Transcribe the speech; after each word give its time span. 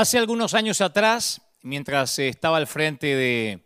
Hace 0.00 0.16
algunos 0.16 0.54
años 0.54 0.80
atrás, 0.80 1.42
mientras 1.60 2.18
estaba 2.18 2.56
al 2.56 2.66
frente 2.66 3.14
de 3.14 3.60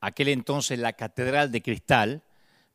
aquel 0.00 0.28
entonces 0.28 0.78
la 0.78 0.94
Catedral 0.94 1.52
de 1.52 1.60
Cristal, 1.60 2.22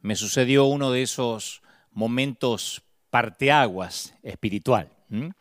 me 0.01 0.15
sucedió 0.15 0.65
uno 0.65 0.91
de 0.91 1.01
esos 1.01 1.63
momentos 1.93 2.83
parteaguas 3.09 4.13
espiritual. 4.21 4.91
Un 5.09 5.33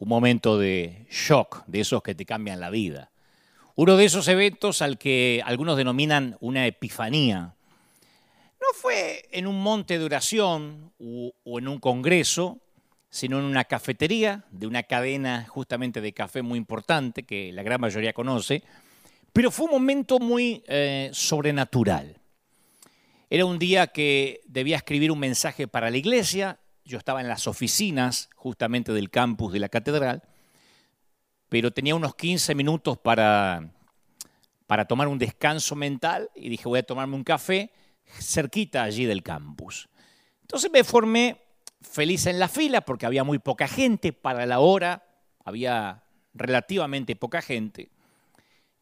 momento 0.00 0.58
de 0.58 1.06
shock, 1.08 1.62
de 1.68 1.78
esos 1.78 2.02
que 2.02 2.16
te 2.16 2.26
cambian 2.26 2.58
la 2.58 2.70
vida. 2.70 3.12
Uno 3.76 3.96
de 3.96 4.06
esos 4.06 4.26
eventos 4.26 4.82
al 4.82 4.98
que 4.98 5.44
algunos 5.46 5.76
denominan 5.76 6.38
una 6.40 6.66
epifanía. 6.66 7.54
No 8.60 8.66
fue 8.74 9.28
en 9.30 9.46
un 9.46 9.62
monte 9.62 9.96
de 9.96 10.04
oración 10.04 10.92
o 10.98 11.58
en 11.60 11.68
un 11.68 11.78
congreso, 11.78 12.58
sino 13.10 13.40
en 13.40 13.44
una 13.44 13.64
cafetería 13.64 14.44
de 14.50 14.68
una 14.68 14.84
cadena 14.84 15.44
justamente 15.48 16.00
de 16.00 16.12
café 16.12 16.42
muy 16.42 16.56
importante 16.56 17.24
que 17.24 17.52
la 17.52 17.64
gran 17.64 17.80
mayoría 17.80 18.12
conoce, 18.12 18.62
pero 19.32 19.50
fue 19.50 19.66
un 19.66 19.72
momento 19.72 20.18
muy 20.20 20.62
eh, 20.68 21.10
sobrenatural. 21.12 22.16
Era 23.28 23.44
un 23.44 23.58
día 23.58 23.88
que 23.88 24.40
debía 24.46 24.76
escribir 24.76 25.10
un 25.10 25.18
mensaje 25.18 25.68
para 25.68 25.90
la 25.90 25.96
iglesia, 25.96 26.58
yo 26.84 26.98
estaba 26.98 27.20
en 27.20 27.28
las 27.28 27.46
oficinas 27.46 28.30
justamente 28.34 28.92
del 28.92 29.10
campus 29.10 29.52
de 29.52 29.60
la 29.60 29.68
catedral, 29.68 30.22
pero 31.48 31.72
tenía 31.72 31.94
unos 31.94 32.14
15 32.14 32.54
minutos 32.54 32.98
para, 32.98 33.72
para 34.66 34.84
tomar 34.84 35.08
un 35.08 35.18
descanso 35.18 35.74
mental 35.74 36.30
y 36.34 36.48
dije 36.48 36.68
voy 36.68 36.78
a 36.78 36.84
tomarme 36.84 37.16
un 37.16 37.24
café 37.24 37.72
cerquita 38.18 38.84
allí 38.84 39.04
del 39.04 39.22
campus. 39.22 39.88
Entonces 40.42 40.70
me 40.72 40.82
formé 40.82 41.40
feliz 41.80 42.26
en 42.26 42.38
la 42.38 42.48
fila 42.48 42.82
porque 42.82 43.06
había 43.06 43.24
muy 43.24 43.38
poca 43.38 43.68
gente, 43.68 44.12
para 44.12 44.46
la 44.46 44.60
hora 44.60 45.04
había 45.44 46.02
relativamente 46.34 47.16
poca 47.16 47.42
gente. 47.42 47.90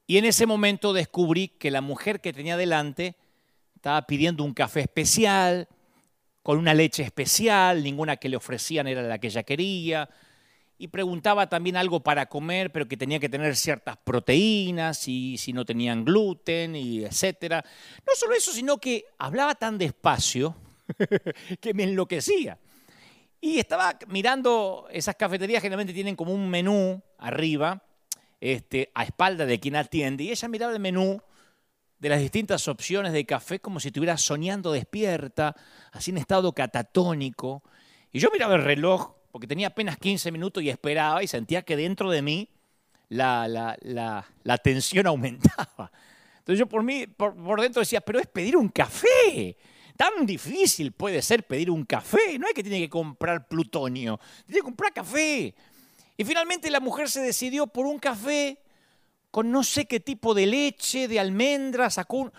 Y 0.07 0.17
en 0.17 0.25
ese 0.25 0.47
momento 0.47 0.93
descubrí 0.93 1.49
que 1.49 1.71
la 1.71 1.81
mujer 1.81 2.21
que 2.21 2.33
tenía 2.33 2.57
delante 2.57 3.17
estaba 3.75 4.07
pidiendo 4.07 4.43
un 4.43 4.55
café 4.55 4.81
especial, 4.81 5.69
con 6.43 6.59
una 6.59 6.75
leche 6.75 7.03
especial, 7.03 7.83
ninguna 7.83 8.17
que 8.17 8.29
le 8.29 8.37
ofrecían 8.37 8.87
era 8.89 9.03
la 9.03 9.19
que 9.19 9.27
ella 9.27 9.43
quería, 9.43 10.09
y 10.79 10.89
preguntaba 10.89 11.49
también 11.49 11.77
algo 11.77 12.01
para 12.01 12.27
comer, 12.27 12.73
pero 12.73 12.89
que 12.89 12.97
tenía 12.97 13.19
que 13.19 13.29
tener 13.29 13.55
ciertas 13.57 13.97
proteínas 13.99 15.09
y 15.09 15.37
si 15.37 15.53
no 15.53 15.65
tenían 15.65 16.05
gluten 16.05 16.77
y 16.77 17.05
etcétera. 17.05 17.65
No 18.07 18.15
solo 18.15 18.35
eso, 18.35 18.53
sino 18.53 18.79
que 18.79 19.05
hablaba 19.19 19.57
tan 19.57 19.77
despacio 19.77 20.57
que 21.61 21.75
me 21.75 21.83
enloquecía. 21.83 22.59
Y 23.41 23.59
estaba 23.59 23.97
mirando, 24.09 24.89
esas 24.91 25.15
cafeterías 25.15 25.63
generalmente 25.63 25.93
tienen 25.93 26.17
como 26.17 26.33
un 26.33 26.51
menú 26.51 27.01
arriba, 27.19 27.83
este, 28.41 28.91
a 28.95 29.05
espalda 29.05 29.47
de 29.47 29.61
quien 29.61 29.77
atiende, 29.77 30.25
y 30.25 30.31
ella 30.31 30.49
miraba 30.49 30.73
el 30.73 30.81
menú 30.81 31.21
de 31.99 32.09
las 32.09 32.21
distintas 32.21 32.67
opciones 32.69 33.13
de 33.13 33.27
café 33.27 33.61
como 33.61 33.81
si 33.81 33.89
estuviera 33.89 34.17
soñando 34.17 34.73
despierta, 34.73 35.55
así 35.93 36.11
en 36.11 36.19
estado 36.19 36.53
catatónico. 36.53 37.63
Y 38.13 38.19
yo 38.19 38.31
miraba 38.33 38.57
el 38.57 38.65
reloj, 38.65 39.15
porque 39.31 39.47
tenía 39.47 39.69
apenas 39.69 39.99
15 39.99 40.33
minutos 40.33 40.63
y 40.63 40.71
esperaba, 40.71 41.23
y 41.23 41.29
sentía 41.29 41.63
que 41.63 41.77
dentro 41.77 42.11
de 42.11 42.23
mí 42.23 42.49
la, 43.09 43.47
la, 43.49 44.59
tensión 44.59 45.07
aumentaba. 45.07 45.93
Entonces 46.39 46.59
yo 46.59 46.67
por, 46.67 46.83
mí, 46.83 47.07
por 47.07 47.61
dentro 47.61 47.81
decía, 47.81 48.01
pero 48.01 48.19
es 48.19 48.27
pedir 48.27 48.57
un 48.57 48.69
café 48.69 49.57
tan 49.99 50.25
difícil 50.25 50.93
puede 50.93 51.21
ser 51.23 51.43
pedir 51.43 51.73
un 51.73 51.85
café. 51.85 52.39
No 52.39 52.47
es 52.47 52.55
que 52.55 52.63
tiene 52.63 52.79
que 52.79 52.89
comprar 52.89 53.49
plutonio, 53.49 54.21
tiene 54.47 54.61
que 54.61 54.65
comprar 54.65 54.93
café. 54.93 55.53
Y 56.17 56.25
finalmente 56.25 56.71
la 56.71 56.79
mujer 56.79 57.11
se 57.11 57.21
decidió 57.21 57.67
por 57.67 57.85
un 57.85 57.99
café 57.99 58.63
con 59.33 59.51
no 59.51 59.65
sé 59.65 59.87
qué 59.87 59.99
tipo 59.99 60.35
de 60.35 60.47
leche, 60.47 61.09
de 61.09 61.19
almendras, 61.19 61.95
sacó, 61.95 62.31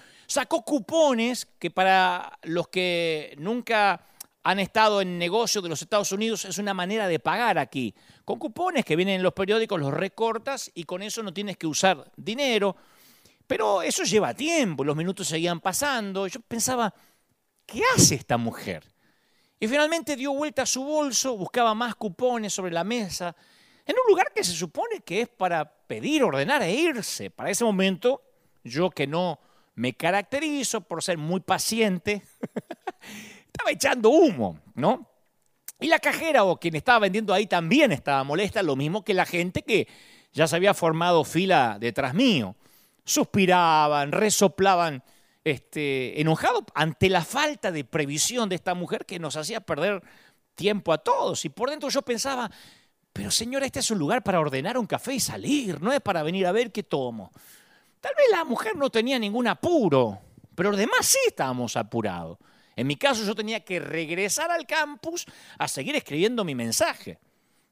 cupones 0.64 1.47
que 1.59 1.70
para 1.70 2.40
los 2.44 2.70
que 2.70 3.36
nunca 3.38 4.06
han 4.41 4.59
estado 4.59 5.02
en 5.02 5.18
negocio 5.18 5.62
de 5.62 5.68
los 5.68 5.81
Estados 5.81 6.14
Unidos 6.14 6.46
es 6.46 6.58
una 6.59 6.74
manera 6.74 7.09
de 7.09 7.20
pagar 7.20 7.58
aquí. 7.59 7.94
Con 8.24 8.40
cupones 8.40 8.86
que 8.86 8.96
vienen 8.96 9.16
en 9.16 9.24
los 9.24 9.34
periódicos, 9.34 9.81
los 9.81 9.94
recortas 9.94 10.72
y 10.74 10.86
con 10.86 11.02
eso 11.02 11.22
no 11.24 11.34
tienes 11.34 11.58
que 11.58 11.68
usar 11.68 12.09
dinero. 12.16 12.78
Pero 13.46 13.81
eso 13.81 14.03
lleva 14.03 14.34
tiempo, 14.34 14.86
los 14.86 14.96
minutos 14.96 15.28
seguían 15.28 15.59
pasando. 15.59 16.26
Yo 16.28 16.40
pensaba, 16.40 16.94
¿qué 17.72 17.81
hace 17.96 18.16
esta 18.16 18.38
mujer? 18.38 18.84
Y 19.59 19.68
finalmente 19.68 20.16
dio 20.16 20.34
vuelta 20.34 20.63
a 20.63 20.66
su 20.66 20.84
bolso, 20.84 21.38
buscaba 21.38 21.74
más 21.74 21.96
cupones 21.96 22.53
sobre 22.53 22.72
la 22.72 22.84
mesa, 22.84 23.35
en 23.85 23.96
un 23.96 24.09
lugar 24.09 24.31
que 24.34 24.44
se 24.44 24.53
supone 24.53 25.02
que 25.02 25.22
es 25.22 25.30
para 25.30 25.66
pedir, 25.66 26.24
ordenar 26.24 26.62
e 26.62 26.72
irse. 26.72 27.29
Para 27.29 27.50
ese 27.50 27.63
momento, 27.63 28.22
yo 28.63 28.90
que 28.90 29.08
no 29.08 29.40
me 29.75 29.94
caracterizo 29.94 30.81
por 30.81 31.03
ser 31.03 31.18
muy 31.18 31.40
paciente, 31.41 32.22
estaba 33.47 33.72
echando 33.72 34.09
humo, 34.09 34.59
¿no? 34.75 35.09
Y 35.79 35.88
la 35.88 36.00
cajera 36.00 36.44
o 36.44 36.59
quien 36.59 36.75
estaba 36.75 37.00
vendiendo 37.00 37.34
ahí 37.34 37.47
también 37.47 37.91
estaba 37.91 38.24
molesta, 38.24 38.62
lo 38.62 38.75
mismo 38.75 39.03
que 39.03 39.13
la 39.13 39.25
gente 39.25 39.63
que 39.63 39.88
ya 40.34 40.47
se 40.47 40.56
había 40.56 40.74
formado 40.74 41.24
fila 41.24 41.78
detrás 41.79 42.13
mío. 42.13 42.56
Suspiraban, 43.06 44.12
resoplaban 44.12 45.03
este, 45.44 46.19
enojado 46.19 46.66
ante 46.73 47.09
la 47.09 47.23
falta 47.23 47.72
de 47.72 47.83
previsión 47.83 48.50
de 48.50 48.55
esta 48.55 48.73
mujer 48.73 49.05
que 49.05 49.19
nos 49.19 49.35
hacía 49.35 49.61
perder 49.61 50.01
tiempo 50.55 50.94
a 50.94 50.97
todos. 50.97 51.45
Y 51.45 51.50
por 51.50 51.69
dentro 51.69 51.89
yo 51.89 52.01
pensaba, 52.01 52.50
pero 53.13 53.31
señora, 53.31 53.66
este 53.66 53.79
es 53.79 53.91
un 53.91 53.99
lugar 53.99 54.23
para 54.23 54.39
ordenar 54.39 54.78
un 54.78 54.85
café 54.85 55.13
y 55.13 55.19
salir, 55.19 55.81
no 55.81 55.91
es 55.91 56.01
para 56.01 56.23
venir 56.23 56.45
a 56.45 56.51
ver 56.51 56.72
qué 56.72 56.83
tomo. 56.83 57.31
Tal 57.99 58.13
vez 58.16 58.28
la 58.31 58.45
mujer 58.45 58.75
no 58.75 58.89
tenía 58.89 59.19
ningún 59.19 59.47
apuro, 59.47 60.19
pero 60.55 60.72
los 60.72 60.79
demás 60.79 61.05
sí 61.05 61.19
estábamos 61.28 61.75
apurados. 61.75 62.38
En 62.75 62.88
mi 62.88 62.95
caso 62.95 63.25
yo 63.25 63.35
tenía 63.35 63.63
que 63.66 63.79
regresar 63.79 64.51
al 64.51 64.66
campus 64.66 65.25
a 65.57 65.67
seguir 65.67 65.95
escribiendo 65.95 66.45
mi 66.45 66.55
mensaje. 66.55 67.19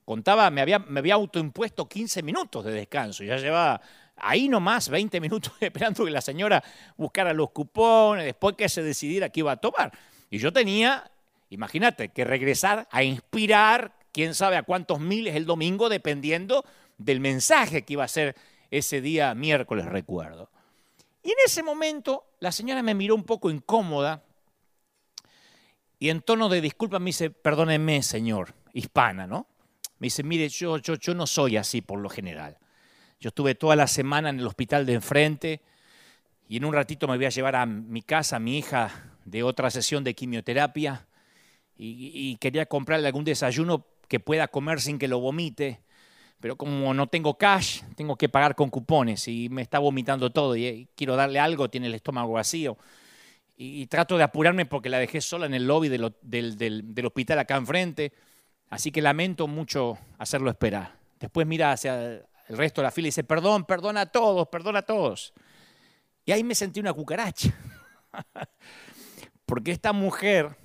Contaba, 0.04 0.50
me 0.50 0.62
había, 0.62 0.80
me 0.80 1.00
había 1.00 1.16
autoimpuesto 1.16 1.88
15 1.88 2.24
minutos 2.24 2.66
de 2.66 2.72
descanso, 2.72 3.24
ya 3.24 3.38
llevaba 3.38 3.82
ahí 4.18 4.50
nomás 4.50 4.90
20 4.90 5.20
minutos 5.22 5.54
esperando 5.60 6.06
que 6.06 6.12
la 6.12 6.22
señora 6.22 6.64
buscara 6.96 7.34
los 7.34 7.52
cupones, 7.52 8.26
después 8.26 8.56
que 8.56 8.70
se 8.70 8.84
decidiera 8.84 9.30
qué 9.30 9.42
iba 9.42 9.52
a 9.52 9.58
tomar. 9.58 9.92
Y 10.30 10.40
yo 10.40 10.52
tenía, 10.52 11.10
imagínate, 11.50 12.10
que 12.10 12.26
regresar 12.26 12.88
a 12.92 13.04
inspirar, 13.04 13.94
quién 14.12 14.34
sabe 14.34 14.58
a 14.58 14.64
cuántos 14.64 15.00
miles 15.00 15.36
el 15.36 15.46
domingo, 15.46 15.90
dependiendo 15.90 16.66
del 16.98 17.20
mensaje 17.20 17.84
que 17.84 17.94
iba 17.94 18.04
a 18.04 18.08
ser 18.08 18.36
ese 18.72 19.02
día 19.02 19.34
miércoles, 19.36 19.86
recuerdo. 19.86 20.50
Y 21.24 21.30
en 21.32 21.38
ese 21.46 21.64
momento 21.64 22.26
la 22.40 22.52
señora 22.52 22.82
me 22.84 22.94
miró 22.94 23.16
un 23.16 23.24
poco 23.24 23.50
incómoda 23.50 24.24
y 26.00 26.10
en 26.10 26.22
tono 26.22 26.50
de 26.50 26.62
disculpa 26.62 27.00
me 27.00 27.08
dice, 27.08 27.30
perdóneme, 27.30 28.04
señor, 28.04 28.54
hispana, 28.74 29.26
¿no? 29.26 29.48
Me 30.00 30.06
dice, 30.06 30.24
mire, 30.24 30.48
yo, 30.50 30.78
yo, 30.78 30.96
yo 30.96 31.16
no 31.16 31.26
soy 31.26 31.58
así 31.58 31.82
por 31.82 32.00
lo 32.00 32.10
general. 32.10 32.58
Yo 33.20 33.30
estuve 33.30 33.56
toda 33.56 33.76
la 33.76 33.88
semana 33.88 34.30
en 34.30 34.40
el 34.40 34.46
hospital 34.46 34.86
de 34.86 34.94
enfrente 34.94 35.62
y 36.48 36.58
en 36.58 36.66
un 36.66 36.74
ratito 36.74 37.08
me 37.08 37.18
voy 37.18 37.26
a 37.26 37.30
llevar 37.30 37.56
a 37.56 37.66
mi 37.66 38.02
casa 38.02 38.36
a 38.36 38.40
mi 38.40 38.58
hija 38.58 39.16
de 39.26 39.44
otra 39.44 39.70
sesión 39.70 40.04
de 40.04 40.14
quimioterapia 40.14 41.08
y, 41.80 42.36
quería 42.38 42.66
comprarle 42.66 43.08
algún 43.08 43.24
desayuno 43.24 43.86
que 44.08 44.20
pueda 44.20 44.48
comer 44.48 44.82
sin 44.82 44.98
que 44.98 45.08
lo 45.08 45.20
vomite. 45.20 45.82
Pero 46.40 46.56
como 46.56 46.94
no 46.94 47.08
tengo 47.08 47.38
cash, 47.38 47.82
tengo 47.96 48.16
que 48.16 48.30
pagar 48.30 48.56
con 48.56 48.70
cupones 48.70 49.28
y 49.28 49.50
me 49.50 49.62
está 49.62 49.78
vomitando 49.80 50.32
todo 50.32 50.56
y 50.56 50.88
quiero 50.96 51.16
darle 51.16 51.40
algo, 51.40 51.70
tiene 51.70 51.88
el 51.88 51.94
estómago 51.94 52.34
vacío. 52.34 52.78
Y, 53.58 53.88
trato 53.88 54.18
de 54.18 54.24
apurarme 54.24 54.66
porque 54.66 54.90
la 54.90 55.00
dejé 55.00 55.20
sola 55.20 55.48
en 55.48 55.56
el 55.56 55.66
lobby 55.66 55.90
del, 55.90 56.14
del 56.22 57.06
hospital 57.06 57.40
acá 57.40 57.58
enfrente. 57.58 58.14
Así 58.70 58.92
que 58.92 59.02
lamento 59.02 59.48
mucho 59.48 59.98
hacerlo 60.20 60.50
esperar. 60.50 60.96
Después 61.20 61.48
mira 61.48 61.72
hacia, 61.72 62.22
el 62.48 62.58
resto 62.58 62.82
de 62.82 62.86
la 62.86 62.92
fila 62.92 63.08
dice, 63.08 63.24
perdón, 63.24 63.66
perdona 63.66 64.02
a 64.02 64.06
todos, 64.06 64.48
perdona 64.48 64.80
a 64.80 64.86
todos. 64.86 65.34
Y 66.26 66.32
ahí 66.32 66.44
me 66.44 66.56
sentí 66.56 66.80
una 66.80 66.94
cucaracha. 66.94 67.54
Porque 69.46 69.72
esta 69.72 69.94
mujer 69.94 70.56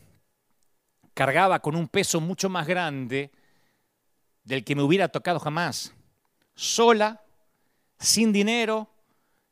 cargaba 1.14 1.60
con 1.60 1.76
un 1.76 1.88
peso 1.88 2.20
mucho 2.20 2.48
más 2.48 2.66
grande 2.66 3.30
del 4.44 4.64
que 4.64 4.74
me 4.74 4.82
hubiera 4.82 5.08
tocado 5.08 5.38
jamás. 5.38 5.94
Sola, 6.54 7.22
sin 7.98 8.32
dinero 8.32 8.88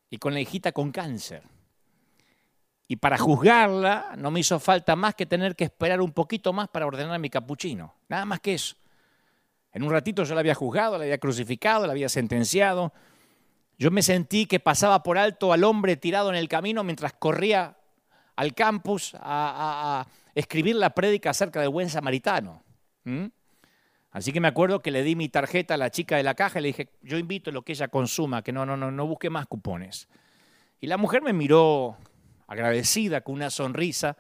y 0.09 0.19
con 0.19 0.35
la 0.35 0.41
hijita 0.41 0.73
con 0.73 0.91
cáncer. 0.91 1.43
Y 2.89 2.97
para 2.97 3.19
juzgarla 3.19 4.15
no 4.19 4.33
me 4.33 4.41
hizo 4.41 4.59
falta 4.59 4.97
más 4.97 5.15
que 5.15 5.27
tener 5.27 5.55
que 5.55 5.65
esperar 5.65 6.01
un 6.01 6.13
poquito 6.13 6.53
más 6.53 6.69
para 6.69 6.87
ordenar 6.87 7.21
mi 7.21 7.31
capuchino. 7.31 7.95
Nada 8.09 8.25
más 8.25 8.41
que 8.41 8.55
eso. 8.55 8.75
En 9.73 9.83
un 9.83 9.91
ratito 9.91 10.25
yo 10.25 10.35
la 10.35 10.41
había 10.41 10.55
juzgado, 10.55 10.99
la 10.99 11.05
había 11.05 11.19
crucificado, 11.19 11.87
la 11.87 11.93
había 11.93 12.09
sentenciado. 12.09 12.93
Yo 13.79 13.91
me 13.91 14.03
sentí 14.03 14.47
que 14.47 14.61
pasaba 14.61 15.03
por 15.03 15.17
alto 15.17 15.53
al 15.53 15.65
hombre 15.65 15.97
tirado 15.97 16.31
en 16.31 16.37
el 16.37 16.49
camino 16.49 16.85
mientras 16.85 17.13
corría 17.13 17.77
al 18.37 18.55
campus 18.55 19.15
a, 19.21 20.07
escribir 20.35 20.77
la 20.77 20.91
prédica 20.91 21.31
acerca 21.31 21.61
del 21.61 21.71
buen 21.71 21.91
samaritano. 21.91 22.63
Así 24.13 24.33
que 24.33 24.41
me 24.41 24.49
acuerdo 24.49 24.81
que 24.81 24.91
le 24.91 25.03
di 25.03 25.15
mi 25.15 25.29
tarjeta 25.29 25.75
a 25.75 25.77
la 25.77 25.91
chica 25.91 26.17
de 26.17 26.23
la 26.23 26.35
caja 26.35 26.59
y 26.59 26.63
le 26.63 26.69
dije, 26.69 26.89
yo 27.03 27.19
invito 27.19 27.51
lo 27.51 27.63
que 27.63 27.73
ella 27.73 27.89
consuma, 27.89 28.43
que 28.43 28.53
no, 28.53 28.67
no, 28.67 28.77
no, 28.77 28.91
no 28.91 29.07
busque 29.07 29.31
más 29.31 29.47
cupones. 29.47 30.09
Y 30.81 30.87
la 30.87 30.97
mujer 30.97 31.23
me 31.23 31.33
miró 31.33 31.97
agradecida, 32.47 33.21
con 33.21 33.37
una 33.37 33.51
sonrisa, 33.51 34.17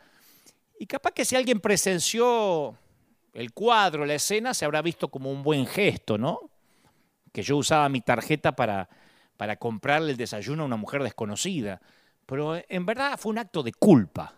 y 0.78 0.86
capaz 0.86 1.12
que 1.12 1.24
si 1.24 1.36
alguien 1.36 1.60
presenció 1.60 2.76
el 3.32 3.52
cuadro, 3.52 4.04
la 4.06 4.14
escena, 4.14 4.54
se 4.54 4.64
habrá 4.64 4.82
visto 4.82 5.08
como 5.08 5.30
un 5.30 5.42
buen 5.42 5.66
gesto, 5.66 6.18
¿no? 6.18 6.50
Que 7.32 7.42
yo 7.42 7.56
usaba 7.56 7.88
mi 7.88 8.00
tarjeta 8.00 8.52
para, 8.52 8.88
para 9.36 9.56
comprarle 9.56 10.12
el 10.12 10.16
desayuno 10.16 10.62
a 10.62 10.66
una 10.66 10.76
mujer 10.76 11.02
desconocida. 11.02 11.80
Pero 12.26 12.60
en 12.68 12.86
verdad 12.86 13.18
fue 13.18 13.30
un 13.30 13.38
acto 13.38 13.62
de 13.62 13.72
culpa, 13.72 14.34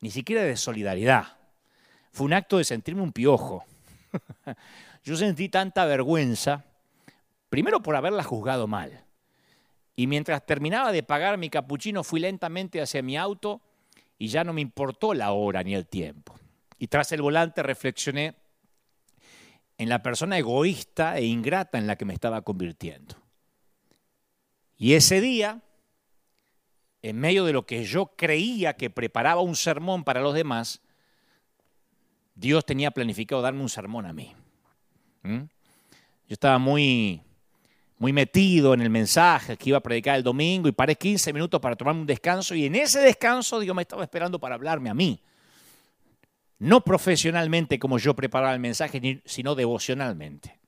ni 0.00 0.10
siquiera 0.10 0.42
de 0.42 0.56
solidaridad. 0.56 1.36
Fue 2.12 2.26
un 2.26 2.32
acto 2.32 2.58
de 2.58 2.64
sentirme 2.64 3.02
un 3.02 3.12
piojo. 3.12 3.64
Yo 5.04 5.16
sentí 5.16 5.48
tanta 5.48 5.84
vergüenza, 5.84 6.64
primero 7.48 7.82
por 7.82 7.96
haberla 7.96 8.22
juzgado 8.22 8.66
mal. 8.66 9.04
Y 9.96 10.06
mientras 10.06 10.44
terminaba 10.46 10.92
de 10.92 11.02
pagar 11.02 11.38
mi 11.38 11.50
capuchino, 11.50 12.04
fui 12.04 12.20
lentamente 12.20 12.80
hacia 12.80 13.02
mi 13.02 13.16
auto 13.16 13.60
y 14.18 14.28
ya 14.28 14.44
no 14.44 14.52
me 14.52 14.60
importó 14.60 15.14
la 15.14 15.32
hora 15.32 15.62
ni 15.62 15.74
el 15.74 15.86
tiempo. 15.86 16.38
Y 16.82 16.88
tras 16.88 17.12
el 17.12 17.22
volante 17.22 17.62
reflexioné 17.62 18.34
en 19.78 19.88
la 19.88 20.02
persona 20.02 20.36
egoísta 20.36 21.16
e 21.16 21.24
ingrata 21.24 21.78
en 21.78 21.86
la 21.86 21.94
que 21.94 22.04
me 22.04 22.12
estaba 22.12 22.42
convirtiendo. 22.42 23.14
Y 24.78 24.94
ese 24.94 25.20
día, 25.20 25.62
en 27.00 27.20
medio 27.20 27.44
de 27.44 27.52
lo 27.52 27.66
que 27.66 27.84
yo 27.84 28.16
creía 28.16 28.72
que 28.74 28.90
preparaba 28.90 29.42
un 29.42 29.54
sermón 29.54 30.02
para 30.02 30.20
los 30.20 30.34
demás, 30.34 30.80
Dios 32.34 32.66
tenía 32.66 32.90
planificado 32.90 33.42
darme 33.42 33.62
un 33.62 33.68
sermón 33.68 34.04
a 34.04 34.12
mí. 34.12 34.34
¿Mm? 35.22 35.38
Yo 35.38 36.32
estaba 36.32 36.58
muy, 36.58 37.22
muy 37.96 38.12
metido 38.12 38.74
en 38.74 38.80
el 38.80 38.90
mensaje 38.90 39.56
que 39.56 39.68
iba 39.68 39.78
a 39.78 39.82
predicar 39.82 40.16
el 40.16 40.24
domingo 40.24 40.66
y 40.66 40.72
paré 40.72 40.96
15 40.96 41.32
minutos 41.32 41.60
para 41.60 41.76
tomarme 41.76 42.00
un 42.00 42.08
descanso 42.08 42.56
y 42.56 42.66
en 42.66 42.74
ese 42.74 42.98
descanso 42.98 43.60
Dios 43.60 43.76
me 43.76 43.82
estaba 43.82 44.02
esperando 44.02 44.40
para 44.40 44.56
hablarme 44.56 44.90
a 44.90 44.94
mí. 44.94 45.22
No 46.62 46.84
profesionalmente 46.84 47.80
como 47.80 47.98
yo 47.98 48.14
preparaba 48.14 48.54
el 48.54 48.60
mensaje, 48.60 49.20
sino 49.24 49.56
devocionalmente. 49.56 50.60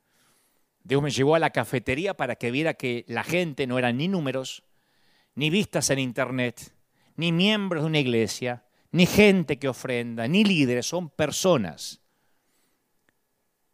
Dios 0.83 1.01
me 1.01 1.13
llevó 1.13 1.37
a 1.37 1.39
la 1.39 1.51
cafetería 1.51 2.15
para 2.15 2.35
que 2.35 2.51
viera 2.51 2.75
que 2.75 3.05
la 3.07 3.23
gente 3.23 3.69
no 3.69 3.79
eran 3.79 3.99
ni 3.99 4.09
números, 4.09 4.65
ni 5.37 5.51
vistas 5.51 5.91
en 5.91 6.01
internet, 6.01 6.75
ni 7.15 7.31
miembros 7.31 7.85
de 7.85 7.87
una 7.87 8.01
iglesia, 8.01 8.65
ni 8.91 9.07
gente 9.07 9.61
que 9.61 9.69
ofrenda, 9.69 10.27
ni 10.27 10.43
líderes, 10.43 10.85
son 10.85 11.11
personas. 11.11 12.01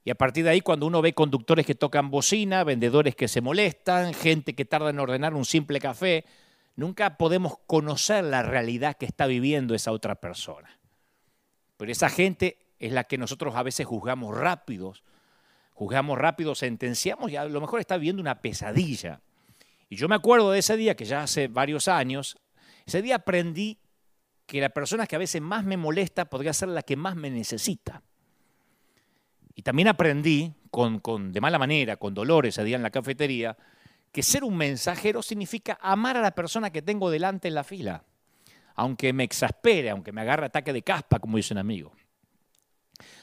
Y 0.05 0.11
a 0.11 0.15
partir 0.15 0.45
de 0.45 0.51
ahí, 0.51 0.61
cuando 0.61 0.87
uno 0.87 1.01
ve 1.01 1.15
conductores 1.15 1.65
que 1.65 1.75
tocan 1.75 2.11
bocina, 2.11 2.65
vendedores 2.65 3.17
que 3.17 3.29
se 3.29 3.41
molestan, 3.41 4.13
gente 4.13 4.55
que 4.55 4.67
tarda 4.67 4.91
en 4.91 5.01
ordenar 5.01 5.33
un 5.33 5.47
simple 5.47 5.81
café, 5.81 6.27
nunca 6.77 7.17
podemos 7.17 7.55
conocer 7.67 8.25
la 8.25 8.43
realidad 8.43 8.99
que 8.99 9.07
está 9.07 9.25
viviendo 9.25 9.75
esa 9.75 9.91
otra 9.91 10.17
persona. 10.17 10.80
Pero 11.81 11.93
esa 11.93 12.11
gente 12.11 12.59
es 12.79 12.93
la 12.93 13.05
que 13.05 13.17
nosotros 13.17 13.57
a 13.57 13.63
veces 13.63 13.87
juzgamos 13.87 14.37
rápidos, 14.37 15.03
juzgamos 15.73 16.19
rápido, 16.19 16.55
sentenciamos 16.55 17.31
y 17.31 17.37
a 17.37 17.47
lo 17.47 17.59
mejor 17.59 17.81
está 17.81 17.97
viviendo 17.97 18.21
una 18.21 18.43
pesadilla. 18.43 19.23
Y 19.89 19.97
yo 19.97 20.07
me 20.07 20.15
acuerdo 20.15 20.51
de 20.51 20.59
ese 20.59 20.77
día, 20.77 20.95
que 20.95 21.07
ya 21.07 21.23
hace 21.23 21.49
varios 21.49 21.89
años, 21.89 22.37
ese 22.85 23.01
día 23.01 23.15
aprendí 23.15 23.79
que 24.45 24.61
la 24.61 24.69
persona 24.69 25.07
que 25.07 25.17
a 25.17 25.19
veces 25.21 25.41
más 25.41 25.65
me 25.65 25.79
molesta 25.79 26.27
podría 26.27 26.53
ser 26.53 26.69
la 26.69 26.83
que 26.83 26.97
más 26.97 27.17
me 27.17 27.31
necesita. 27.31 28.03
Y 29.55 29.63
también 29.63 29.89
aprendí, 29.89 30.53
con, 30.71 31.33
de 31.33 31.41
mala 31.41 31.59
manera, 31.59 31.97
con 31.97 32.13
dolor 32.13 32.45
ese 32.45 32.63
día 32.63 32.77
en 32.77 32.83
la 32.83 32.91
cafetería, 32.91 33.57
que 34.13 34.23
ser 34.23 34.45
un 34.45 34.59
mensajero 34.59 35.23
significa 35.23 35.79
amar 35.81 36.19
a 36.19 36.21
la 36.21 36.35
persona 36.35 36.69
que 36.69 36.83
tengo 36.83 37.11
delante 37.11 37.49
en 37.49 37.55
la 37.55 37.65
fila, 37.65 38.05
aunque 38.81 39.13
me 39.13 39.25
exaspere, 39.25 39.91
aunque 39.91 40.11
me 40.11 40.23
agarre 40.23 40.47
ataque 40.47 40.73
de 40.73 40.81
caspa, 40.81 41.19
como 41.19 41.37
dice 41.37 41.53
un 41.53 41.59
amigo. 41.59 41.93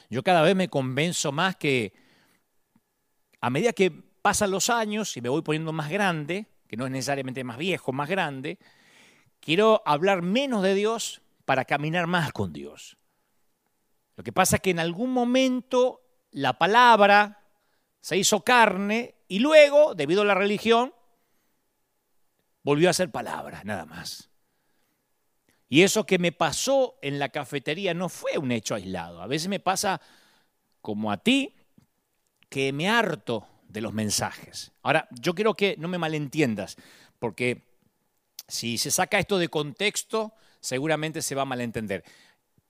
Yo 0.08 0.22
cada 0.22 0.40
vez 0.42 0.54
me 0.54 0.68
convenzo 0.68 1.32
más 1.32 1.56
que 1.56 1.92
a 3.40 3.50
medida 3.50 3.72
que 3.72 3.90
pasan 3.90 4.52
los 4.52 4.70
años 4.70 5.16
y 5.16 5.20
me 5.20 5.28
voy 5.28 5.42
poniendo 5.42 5.72
más 5.72 5.90
grande, 5.90 6.46
que 6.68 6.76
no 6.76 6.86
es 6.86 6.92
necesariamente 6.92 7.42
más 7.42 7.58
viejo, 7.58 7.92
más 7.92 8.08
grande, 8.08 8.60
Quiero 9.40 9.82
hablar 9.84 10.22
menos 10.22 10.62
de 10.62 10.74
Dios 10.74 11.22
para 11.44 11.64
caminar 11.64 12.06
más 12.06 12.32
con 12.32 12.52
Dios. 12.52 12.96
Lo 14.16 14.24
que 14.24 14.32
pasa 14.32 14.56
es 14.56 14.62
que 14.62 14.70
en 14.70 14.80
algún 14.80 15.12
momento 15.12 16.02
la 16.30 16.58
palabra 16.58 17.46
se 18.00 18.16
hizo 18.16 18.42
carne 18.42 19.16
y 19.28 19.38
luego, 19.38 19.94
debido 19.94 20.22
a 20.22 20.24
la 20.24 20.34
religión, 20.34 20.92
volvió 22.62 22.90
a 22.90 22.92
ser 22.92 23.10
palabra, 23.10 23.62
nada 23.64 23.86
más. 23.86 24.27
Y 25.68 25.82
eso 25.82 26.06
que 26.06 26.18
me 26.18 26.32
pasó 26.32 26.98
en 27.02 27.18
la 27.18 27.28
cafetería 27.28 27.92
no 27.94 28.08
fue 28.08 28.38
un 28.38 28.52
hecho 28.52 28.74
aislado. 28.74 29.20
A 29.20 29.26
veces 29.26 29.48
me 29.48 29.60
pasa 29.60 30.00
como 30.80 31.12
a 31.12 31.18
ti, 31.18 31.54
que 32.48 32.72
me 32.72 32.88
harto 32.88 33.46
de 33.68 33.80
los 33.80 33.92
mensajes. 33.92 34.72
Ahora, 34.82 35.06
yo 35.10 35.34
quiero 35.34 35.54
que 35.54 35.76
no 35.78 35.88
me 35.88 35.98
malentiendas, 35.98 36.76
porque 37.18 37.68
si 38.46 38.78
se 38.78 38.90
saca 38.90 39.18
esto 39.18 39.38
de 39.38 39.48
contexto, 39.48 40.32
seguramente 40.60 41.20
se 41.20 41.34
va 41.34 41.42
a 41.42 41.46
malentender. 41.46 42.02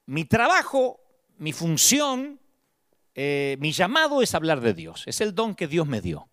Mi 0.06 0.24
trabajo, 0.24 1.00
mi 1.36 1.52
función, 1.52 2.40
eh, 3.14 3.56
mi 3.60 3.72
llamado 3.72 4.22
es 4.22 4.34
hablar 4.34 4.60
de 4.60 4.74
Dios. 4.74 5.04
Es 5.06 5.20
el 5.20 5.34
don 5.34 5.54
que 5.54 5.68
Dios 5.68 5.86
me 5.86 6.00
dio. 6.00 6.28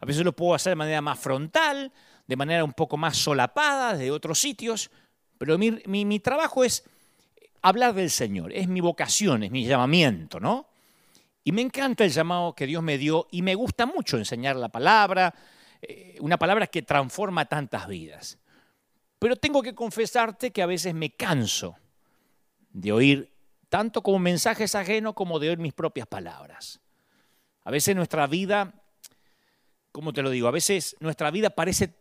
A 0.00 0.06
veces 0.06 0.24
lo 0.24 0.34
puedo 0.34 0.54
hacer 0.54 0.72
de 0.72 0.76
manera 0.76 1.00
más 1.00 1.18
frontal, 1.18 1.92
de 2.26 2.36
manera 2.36 2.64
un 2.64 2.72
poco 2.72 2.96
más 2.96 3.16
solapada, 3.16 3.96
de 3.96 4.10
otros 4.10 4.38
sitios, 4.38 4.90
pero 5.44 5.58
mi, 5.58 6.20
trabajo 6.20 6.62
es 6.62 6.84
hablar 7.62 7.94
del 7.94 8.10
Señor. 8.10 8.52
Es 8.52 8.68
mi 8.68 8.80
vocación, 8.80 9.42
es 9.42 9.50
mi 9.50 9.66
llamamiento, 9.66 10.38
¿no? 10.38 10.68
Y 11.42 11.50
me 11.50 11.62
encanta 11.62 12.04
el 12.04 12.12
llamado 12.12 12.54
que 12.54 12.64
Dios 12.64 12.80
me 12.80 12.96
dio 12.96 13.26
y 13.32 13.42
me 13.42 13.56
gusta 13.56 13.84
mucho 13.84 14.18
enseñar 14.18 14.54
la 14.54 14.68
palabra, 14.68 15.34
eh, 15.80 16.16
una 16.20 16.38
palabra 16.38 16.68
que 16.68 16.82
transforma 16.82 17.46
tantas 17.46 17.88
vidas. 17.88 18.38
Pero 19.18 19.34
tengo 19.34 19.62
que 19.62 19.74
confesarte 19.74 20.52
que 20.52 20.62
a 20.62 20.66
veces 20.66 20.94
me 20.94 21.10
canso 21.10 21.74
de 22.70 22.92
oír 22.92 23.32
tanto 23.68 24.00
como 24.00 24.20
mensajes 24.20 24.76
ajenos 24.76 25.14
como 25.14 25.40
de 25.40 25.48
oír 25.48 25.58
mis 25.58 25.72
propias 25.72 26.06
palabras. 26.06 26.78
A 27.64 27.72
veces 27.72 27.96
nuestra 27.96 28.28
vida, 28.28 28.74
¿cómo 29.90 30.12
te 30.12 30.22
lo 30.22 30.30
digo? 30.30 30.46
A 30.46 30.52
veces 30.52 30.94
nuestra 31.00 31.32
vida 31.32 31.50
parece 31.50 31.92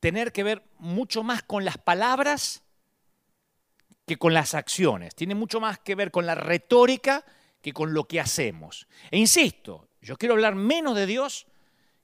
tener 0.00 0.32
que 0.32 0.42
ver 0.42 0.62
mucho 0.78 1.22
más 1.22 1.42
con 1.42 1.64
las 1.64 1.78
palabras 1.78 2.62
que 4.06 4.16
con 4.16 4.34
las 4.34 4.54
acciones. 4.54 5.14
Tiene 5.14 5.34
mucho 5.34 5.60
más 5.60 5.78
que 5.78 5.94
ver 5.94 6.10
con 6.10 6.26
la 6.26 6.34
retórica 6.34 7.24
que 7.60 7.72
con 7.72 7.94
lo 7.94 8.04
que 8.04 8.18
hacemos. 8.18 8.88
E 9.10 9.18
insisto, 9.18 9.88
yo 10.00 10.16
quiero 10.16 10.34
hablar 10.34 10.54
menos 10.54 10.96
de 10.96 11.06
Dios 11.06 11.46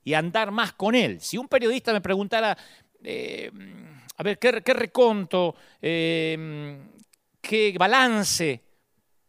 y 0.03 0.13
andar 0.13 0.51
más 0.51 0.73
con 0.73 0.95
Él. 0.95 1.19
Si 1.19 1.37
un 1.37 1.47
periodista 1.47 1.91
me 1.91 1.99
preguntara, 1.99 2.57
eh, 3.03 3.51
a 4.15 4.23
ver, 4.23 4.39
¿qué, 4.39 4.51
reconto, 4.51 5.55
em, 5.81 6.89
qué 7.41 7.75
balance 7.77 8.63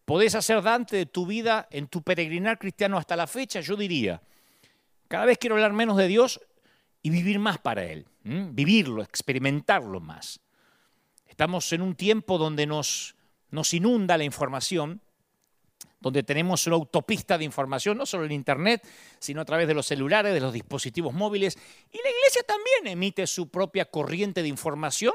podés 0.04 0.34
hacer, 0.34 0.62
Dante, 0.62 0.96
de 0.96 1.06
tu 1.06 1.26
vida 1.26 1.66
en 1.70 1.88
tu 1.88 2.02
peregrinar 2.02 2.58
cristiano 2.58 2.96
hasta 2.96 3.16
la 3.16 3.26
fecha? 3.26 3.60
Yo 3.60 3.76
diría, 3.76 4.22
cada 5.08 5.24
vez 5.24 5.38
quiero 5.38 5.56
hablar 5.56 5.72
menos 5.72 5.96
de 5.96 6.06
Dios 6.06 6.40
y 7.02 7.10
vivir 7.10 7.38
más 7.38 7.58
para 7.58 7.84
Él, 7.84 8.06
vivirlo, 8.54 9.02
experimentarlo 9.02 10.00
más. 10.00 10.40
Estamos 11.26 11.72
en 11.72 11.82
un 11.82 11.94
tiempo 11.94 12.38
donde 12.38 12.66
nos, 12.66 13.14
nos 13.50 13.72
inunda 13.74 14.18
la 14.18 14.24
información 14.24 15.00
donde 16.00 16.22
tenemos 16.22 16.66
una 16.66 16.76
autopista 16.76 17.36
de 17.38 17.44
información, 17.44 17.98
no 17.98 18.06
solo 18.06 18.24
en 18.24 18.32
Internet, 18.32 18.86
sino 19.18 19.40
a 19.40 19.44
través 19.44 19.66
de 19.66 19.74
los 19.74 19.86
celulares, 19.86 20.32
de 20.32 20.40
los 20.40 20.52
dispositivos 20.52 21.12
móviles. 21.12 21.58
Y 21.90 21.96
la 21.96 22.10
iglesia 22.10 22.42
también 22.46 22.86
emite 22.86 23.26
su 23.26 23.48
propia 23.48 23.84
corriente 23.86 24.42
de 24.42 24.48
información 24.48 25.12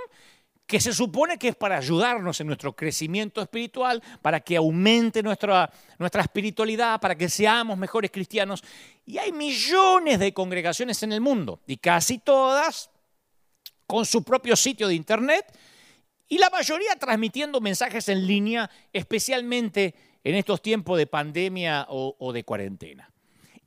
que 0.66 0.80
se 0.80 0.94
supone 0.94 1.38
que 1.38 1.50
es 1.50 1.56
para 1.56 1.78
ayudarnos 1.78 2.40
en 2.40 2.48
nuestro 2.48 2.74
crecimiento 2.74 3.42
espiritual, 3.42 4.02
para 4.22 4.40
que 4.40 4.56
aumente 4.56 5.22
nuestra, 5.22 5.70
nuestra 6.00 6.22
espiritualidad, 6.22 7.00
para 7.02 7.16
que 7.16 7.30
seamos 7.30 7.78
mejores 7.78 8.12
cristianos. 8.12 8.64
Y 9.06 9.18
hay 9.18 9.32
millones 9.32 10.20
de 10.20 10.34
congregaciones 10.34 11.04
en 11.04 11.12
el 11.12 11.22
mundo, 11.22 11.60
y 11.68 11.78
casi 11.78 12.18
todas 12.18 12.90
con 13.88 14.06
su 14.06 14.24
propio 14.24 14.56
sitio 14.56 14.88
de 14.88 14.96
Internet, 14.96 15.46
y 16.28 16.38
la 16.38 16.50
mayoría 16.50 16.96
transmitiendo 16.96 17.62
mensajes 17.62 18.10
en 18.10 18.26
línea, 18.26 18.70
especialmente 18.92 19.94
en 20.24 20.36
estos 20.36 20.62
tiempos 20.62 20.98
de 20.98 21.06
pandemia 21.06 21.86
o, 21.90 22.34
de 22.34 22.44
cuarentena. 22.44 23.12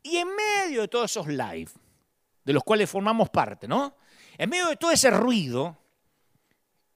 Y 0.03 0.17
en 0.17 0.29
medio 0.35 0.83
de 0.83 0.89
todos 0.89 1.11
esos 1.11 1.29
live, 1.29 1.71
de 2.45 2.53
los 2.53 2.65
cuales 2.65 2.89
formamos 2.89 3.29
parte, 3.31 3.69
¿no? 3.69 3.97
En 4.39 4.51
medio 4.51 4.69
de 4.69 4.77
todo 4.77 4.91
ese 4.91 5.11
ruido, 5.11 5.77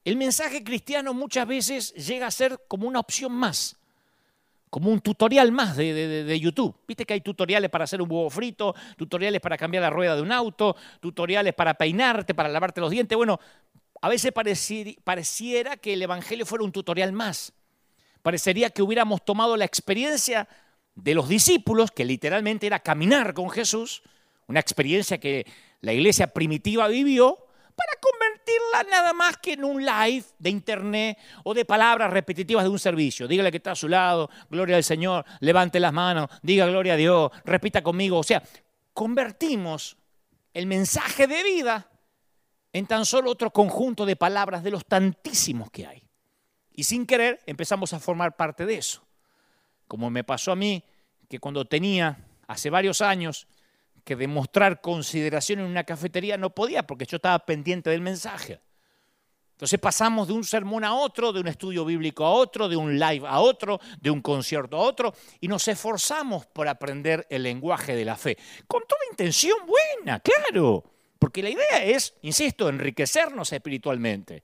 el 0.05 0.17
mensaje 0.17 0.65
cristiano 0.65 1.13
muchas 1.13 1.47
veces 1.47 1.93
llega 1.95 2.27
a 2.27 2.31
ser 2.31 2.65
como 2.69 2.89
una 2.89 3.01
opción 3.01 3.33
más, 3.33 3.77
como 4.71 4.91
un 4.91 5.01
tutorial 5.01 5.51
más 5.51 5.77
de, 5.77 6.39
YouTube. 6.41 6.75
Viste 6.87 7.05
que 7.05 7.15
hay 7.15 7.21
tutoriales 7.21 7.69
para 7.69 7.85
hacer 7.85 8.01
un 8.01 8.11
huevo 8.11 8.31
frito, 8.31 8.75
tutoriales 8.97 9.41
para 9.41 9.59
cambiar 9.59 9.83
la 9.83 9.91
rueda 9.91 10.15
de 10.15 10.23
un 10.23 10.31
auto, 10.31 10.77
tutoriales 11.01 11.53
para 11.55 11.75
peinarte, 11.75 12.35
para 12.35 12.49
lavarte 12.49 12.81
los 12.81 12.91
dientes. 12.91 13.17
Bueno, 13.17 13.41
a 14.01 14.09
veces 14.09 14.33
pareciera 14.33 15.77
que 15.77 15.93
el 15.95 16.03
Evangelio 16.03 16.47
fuera 16.47 16.65
un 16.65 16.73
tutorial 16.73 17.13
más. 17.13 17.53
Parecería 18.23 18.71
que 18.71 18.83
hubiéramos 18.83 19.25
tomado 19.25 19.57
la 19.57 19.65
experiencia 19.65 20.49
de 20.95 21.15
los 21.15 21.29
discípulos, 21.29 21.91
que 21.91 22.05
literalmente 22.05 22.67
era 22.67 22.79
caminar 22.79 23.35
con 23.35 23.51
Jesús, 23.51 24.03
una 24.47 24.61
experiencia 24.61 25.19
que 25.19 25.47
la 25.81 25.93
iglesia 25.93 26.29
primitiva 26.29 26.87
vivió, 26.89 27.39
para 27.75 27.93
nada 28.91 29.13
más 29.13 29.37
que 29.37 29.55
en 29.55 29.65
un 29.65 29.85
live 29.85 30.25
de 30.39 30.51
internet 30.51 31.19
o 31.45 31.55
de 31.55 31.65
palabras 31.65 32.11
repetitivas 32.13 32.65
de 32.65 32.71
un 32.71 32.79
servicio. 32.79 33.29
Dígale 33.29 33.51
que 33.51 33.59
está 33.59 33.73
a 33.73 33.77
su 33.77 33.89
lado, 33.89 34.31
gloria 34.49 34.77
al 34.77 34.85
Señor, 34.85 35.25
levante 35.41 35.81
las 35.81 35.93
manos, 35.93 36.31
diga 36.43 36.67
gloria 36.67 36.95
a 36.95 36.97
Dios, 36.97 37.31
repita 37.45 37.83
conmigo. 37.83 38.19
O 38.19 38.23
sea, 38.23 38.43
convertimos 38.93 39.97
el 40.55 40.67
mensaje 40.67 41.27
de 41.27 41.43
vida 41.43 41.91
en 42.73 42.87
tan 42.87 43.05
solo 43.05 43.31
otro 43.31 43.53
conjunto 43.53 44.07
de 44.07 44.17
palabras 44.17 44.63
de 44.63 44.71
los 44.71 44.87
tantísimos 44.87 45.71
que 45.71 45.87
hay. 45.87 46.03
Y 46.73 46.85
sin 46.85 47.07
querer 47.07 47.41
empezamos 47.47 47.93
a 47.93 48.01
formar 48.01 48.37
parte 48.37 48.65
de 48.65 48.75
eso. 48.75 49.05
Como 49.87 50.09
me 50.11 50.25
pasó 50.25 50.53
a 50.53 50.57
mí, 50.57 50.85
que 51.29 51.39
cuando 51.39 51.65
tenía 51.65 52.19
hace 52.47 52.71
varios 52.71 53.01
años 53.01 53.47
que 54.11 54.17
demostrar 54.17 54.81
consideración 54.81 55.61
en 55.61 55.67
una 55.67 55.85
cafetería 55.85 56.37
no 56.37 56.53
podía 56.53 56.85
porque 56.85 57.07
yo 57.07 57.19
estaba 57.19 57.39
pendiente 57.47 57.91
del 57.91 58.01
mensaje. 58.01 58.61
Entonces 59.53 59.79
pasamos 59.79 60.27
de 60.27 60.35
un 60.35 60.43
sermón 60.43 60.83
a 60.83 60.95
otro, 60.95 61.33
de 61.33 61.39
un 61.39 61.47
estudio 61.47 61.85
bíblico 61.85 62.25
a 62.25 62.33
otro, 62.33 62.69
de 62.69 62.75
un 62.75 62.99
live 62.99 63.25
a 63.25 63.39
otro, 63.39 63.79
de 64.01 64.11
un 64.11 64.21
concierto 64.21 64.77
a 64.77 64.81
otro, 64.81 65.15
y 65.39 65.47
nos 65.47 65.69
esforzamos 65.69 66.45
por 66.47 66.67
aprender 66.67 67.25
el 67.31 67.45
lenguaje 67.45 67.95
de 67.95 68.05
la 68.05 68.17
fe. 68.17 68.37
Con 68.67 68.83
toda 68.83 69.01
intención 69.13 69.59
buena, 69.65 70.19
claro, 70.19 70.83
porque 71.21 71.41
la 71.45 71.51
idea 71.51 71.85
es, 71.85 72.15
insisto, 72.23 72.69
enriquecernos 72.69 73.53
espiritualmente. 73.53 74.43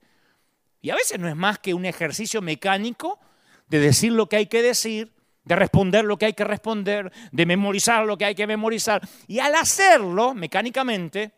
Y 0.79 0.91
a 0.91 0.95
veces 0.95 1.19
no 1.19 1.27
es 1.27 1.35
más 1.35 1.59
que 1.59 1.73
un 1.73 1.83
ejercicio 1.83 2.41
mecánico 2.41 3.19
de 3.67 3.79
decir 3.79 4.13
lo 4.13 4.29
que 4.29 4.37
hay 4.37 4.45
que 4.45 4.61
decir, 4.61 5.11
de 5.47 5.55
responder 5.55 6.03
lo 6.03 6.17
que 6.17 6.25
hay 6.25 6.33
que 6.33 6.43
responder, 6.43 7.09
de 7.31 7.45
memorizar 7.45 8.05
lo 8.05 8.17
que 8.17 8.25
hay 8.25 8.35
que 8.35 8.45
memorizar. 8.45 9.07
Y 9.27 9.39
al 9.39 9.55
hacerlo 9.55 10.33
mecánicamente, 10.33 11.31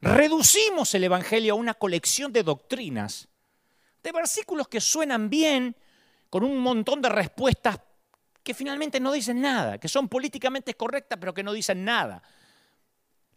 reducimos 0.00 0.94
el 0.94 1.04
Evangelio 1.04 1.52
a 1.52 1.56
una 1.56 1.74
colección 1.74 2.32
de 2.32 2.42
doctrinas, 2.42 3.28
de 4.02 4.12
versículos 4.12 4.66
que 4.66 4.80
suenan 4.80 5.28
bien, 5.28 5.76
con 6.30 6.42
un 6.42 6.58
montón 6.58 7.02
de 7.02 7.10
respuestas 7.10 7.78
que 8.42 8.54
finalmente 8.54 8.98
no 8.98 9.12
dicen 9.12 9.42
nada, 9.42 9.76
que 9.76 9.88
son 9.88 10.08
políticamente 10.08 10.72
correctas 10.72 11.18
pero 11.20 11.34
que 11.34 11.42
no 11.42 11.52
dicen 11.52 11.84
nada. 11.84 12.22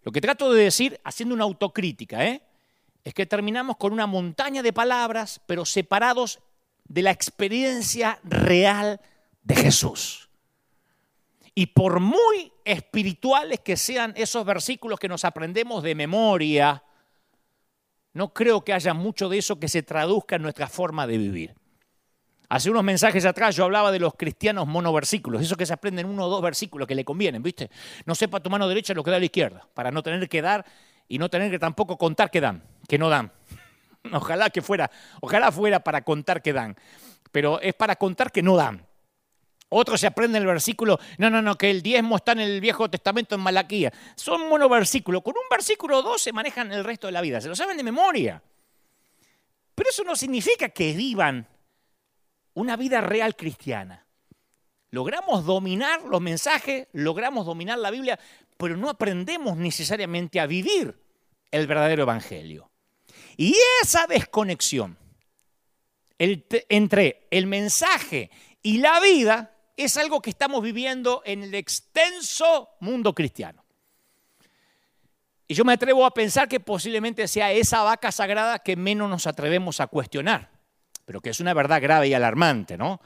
Lo 0.04 0.12
que 0.14 0.22
trato 0.22 0.54
de 0.54 0.64
decir, 0.64 1.02
haciendo 1.04 1.36
una 1.36 1.44
autocrítica, 1.44 2.26
¿eh? 2.26 2.42
es 3.04 3.14
que 3.14 3.26
terminamos 3.26 3.76
con 3.76 3.92
una 3.92 4.08
montaña 4.08 4.64
de 4.64 4.72
palabras, 4.72 5.42
pero 5.48 5.66
separados 5.66 6.40
de 6.92 7.02
la 7.04 7.12
experiencia 7.12 8.20
real 8.24 9.00
de 9.44 9.56
Jesús. 9.56 10.30
Y 11.56 11.68
por 11.68 12.02
muy 12.02 12.52
espirituales 12.66 13.62
que 13.62 13.78
sean 13.78 14.14
esos 14.18 14.46
versículos 14.46 15.00
que 15.00 15.08
nos 15.08 15.24
aprendemos 15.24 15.84
de 15.84 15.96
memoria, 15.96 16.84
no 18.14 18.34
creo 18.34 18.66
que 18.66 18.74
haya 18.74 18.94
mucho 18.94 19.30
de 19.30 19.38
eso 19.38 19.58
que 19.58 19.70
se 19.70 19.84
traduzca 19.84 20.36
en 20.36 20.42
nuestra 20.42 20.68
forma 20.68 21.08
de 21.08 21.18
vivir. 21.18 21.56
Hace 22.50 22.70
unos 22.70 22.84
mensajes 22.84 23.26
atrás 23.26 23.56
yo 23.56 23.64
hablaba 23.64 23.94
de 23.94 24.00
los 24.00 24.16
cristianos 24.16 24.68
monoversículos, 24.68 25.42
eso 25.42 25.56
que 25.56 25.66
se 25.66 25.72
aprenden 25.72 26.08
uno 26.08 26.26
o 26.26 26.30
dos 26.30 26.42
versículos 26.42 26.90
que 26.90 26.96
le 26.96 27.06
convienen, 27.06 27.42
¿viste? 27.42 27.72
No 28.06 28.16
sepa 28.16 28.42
tu 28.42 28.50
mano 28.50 28.68
derecha 28.68 28.94
lo 28.94 29.02
que 29.02 29.12
da 29.12 29.16
a 29.16 29.20
la 29.20 29.26
izquierda, 29.26 29.66
para 29.74 29.92
no 29.92 30.04
tener 30.04 30.28
que 30.28 30.42
dar 30.42 30.66
y 31.08 31.18
no 31.18 31.30
tener 31.30 31.50
que 31.52 31.60
tampoco 31.60 31.98
contar 31.98 32.30
que 32.30 32.42
dan, 32.42 32.62
que 32.90 32.98
no 32.98 33.08
dan. 33.08 33.32
Ojalá 34.12 34.50
que 34.50 34.62
fuera, 34.62 34.90
ojalá 35.22 35.52
fuera 35.52 35.84
para 35.84 36.02
contar 36.04 36.42
que 36.42 36.54
dan, 36.54 36.76
pero 37.32 37.62
es 37.62 37.74
para 37.74 37.96
contar 37.96 38.32
que 38.32 38.42
no 38.42 38.56
dan. 38.56 38.86
Otros 39.74 40.02
se 40.02 40.08
aprenden 40.08 40.42
el 40.42 40.48
versículo, 40.48 41.00
no, 41.18 41.30
no, 41.30 41.42
no, 41.42 41.58
que 41.58 41.70
el 41.70 41.82
diezmo 41.82 42.18
está 42.18 42.34
en 42.34 42.42
el 42.42 42.60
Viejo 42.60 42.90
Testamento 42.90 43.36
en 43.36 43.42
Malaquía. 43.42 43.94
Son 44.16 44.50
monoversículos. 44.50 45.22
Con 45.24 45.34
un 45.38 45.48
versículo 45.50 46.00
o 46.00 46.02
dos 46.02 46.22
se 46.22 46.34
manejan 46.34 46.74
el 46.74 46.84
resto 46.84 47.08
de 47.08 47.14
la 47.14 47.22
vida. 47.22 47.40
Se 47.40 47.48
lo 47.48 47.56
saben 47.56 47.78
de 47.78 47.84
memoria. 47.84 48.44
Pero 49.74 49.90
eso 49.90 50.04
no 50.04 50.18
significa 50.18 50.68
que 50.68 50.92
vivan 50.92 51.48
una 52.54 52.76
vida 52.76 53.00
real 53.00 53.34
cristiana. 53.38 54.06
Logramos 54.90 55.46
dominar 55.46 56.02
los 56.04 56.20
mensajes, 56.20 56.90
logramos 56.92 57.46
dominar 57.46 57.78
la 57.80 57.92
Biblia, 57.92 58.20
pero 58.58 58.76
no 58.76 58.90
aprendemos 58.90 59.56
necesariamente 59.56 60.42
a 60.42 60.48
vivir 60.48 61.02
el 61.50 61.66
verdadero 61.66 62.04
evangelio. 62.04 62.71
Y 63.38 63.56
esa 63.82 64.08
desconexión 64.08 64.98
entre 66.18 67.28
el 67.32 67.48
mensaje 67.48 68.30
y 68.62 68.78
la 68.78 69.00
vida 69.00 69.56
es 69.76 69.98
algo 69.98 70.22
que 70.22 70.30
estamos 70.30 70.62
viviendo 70.62 71.22
en 71.26 71.44
el 71.44 71.56
extenso 71.56 72.70
mundo 72.80 73.14
cristiano. 73.14 73.66
Y 75.48 75.54
yo 75.54 75.66
me 75.66 75.74
atrevo 75.74 76.06
a 76.06 76.14
pensar 76.14 76.48
que 76.48 76.60
posiblemente 76.60 77.28
sea 77.28 77.52
esa 77.52 77.84
vaca 77.84 78.12
sagrada 78.12 78.60
que 78.60 78.76
menos 78.76 79.10
nos 79.10 79.28
atrevemos 79.28 79.82
a 79.82 79.88
cuestionar, 79.88 80.50
pero 81.04 81.20
que 81.20 81.32
es 81.32 81.40
una 81.40 81.54
verdad 81.54 81.82
grave 81.82 82.08
y 82.08 82.14
alarmante, 82.14 82.78
¿no? 82.78 83.02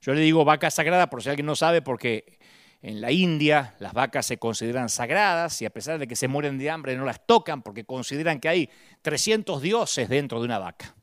Yo 0.00 0.12
le 0.12 0.20
digo 0.22 0.44
vaca 0.44 0.70
sagrada 0.70 1.08
por 1.08 1.22
si 1.22 1.28
alguien 1.28 1.46
no 1.46 1.54
sabe, 1.54 1.82
porque 1.82 2.38
en 2.84 3.00
la 3.00 3.10
India 3.10 3.74
las 3.78 3.94
vacas 3.94 4.26
se 4.26 4.36
consideran 4.36 4.90
sagradas 4.90 5.62
y 5.62 5.64
a 5.64 5.70
pesar 5.70 5.98
de 5.98 6.06
que 6.06 6.16
se 6.16 6.28
mueren 6.28 6.58
de 6.58 6.68
hambre 6.68 6.94
no 6.94 7.06
las 7.06 7.26
tocan 7.26 7.62
porque 7.62 7.84
consideran 7.84 8.38
que 8.40 8.48
hay 8.50 8.70
300 9.00 9.62
dioses 9.62 10.06
dentro 10.06 10.38
de 10.38 10.44
una 10.44 10.58
vaca. 10.58 10.94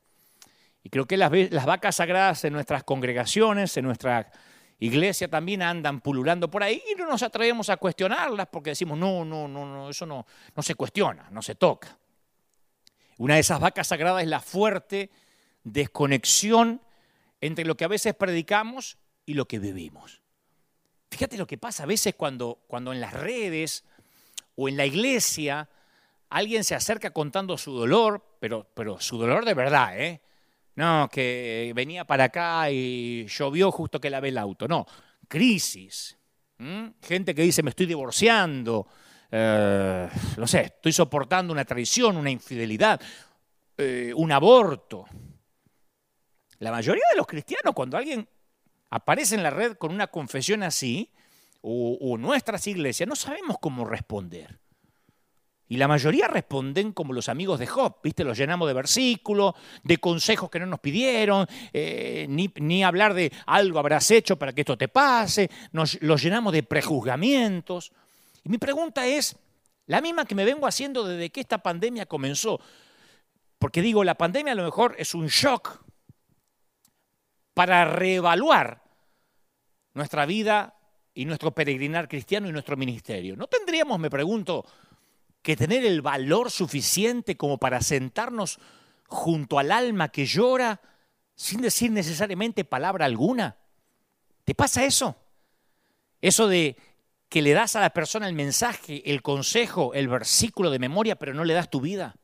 Y 0.84 0.90
creo 0.90 1.08
que 1.08 1.18
las, 1.18 1.32
vacas 1.66 1.96
sagradas 1.96 2.46
en 2.46 2.54
nuestras 2.54 2.84
congregaciones, 2.84 3.76
en 3.78 3.86
nuestra 3.86 4.32
iglesia 4.78 5.28
también 5.28 5.64
andan 5.64 6.02
pululando 6.02 6.52
por 6.52 6.62
ahí 6.62 6.84
y 6.92 6.94
no 6.94 7.08
nos 7.08 7.24
atrevemos 7.24 7.72
a 7.72 7.78
cuestionarlas 7.78 8.46
porque 8.52 8.70
decimos, 8.70 8.96
no, 9.00 9.26
no, 9.26 9.48
no, 9.48 9.66
no, 9.66 9.90
eso 9.90 10.06
no 10.06 10.26
se 10.62 10.76
cuestiona, 10.76 11.30
no 11.32 11.42
se 11.42 11.56
toca. 11.56 11.98
Una 13.18 13.36
de 13.36 13.40
esas 13.40 13.60
vacas 13.60 13.88
sagradas 13.88 14.22
es 14.22 14.30
la 14.30 14.40
fuerte 14.40 15.10
desconexión 15.64 16.80
entre 17.40 17.66
lo 17.66 17.76
que 17.76 17.86
a 17.86 17.88
veces 17.88 18.14
predicamos 18.14 19.00
y 19.26 19.34
lo 19.34 19.48
que 19.48 19.58
vivimos. 19.58 20.21
Fíjate 21.12 21.38
lo 21.38 21.46
que 21.46 21.58
pasa 21.58 21.84
a 21.84 21.86
veces 21.86 22.16
cuando, 22.16 22.64
cuando 22.68 22.94
en 22.94 23.02
las 23.02 23.14
redes 23.14 23.84
o 24.56 24.70
en 24.70 24.78
la 24.78 24.86
iglesia 24.86 25.70
alguien 26.30 26.64
se 26.64 26.74
acerca 26.74 27.12
contando 27.12 27.58
su 27.58 27.74
dolor, 27.74 28.38
pero, 28.40 28.66
pero 28.74 29.00
su 29.02 29.18
dolor 29.18 29.44
de 29.44 29.54
verdad, 29.54 30.00
¿eh? 30.00 30.22
No, 30.76 31.10
que 31.12 31.74
venía 31.76 32.06
para 32.06 32.24
acá 32.26 32.72
y 32.72 33.28
llovió 33.28 33.72
justo 33.72 34.00
que 34.00 34.10
lavé 34.10 34.30
el 34.30 34.38
auto. 34.38 34.70
No, 34.70 34.86
crisis. 35.28 36.18
Gente 37.02 37.36
que 37.36 37.42
dice 37.42 37.62
me 37.62 37.72
estoy 37.72 37.88
divorciando, 37.88 38.88
eh, 39.32 40.08
no 40.38 40.48
sé, 40.48 40.62
estoy 40.62 40.94
soportando 40.94 41.52
una 41.52 41.66
traición, 41.66 42.16
una 42.16 42.30
infidelidad, 42.30 43.02
eh, 43.78 44.14
un 44.16 44.32
aborto. 44.32 45.06
La 46.60 46.72
mayoría 46.72 47.04
de 47.12 47.18
los 47.18 47.28
cristianos, 47.28 47.74
cuando 47.74 47.98
alguien 47.98 48.28
aparece 48.92 49.36
en 49.36 49.44
la 49.44 49.50
red 49.50 49.78
con 49.78 49.92
una 49.92 50.08
confesión 50.08 50.62
así, 50.62 51.10
o, 51.64 52.18
nuestras 52.18 52.66
iglesias, 52.68 53.08
no 53.08 53.16
sabemos 53.16 53.58
cómo 53.60 53.86
responder. 53.86 54.60
Y 55.68 55.78
la 55.78 55.88
mayoría 55.88 56.28
responden 56.28 56.92
como 56.92 57.14
los 57.14 57.30
amigos 57.30 57.60
de 57.60 57.68
Job, 57.68 57.98
¿viste? 58.04 58.24
Los 58.24 58.38
llenamos 58.38 58.68
de 58.68 58.74
versículos, 58.74 59.54
de 59.84 59.98
consejos 60.00 60.50
que 60.50 60.60
no 60.60 60.66
nos 60.66 60.80
pidieron, 60.80 61.48
eh, 61.72 62.26
ni, 62.28 62.84
hablar 62.84 63.14
de 63.14 63.32
algo 63.46 63.80
habrás 63.80 64.12
hecho 64.12 64.38
para 64.38 64.54
que 64.54 64.62
esto 64.62 64.78
te 64.78 64.88
pase, 64.88 65.50
nos, 65.72 66.02
los 66.02 66.22
llenamos 66.22 66.52
de 66.52 66.64
prejuzgamientos. 66.64 67.94
Y 68.44 68.50
mi 68.50 68.58
pregunta 68.58 69.06
es, 69.06 69.38
la 69.86 70.02
misma 70.02 70.26
que 70.26 70.36
me 70.36 70.46
vengo 70.46 70.68
haciendo 70.68 71.06
desde 71.06 71.30
que 71.30 71.40
esta 71.40 71.60
pandemia 71.60 72.06
comenzó, 72.08 72.60
porque 73.60 73.82
digo, 73.82 74.04
la 74.04 74.16
pandemia 74.16 74.54
a 74.54 74.56
lo 74.58 74.66
mejor 74.66 74.96
es 74.98 75.14
un 75.14 75.28
shock 75.28 75.86
para 77.54 77.86
reevaluar 77.86 78.81
nuestra 79.94 80.26
vida 80.26 80.76
y 81.14 81.26
nuestro 81.26 81.52
peregrinar 81.54 82.08
cristiano 82.08 82.48
y 82.48 82.52
nuestro 82.52 82.78
ministerio. 82.78 83.36
¿No 83.36 83.48
tendríamos, 83.48 84.00
me 84.00 84.10
pregunto, 84.10 84.66
que 85.42 85.56
tener 85.56 85.86
el 85.86 86.02
valor 86.02 86.52
suficiente 86.52 87.36
como 87.36 87.58
para 87.58 87.82
sentarnos 87.82 88.60
junto 89.08 89.60
al 89.60 89.72
alma 89.72 90.10
que 90.10 90.26
llora 90.26 90.80
sin 91.36 91.62
decir 91.62 91.92
necesariamente 91.92 92.64
palabra 92.64 93.06
alguna? 93.06 93.58
¿Te 94.46 94.56
pasa 94.56 94.86
eso? 94.86 95.16
Eso 96.22 96.48
de 96.48 96.78
que 97.28 97.42
le 97.42 97.54
das 97.54 97.76
a 97.76 97.82
la 97.82 97.92
persona 97.92 98.28
el 98.28 98.34
mensaje, 98.34 99.10
el 99.10 99.22
consejo, 99.22 99.94
el 99.94 100.08
versículo 100.08 100.70
de 100.70 100.80
memoria, 100.80 101.16
pero 101.16 101.34
no 101.34 101.44
le 101.44 101.54
das 101.54 101.70
tu 101.70 101.82
vida. 101.82 102.16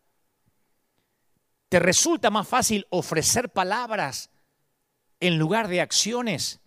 ¿Te 1.70 1.80
resulta 1.80 2.30
más 2.30 2.48
fácil 2.48 2.86
ofrecer 2.90 3.50
palabras 3.50 4.30
en 5.20 5.38
lugar 5.38 5.68
de 5.68 5.82
acciones? 5.82 6.62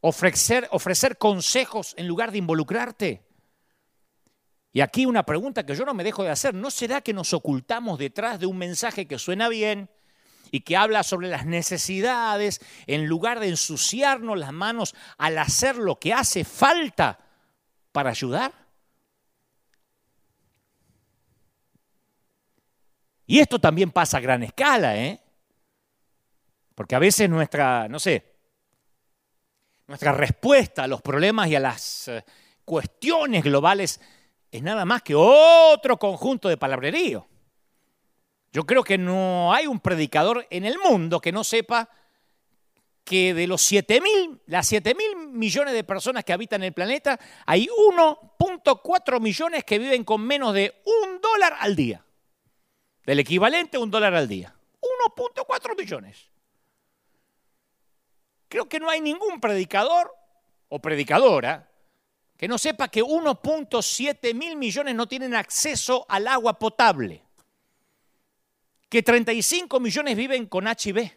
Ofrecer, 0.00 0.68
ofrecer 0.70 1.18
consejos 1.18 1.94
en 1.96 2.06
lugar 2.06 2.32
de 2.32 2.38
involucrarte. 2.38 3.26
Y 4.72 4.82
aquí 4.82 5.06
una 5.06 5.24
pregunta 5.24 5.64
que 5.64 5.74
yo 5.74 5.84
no 5.84 5.94
me 5.94 6.04
dejo 6.04 6.22
de 6.22 6.30
hacer, 6.30 6.54
¿no 6.54 6.70
será 6.70 7.00
que 7.00 7.14
nos 7.14 7.32
ocultamos 7.32 7.98
detrás 7.98 8.38
de 8.38 8.46
un 8.46 8.58
mensaje 8.58 9.06
que 9.06 9.18
suena 9.18 9.48
bien 9.48 9.88
y 10.50 10.60
que 10.60 10.76
habla 10.76 11.02
sobre 11.02 11.28
las 11.28 11.46
necesidades 11.46 12.60
en 12.86 13.06
lugar 13.06 13.40
de 13.40 13.48
ensuciarnos 13.48 14.38
las 14.38 14.52
manos 14.52 14.94
al 15.16 15.38
hacer 15.38 15.76
lo 15.76 15.98
que 15.98 16.12
hace 16.12 16.44
falta 16.44 17.18
para 17.90 18.10
ayudar? 18.10 18.52
Y 23.26 23.40
esto 23.40 23.58
también 23.58 23.90
pasa 23.90 24.18
a 24.18 24.20
gran 24.20 24.42
escala, 24.42 24.96
¿eh? 24.96 25.20
Porque 26.74 26.94
a 26.94 26.98
veces 26.98 27.28
nuestra, 27.28 27.88
no 27.88 27.98
sé, 27.98 28.35
nuestra 29.86 30.12
respuesta 30.12 30.84
a 30.84 30.86
los 30.86 31.02
problemas 31.02 31.48
y 31.48 31.54
a 31.54 31.60
las 31.60 32.08
eh, 32.08 32.24
cuestiones 32.64 33.44
globales 33.44 34.00
es 34.50 34.62
nada 34.62 34.84
más 34.84 35.02
que 35.02 35.14
otro 35.14 35.98
conjunto 35.98 36.48
de 36.48 36.56
palabrerío. 36.56 37.26
Yo 38.52 38.64
creo 38.64 38.82
que 38.82 38.96
no 38.96 39.52
hay 39.52 39.66
un 39.66 39.80
predicador 39.80 40.46
en 40.50 40.64
el 40.64 40.78
mundo 40.78 41.20
que 41.20 41.32
no 41.32 41.44
sepa 41.44 41.90
que 43.04 43.34
de 43.34 43.46
los 43.46 43.62
7 43.62 44.00
mil, 44.00 44.40
las 44.46 44.66
7 44.66 44.94
mil 44.94 45.28
millones 45.28 45.74
de 45.74 45.84
personas 45.84 46.24
que 46.24 46.32
habitan 46.32 46.62
el 46.64 46.72
planeta, 46.72 47.20
hay 47.44 47.68
1.4 47.68 49.20
millones 49.20 49.62
que 49.62 49.78
viven 49.78 50.02
con 50.02 50.22
menos 50.22 50.54
de 50.54 50.82
un 50.84 51.20
dólar 51.20 51.54
al 51.60 51.76
día. 51.76 52.04
Del 53.04 53.20
equivalente 53.20 53.76
a 53.76 53.80
un 53.80 53.90
dólar 53.90 54.14
al 54.14 54.26
día. 54.26 54.56
1.4 55.16 55.78
millones. 55.78 56.30
Creo 58.48 58.68
que 58.68 58.80
no 58.80 58.88
hay 58.88 59.00
ningún 59.00 59.40
predicador 59.40 60.14
o 60.68 60.78
predicadora 60.78 61.68
que 62.36 62.48
no 62.48 62.58
sepa 62.58 62.88
que 62.88 63.02
1.7 63.02 64.34
mil 64.34 64.56
millones 64.56 64.94
no 64.94 65.06
tienen 65.06 65.34
acceso 65.34 66.04
al 66.08 66.28
agua 66.28 66.58
potable, 66.58 67.22
que 68.88 69.02
35 69.02 69.80
millones 69.80 70.16
viven 70.16 70.46
con 70.46 70.66
HIV, 70.66 71.10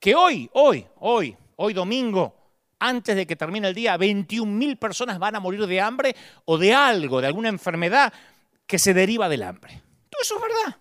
que 0.00 0.14
hoy, 0.14 0.50
hoy, 0.54 0.86
hoy, 0.96 1.36
hoy 1.56 1.72
domingo, 1.72 2.34
antes 2.80 3.16
de 3.16 3.26
que 3.26 3.36
termine 3.36 3.68
el 3.68 3.74
día, 3.74 3.96
21 3.96 4.50
mil 4.50 4.76
personas 4.76 5.18
van 5.18 5.36
a 5.36 5.40
morir 5.40 5.66
de 5.66 5.80
hambre 5.80 6.14
o 6.44 6.58
de 6.58 6.74
algo, 6.74 7.20
de 7.20 7.26
alguna 7.28 7.48
enfermedad 7.48 8.12
que 8.66 8.78
se 8.78 8.94
deriva 8.94 9.28
del 9.28 9.42
hambre. 9.42 9.82
Todo 10.08 10.22
eso 10.22 10.36
es 10.36 10.42
verdad. 10.42 10.76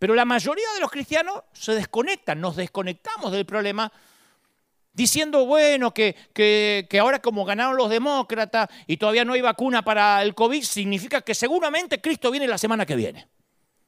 Pero 0.00 0.14
la 0.14 0.24
mayoría 0.24 0.64
de 0.72 0.80
los 0.80 0.90
cristianos 0.90 1.42
se 1.52 1.74
desconectan, 1.74 2.40
nos 2.40 2.56
desconectamos 2.56 3.32
del 3.32 3.44
problema 3.44 3.92
diciendo, 4.94 5.44
bueno, 5.44 5.92
que, 5.92 6.16
que, 6.32 6.98
ahora 6.98 7.20
como 7.20 7.44
ganaron 7.44 7.76
los 7.76 7.90
demócratas 7.90 8.70
y 8.86 8.96
todavía 8.96 9.26
no 9.26 9.34
hay 9.34 9.42
vacuna 9.42 9.82
para 9.82 10.22
el 10.22 10.34
COVID, 10.34 10.62
significa 10.62 11.20
que 11.20 11.34
seguramente 11.34 12.00
Cristo 12.00 12.30
viene 12.30 12.48
la 12.48 12.56
semana 12.56 12.86
que 12.86 12.96
viene. 12.96 13.28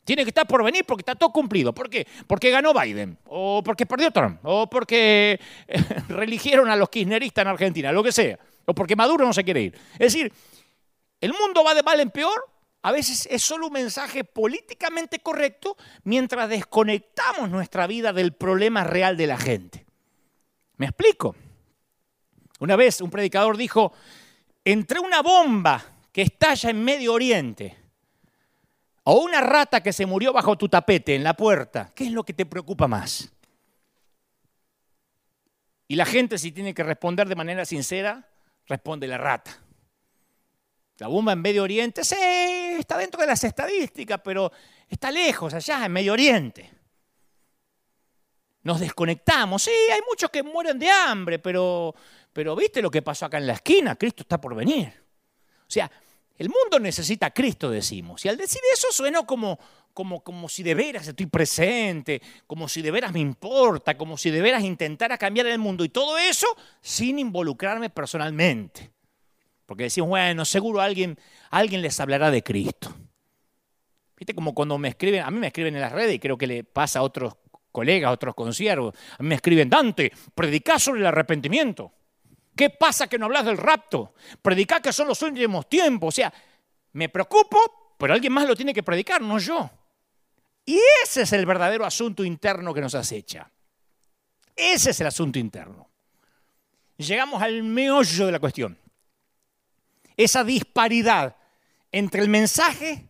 Tiene 0.04 0.24
que 0.24 0.28
estar 0.28 0.46
por 0.46 0.62
venir 0.62 0.84
porque 0.84 1.00
está 1.00 1.14
todo 1.14 1.32
cumplido. 1.32 1.72
¿Por 1.72 1.88
qué? 1.88 2.06
Porque 2.26 2.50
ganó 2.50 2.74
Biden, 2.74 3.16
o 3.24 3.62
porque 3.64 3.86
perdió 3.86 4.10
Trump, 4.10 4.38
o 4.42 4.68
porque 4.68 5.40
religieron 6.08 6.68
a 6.68 6.76
los 6.76 6.90
kirchneristas 6.90 7.40
en 7.40 7.48
Argentina, 7.48 7.90
lo 7.90 8.02
que 8.02 8.12
sea, 8.12 8.38
o 8.66 8.74
porque 8.74 8.96
Maduro 8.96 9.24
no 9.24 9.32
se 9.32 9.44
quiere 9.44 9.62
ir. 9.62 9.78
Es 9.94 10.12
decir, 10.12 10.30
el 11.22 11.32
mundo 11.32 11.64
va 11.64 11.74
de 11.74 11.82
mal 11.82 11.98
en 12.00 12.10
peor 12.10 12.51
a 12.82 12.90
veces 12.90 13.28
es 13.30 13.42
solo 13.42 13.68
un 13.68 13.72
mensaje 13.72 14.24
políticamente 14.24 15.20
correcto 15.20 15.76
mientras 16.02 16.48
desconectamos 16.48 17.48
nuestra 17.48 17.86
vida 17.86 18.12
del 18.12 18.32
problema 18.32 18.82
real 18.82 19.16
de 19.16 19.26
la 19.28 19.38
gente. 19.38 19.86
¿Me 20.76 20.86
explico? 20.86 21.36
Una 22.58 22.74
vez 22.74 23.00
un 23.00 23.10
predicador 23.10 23.56
dijo, 23.56 23.92
entre 24.64 24.98
una 24.98 25.22
bomba 25.22 25.84
que 26.12 26.22
estalla 26.22 26.70
en 26.70 26.82
Medio 26.82 27.12
Oriente 27.12 27.78
o 29.04 29.20
una 29.20 29.40
rata 29.40 29.80
que 29.80 29.92
se 29.92 30.06
murió 30.06 30.32
bajo 30.32 30.58
tu 30.58 30.68
tapete 30.68 31.14
en 31.14 31.22
la 31.22 31.34
puerta, 31.34 31.92
¿qué 31.94 32.04
es 32.04 32.12
lo 32.12 32.24
que 32.24 32.32
te 32.32 32.46
preocupa 32.46 32.88
más? 32.88 33.32
Y 35.86 35.94
la 35.94 36.04
gente 36.04 36.36
si 36.38 36.50
tiene 36.50 36.74
que 36.74 36.82
responder 36.82 37.28
de 37.28 37.36
manera 37.36 37.64
sincera, 37.64 38.28
responde 38.66 39.06
la 39.06 39.18
rata. 39.18 39.56
La 40.98 41.06
bomba 41.08 41.32
en 41.32 41.40
Medio 41.40 41.62
Oriente, 41.62 42.04
sí, 42.04 42.16
está 42.78 42.98
dentro 42.98 43.20
de 43.20 43.26
las 43.26 43.42
estadísticas, 43.44 44.20
pero 44.22 44.50
está 44.88 45.10
lejos, 45.10 45.54
allá, 45.54 45.86
en 45.86 45.92
Medio 45.92 46.12
Oriente. 46.12 46.70
Nos 48.62 48.78
desconectamos, 48.78 49.62
sí, 49.62 49.72
hay 49.92 50.00
muchos 50.08 50.30
que 50.30 50.42
mueren 50.42 50.78
de 50.78 50.88
hambre, 50.88 51.38
pero, 51.38 51.94
pero 52.32 52.54
¿viste 52.54 52.80
lo 52.80 52.90
que 52.90 53.02
pasó 53.02 53.26
acá 53.26 53.38
en 53.38 53.46
la 53.46 53.54
esquina? 53.54 53.96
Cristo 53.96 54.22
está 54.22 54.40
por 54.40 54.54
venir. 54.54 54.92
O 55.66 55.70
sea, 55.72 55.90
el 56.38 56.48
mundo 56.48 56.78
necesita 56.78 57.26
a 57.26 57.30
Cristo, 57.30 57.70
decimos. 57.70 58.24
Y 58.24 58.28
al 58.28 58.36
decir 58.36 58.60
eso 58.72 58.88
suena 58.90 59.24
como, 59.26 59.58
como, 59.92 60.22
como 60.22 60.48
si 60.48 60.62
de 60.62 60.74
veras 60.74 61.08
estoy 61.08 61.26
presente, 61.26 62.22
como 62.46 62.68
si 62.68 62.82
de 62.82 62.90
veras 62.92 63.12
me 63.12 63.20
importa, 63.20 63.98
como 63.98 64.16
si 64.16 64.30
de 64.30 64.40
veras 64.40 64.62
intentara 64.62 65.18
cambiar 65.18 65.46
el 65.46 65.58
mundo. 65.58 65.84
Y 65.84 65.88
todo 65.88 66.18
eso 66.18 66.46
sin 66.80 67.18
involucrarme 67.18 67.90
personalmente. 67.90 68.91
Porque 69.72 69.84
decimos, 69.84 70.10
bueno, 70.10 70.44
seguro 70.44 70.82
alguien, 70.82 71.18
alguien 71.48 71.80
les 71.80 71.98
hablará 71.98 72.30
de 72.30 72.42
Cristo. 72.42 72.94
Viste 74.18 74.34
como 74.34 74.52
cuando 74.52 74.76
me 74.76 74.88
escriben, 74.88 75.22
a 75.22 75.30
mí 75.30 75.38
me 75.38 75.46
escriben 75.46 75.74
en 75.74 75.80
las 75.80 75.92
redes 75.92 76.14
y 76.14 76.18
creo 76.18 76.36
que 76.36 76.46
le 76.46 76.62
pasa 76.62 76.98
a 76.98 77.02
otros 77.02 77.36
colegas, 77.70 78.10
a 78.10 78.12
otros 78.12 78.34
conciervos, 78.34 78.94
a 79.18 79.22
mí 79.22 79.30
me 79.30 79.36
escriben, 79.36 79.70
Dante, 79.70 80.12
predicá 80.34 80.78
sobre 80.78 81.00
el 81.00 81.06
arrepentimiento. 81.06 81.90
¿Qué 82.54 82.68
pasa 82.68 83.06
que 83.06 83.16
no 83.16 83.24
hablas 83.24 83.46
del 83.46 83.56
rapto? 83.56 84.12
Predicá 84.42 84.82
que 84.82 84.92
son 84.92 85.08
los 85.08 85.22
últimos 85.22 85.66
tiempos. 85.70 86.08
O 86.08 86.12
sea, 86.16 86.30
me 86.92 87.08
preocupo, 87.08 87.94
pero 87.96 88.12
alguien 88.12 88.34
más 88.34 88.46
lo 88.46 88.54
tiene 88.54 88.74
que 88.74 88.82
predicar, 88.82 89.22
no 89.22 89.38
yo. 89.38 89.70
Y 90.66 90.78
ese 91.02 91.22
es 91.22 91.32
el 91.32 91.46
verdadero 91.46 91.86
asunto 91.86 92.26
interno 92.26 92.74
que 92.74 92.82
nos 92.82 92.94
acecha. 92.94 93.50
Ese 94.54 94.90
es 94.90 95.00
el 95.00 95.06
asunto 95.06 95.38
interno. 95.38 95.88
Llegamos 96.98 97.40
al 97.40 97.62
meollo 97.62 98.26
de 98.26 98.32
la 98.32 98.38
cuestión 98.38 98.81
esa 100.16 100.44
disparidad 100.44 101.36
entre 101.90 102.22
el 102.22 102.28
mensaje 102.28 103.08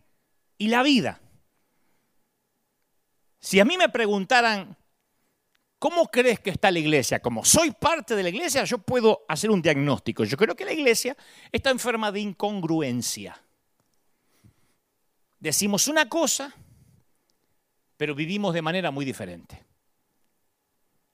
y 0.57 0.67
la 0.67 0.83
vida. 0.83 1.21
Si 3.39 3.59
a 3.59 3.65
mí 3.65 3.77
me 3.77 3.89
preguntaran, 3.89 4.77
¿cómo 5.79 6.07
crees 6.07 6.39
que 6.39 6.49
está 6.49 6.71
la 6.71 6.79
iglesia? 6.79 7.21
Como 7.21 7.43
soy 7.43 7.71
parte 7.71 8.15
de 8.15 8.23
la 8.23 8.29
iglesia, 8.29 8.63
yo 8.63 8.77
puedo 8.77 9.25
hacer 9.27 9.51
un 9.51 9.61
diagnóstico. 9.61 10.23
Yo 10.23 10.37
creo 10.37 10.55
que 10.55 10.65
la 10.65 10.73
iglesia 10.73 11.17
está 11.51 11.69
enferma 11.69 12.11
de 12.11 12.21
incongruencia. 12.21 13.37
Decimos 15.39 15.89
una 15.89 16.07
cosa, 16.07 16.55
pero 17.97 18.15
vivimos 18.15 18.53
de 18.53 18.61
manera 18.61 18.91
muy 18.91 19.03
diferente. 19.03 19.65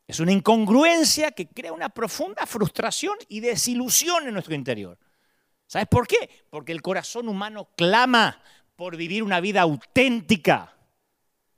Es 0.08 0.20
una 0.20 0.32
incongruencia 0.32 1.32
que 1.32 1.48
crea 1.48 1.74
una 1.74 1.90
profunda 1.90 2.46
frustración 2.46 3.16
y 3.28 3.40
desilusión 3.40 4.28
en 4.28 4.34
nuestro 4.34 4.54
interior. 4.54 4.98
¿Sabes 5.70 5.88
por 5.88 6.08
qué? 6.08 6.28
Porque 6.50 6.72
el 6.72 6.82
corazón 6.82 7.30
humano 7.30 7.70
clama 7.78 8.42
por 8.76 8.98
vivir 8.98 9.22
una 9.22 9.40
vida 9.40 9.62
auténtica, 9.62 10.76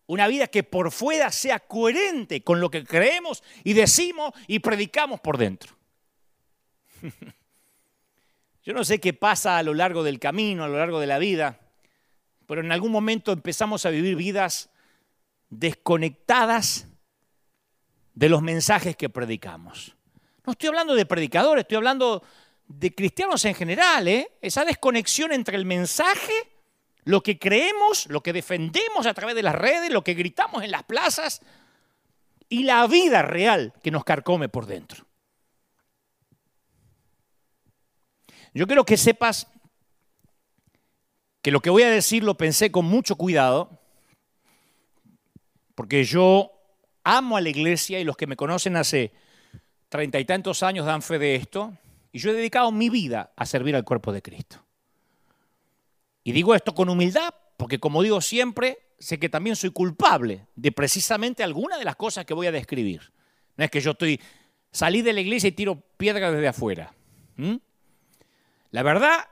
una 0.06 0.28
vida 0.28 0.48
que 0.48 0.64
por 0.64 0.92
fuera 0.92 1.32
sea 1.32 1.62
coherente 1.62 2.44
con 2.44 2.60
lo 2.60 2.70
que 2.70 2.84
creemos 2.84 3.42
y 3.64 3.72
decimos 3.72 4.34
y 4.48 4.60
predicamos 4.60 5.22
por 5.22 5.38
dentro. 5.38 5.78
Yo 8.64 8.74
no 8.74 8.84
sé 8.84 9.00
qué 9.00 9.14
pasa 9.14 9.58
a 9.58 9.64
lo 9.64 9.74
largo 9.74 10.04
del 10.04 10.20
camino, 10.20 10.66
a 10.66 10.68
lo 10.68 10.78
largo 10.78 11.00
de 11.00 11.08
la 11.08 11.18
vida, 11.18 11.62
pero 12.48 12.60
en 12.60 12.74
algún 12.74 12.92
momento 12.92 13.32
empezamos 13.32 13.86
a 13.86 13.92
vivir 13.92 14.18
vidas 14.18 14.72
desconectadas 15.50 16.86
de 18.14 18.28
los 18.28 18.42
mensajes 18.42 18.98
que 18.98 19.08
predicamos. 19.08 19.96
No 20.46 20.52
estoy 20.52 20.68
hablando 20.68 20.96
de 20.96 21.06
predicadores, 21.06 21.62
estoy 21.62 21.78
hablando 21.78 22.22
de 22.78 22.94
cristianos 22.94 23.44
en 23.46 23.56
general, 23.56 24.08
¿eh? 24.08 24.32
esa 24.42 24.66
desconexión 24.66 25.32
entre 25.32 25.58
el 25.58 25.66
mensaje, 25.66 26.34
lo 27.04 27.22
que 27.22 27.38
creemos, 27.38 28.08
lo 28.08 28.22
que 28.22 28.34
defendemos 28.34 29.06
a 29.06 29.14
través 29.14 29.36
de 29.36 29.44
las 29.44 29.56
redes, 29.56 29.92
lo 29.92 30.04
que 30.04 30.14
gritamos 30.14 30.64
en 30.64 30.72
las 30.72 30.84
plazas 30.84 31.42
y 32.50 32.64
la 32.64 32.86
vida 32.88 33.22
real 33.22 33.74
que 33.82 33.92
nos 33.92 34.04
carcome 34.04 34.50
por 34.50 34.66
dentro. 34.66 35.06
Yo 38.54 38.68
quiero 38.68 38.86
que 38.86 38.98
sepas 38.98 39.48
que 41.42 41.52
lo 41.52 41.62
que 41.62 41.70
voy 41.70 41.84
a 41.84 41.90
decir 41.90 42.24
lo 42.24 42.36
pensé 42.36 42.72
con 42.72 42.86
mucho 42.86 43.16
cuidado, 43.16 43.80
porque 45.76 46.04
yo 46.04 46.52
amo 47.04 47.38
a 47.38 47.42
la 47.42 47.50
iglesia 47.50 48.00
y 48.00 48.04
los 48.04 48.18
que 48.18 48.28
me 48.28 48.36
conocen 48.36 48.76
hace 48.76 49.12
treinta 49.90 50.20
y 50.20 50.26
tantos 50.26 50.64
años 50.64 50.86
dan 50.86 51.02
fe 51.02 51.18
de 51.18 51.36
esto. 51.36 51.74
Y 52.12 52.20
yo 52.20 52.32
he 52.32 52.34
dedicado 52.34 52.72
mi 52.72 52.90
vida 52.90 53.32
a 53.36 53.46
servir 53.46 53.76
al 53.76 53.84
cuerpo 53.84 54.12
de 54.12 54.22
Cristo. 54.22 54.64
Y 56.24 56.32
digo 56.32 56.54
esto 56.54 56.74
con 56.76 56.90
humildad 56.90 57.34
porque, 57.58 57.80
como 57.80 58.04
digo 58.04 58.22
siempre, 58.22 58.80
sé 59.00 59.20
que 59.20 59.30
también 59.30 59.56
soy 59.56 59.72
culpable 59.72 60.48
de 60.56 60.72
precisamente 60.72 61.44
alguna 61.44 61.78
de 61.78 61.86
las 61.86 61.96
cosas 61.96 62.26
que 62.26 62.34
voy 62.34 62.48
a 62.48 62.52
describir. 62.52 63.12
No 63.58 63.66
es 63.66 63.72
que 63.72 63.82
yo 63.82 63.92
estoy 63.92 64.20
salí 64.72 65.02
de 65.02 65.14
la 65.14 65.22
iglesia 65.22 65.50
y 65.50 65.52
tiro 65.52 65.82
piedras 65.98 66.34
desde 66.34 66.48
afuera. 66.48 66.94
La 68.72 68.84
verdad 68.84 69.28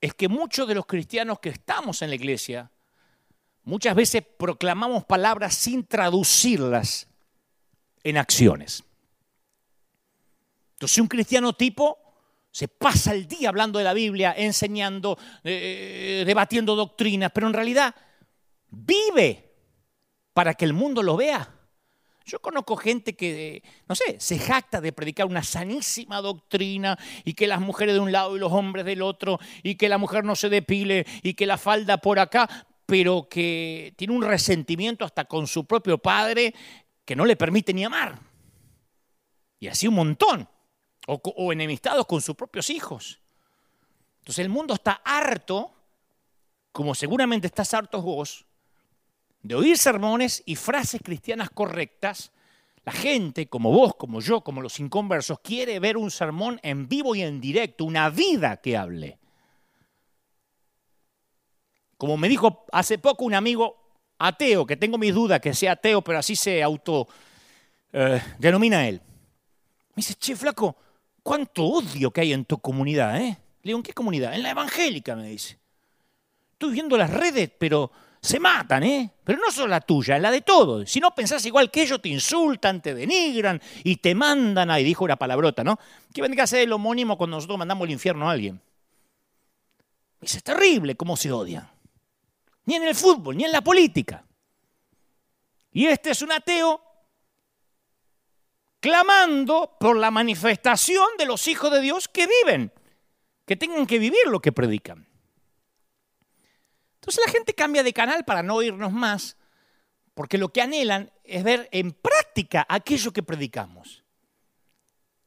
es 0.00 0.14
que 0.14 0.28
muchos 0.28 0.68
de 0.68 0.74
los 0.74 0.86
cristianos 0.86 1.40
que 1.40 1.48
estamos 1.48 2.02
en 2.02 2.10
la 2.10 2.16
iglesia 2.16 2.70
muchas 3.64 3.94
veces 3.94 4.22
proclamamos 4.38 5.04
palabras 5.04 5.54
sin 5.54 5.84
traducirlas 5.84 7.08
en 8.04 8.16
acciones. 8.16 8.84
Entonces 10.76 10.98
un 10.98 11.08
cristiano 11.08 11.54
tipo 11.54 11.98
se 12.50 12.68
pasa 12.68 13.12
el 13.12 13.26
día 13.26 13.48
hablando 13.48 13.78
de 13.78 13.84
la 13.84 13.94
Biblia, 13.94 14.34
enseñando, 14.36 15.18
eh, 15.42 16.22
debatiendo 16.26 16.76
doctrinas, 16.76 17.30
pero 17.34 17.46
en 17.46 17.54
realidad 17.54 17.94
vive 18.68 19.52
para 20.32 20.54
que 20.54 20.66
el 20.66 20.72
mundo 20.72 21.02
lo 21.02 21.16
vea. 21.16 21.50
Yo 22.26 22.40
conozco 22.40 22.76
gente 22.76 23.14
que, 23.14 23.62
no 23.88 23.94
sé, 23.94 24.16
se 24.18 24.38
jacta 24.38 24.80
de 24.80 24.92
predicar 24.92 25.26
una 25.26 25.42
sanísima 25.42 26.20
doctrina 26.20 26.98
y 27.24 27.34
que 27.34 27.46
las 27.46 27.60
mujeres 27.60 27.94
de 27.94 28.00
un 28.00 28.10
lado 28.10 28.36
y 28.36 28.40
los 28.40 28.52
hombres 28.52 28.84
del 28.84 29.00
otro 29.00 29.38
y 29.62 29.76
que 29.76 29.88
la 29.88 29.96
mujer 29.96 30.24
no 30.24 30.34
se 30.34 30.48
depile 30.48 31.06
y 31.22 31.34
que 31.34 31.46
la 31.46 31.56
falda 31.56 31.98
por 31.98 32.18
acá, 32.18 32.48
pero 32.84 33.28
que 33.28 33.94
tiene 33.96 34.14
un 34.14 34.22
resentimiento 34.22 35.04
hasta 35.04 35.24
con 35.26 35.46
su 35.46 35.66
propio 35.66 35.98
padre 35.98 36.54
que 37.04 37.16
no 37.16 37.24
le 37.24 37.36
permite 37.36 37.72
ni 37.72 37.84
amar. 37.84 38.18
Y 39.60 39.68
así 39.68 39.88
un 39.88 39.94
montón. 39.94 40.48
O, 41.06 41.52
enemistados 41.52 42.04
con 42.06 42.20
sus 42.20 42.34
propios 42.34 42.68
hijos. 42.68 43.20
Entonces 44.18 44.44
el 44.44 44.48
mundo 44.48 44.74
está 44.74 45.00
harto, 45.04 45.72
como 46.72 46.94
seguramente 46.94 47.46
estás 47.46 47.72
hartos 47.74 48.02
vos, 48.02 48.44
de 49.40 49.54
oír 49.54 49.78
sermones 49.78 50.42
y 50.46 50.56
frases 50.56 51.00
cristianas 51.02 51.50
correctas, 51.50 52.32
la 52.84 52.92
gente, 52.92 53.48
como 53.48 53.72
vos, 53.72 53.94
como 53.96 54.20
yo, 54.20 54.42
como 54.42 54.62
los 54.62 54.78
inconversos, 54.80 55.40
quiere 55.40 55.78
ver 55.80 55.96
un 55.96 56.10
sermón 56.10 56.60
en 56.62 56.88
vivo 56.88 57.14
y 57.14 57.22
en 57.22 57.40
directo, 57.40 57.84
una 57.84 58.10
vida 58.10 58.56
que 58.58 58.76
hable. 58.76 59.18
Como 61.96 62.16
me 62.16 62.28
dijo 62.28 62.64
hace 62.72 62.98
poco 62.98 63.24
un 63.24 63.34
amigo 63.34 63.76
ateo, 64.18 64.66
que 64.66 64.76
tengo 64.76 64.98
mis 64.98 65.14
dudas 65.14 65.40
que 65.40 65.54
sea 65.54 65.72
ateo, 65.72 66.02
pero 66.02 66.18
así 66.18 66.36
se 66.36 66.62
auto 66.62 67.08
eh, 67.92 68.22
denomina 68.38 68.86
él. 68.86 69.00
Me 69.00 69.94
dice, 69.96 70.14
che, 70.14 70.36
flaco, 70.36 70.76
cuánto 71.26 71.64
odio 71.64 72.12
que 72.12 72.20
hay 72.20 72.32
en 72.32 72.44
tu 72.44 72.56
comunidad, 72.58 73.20
¿eh? 73.20 73.36
Le 73.62 73.70
digo, 73.70 73.78
¿en 73.78 73.82
qué 73.82 73.92
comunidad? 73.92 74.32
En 74.34 74.44
la 74.44 74.50
evangélica, 74.50 75.16
me 75.16 75.28
dice. 75.28 75.58
Estoy 76.52 76.72
viendo 76.72 76.96
las 76.96 77.10
redes, 77.10 77.50
pero 77.58 77.90
se 78.20 78.38
matan, 78.38 78.84
¿eh? 78.84 79.10
Pero 79.24 79.40
no 79.44 79.50
solo 79.50 79.66
la 79.66 79.80
tuya, 79.80 80.20
la 80.20 80.30
de 80.30 80.42
todos. 80.42 80.88
Si 80.88 81.00
no 81.00 81.12
pensás 81.16 81.44
igual 81.44 81.72
que 81.72 81.82
ellos, 81.82 82.00
te 82.00 82.10
insultan, 82.10 82.80
te 82.80 82.94
denigran 82.94 83.60
y 83.82 83.96
te 83.96 84.14
mandan, 84.14 84.70
ahí 84.70 84.84
dijo 84.84 85.04
una 85.04 85.16
palabrota, 85.16 85.64
¿no? 85.64 85.80
Que 86.14 86.22
vendría 86.22 86.44
a 86.44 86.46
ser 86.46 86.60
el 86.60 86.72
homónimo 86.72 87.18
cuando 87.18 87.38
nosotros 87.38 87.58
mandamos 87.58 87.86
al 87.86 87.90
infierno 87.90 88.28
a 88.28 88.32
alguien. 88.32 88.60
Dice, 90.20 90.38
es 90.38 90.44
terrible 90.44 90.94
cómo 90.94 91.16
se 91.16 91.32
odian. 91.32 91.68
Ni 92.66 92.76
en 92.76 92.84
el 92.84 92.94
fútbol, 92.94 93.36
ni 93.36 93.42
en 93.42 93.50
la 93.50 93.62
política. 93.62 94.24
Y 95.72 95.86
este 95.86 96.10
es 96.10 96.22
un 96.22 96.30
ateo 96.30 96.80
clamando 98.86 99.76
por 99.80 99.96
la 99.96 100.12
manifestación 100.12 101.08
de 101.18 101.26
los 101.26 101.48
hijos 101.48 101.72
de 101.72 101.80
Dios 101.80 102.06
que 102.06 102.28
viven, 102.28 102.72
que 103.44 103.56
tengan 103.56 103.84
que 103.84 103.98
vivir 103.98 104.28
lo 104.28 104.38
que 104.38 104.52
predican. 104.52 105.08
Entonces 106.94 107.20
la 107.26 107.32
gente 107.32 107.52
cambia 107.52 107.82
de 107.82 107.92
canal 107.92 108.24
para 108.24 108.44
no 108.44 108.54
oírnos 108.54 108.92
más, 108.92 109.36
porque 110.14 110.38
lo 110.38 110.50
que 110.50 110.62
anhelan 110.62 111.10
es 111.24 111.42
ver 111.42 111.68
en 111.72 111.90
práctica 111.90 112.64
aquello 112.68 113.12
que 113.12 113.24
predicamos. 113.24 114.04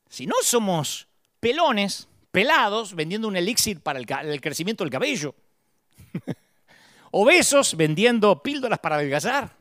Si 0.07 0.25
no 0.25 0.35
somos 0.41 1.09
pelones, 1.41 2.07
pelados, 2.31 2.95
vendiendo 2.95 3.27
un 3.27 3.35
elixir 3.35 3.81
para 3.81 3.99
el, 3.99 4.39
crecimiento 4.39 4.85
del 4.85 4.91
cabello, 4.91 5.35
obesos 7.11 7.75
vendiendo 7.75 8.41
píldoras 8.41 8.79
para 8.79 8.95
adelgazar. 8.95 9.58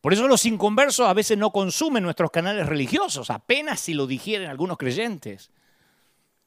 Por 0.00 0.12
eso 0.12 0.28
los 0.28 0.46
inconversos 0.46 1.08
a 1.08 1.14
veces 1.14 1.36
no 1.36 1.50
consumen 1.50 2.04
nuestros 2.04 2.30
canales 2.30 2.66
religiosos, 2.66 3.30
apenas 3.30 3.80
si 3.80 3.94
lo 3.94 4.06
digieren 4.06 4.48
algunos 4.48 4.78
creyentes. 4.78 5.50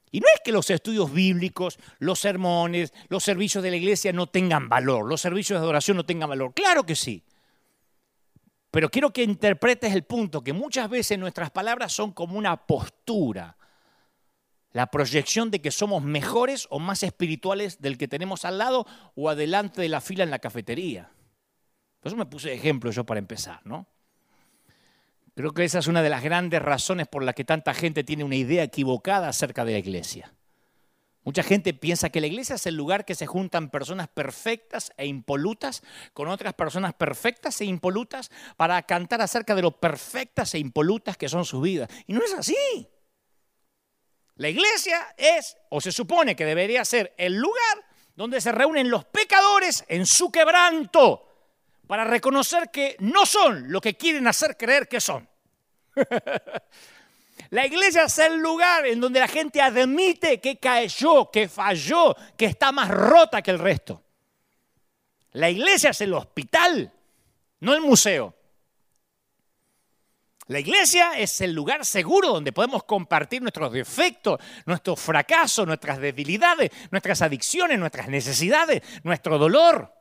Y 0.10 0.20
no 0.20 0.28
es 0.34 0.42
que 0.44 0.52
los 0.52 0.70
estudios 0.70 1.12
bíblicos, 1.12 1.78
los 2.00 2.20
sermones, 2.20 2.94
los 3.10 3.24
servicios 3.24 3.64
de 3.64 3.72
la 3.72 3.78
iglesia 3.78 4.12
no 4.14 4.28
tengan 4.28 4.70
valor, 4.70 5.08
los 5.08 5.22
servicios 5.22 5.60
de 5.60 5.64
adoración 5.64 5.98
no 5.98 6.06
tengan 6.06 6.30
valor. 6.30 6.54
Claro 6.54 6.86
que 6.86 6.96
sí. 6.96 7.24
Pero 8.72 8.90
quiero 8.90 9.12
que 9.12 9.24
interpretes 9.24 9.94
el 9.94 10.04
punto, 10.04 10.44
que 10.44 10.54
muchas 10.54 10.90
veces 10.90 11.20
nuestras 11.20 11.52
palabras 11.52 11.92
son 11.92 12.14
como 12.14 12.38
una 12.38 12.66
postura, 12.66 13.58
la 14.72 14.88
proyección 14.88 15.52
de 15.52 15.62
que 15.62 15.72
somos 15.72 16.04
mejores 16.04 16.68
o 16.70 16.80
más 16.80 17.04
espirituales 17.04 17.82
del 17.82 17.98
que 17.98 18.08
tenemos 18.08 18.46
al 18.46 18.58
lado 18.58 18.88
o 19.16 19.30
adelante 19.30 19.82
de 19.82 19.90
la 19.90 20.00
fila 20.00 20.24
en 20.24 20.32
la 20.32 20.40
cafetería. 20.40 21.12
Por 22.02 22.10
eso 22.10 22.18
me 22.18 22.26
puse 22.26 22.52
ejemplo 22.52 22.90
yo 22.92 23.06
para 23.06 23.20
empezar, 23.20 23.62
¿no? 23.64 23.88
Creo 25.36 25.54
que 25.54 25.64
esa 25.64 25.80
es 25.80 25.88
una 25.88 26.02
de 26.02 26.10
las 26.10 26.24
grandes 26.24 26.62
razones 26.62 27.08
por 27.08 27.24
las 27.24 27.36
que 27.36 27.46
tanta 27.46 27.74
gente 27.74 28.04
tiene 28.04 28.24
una 28.24 28.36
idea 28.36 28.64
equivocada 28.64 29.30
acerca 29.30 29.64
de 29.64 29.74
la 29.74 29.78
iglesia. 29.78 30.34
Mucha 31.24 31.44
gente 31.44 31.76
piensa 31.76 32.10
que 32.10 32.20
la 32.20 32.26
iglesia 32.26 32.56
es 32.56 32.66
el 32.66 32.76
lugar 32.76 33.06
que 33.06 33.14
se 33.14 33.28
juntan 33.28 33.70
personas 33.70 34.08
perfectas 34.08 34.92
e 34.98 35.06
impolutas 35.06 35.84
con 36.14 36.28
otras 36.28 36.56
personas 36.56 36.96
perfectas 36.96 37.62
e 37.62 37.66
impolutas 37.66 38.32
para 38.58 38.82
cantar 38.82 39.22
acerca 39.22 39.54
de 39.54 39.62
lo 39.62 39.80
perfectas 39.80 40.56
e 40.56 40.60
impolutas 40.60 41.18
que 41.18 41.30
son 41.30 41.46
sus 41.46 41.62
vidas. 41.62 41.90
Y 42.08 42.14
no 42.14 42.24
es 42.24 42.34
así. 42.34 42.88
La 44.36 44.50
iglesia 44.50 45.14
es, 45.16 45.56
o 45.70 45.80
se 45.80 45.92
supone 45.92 46.36
que 46.36 46.46
debería 46.46 46.84
ser, 46.84 47.14
el 47.18 47.36
lugar 47.36 47.86
donde 48.16 48.42
se 48.42 48.52
reúnen 48.52 48.90
los 48.90 49.06
pecadores 49.06 49.86
en 49.88 50.08
su 50.08 50.32
quebranto 50.32 51.31
para 51.92 52.06
reconocer 52.06 52.72
que 52.72 52.96
no 53.00 53.26
son 53.26 53.70
lo 53.70 53.82
que 53.82 53.98
quieren 53.98 54.26
hacer 54.26 54.56
creer 54.56 54.88
que 54.88 55.02
son. 55.02 55.28
La 57.50 57.66
iglesia 57.66 58.06
es 58.06 58.18
el 58.20 58.38
lugar 58.38 58.86
en 58.86 59.02
donde 59.02 59.20
la 59.20 59.28
gente 59.28 59.62
admite 59.62 60.40
que 60.40 60.56
cayó, 60.56 61.30
que 61.30 61.50
falló, 61.50 62.16
que 62.38 62.46
está 62.46 62.72
más 62.72 62.88
rota 62.88 63.42
que 63.42 63.52
el 63.52 63.60
resto. 63.60 64.02
La 65.34 65.50
iglesia 65.50 65.90
es 65.90 66.00
el 66.00 66.14
hospital, 66.14 66.94
no 67.60 67.74
el 67.74 67.82
museo. 67.82 68.34
La 70.48 70.62
iglesia 70.62 71.20
es 71.20 71.42
el 71.42 71.52
lugar 71.52 71.86
seguro 71.86 72.30
donde 72.30 72.54
podemos 72.54 72.86
compartir 72.86 73.42
nuestros 73.42 73.70
defectos, 73.74 74.40
nuestros 74.66 74.98
fracasos, 74.98 75.68
nuestras 75.68 76.00
debilidades, 76.00 76.72
nuestras 76.90 77.22
adicciones, 77.22 77.78
nuestras 77.78 78.08
necesidades, 78.08 78.82
nuestro 79.04 79.38
dolor. 79.38 80.01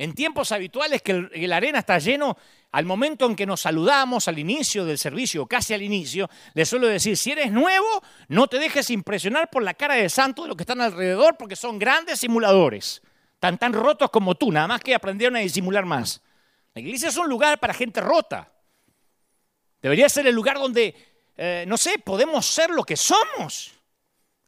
En 0.00 0.14
tiempos 0.14 0.50
habituales 0.50 1.02
que 1.02 1.28
la 1.46 1.58
arena 1.58 1.80
está 1.80 1.98
lleno, 1.98 2.34
al 2.72 2.86
momento 2.86 3.26
en 3.26 3.36
que 3.36 3.44
nos 3.44 3.60
saludamos 3.60 4.28
al 4.28 4.38
inicio 4.38 4.86
del 4.86 4.96
servicio, 4.96 5.44
casi 5.44 5.74
al 5.74 5.82
inicio, 5.82 6.30
les 6.54 6.70
suelo 6.70 6.86
decir, 6.86 7.18
si 7.18 7.32
eres 7.32 7.52
nuevo, 7.52 8.02
no 8.28 8.46
te 8.46 8.58
dejes 8.58 8.88
impresionar 8.88 9.50
por 9.50 9.62
la 9.62 9.74
cara 9.74 9.96
de 9.96 10.08
santo 10.08 10.40
de 10.40 10.48
los 10.48 10.56
que 10.56 10.62
están 10.62 10.80
alrededor, 10.80 11.36
porque 11.36 11.54
son 11.54 11.78
grandes 11.78 12.20
simuladores, 12.20 13.02
tan 13.38 13.58
tan 13.58 13.74
rotos 13.74 14.08
como 14.08 14.34
tú, 14.36 14.50
nada 14.50 14.68
más 14.68 14.80
que 14.80 14.94
aprendieron 14.94 15.36
a 15.36 15.40
disimular 15.40 15.84
más. 15.84 16.22
La 16.72 16.80
iglesia 16.80 17.10
es 17.10 17.18
un 17.18 17.28
lugar 17.28 17.60
para 17.60 17.74
gente 17.74 18.00
rota. 18.00 18.50
Debería 19.82 20.08
ser 20.08 20.26
el 20.26 20.34
lugar 20.34 20.56
donde, 20.56 20.94
eh, 21.36 21.66
no 21.68 21.76
sé, 21.76 21.98
podemos 21.98 22.46
ser 22.46 22.70
lo 22.70 22.84
que 22.84 22.96
somos. 22.96 23.74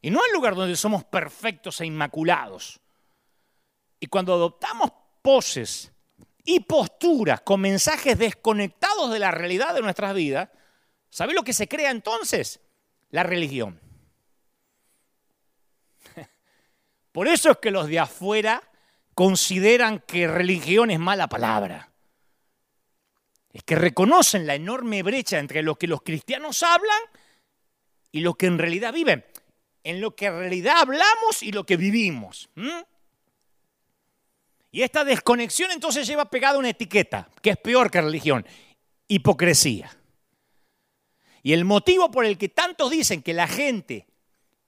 Y 0.01 0.09
no 0.09 0.19
el 0.25 0.33
lugar 0.33 0.55
donde 0.55 0.75
somos 0.75 1.03
perfectos 1.03 1.79
e 1.79 1.85
inmaculados. 1.85 2.79
Y 3.99 4.07
cuando 4.07 4.33
adoptamos 4.33 5.02
poses 5.23 5.91
y 6.45 6.59
posturas 6.59 7.41
con 7.41 7.61
mensajes 7.61 8.19
desconectados 8.19 9.11
de 9.11 9.17
la 9.19 9.31
realidad 9.31 9.73
de 9.73 9.81
nuestras 9.81 10.13
vidas, 10.13 10.49
¿sabe 11.09 11.33
lo 11.33 11.43
que 11.43 11.53
se 11.53 11.67
crea 11.67 11.89
entonces? 11.89 12.59
La 13.09 13.23
religión. 13.23 13.79
Por 17.11 17.27
eso 17.27 17.49
es 17.49 17.57
que 17.57 17.71
los 17.71 17.87
de 17.87 17.99
afuera 17.99 18.61
consideran 19.15 19.99
que 19.99 20.27
religión 20.27 20.91
es 20.91 20.99
mala 20.99 21.27
palabra. 21.27 21.91
Es 23.51 23.63
que 23.63 23.75
reconocen 23.75 24.45
la 24.47 24.55
enorme 24.55 25.03
brecha 25.03 25.39
entre 25.39 25.61
lo 25.61 25.75
que 25.75 25.87
los 25.87 26.01
cristianos 26.01 26.63
hablan 26.63 27.01
y 28.11 28.21
lo 28.21 28.33
que 28.33 28.47
en 28.47 28.57
realidad 28.57 28.91
viven. 28.91 29.23
En 29.83 30.01
lo 30.01 30.15
que 30.15 30.25
en 30.25 30.39
realidad 30.39 30.79
hablamos 30.79 31.43
y 31.43 31.51
lo 31.51 31.65
que 31.65 31.77
vivimos. 31.77 32.49
Y 34.73 34.81
esta 34.81 35.05
desconexión 35.05 35.69
entonces 35.69 36.07
lleva 36.07 36.25
pegada 36.25 36.57
una 36.57 36.71
etiqueta, 36.71 37.29
que 37.43 37.51
es 37.51 37.57
peor 37.57 37.91
que 37.91 38.01
religión, 38.01 38.43
hipocresía. 39.07 39.95
Y 41.43 41.53
el 41.53 41.63
motivo 41.63 42.09
por 42.09 42.25
el 42.25 42.39
que 42.39 42.49
tantos 42.49 42.89
dicen 42.89 43.21
que 43.21 43.35
la 43.35 43.47
gente 43.47 44.07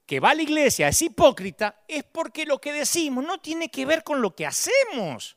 que 0.06 0.20
va 0.20 0.30
a 0.30 0.34
la 0.36 0.42
iglesia 0.42 0.86
es 0.86 1.02
hipócrita 1.02 1.82
es 1.88 2.04
porque 2.04 2.46
lo 2.46 2.60
que 2.60 2.72
decimos 2.72 3.24
no 3.24 3.40
tiene 3.40 3.68
que 3.68 3.84
ver 3.84 4.04
con 4.04 4.22
lo 4.22 4.36
que 4.36 4.46
hacemos. 4.46 5.36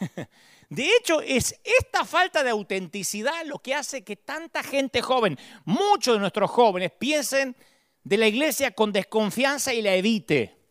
De 0.68 0.90
hecho, 0.96 1.20
es 1.20 1.60
esta 1.62 2.04
falta 2.04 2.42
de 2.42 2.50
autenticidad 2.50 3.44
lo 3.46 3.60
que 3.60 3.76
hace 3.76 4.02
que 4.02 4.16
tanta 4.16 4.64
gente 4.64 5.00
joven, 5.00 5.38
muchos 5.64 6.14
de 6.14 6.20
nuestros 6.20 6.50
jóvenes, 6.50 6.90
piensen 6.98 7.54
de 8.02 8.16
la 8.16 8.26
iglesia 8.26 8.72
con 8.72 8.90
desconfianza 8.90 9.72
y 9.72 9.80
la 9.80 9.94
evite. 9.94 10.61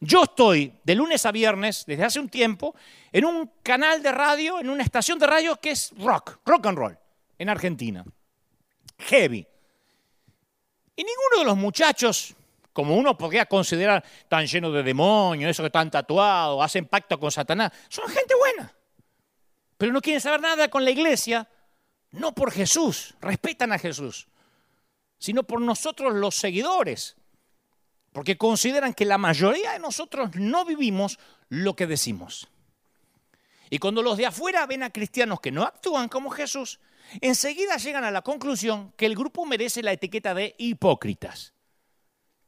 Yo 0.00 0.24
estoy 0.24 0.72
de 0.84 0.94
lunes 0.94 1.24
a 1.24 1.32
viernes, 1.32 1.84
desde 1.86 2.04
hace 2.04 2.20
un 2.20 2.28
tiempo, 2.28 2.74
en 3.12 3.24
un 3.24 3.50
canal 3.62 4.02
de 4.02 4.12
radio, 4.12 4.60
en 4.60 4.68
una 4.68 4.82
estación 4.82 5.18
de 5.18 5.26
radio 5.26 5.56
que 5.56 5.70
es 5.70 5.92
rock, 5.98 6.38
rock 6.44 6.66
and 6.66 6.78
roll, 6.78 6.98
en 7.38 7.48
Argentina. 7.48 8.04
Heavy. 8.98 9.46
Y 10.96 11.02
ninguno 11.02 11.38
de 11.38 11.44
los 11.44 11.56
muchachos, 11.56 12.34
como 12.72 12.96
uno 12.96 13.16
podría 13.16 13.46
considerar 13.46 14.04
tan 14.28 14.46
lleno 14.46 14.70
de 14.70 14.82
demonios, 14.82 15.50
esos 15.50 15.62
que 15.62 15.68
están 15.68 15.90
tatuados, 15.90 16.62
hacen 16.62 16.86
pacto 16.86 17.18
con 17.18 17.30
Satanás, 17.30 17.72
son 17.88 18.08
gente 18.08 18.34
buena. 18.34 18.72
Pero 19.78 19.92
no 19.92 20.00
quieren 20.00 20.20
saber 20.20 20.40
nada 20.40 20.68
con 20.68 20.84
la 20.84 20.90
iglesia, 20.90 21.48
no 22.10 22.32
por 22.32 22.52
Jesús, 22.52 23.14
respetan 23.20 23.72
a 23.72 23.78
Jesús, 23.78 24.28
sino 25.18 25.42
por 25.42 25.60
nosotros 25.60 26.14
los 26.14 26.34
seguidores, 26.34 27.16
porque 28.14 28.38
consideran 28.38 28.94
que 28.94 29.04
la 29.04 29.18
mayoría 29.18 29.72
de 29.72 29.80
nosotros 29.80 30.36
no 30.36 30.64
vivimos 30.64 31.18
lo 31.48 31.74
que 31.74 31.88
decimos. 31.88 32.46
Y 33.70 33.78
cuando 33.78 34.04
los 34.04 34.16
de 34.16 34.26
afuera 34.26 34.64
ven 34.66 34.84
a 34.84 34.90
cristianos 34.90 35.40
que 35.40 35.50
no 35.50 35.64
actúan 35.64 36.08
como 36.08 36.30
Jesús, 36.30 36.78
enseguida 37.20 37.76
llegan 37.76 38.04
a 38.04 38.12
la 38.12 38.22
conclusión 38.22 38.92
que 38.96 39.06
el 39.06 39.16
grupo 39.16 39.44
merece 39.44 39.82
la 39.82 39.90
etiqueta 39.90 40.32
de 40.32 40.54
hipócritas, 40.58 41.54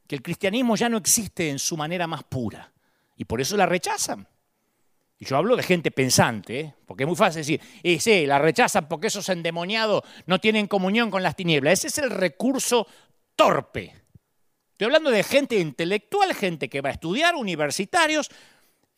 que 0.07 0.15
el 0.15 0.21
cristianismo 0.21 0.77
ya 0.77 0.87
no 0.87 0.95
existe 0.95 1.49
en 1.49 1.59
su 1.59 1.75
manera 1.75 2.07
más 2.07 2.23
pura 2.23 2.71
y 3.17 3.25
por 3.25 3.41
eso 3.41 3.57
la 3.57 3.65
rechazan. 3.65 4.25
Y 5.19 5.25
yo 5.25 5.35
hablo 5.35 5.57
de 5.57 5.63
gente 5.63 5.91
pensante, 5.91 6.59
¿eh? 6.61 6.75
porque 6.85 7.03
es 7.03 7.07
muy 7.07 7.17
fácil 7.17 7.41
decir, 7.41 7.59
y 7.83 7.99
sí, 7.99 8.25
la 8.25 8.39
rechazan 8.39 8.87
porque 8.87 9.07
esos 9.07 9.27
endemoniados 9.27 10.01
no 10.27 10.39
tienen 10.39 10.67
comunión 10.67 11.11
con 11.11 11.23
las 11.23 11.35
tinieblas. 11.35 11.73
Ese 11.73 11.87
es 11.87 11.97
el 11.97 12.09
recurso 12.09 12.87
torpe. 13.35 14.06
Estoy 14.77 14.85
hablando 14.85 15.09
de 15.09 15.23
gente 15.23 15.57
intelectual, 15.57 16.35
gente 16.35 16.69
que 16.69 16.81
va 16.81 16.89
a 16.89 16.93
estudiar, 16.93 17.35
universitarios 17.35 18.29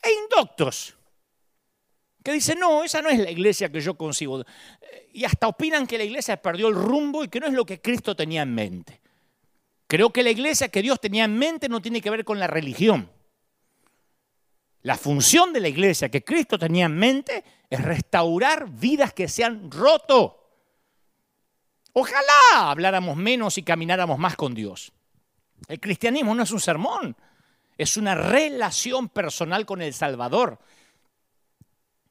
e 0.03 0.09
indoctos 0.11 0.99
que 2.23 2.33
dice, 2.33 2.55
no, 2.55 2.83
esa 2.83 3.01
no 3.01 3.09
es 3.09 3.19
la 3.19 3.31
iglesia 3.31 3.71
que 3.71 3.79
yo 3.79 3.95
consigo. 3.95 4.43
Y 5.13 5.23
hasta 5.23 5.47
opinan 5.47 5.87
que 5.87 5.97
la 5.97 6.03
iglesia 6.03 6.41
perdió 6.41 6.67
el 6.67 6.75
rumbo 6.75 7.23
y 7.23 7.29
que 7.29 7.39
no 7.39 7.47
es 7.47 7.53
lo 7.53 7.65
que 7.65 7.81
Cristo 7.81 8.15
tenía 8.15 8.41
en 8.41 8.53
mente. 8.53 9.01
Creo 9.87 10.11
que 10.11 10.21
la 10.21 10.29
iglesia 10.29 10.69
que 10.69 10.81
Dios 10.81 10.99
tenía 10.99 11.23
en 11.23 11.37
mente 11.37 11.69
no 11.69 11.81
tiene 11.81 12.01
que 12.01 12.09
ver 12.09 12.25
con 12.25 12.39
la 12.39 12.47
religión. 12.47 13.09
La 14.81 14.97
función 14.97 15.51
de 15.51 15.59
la 15.59 15.67
iglesia 15.67 16.09
que 16.09 16.23
Cristo 16.23 16.59
tenía 16.59 16.85
en 16.85 16.95
mente 16.95 17.43
es 17.69 17.81
restaurar 17.81 18.69
vidas 18.69 19.13
que 19.13 19.27
se 19.27 19.43
han 19.43 19.71
roto. 19.71 20.35
Ojalá 21.93 22.69
habláramos 22.69 23.17
menos 23.17 23.57
y 23.57 23.63
camináramos 23.63 24.19
más 24.19 24.35
con 24.35 24.53
Dios. 24.53 24.91
El 25.67 25.79
cristianismo 25.79 26.33
no 26.33 26.43
es 26.43 26.51
un 26.51 26.59
sermón, 26.59 27.15
es 27.77 27.97
una 27.97 28.15
relación 28.15 29.09
personal 29.09 29.65
con 29.65 29.81
el 29.81 29.93
Salvador 29.93 30.59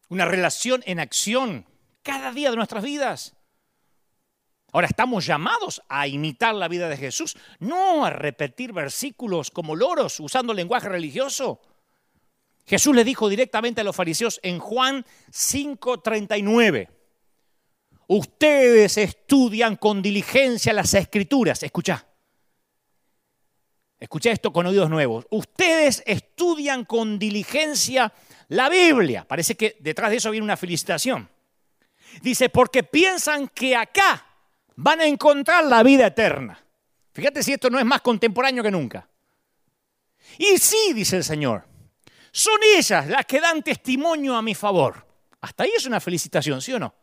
una 0.08 0.24
relación 0.24 0.82
en 0.87 1.00
acción 1.00 1.66
cada 2.02 2.32
día 2.32 2.50
de 2.50 2.56
nuestras 2.56 2.82
vidas. 2.82 3.34
Ahora 4.72 4.87
estamos 4.87 5.24
llamados 5.24 5.82
a 5.88 6.06
imitar 6.06 6.54
la 6.54 6.68
vida 6.68 6.88
de 6.88 6.96
Jesús, 6.96 7.37
no 7.58 8.04
a 8.04 8.11
repetir 8.11 8.72
versículos 8.72 9.50
como 9.50 9.74
loros 9.74 10.20
usando 10.20 10.52
lenguaje 10.52 10.88
religioso. 10.88 11.61
Jesús 12.66 12.94
le 12.94 13.04
dijo 13.04 13.30
directamente 13.30 13.80
a 13.80 13.84
los 13.84 13.96
fariseos 13.96 14.40
en 14.42 14.58
Juan 14.58 15.06
5:39, 15.30 16.90
ustedes 18.08 18.98
estudian 18.98 19.76
con 19.76 20.02
diligencia 20.02 20.74
las 20.74 20.92
escrituras, 20.92 21.62
escucha, 21.62 22.06
escucha 23.98 24.30
esto 24.30 24.52
con 24.52 24.66
oídos 24.66 24.90
nuevos, 24.90 25.26
ustedes 25.30 26.02
estudian 26.06 26.84
con 26.84 27.18
diligencia 27.18 28.12
la 28.48 28.68
Biblia. 28.68 29.26
Parece 29.26 29.56
que 29.56 29.76
detrás 29.80 30.11
de 30.11 30.16
eso 30.16 30.30
viene 30.30 30.44
una 30.44 30.56
felicitación. 30.56 31.28
Dice, 32.22 32.48
porque 32.48 32.82
piensan 32.82 33.48
que 33.48 33.76
acá 33.76 34.26
van 34.76 35.00
a 35.00 35.06
encontrar 35.06 35.64
la 35.64 35.82
vida 35.82 36.06
eterna. 36.06 36.64
Fíjate 37.12 37.42
si 37.42 37.52
esto 37.52 37.68
no 37.68 37.78
es 37.78 37.84
más 37.84 38.00
contemporáneo 38.00 38.62
que 38.62 38.70
nunca. 38.70 39.08
Y 40.38 40.58
sí, 40.58 40.92
dice 40.94 41.16
el 41.16 41.24
Señor, 41.24 41.66
son 42.30 42.58
ellas 42.76 43.08
las 43.08 43.26
que 43.26 43.40
dan 43.40 43.62
testimonio 43.62 44.37
a 44.37 44.42
mi 44.42 44.54
favor. 44.54 45.06
Hasta 45.40 45.64
ahí 45.64 45.72
es 45.76 45.87
una 45.87 46.00
felicitación, 46.00 46.62
¿sí 46.62 46.72
o 46.72 46.78
no? 46.78 46.94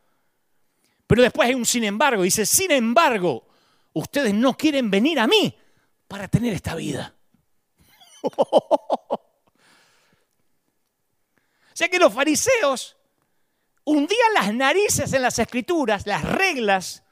Pero 1.08 1.21
después 1.21 1.47
hay 1.47 1.55
un 1.55 1.65
sin 1.65 1.84
embargo. 1.84 2.23
Dice, 2.23 2.45
sin 2.45 2.71
embargo, 2.71 3.47
ustedes 3.93 4.34
no 4.34 4.55
quieren 4.55 4.89
venir 4.89 5.19
a 5.19 5.27
mí 5.27 5.55
para 6.08 6.28
tener 6.28 6.54
esta 6.54 6.76
vida. 6.76 7.15
O 11.76 11.78
sea 11.78 11.89
que 11.89 12.00
los 12.00 12.13
fariseos 12.13 12.96
hundían 13.84 14.34
las 14.34 14.54
narices 14.54 15.12
en 15.12 15.22
las 15.22 15.38
escrituras, 15.39 16.08
las 16.08 16.24
reglas, 16.24 17.04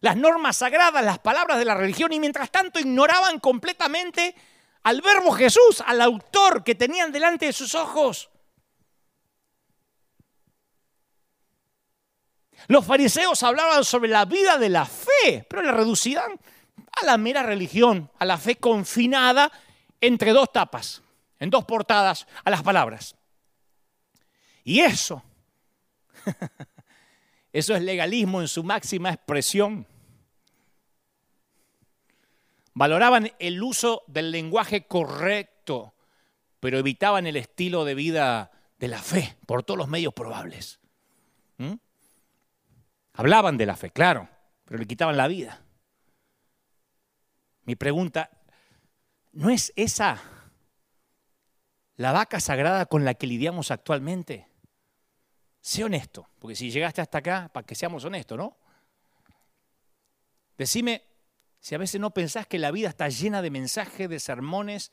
las 0.00 0.16
normas 0.16 0.56
sagradas, 0.56 1.04
las 1.04 1.18
palabras 1.18 1.58
de 1.58 1.66
la 1.66 1.74
religión 1.74 2.14
y 2.14 2.20
mientras 2.20 2.50
tanto 2.50 2.78
ignoraban 2.80 3.40
completamente 3.40 4.34
al 4.84 5.02
verbo 5.02 5.32
Jesús, 5.32 5.82
al 5.84 6.00
autor 6.00 6.64
que 6.64 6.74
tenían 6.74 7.12
delante 7.12 7.44
de 7.44 7.52
sus 7.52 7.74
ojos. 7.74 8.30
Los 12.68 12.86
fariseos 12.86 13.42
hablaban 13.42 13.84
sobre 13.84 14.08
la 14.08 14.24
vida 14.24 14.58
de 14.58 14.68
la 14.68 14.86
fe, 14.86 15.46
pero 15.48 15.62
la 15.62 15.72
reducían 15.72 16.40
a 17.00 17.06
la 17.06 17.18
mera 17.18 17.42
religión, 17.42 18.10
a 18.18 18.24
la 18.24 18.38
fe 18.38 18.56
confinada 18.56 19.52
entre 20.00 20.32
dos 20.32 20.52
tapas, 20.52 21.02
en 21.38 21.50
dos 21.50 21.64
portadas, 21.64 22.26
a 22.44 22.50
las 22.50 22.62
palabras. 22.62 23.16
Y 24.64 24.80
eso, 24.80 25.22
eso 27.52 27.74
es 27.74 27.82
legalismo 27.82 28.40
en 28.40 28.48
su 28.48 28.64
máxima 28.64 29.10
expresión. 29.10 29.86
Valoraban 32.74 33.32
el 33.38 33.62
uso 33.62 34.02
del 34.06 34.30
lenguaje 34.30 34.86
correcto, 34.86 35.94
pero 36.60 36.78
evitaban 36.78 37.26
el 37.26 37.36
estilo 37.36 37.84
de 37.84 37.94
vida 37.94 38.50
de 38.78 38.88
la 38.88 38.98
fe 38.98 39.36
por 39.46 39.62
todos 39.62 39.78
los 39.78 39.88
medios 39.88 40.12
probables. 40.12 40.80
¿Mm? 41.58 41.74
Hablaban 43.14 43.56
de 43.56 43.66
la 43.66 43.76
fe, 43.76 43.90
claro, 43.90 44.28
pero 44.64 44.78
le 44.78 44.86
quitaban 44.86 45.16
la 45.16 45.28
vida. 45.28 45.62
Mi 47.66 47.74
pregunta, 47.74 48.30
¿no 49.32 49.50
es 49.50 49.72
esa 49.74 50.22
la 51.96 52.12
vaca 52.12 52.38
sagrada 52.38 52.86
con 52.86 53.04
la 53.04 53.14
que 53.14 53.26
lidiamos 53.26 53.72
actualmente? 53.72 54.48
Sé 55.60 55.82
honesto, 55.82 56.28
porque 56.38 56.54
si 56.54 56.70
llegaste 56.70 57.00
hasta 57.00 57.18
acá, 57.18 57.50
para 57.52 57.66
que 57.66 57.74
seamos 57.74 58.04
honestos, 58.04 58.38
¿no? 58.38 58.56
Decime 60.56 61.02
si 61.58 61.74
a 61.74 61.78
veces 61.78 62.00
no 62.00 62.12
pensás 62.14 62.46
que 62.46 62.60
la 62.60 62.70
vida 62.70 62.88
está 62.88 63.08
llena 63.08 63.42
de 63.42 63.50
mensajes, 63.50 64.08
de 64.08 64.20
sermones 64.20 64.92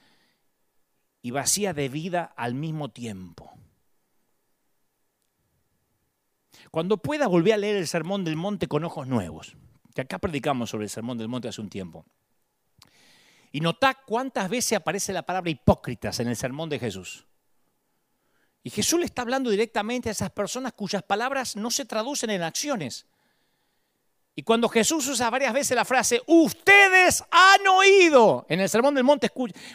y 1.22 1.30
vacía 1.30 1.74
de 1.74 1.90
vida 1.90 2.34
al 2.36 2.56
mismo 2.56 2.90
tiempo. 2.90 3.52
Cuando 6.72 6.98
pueda 6.98 7.28
volver 7.28 7.54
a 7.54 7.58
leer 7.58 7.76
el 7.76 7.88
Sermón 7.88 8.24
del 8.24 8.36
Monte 8.36 8.68
con 8.68 8.84
ojos 8.84 9.06
nuevos, 9.06 9.56
que 9.94 10.02
acá 10.02 10.18
predicamos 10.18 10.72
sobre 10.72 10.86
el 10.86 10.90
Sermón 10.90 11.20
del 11.20 11.28
Monte 11.28 11.50
hace 11.50 11.62
un 11.62 11.70
tiempo, 11.70 12.08
y 13.54 13.62
notá 13.62 13.94
cuántas 13.94 14.50
veces 14.50 14.74
aparece 14.74 15.14
la 15.14 15.22
palabra 15.22 15.52
hipócritas 15.52 16.20
en 16.20 16.28
el 16.28 16.36
Sermón 16.36 16.70
de 16.70 16.80
Jesús. 16.80 17.28
Y 18.64 18.72
Jesús 18.72 19.00
le 19.00 19.06
está 19.06 19.22
hablando 19.22 19.52
directamente 19.52 20.10
a 20.10 20.12
esas 20.12 20.32
personas 20.32 20.74
cuyas 20.74 21.04
palabras 21.04 21.56
no 21.56 21.70
se 21.70 21.86
traducen 21.86 22.32
en 22.32 22.42
acciones. 22.42 23.06
Y 24.36 24.42
cuando 24.42 24.68
Jesús 24.68 25.08
usa 25.08 25.30
varias 25.30 25.54
veces 25.54 25.76
la 25.76 25.86
frase, 25.86 26.24
ustedes 26.26 27.24
han 27.30 27.68
oído, 27.68 28.48
en 28.50 28.60
el 28.60 28.68
Sermón 28.68 28.96
del 28.96 29.04
Monte 29.04 29.32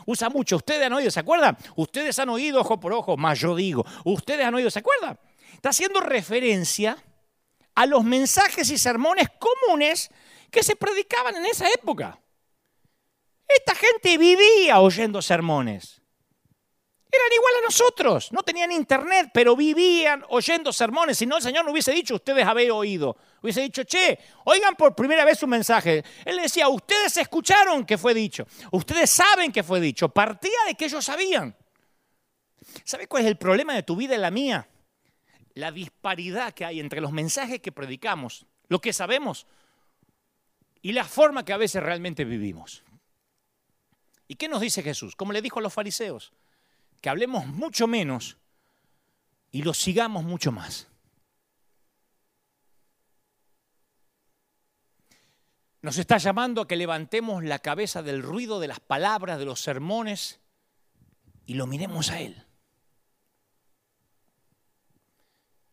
usa 0.07 0.29
mucho, 0.29 0.57
ustedes 0.57 0.85
han 0.85 0.95
oído, 0.95 1.13
¿se 1.13 1.21
acuerdan? 1.21 1.57
Ustedes 1.77 2.19
han 2.19 2.31
oído 2.31 2.61
ojo 2.61 2.81
por 2.81 2.93
ojo, 2.93 3.17
más 3.17 3.39
yo 3.39 3.55
digo, 3.55 3.87
ustedes 4.05 4.45
han 4.45 4.57
oído, 4.57 4.73
¿se 4.73 4.81
acuerdan? 4.81 5.17
Está 5.53 5.69
haciendo 5.69 6.01
referencia 6.01 6.99
a 7.77 7.87
los 7.87 8.03
mensajes 8.03 8.71
y 8.71 8.79
sermones 8.79 9.29
comunes 9.39 10.11
que 10.51 10.65
se 10.65 10.75
predicaban 10.75 11.37
en 11.37 11.47
esa 11.47 11.69
época. 11.71 12.19
Esta 13.49 13.75
gente 13.75 14.19
vivía 14.19 14.81
oyendo 14.81 15.23
sermones. 15.23 16.03
Eran 17.11 17.33
igual 17.35 17.55
a 17.61 17.65
nosotros, 17.65 18.31
no 18.33 18.43
tenían 18.43 18.71
internet, 18.71 19.31
pero 19.33 19.57
vivían 19.57 20.23
oyendo 20.29 20.73
sermones. 20.75 21.17
Si 21.17 21.25
no, 21.25 21.39
el 21.39 21.43
Señor 21.43 21.65
no 21.65 21.73
hubiese 21.73 21.91
dicho, 21.93 22.17
ustedes 22.17 22.47
habéis 22.47 22.71
oído. 22.71 23.17
Hubiese 23.43 23.63
dicho, 23.63 23.83
che, 23.85 24.19
oigan 24.45 24.77
por 24.77 24.95
primera 24.95 25.25
vez 25.25 25.43
un 25.43 25.51
mensaje. 25.51 26.05
Él 26.27 26.37
decía, 26.37 26.69
ustedes 26.69 27.17
escucharon 27.17 27.87
que 27.87 27.97
fue 27.97 28.13
dicho, 28.13 28.47
ustedes 28.73 29.09
saben 29.09 29.51
que 29.51 29.63
fue 29.63 29.81
dicho. 29.81 30.11
Partía 30.11 30.59
de 30.67 30.75
que 30.75 30.85
ellos 30.85 31.03
sabían. 31.03 31.57
¿Sabes 32.85 33.09
cuál 33.09 33.23
es 33.23 33.29
el 33.29 33.39
problema 33.39 33.75
de 33.75 33.83
tu 33.83 33.97
vida 33.97 34.15
y 34.15 34.19
la 34.19 34.31
mía? 34.31 34.69
la 35.59 35.73
disparidad 35.73 36.55
que 36.55 36.65
hay 36.65 36.79
entre 36.79 37.01
los 37.01 37.11
mensajes 37.11 37.61
que 37.61 37.73
predicamos, 37.73 38.47
lo 38.69 38.81
que 38.81 38.93
sabemos, 38.93 39.49
y 40.81 40.93
la 40.93 41.03
forma 41.03 41.45
que 41.45 41.53
a 41.53 41.57
veces 41.57 41.83
realmente 41.83 42.25
vivimos. 42.25 42.85
¿Y 44.29 44.37
qué 44.37 44.47
nos 44.47 44.61
dice 44.61 44.83
Jesús? 44.83 45.17
Como 45.17 45.33
le 45.33 45.41
dijo 45.41 45.59
a 45.59 45.63
los 45.63 45.73
fariseos, 45.73 46.33
que 47.01 47.09
hablemos 47.09 47.47
mucho 47.47 47.87
menos 47.87 48.37
y 49.51 49.63
lo 49.63 49.73
sigamos 49.73 50.23
mucho 50.23 50.53
más. 50.53 50.87
Nos 55.81 55.97
está 55.97 56.19
llamando 56.19 56.61
a 56.61 56.69
que 56.69 56.77
levantemos 56.77 57.43
la 57.43 57.61
cabeza 57.61 58.03
del 58.03 58.23
ruido 58.23 58.61
de 58.61 58.69
las 58.69 58.81
palabras, 58.81 59.39
de 59.39 59.47
los 59.47 59.61
sermones, 59.61 60.41
y 61.47 61.55
lo 61.55 61.67
miremos 61.67 62.11
a 62.11 62.21
Él. 62.21 62.45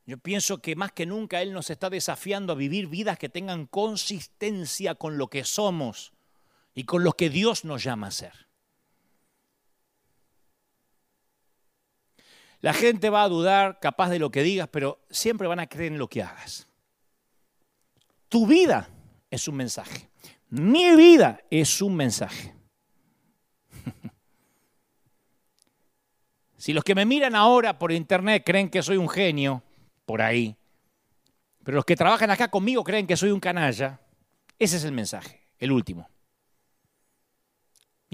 Yo 0.06 0.20
pienso 0.20 0.62
que 0.62 0.76
más 0.76 0.92
que 0.92 1.08
nunca 1.08 1.42
Él 1.42 1.52
nos 1.52 1.72
está 1.72 1.90
desafiando 1.90 2.54
a 2.54 2.56
vivir 2.56 2.88
vidas 2.88 3.18
que 3.18 3.28
tengan 3.28 3.66
consistencia 3.66 4.96
con 4.96 5.18
lo 5.18 5.28
que 5.28 5.44
somos 5.44 6.15
y 6.76 6.84
con 6.84 7.04
lo 7.04 7.14
que 7.14 7.30
Dios 7.30 7.66
nos 7.66 7.84
llama 7.84 8.08
a 8.08 8.12
ser. 8.12 8.46
La 12.60 12.74
gente 12.74 13.10
va 13.10 13.24
a 13.24 13.30
dudar 13.30 13.80
capaz 13.80 14.10
de 14.10 14.20
lo 14.20 14.30
que 14.30 14.44
digas, 14.44 14.68
pero 14.70 15.00
siempre 15.10 15.48
van 15.48 15.60
a 15.60 15.68
creer 15.68 15.94
en 15.94 16.00
lo 16.00 16.10
que 16.10 16.22
hagas. 16.22 16.68
Tu 18.28 18.46
vida 18.46 18.90
es 19.30 19.48
un 19.48 19.56
mensaje. 19.56 20.10
Mi 20.50 20.96
vida 20.96 21.42
es 21.50 21.82
un 21.82 21.96
mensaje. 21.96 22.54
si 26.58 26.74
los 26.74 26.84
que 26.84 26.96
me 26.96 27.06
miran 27.06 27.36
ahora 27.36 27.78
por 27.78 27.92
internet 27.92 28.44
creen 28.46 28.70
que 28.70 28.84
soy 28.84 28.98
un 28.98 29.10
genio, 29.10 29.64
por 30.06 30.22
ahí, 30.22 30.58
pero 31.64 31.76
los 31.76 31.86
que 31.86 31.96
trabajan 31.96 32.32
acá 32.32 32.50
conmigo 32.50 32.84
creen 32.84 33.08
que 33.08 33.18
soy 33.18 33.32
un 33.32 33.40
canalla, 33.40 34.00
ese 34.60 34.78
es 34.78 34.84
el 34.84 34.92
mensaje, 34.92 35.48
el 35.58 35.72
último. 35.72 36.10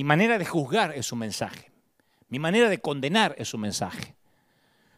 Mi 0.01 0.05
manera 0.05 0.39
de 0.39 0.45
juzgar 0.45 0.95
es 0.95 1.11
un 1.11 1.19
mensaje. 1.19 1.69
Mi 2.29 2.39
manera 2.39 2.69
de 2.69 2.81
condenar 2.81 3.35
es 3.37 3.53
un 3.53 3.61
mensaje. 3.61 4.15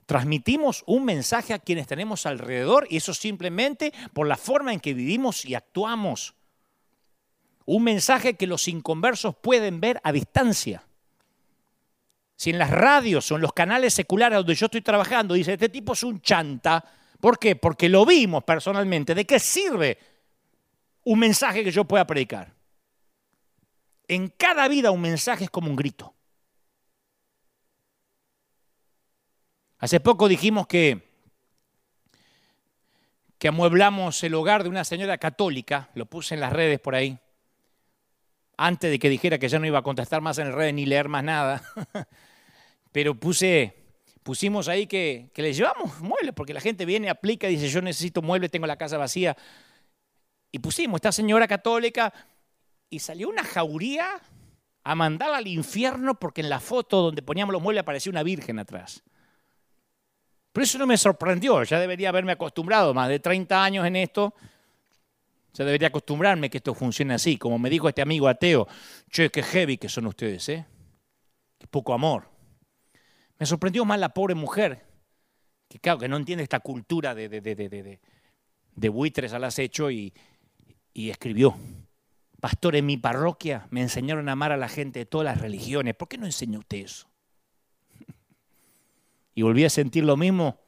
Transmitimos 0.05 0.81
un 0.87 1.03
mensaje 1.03 1.53
a 1.53 1.59
quienes 1.59 1.87
tenemos 1.87 2.25
alrededor 2.25 2.87
y 2.89 2.95
eso 2.95 3.13
simplemente 3.13 3.91
por 4.13 4.27
la 4.27 4.37
forma 4.37 4.71
en 4.71 4.79
que 4.79 4.93
vivimos 4.93 5.43
y 5.43 5.55
actuamos. 5.55 6.35
Un 7.65 7.83
mensaje 7.83 8.35
que 8.35 8.47
los 8.47 8.69
inconversos 8.69 9.35
pueden 9.35 9.81
ver 9.81 9.99
a 10.05 10.13
distancia. 10.13 10.85
Si 12.37 12.51
en 12.51 12.57
las 12.57 12.69
radios 12.69 13.29
o 13.29 13.35
en 13.35 13.41
los 13.41 13.51
canales 13.51 13.93
seculares 13.93 14.37
donde 14.37 14.55
yo 14.55 14.67
estoy 14.67 14.83
trabajando 14.83 15.33
dice, 15.33 15.51
este 15.51 15.67
tipo 15.67 15.91
es 15.91 16.03
un 16.03 16.21
chanta, 16.21 16.81
¿por 17.19 17.37
qué? 17.37 17.57
Porque 17.57 17.89
lo 17.89 18.05
vimos 18.05 18.45
personalmente. 18.45 19.13
¿De 19.13 19.25
qué 19.25 19.37
sirve 19.37 19.97
un 21.03 21.19
mensaje 21.19 21.61
que 21.61 21.71
yo 21.71 21.83
pueda 21.83 22.07
predicar? 22.07 22.62
En 24.07 24.27
cada 24.29 24.67
vida 24.67 24.91
un 24.91 25.01
mensaje 25.01 25.45
es 25.45 25.49
como 25.49 25.69
un 25.69 25.75
grito. 25.75 26.13
Hace 29.79 29.99
poco 29.99 30.27
dijimos 30.27 30.67
que, 30.67 31.01
que 33.37 33.49
amueblamos 33.49 34.23
el 34.23 34.33
hogar 34.33 34.63
de 34.63 34.69
una 34.69 34.85
señora 34.85 35.17
católica, 35.17 35.89
lo 35.93 36.05
puse 36.05 36.35
en 36.35 36.39
las 36.39 36.53
redes 36.53 36.79
por 36.79 36.95
ahí, 36.95 37.19
antes 38.55 38.91
de 38.91 38.99
que 38.99 39.09
dijera 39.09 39.37
que 39.37 39.49
ya 39.49 39.59
no 39.59 39.67
iba 39.67 39.79
a 39.79 39.83
contestar 39.83 40.21
más 40.21 40.37
en 40.37 40.47
las 40.47 40.55
redes 40.55 40.73
ni 40.73 40.85
leer 40.85 41.09
más 41.09 41.23
nada. 41.23 41.61
Pero 42.93 43.15
puse, 43.15 43.75
pusimos 44.23 44.69
ahí 44.69 44.87
que, 44.87 45.31
que 45.33 45.41
le 45.41 45.51
llevamos 45.51 45.99
muebles, 45.99 46.33
porque 46.33 46.53
la 46.53 46.61
gente 46.61 46.85
viene, 46.85 47.09
aplica, 47.09 47.47
dice 47.47 47.67
yo 47.67 47.81
necesito 47.81 48.21
muebles, 48.21 48.51
tengo 48.51 48.67
la 48.67 48.77
casa 48.77 48.97
vacía. 48.97 49.35
Y 50.51 50.59
pusimos 50.59 50.99
esta 50.99 51.11
señora 51.11 51.45
católica 51.47 52.13
y 52.93 52.99
salió 52.99 53.27
una 53.27 53.43
jauría 53.43 54.21
a 54.83 54.95
mandarla 54.95 55.37
al 55.37 55.47
infierno 55.47 56.13
porque 56.13 56.41
en 56.41 56.49
la 56.49 56.59
foto 56.59 57.01
donde 57.01 57.23
poníamos 57.23 57.51
los 57.51 57.61
muebles 57.61 57.81
aparecía 57.81 58.11
una 58.11 58.21
virgen 58.21 58.59
atrás. 58.59 59.03
Pero 60.51 60.63
eso 60.63 60.77
no 60.77 60.85
me 60.85 60.95
sorprendió, 60.95 61.63
ya 61.63 61.79
debería 61.79 62.09
haberme 62.09 62.33
acostumbrado, 62.33 62.93
más 62.93 63.09
de 63.09 63.19
30 63.19 63.63
años 63.63 63.87
en 63.87 63.95
esto, 63.95 64.35
ya 65.53 65.65
debería 65.65 65.87
acostumbrarme 65.87 66.51
que 66.51 66.57
esto 66.57 66.75
funcione 66.75 67.15
así. 67.15 67.37
Como 67.37 67.57
me 67.57 67.71
dijo 67.71 67.89
este 67.89 68.03
amigo 68.03 68.27
ateo, 68.27 68.67
che, 69.09 69.31
qué 69.31 69.41
heavy 69.41 69.77
que 69.77 69.89
son 69.89 70.05
ustedes, 70.05 70.47
¿eh? 70.49 70.65
Qué 71.57 71.65
poco 71.65 71.95
amor. 71.95 72.29
Me 73.39 73.47
sorprendió 73.47 73.85
más 73.85 73.99
la 73.99 74.09
pobre 74.09 74.35
mujer, 74.35 74.85
que 75.67 75.79
claro, 75.79 75.97
que 75.97 76.07
no 76.07 76.17
entiende 76.17 76.43
esta 76.43 76.59
cultura 76.59 77.15
de 77.15 78.89
buitres 78.89 79.33
al 79.33 79.43
acecho 79.45 79.89
y, 79.89 80.13
y 80.93 81.09
escribió, 81.09 81.57
pastor, 82.43 82.75
en 82.75 82.85
mi 82.85 82.97
parroquia 82.97 83.67
me 83.69 83.79
enseñaron 83.79 84.27
a 84.27 84.33
amar 84.33 84.51
a 84.51 84.57
la 84.57 84.67
gente 84.67 84.99
de 84.99 85.05
todas 85.05 85.23
las 85.23 85.39
religiones, 85.39 85.95
¿por 85.95 86.09
qué 86.09 86.17
no 86.17 86.25
enseñó 86.25 86.59
usted 86.59 86.79
eso? 86.79 87.07
Y 89.33 89.43
volví 89.43 89.63
a 89.63 89.69
sentir 89.69 90.03
lo 90.03 90.17
mismo 90.17 90.59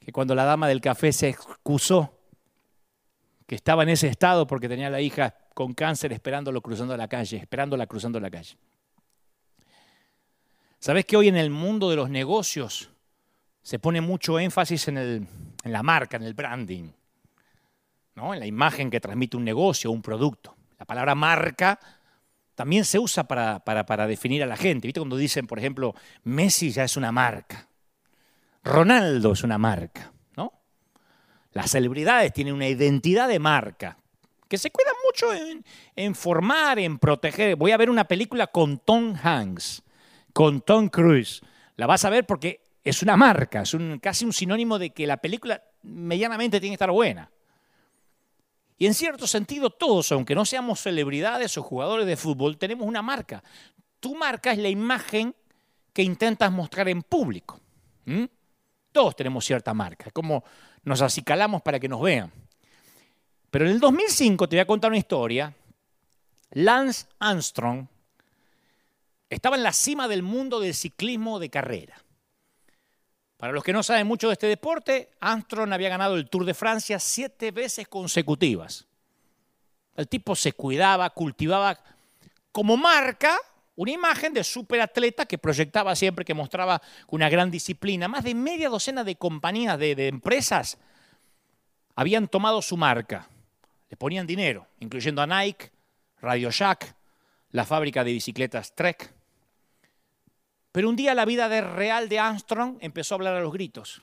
que 0.00 0.12
cuando 0.12 0.34
la 0.34 0.44
dama 0.44 0.68
del 0.68 0.82
café 0.82 1.10
se 1.10 1.30
excusó 1.30 2.18
que 3.46 3.54
estaba 3.54 3.84
en 3.84 3.88
ese 3.88 4.06
estado 4.06 4.46
porque 4.46 4.68
tenía 4.68 4.88
a 4.88 4.90
la 4.90 5.00
hija 5.00 5.34
con 5.54 5.72
cáncer 5.72 6.12
esperándolo 6.12 6.60
cruzando 6.60 6.94
la 6.94 7.08
calle, 7.08 7.38
esperándola 7.38 7.86
cruzando 7.86 8.20
la 8.20 8.30
calle. 8.30 8.58
¿Sabes 10.78 11.06
que 11.06 11.16
hoy 11.16 11.28
en 11.28 11.38
el 11.38 11.48
mundo 11.48 11.88
de 11.88 11.96
los 11.96 12.10
negocios 12.10 12.90
se 13.62 13.78
pone 13.78 14.02
mucho 14.02 14.38
énfasis 14.38 14.88
en, 14.88 14.98
el, 14.98 15.26
en 15.64 15.72
la 15.72 15.82
marca, 15.82 16.18
en 16.18 16.24
el 16.24 16.34
branding, 16.34 16.90
¿no? 18.14 18.34
en 18.34 18.40
la 18.40 18.46
imagen 18.46 18.90
que 18.90 19.00
transmite 19.00 19.38
un 19.38 19.44
negocio 19.44 19.90
un 19.90 20.02
producto? 20.02 20.54
La 20.82 20.86
palabra 20.86 21.14
marca 21.14 21.78
también 22.56 22.84
se 22.84 22.98
usa 22.98 23.22
para, 23.22 23.60
para, 23.60 23.86
para 23.86 24.08
definir 24.08 24.42
a 24.42 24.46
la 24.46 24.56
gente. 24.56 24.88
¿Viste 24.88 24.98
cuando 24.98 25.16
dicen, 25.16 25.46
por 25.46 25.60
ejemplo, 25.60 25.94
Messi 26.24 26.72
ya 26.72 26.82
es 26.82 26.96
una 26.96 27.12
marca? 27.12 27.68
Ronaldo 28.64 29.30
es 29.30 29.44
una 29.44 29.58
marca, 29.58 30.12
¿no? 30.36 30.52
Las 31.52 31.70
celebridades 31.70 32.32
tienen 32.32 32.54
una 32.54 32.66
identidad 32.66 33.28
de 33.28 33.38
marca 33.38 33.96
que 34.48 34.58
se 34.58 34.72
cuidan 34.72 34.94
mucho 35.04 35.62
en, 35.94 36.14
formar, 36.16 36.80
en 36.80 36.98
proteger. 36.98 37.54
Voy 37.54 37.70
a 37.70 37.76
ver 37.76 37.88
una 37.88 38.08
película 38.08 38.48
con 38.48 38.78
Tom 38.78 39.14
Hanks, 39.22 39.84
con 40.32 40.62
Tom 40.62 40.88
Cruise. 40.88 41.42
La 41.76 41.86
vas 41.86 42.04
a 42.04 42.10
ver 42.10 42.26
porque 42.26 42.60
es 42.82 43.04
una 43.04 43.16
marca, 43.16 43.62
es 43.62 43.72
un, 43.72 44.00
casi 44.00 44.24
un 44.24 44.32
sinónimo 44.32 44.80
de 44.80 44.90
que 44.90 45.06
la 45.06 45.18
película 45.18 45.62
medianamente 45.84 46.58
tiene 46.58 46.72
que 46.72 46.74
estar 46.74 46.90
buena. 46.90 47.30
Y 48.82 48.86
en 48.86 48.94
cierto 48.94 49.28
sentido 49.28 49.70
todos, 49.70 50.10
aunque 50.10 50.34
no 50.34 50.44
seamos 50.44 50.80
celebridades 50.80 51.56
o 51.56 51.62
jugadores 51.62 52.04
de 52.04 52.16
fútbol, 52.16 52.58
tenemos 52.58 52.84
una 52.84 53.00
marca. 53.00 53.40
Tu 54.00 54.12
marca 54.16 54.50
es 54.50 54.58
la 54.58 54.68
imagen 54.68 55.36
que 55.92 56.02
intentas 56.02 56.50
mostrar 56.50 56.88
en 56.88 57.04
público. 57.04 57.60
Todos 58.90 59.14
tenemos 59.14 59.44
cierta 59.44 59.72
marca, 59.72 60.10
como 60.10 60.42
nos 60.82 61.00
acicalamos 61.00 61.62
para 61.62 61.78
que 61.78 61.88
nos 61.88 62.02
vean. 62.02 62.32
Pero 63.52 63.66
en 63.66 63.70
el 63.70 63.78
2005, 63.78 64.48
te 64.48 64.56
voy 64.56 64.62
a 64.62 64.66
contar 64.66 64.90
una 64.90 64.98
historia, 64.98 65.54
Lance 66.50 67.06
Armstrong 67.20 67.86
estaba 69.30 69.54
en 69.54 69.62
la 69.62 69.72
cima 69.72 70.08
del 70.08 70.24
mundo 70.24 70.58
del 70.58 70.74
ciclismo 70.74 71.38
de 71.38 71.50
carrera. 71.50 72.02
Para 73.42 73.54
los 73.54 73.64
que 73.64 73.72
no 73.72 73.82
saben 73.82 74.06
mucho 74.06 74.28
de 74.28 74.34
este 74.34 74.46
deporte, 74.46 75.10
Armstrong 75.18 75.72
había 75.72 75.88
ganado 75.88 76.14
el 76.14 76.30
Tour 76.30 76.44
de 76.44 76.54
Francia 76.54 77.00
siete 77.00 77.50
veces 77.50 77.88
consecutivas. 77.88 78.86
El 79.96 80.06
tipo 80.06 80.36
se 80.36 80.52
cuidaba, 80.52 81.10
cultivaba 81.10 81.76
como 82.52 82.76
marca 82.76 83.36
una 83.74 83.90
imagen 83.90 84.32
de 84.32 84.44
superatleta 84.44 85.26
que 85.26 85.38
proyectaba 85.38 85.96
siempre, 85.96 86.24
que 86.24 86.34
mostraba 86.34 86.80
una 87.08 87.28
gran 87.28 87.50
disciplina. 87.50 88.06
Más 88.06 88.22
de 88.22 88.36
media 88.36 88.68
docena 88.68 89.02
de 89.02 89.16
compañías, 89.16 89.76
de, 89.76 90.06
empresas, 90.06 90.78
habían 91.96 92.28
tomado 92.28 92.62
su 92.62 92.76
marca. 92.76 93.28
Le 93.90 93.96
ponían 93.96 94.24
dinero, 94.24 94.68
incluyendo 94.78 95.20
a 95.20 95.26
Nike, 95.26 95.72
Radio 96.20 96.52
Shack, 96.52 96.94
la 97.50 97.64
fábrica 97.64 98.04
de 98.04 98.12
bicicletas 98.12 98.72
Trek. 98.76 99.12
Pero 100.72 100.88
un 100.88 100.96
día 100.96 101.14
la 101.14 101.26
vida 101.26 101.48
de 101.48 101.60
real 101.60 102.08
de 102.08 102.18
Armstrong 102.18 102.78
empezó 102.80 103.14
a 103.14 103.16
hablar 103.16 103.36
a 103.36 103.40
los 103.40 103.52
gritos. 103.52 104.02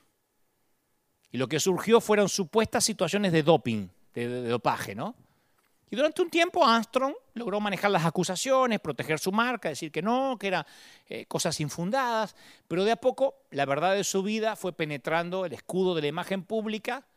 Y 1.32 1.38
lo 1.38 1.48
que 1.48 1.60
surgió 1.60 2.00
fueron 2.00 2.28
supuestas 2.28 2.84
situaciones 2.84 3.32
de 3.32 3.42
doping, 3.42 3.88
de 4.14 4.48
dopaje, 4.48 4.94
¿no? 4.94 5.14
Y 5.90 5.96
durante 5.96 6.22
un 6.22 6.30
tiempo 6.30 6.64
Armstrong 6.64 7.14
logró 7.34 7.58
manejar 7.58 7.90
las 7.90 8.04
acusaciones, 8.04 8.78
proteger 8.78 9.18
su 9.18 9.32
marca, 9.32 9.68
decir 9.68 9.90
que 9.90 10.02
no, 10.02 10.36
que 10.38 10.46
eran 10.46 10.64
eh, 11.08 11.26
cosas 11.26 11.58
infundadas, 11.60 12.36
pero 12.68 12.84
de 12.84 12.92
a 12.92 12.96
poco 12.96 13.42
la 13.50 13.66
verdad 13.66 13.94
de 13.94 14.04
su 14.04 14.22
vida 14.22 14.54
fue 14.54 14.72
penetrando 14.72 15.44
el 15.44 15.52
escudo 15.52 15.96
de 15.96 16.02
la 16.02 16.06
imagen 16.06 16.44
pública, 16.44 17.08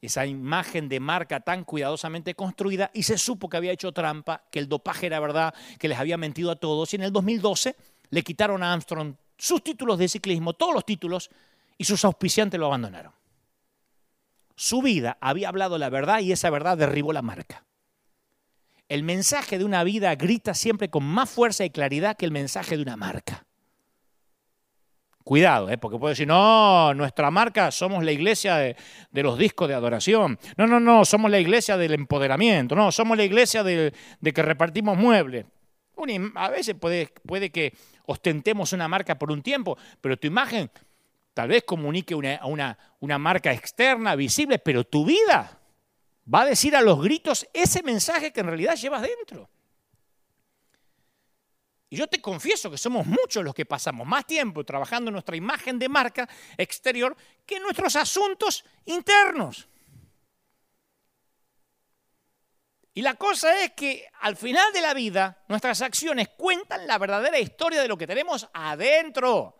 esa 0.00 0.24
imagen 0.24 0.88
de 0.88 1.00
marca 1.00 1.40
tan 1.40 1.64
cuidadosamente 1.64 2.34
construida, 2.34 2.90
y 2.94 3.02
se 3.02 3.18
supo 3.18 3.50
que 3.50 3.58
había 3.58 3.72
hecho 3.72 3.92
trampa, 3.92 4.44
que 4.50 4.58
el 4.58 4.68
dopaje 4.70 5.06
era 5.06 5.20
verdad, 5.20 5.54
que 5.78 5.88
les 5.88 5.98
había 5.98 6.16
mentido 6.16 6.50
a 6.50 6.56
todos, 6.56 6.92
y 6.94 6.96
en 6.96 7.02
el 7.02 7.12
2012 7.12 7.76
le 8.14 8.22
quitaron 8.22 8.62
a 8.62 8.72
Armstrong 8.72 9.16
sus 9.36 9.64
títulos 9.64 9.98
de 9.98 10.08
ciclismo, 10.08 10.52
todos 10.52 10.72
los 10.72 10.86
títulos, 10.86 11.30
y 11.76 11.84
sus 11.84 12.04
auspiciantes 12.04 12.60
lo 12.60 12.66
abandonaron. 12.66 13.12
su 14.54 14.82
vida 14.82 15.18
había 15.20 15.48
hablado 15.48 15.78
la 15.78 15.90
verdad 15.90 16.20
y 16.20 16.30
esa 16.30 16.48
verdad 16.48 16.78
derribó 16.78 17.12
la 17.12 17.22
marca. 17.22 17.64
El 18.88 19.02
mensaje 19.02 19.58
de 19.58 19.64
una 19.64 19.82
vida 19.82 20.14
grita 20.14 20.54
siempre 20.54 20.90
con 20.90 21.04
más 21.04 21.28
fuerza 21.28 21.64
y 21.64 21.70
claridad 21.70 22.16
que 22.16 22.24
el 22.24 22.30
mensaje 22.30 22.76
de 22.76 22.82
una 22.82 22.96
marca. 22.96 23.44
Cuidado, 25.24 25.70
¿eh? 25.70 25.78
porque 25.78 25.98
puede 25.98 26.12
decir, 26.12 26.28
no, 26.28 26.94
nuestra 26.94 27.32
marca 27.32 27.72
somos 27.72 28.04
la 28.04 28.12
iglesia 28.12 28.56
de, 28.56 28.76
los 29.10 29.36
discos 29.36 29.66
de 29.66 29.74
adoración. 29.74 30.38
No, 30.56 30.68
no, 30.68 30.78
no, 30.78 31.04
somos 31.04 31.30
la 31.30 31.40
iglesia 31.40 31.76
del 31.76 31.94
empoderamiento. 31.94 32.76
No, 32.76 32.92
somos 32.92 33.16
la 33.16 33.24
iglesia 33.24 33.64
de, 33.64 33.92
que 34.22 34.42
repartimos 34.42 34.96
muebles. 34.96 35.46
A 36.34 36.50
veces 36.50 36.74
puede, 36.74 37.50
que 37.50 37.74
ostentemos 38.06 38.72
una 38.72 38.88
marca 38.88 39.18
por 39.18 39.30
un 39.30 39.42
tiempo, 39.42 39.78
pero 40.00 40.16
tu 40.18 40.26
imagen 40.26 40.70
tal 41.32 41.48
vez 41.48 41.64
comunique 41.64 42.14
una, 42.14 42.40
una, 42.44 42.78
una 43.00 43.18
marca 43.18 43.52
externa, 43.52 44.14
visible, 44.14 44.58
pero 44.58 44.84
tu 44.84 45.04
vida 45.04 45.60
va 46.32 46.42
a 46.42 46.46
decir 46.46 46.76
a 46.76 46.82
los 46.82 47.02
gritos 47.02 47.46
ese 47.52 47.82
mensaje 47.82 48.32
que 48.32 48.40
en 48.40 48.46
realidad 48.46 48.76
llevas 48.76 49.02
dentro. 49.02 49.48
Y 51.90 51.96
yo 51.96 52.08
te 52.08 52.20
confieso 52.20 52.70
que 52.70 52.78
somos 52.78 53.06
muchos 53.06 53.44
los 53.44 53.54
que 53.54 53.66
pasamos 53.66 54.06
más 54.06 54.26
tiempo 54.26 54.64
trabajando 54.64 55.10
en 55.10 55.12
nuestra 55.12 55.36
imagen 55.36 55.78
de 55.78 55.88
marca 55.88 56.28
exterior 56.56 57.16
que 57.46 57.56
en 57.56 57.62
nuestros 57.62 57.94
asuntos 57.94 58.64
internos. 58.84 59.68
Y 62.94 63.02
la 63.02 63.14
cosa 63.14 63.62
es 63.62 63.72
que 63.72 64.06
al 64.20 64.36
final 64.36 64.72
de 64.72 64.80
la 64.80 64.94
vida 64.94 65.42
nuestras 65.48 65.82
acciones 65.82 66.28
cuentan 66.36 66.86
la 66.86 66.96
verdadera 66.98 67.38
historia 67.38 67.82
de 67.82 67.88
lo 67.88 67.98
que 67.98 68.06
tenemos 68.06 68.48
adentro. 68.54 69.58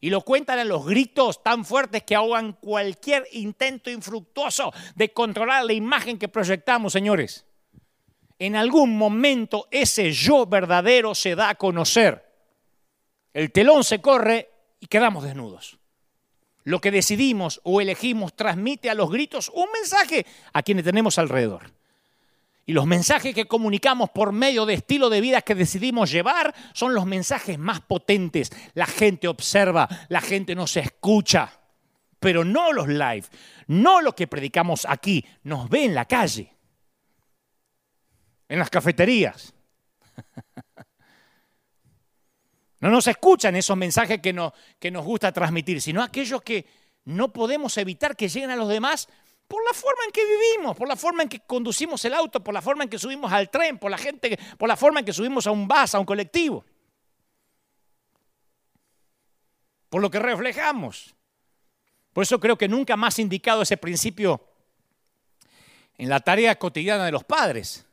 Y 0.00 0.10
lo 0.10 0.20
cuentan 0.20 0.58
en 0.60 0.68
los 0.68 0.86
gritos 0.86 1.42
tan 1.42 1.64
fuertes 1.64 2.04
que 2.04 2.14
ahogan 2.14 2.52
cualquier 2.52 3.26
intento 3.32 3.90
infructuoso 3.90 4.72
de 4.94 5.12
controlar 5.12 5.64
la 5.64 5.72
imagen 5.72 6.18
que 6.18 6.28
proyectamos, 6.28 6.92
señores 6.92 7.44
en 8.38 8.56
algún 8.56 8.96
momento 8.96 9.68
ese 9.70 10.12
yo 10.12 10.46
verdadero 10.46 11.14
se 11.14 11.34
da 11.34 11.50
a 11.50 11.54
conocer. 11.54 12.24
El 13.32 13.52
telón 13.52 13.84
se 13.84 14.00
corre 14.00 14.50
y 14.80 14.86
quedamos 14.86 15.24
desnudos. 15.24 15.78
Lo 16.64 16.80
que 16.80 16.90
decidimos 16.90 17.60
o 17.62 17.80
elegimos 17.80 18.34
transmite 18.34 18.90
a 18.90 18.94
los 18.94 19.10
gritos 19.10 19.50
un 19.54 19.66
mensaje 19.72 20.26
a 20.52 20.62
quienes 20.62 20.84
tenemos 20.84 21.18
alrededor. 21.18 21.72
Y 22.66 22.72
los 22.72 22.86
mensajes 22.86 23.34
que 23.34 23.46
comunicamos 23.46 24.10
por 24.10 24.32
medio 24.32 24.64
de 24.64 24.74
estilo 24.74 25.10
de 25.10 25.20
vida 25.20 25.42
que 25.42 25.54
decidimos 25.54 26.10
llevar 26.10 26.54
son 26.72 26.94
los 26.94 27.04
mensajes 27.04 27.58
más 27.58 27.80
potentes. 27.80 28.50
La 28.74 28.86
gente 28.86 29.28
observa, 29.28 29.88
la 30.08 30.20
gente 30.20 30.54
nos 30.54 30.76
escucha, 30.76 31.60
pero 32.18 32.44
no 32.44 32.72
los 32.72 32.88
live, 32.88 33.24
no 33.66 34.00
lo 34.00 34.14
que 34.14 34.26
predicamos 34.26 34.86
aquí, 34.88 35.26
nos 35.42 35.68
ve 35.68 35.84
en 35.84 35.94
la 35.94 36.06
calle 36.06 36.54
en 38.48 38.58
las 38.58 38.70
cafeterías. 38.70 39.52
No 42.80 42.90
nos 42.90 43.06
escuchan 43.06 43.56
esos 43.56 43.78
mensajes 43.78 44.20
que 44.20 44.34
nos, 44.34 44.52
que 44.78 44.90
nos 44.90 45.06
gusta 45.06 45.32
transmitir, 45.32 45.80
sino 45.80 46.02
aquellos 46.02 46.42
que 46.42 46.66
no 47.06 47.32
podemos 47.32 47.78
evitar 47.78 48.14
que 48.14 48.28
lleguen 48.28 48.50
a 48.50 48.56
los 48.56 48.68
demás 48.68 49.08
por 49.48 49.62
la 49.64 49.74
forma 49.74 50.04
en 50.06 50.10
que 50.10 50.22
vivimos, 50.24 50.76
por 50.76 50.88
la 50.88 50.96
forma 50.96 51.22
en 51.22 51.28
que 51.28 51.40
conducimos 51.40 52.04
el 52.04 52.14
auto, 52.14 52.42
por 52.42 52.54
la 52.54 52.62
forma 52.62 52.84
en 52.84 52.90
que 52.90 52.98
subimos 52.98 53.32
al 53.32 53.50
tren, 53.50 53.78
por 53.78 53.90
la, 53.90 53.98
gente, 53.98 54.38
por 54.58 54.68
la 54.68 54.76
forma 54.76 55.00
en 55.00 55.06
que 55.06 55.12
subimos 55.12 55.46
a 55.46 55.50
un 55.50 55.68
bus, 55.68 55.94
a 55.94 55.98
un 55.98 56.06
colectivo. 56.06 56.64
Por 59.90 60.00
lo 60.02 60.10
que 60.10 60.18
reflejamos. 60.18 61.14
Por 62.12 62.22
eso 62.22 62.40
creo 62.40 62.56
que 62.56 62.68
nunca 62.68 62.96
más 62.96 63.18
indicado 63.18 63.62
ese 63.62 63.76
principio 63.76 64.40
en 65.98 66.08
la 66.08 66.20
tarea 66.20 66.58
cotidiana 66.58 67.04
de 67.04 67.12
los 67.12 67.24
padres. 67.24 67.86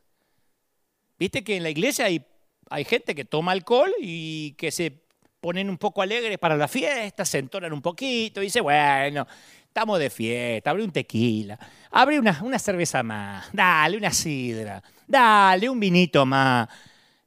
Viste 1.18 1.44
que 1.44 1.56
en 1.56 1.62
la 1.62 1.70
iglesia 1.70 2.06
hay, 2.06 2.24
hay 2.70 2.84
gente 2.84 3.14
que 3.14 3.24
toma 3.24 3.52
alcohol 3.52 3.92
y 4.00 4.52
que 4.52 4.70
se 4.70 5.02
ponen 5.40 5.68
un 5.68 5.76
poco 5.76 6.02
alegres 6.02 6.38
para 6.38 6.56
la 6.56 6.68
fiesta, 6.68 7.24
se 7.24 7.38
entonan 7.38 7.72
un 7.72 7.82
poquito 7.82 8.40
y 8.40 8.46
dice, 8.46 8.60
bueno, 8.60 9.26
estamos 9.72 9.98
de 9.98 10.10
fiesta, 10.10 10.68
abre 10.68 10.84
un 10.84 10.92
tequila, 10.92 11.58
abre 11.92 12.20
una, 12.20 12.42
una 12.42 12.58
cerveza 12.58 13.02
más, 13.02 13.48
dale 13.54 13.96
una 13.96 14.10
sidra, 14.10 14.82
dale 15.06 15.66
un 15.70 15.80
vinito 15.80 16.26
más. 16.26 16.68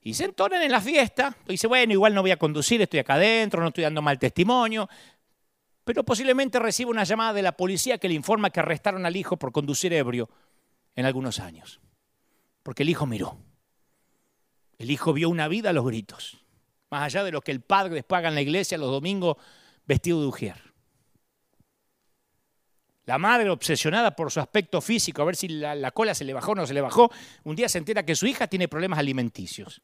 Y 0.04 0.14
se 0.14 0.26
entonan 0.26 0.62
en 0.62 0.72
la 0.72 0.80
fiesta. 0.80 1.36
Y 1.48 1.54
dice, 1.54 1.66
bueno, 1.66 1.92
igual 1.92 2.14
no 2.14 2.22
voy 2.22 2.30
a 2.30 2.38
conducir, 2.38 2.80
estoy 2.84 3.00
acá 3.00 3.16
adentro, 3.16 3.64
no 3.64 3.70
estoy 3.70 3.84
dando 3.84 4.04
mal 4.04 4.20
testimonio. 4.20 4.88
Pero 5.84 6.04
posiblemente 6.04 6.60
reciba 6.60 6.92
una 6.92 7.04
llamada 7.04 7.34
de 7.34 7.42
la 7.42 7.58
policía 7.58 7.98
que 7.98 8.08
le 8.08 8.14
informa 8.14 8.52
que 8.52 8.60
arrestaron 8.60 9.08
al 9.08 9.16
hijo 9.16 9.38
por 9.38 9.52
conducir 9.52 9.92
ebrio 9.94 10.30
en 10.96 11.08
algunos 11.08 11.40
años. 11.40 11.82
Porque 12.62 12.84
el 12.84 12.90
hijo 12.90 13.08
miró. 13.08 13.40
El 14.78 14.92
hijo 14.92 15.14
vio 15.14 15.30
una 15.30 15.48
vida 15.48 15.72
a 15.72 15.74
los 15.74 15.86
gritos, 15.86 16.38
más 16.92 17.02
allá 17.02 17.24
de 17.24 17.32
lo 17.32 17.42
que 17.42 17.52
el 17.52 17.62
padre 17.62 17.96
después 17.96 18.20
haga 18.20 18.30
en 18.30 18.36
la 18.36 18.42
iglesia 18.42 18.78
los 18.78 18.92
domingos 18.92 19.38
vestido 19.88 20.22
de 20.22 20.28
ujier. 20.28 20.65
La 23.06 23.18
madre, 23.20 23.50
obsesionada 23.50 24.16
por 24.16 24.32
su 24.32 24.40
aspecto 24.40 24.82
físico, 24.82 25.22
a 25.22 25.26
ver 25.26 25.36
si 25.36 25.48
la, 25.48 25.92
cola 25.92 26.16
se 26.16 26.26
le 26.26 26.34
bajó 26.34 26.54
o 26.54 26.56
no 26.56 26.66
se 26.66 26.74
le 26.74 26.82
bajó, 26.82 27.12
un 27.44 27.56
día 27.56 27.70
se 27.70 27.78
entera 27.78 28.04
que 28.04 28.16
su 28.16 28.26
hija 28.26 28.48
tiene 28.48 28.68
problemas 28.68 28.98
alimenticios. 28.98 29.82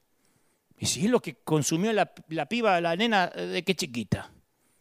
Y 0.79 0.87
si 0.87 1.05
es 1.05 1.11
lo 1.11 1.21
que 1.21 1.35
consumió 1.35 1.93
la, 1.93 2.11
la 2.29 2.47
piba, 2.47 2.81
la 2.81 2.95
nena, 2.95 3.27
de 3.27 3.63
qué 3.63 3.75
chiquita. 3.75 4.31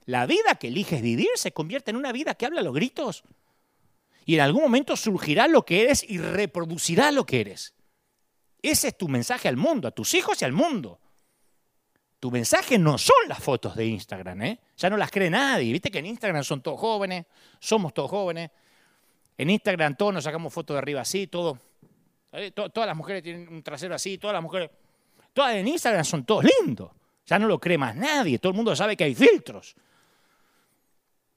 La 0.06 0.24
vida 0.26 0.54
que 0.58 0.68
eliges 0.68 1.02
vivir 1.02 1.28
se 1.34 1.52
convierte 1.52 1.90
en 1.90 1.98
una 1.98 2.12
vida 2.12 2.34
que 2.34 2.46
habla 2.46 2.60
a 2.60 2.64
los 2.64 2.74
gritos. 2.74 3.24
Y 4.24 4.36
en 4.36 4.40
algún 4.40 4.62
momento 4.62 4.96
surgirá 4.96 5.46
lo 5.46 5.64
que 5.66 5.82
eres 5.82 6.02
y 6.08 6.16
reproducirá 6.16 7.10
lo 7.12 7.26
que 7.26 7.42
eres. 7.42 7.74
Ese 8.62 8.88
es 8.88 8.96
tu 8.96 9.08
mensaje 9.08 9.48
al 9.48 9.56
mundo, 9.56 9.88
a 9.88 9.90
tus 9.90 10.14
hijos 10.14 10.40
y 10.40 10.44
al 10.46 10.52
mundo. 10.52 10.98
Tu 12.20 12.30
mensaje 12.30 12.78
no 12.78 12.98
son 12.98 13.16
las 13.28 13.42
fotos 13.42 13.74
de 13.74 13.86
Instagram, 13.86 14.42
¿eh? 14.42 14.60
Ya 14.76 14.90
no 14.90 14.98
las 14.98 15.10
cree 15.10 15.30
nadie. 15.30 15.72
Viste 15.72 15.90
que 15.90 16.00
en 16.00 16.06
Instagram 16.06 16.44
son 16.44 16.60
todos 16.60 16.78
jóvenes, 16.78 17.24
somos 17.58 17.94
todos 17.94 18.10
jóvenes. 18.10 18.50
En 19.38 19.48
Instagram 19.48 19.96
todos 19.96 20.12
nos 20.12 20.24
sacamos 20.24 20.52
fotos 20.52 20.74
de 20.74 20.78
arriba 20.78 21.00
así, 21.00 21.28
todo. 21.28 21.58
¿eh? 22.32 22.50
Todas 22.50 22.86
las 22.86 22.96
mujeres 22.96 23.22
tienen 23.22 23.48
un 23.48 23.62
trasero 23.62 23.94
así, 23.94 24.18
todas 24.18 24.34
las 24.34 24.42
mujeres. 24.42 24.70
Todas 25.32 25.54
en 25.54 25.66
Instagram 25.66 26.04
son 26.04 26.24
todos 26.24 26.44
lindos. 26.44 26.90
Ya 27.24 27.38
no 27.38 27.46
lo 27.46 27.58
cree 27.58 27.78
más 27.78 27.96
nadie. 27.96 28.38
Todo 28.38 28.50
el 28.50 28.56
mundo 28.56 28.76
sabe 28.76 28.98
que 28.98 29.04
hay 29.04 29.14
filtros. 29.14 29.74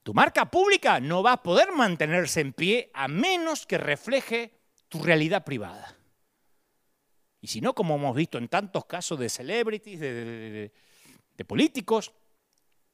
Tu 0.03 0.13
marca 0.13 0.51
pública 0.51 0.99
no 0.99 1.23
va 1.23 1.33
a 1.33 1.43
poder 1.43 1.71
mantenerse 1.71 2.41
en 2.41 2.51
pie 2.51 2.91
a 2.93 3.07
menos 3.07 3.65
que 3.65 3.77
refleje 3.77 4.51
tu 4.89 5.01
realidad 5.01 5.45
privada. 5.45 5.95
Y 7.43 7.47
si 7.47 7.59
no, 7.59 7.75
como 7.75 7.95
hemos 7.95 8.15
visto 8.15 8.37
en 8.37 8.47
tantos 8.47 8.85
casos 8.85 9.19
de 9.19 9.27
celebrities, 9.27 9.99
de, 9.99 10.71
políticos, 11.45 12.13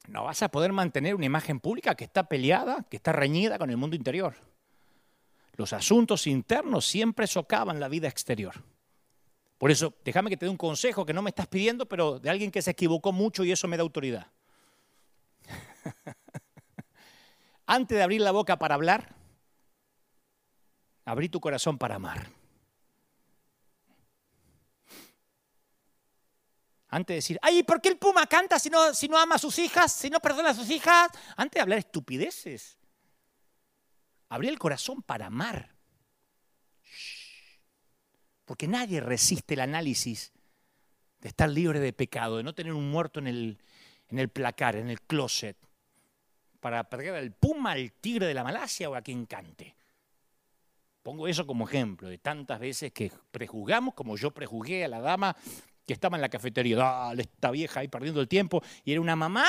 no 0.08 0.24
vas 0.24 0.42
a 0.42 0.50
poder 0.50 0.72
mantener 0.72 1.14
una 1.14 1.26
imagen 1.26 1.60
pública 1.60 1.94
que 1.94 2.02
está 2.02 2.24
peleada, 2.24 2.84
que 2.90 2.96
está 2.96 3.12
reñida 3.12 3.58
con 3.58 3.70
el 3.70 3.76
mundo 3.76 3.94
interior. 3.94 4.34
Los 5.52 5.72
asuntos 5.72 6.26
internos 6.26 6.84
siempre 6.84 7.28
socavan 7.28 7.78
la 7.78 7.86
vida 7.86 8.08
exterior. 8.08 8.56
Por 9.56 9.70
eso, 9.70 9.94
déjame 10.04 10.30
que 10.30 10.36
te 10.36 10.46
dé 10.46 10.50
un 10.50 10.56
consejo 10.56 11.06
que 11.06 11.12
no 11.12 11.22
me 11.22 11.30
estás 11.30 11.46
pidiendo, 11.46 11.86
pero 11.86 12.18
de 12.18 12.28
alguien 12.28 12.50
que 12.50 12.60
se 12.60 12.72
equivocó 12.72 13.12
mucho 13.12 13.44
y 13.44 13.52
eso 13.52 13.68
me 13.68 13.76
da 13.76 13.84
autoridad. 13.84 14.26
Antes 17.66 17.96
de 17.96 18.02
abrir 18.02 18.20
la 18.20 18.32
boca 18.32 18.58
para 18.58 18.74
hablar, 18.74 19.14
abrí 21.04 21.28
tu 21.28 21.38
corazón 21.38 21.78
para 21.78 21.94
amar. 21.94 22.39
Antes 26.90 27.14
de 27.14 27.16
decir, 27.16 27.38
ay, 27.40 27.62
¿por 27.62 27.80
qué 27.80 27.88
el 27.88 27.98
puma 27.98 28.26
canta 28.26 28.58
si 28.58 28.68
no, 28.68 28.80
ama 29.16 29.36
a 29.36 29.38
sus 29.38 29.58
hijas, 29.60 29.92
si 29.92 30.10
no 30.10 30.18
perdona 30.18 30.50
a 30.50 30.54
sus 30.54 30.68
hijas? 30.70 31.10
Antes 31.36 31.54
de 31.54 31.60
hablar 31.60 31.78
estupideces, 31.78 32.78
abrir 34.28 34.50
el 34.50 34.58
corazón 34.58 35.00
para 35.00 35.26
amar. 35.26 35.76
Porque 38.44 38.66
nadie 38.66 39.00
resiste 39.00 39.54
el 39.54 39.60
análisis 39.60 40.32
de 41.20 41.28
estar 41.28 41.48
libre 41.48 41.78
de 41.78 41.92
pecado, 41.92 42.38
de 42.38 42.42
no 42.42 42.54
tener 42.56 42.72
un 42.72 42.90
muerto 42.90 43.20
en 43.20 43.28
el, 43.28 43.58
en 44.08 44.18
el 44.18 44.28
placar, 44.28 44.74
en 44.74 44.90
el 44.90 45.00
closet, 45.00 45.56
para 46.58 46.82
perder 46.90 47.14
al 47.14 47.32
puma, 47.32 47.72
al 47.72 47.92
tigre 47.92 48.26
de 48.26 48.34
la 48.34 48.42
Malasia 48.42 48.90
o 48.90 48.96
a 48.96 49.02
quien 49.02 49.26
cante. 49.26 49.76
Pongo 51.04 51.28
eso 51.28 51.46
como 51.46 51.68
ejemplo 51.68 52.08
de 52.08 52.18
tantas 52.18 52.58
veces 52.58 52.92
que 52.92 53.12
prejuzgamos, 53.30 53.94
como 53.94 54.16
yo 54.16 54.32
prejuzgué 54.32 54.84
a 54.84 54.88
la 54.88 55.00
dama 55.00 55.36
que 55.90 55.94
estaba 55.94 56.16
en 56.16 56.20
la 56.20 56.28
cafetería. 56.28 56.76
Dale, 56.76 57.22
esta 57.22 57.50
vieja 57.50 57.80
ahí 57.80 57.88
perdiendo 57.88 58.20
el 58.20 58.28
tiempo. 58.28 58.62
Y 58.84 58.92
era 58.92 59.00
una 59.00 59.16
mamá 59.16 59.44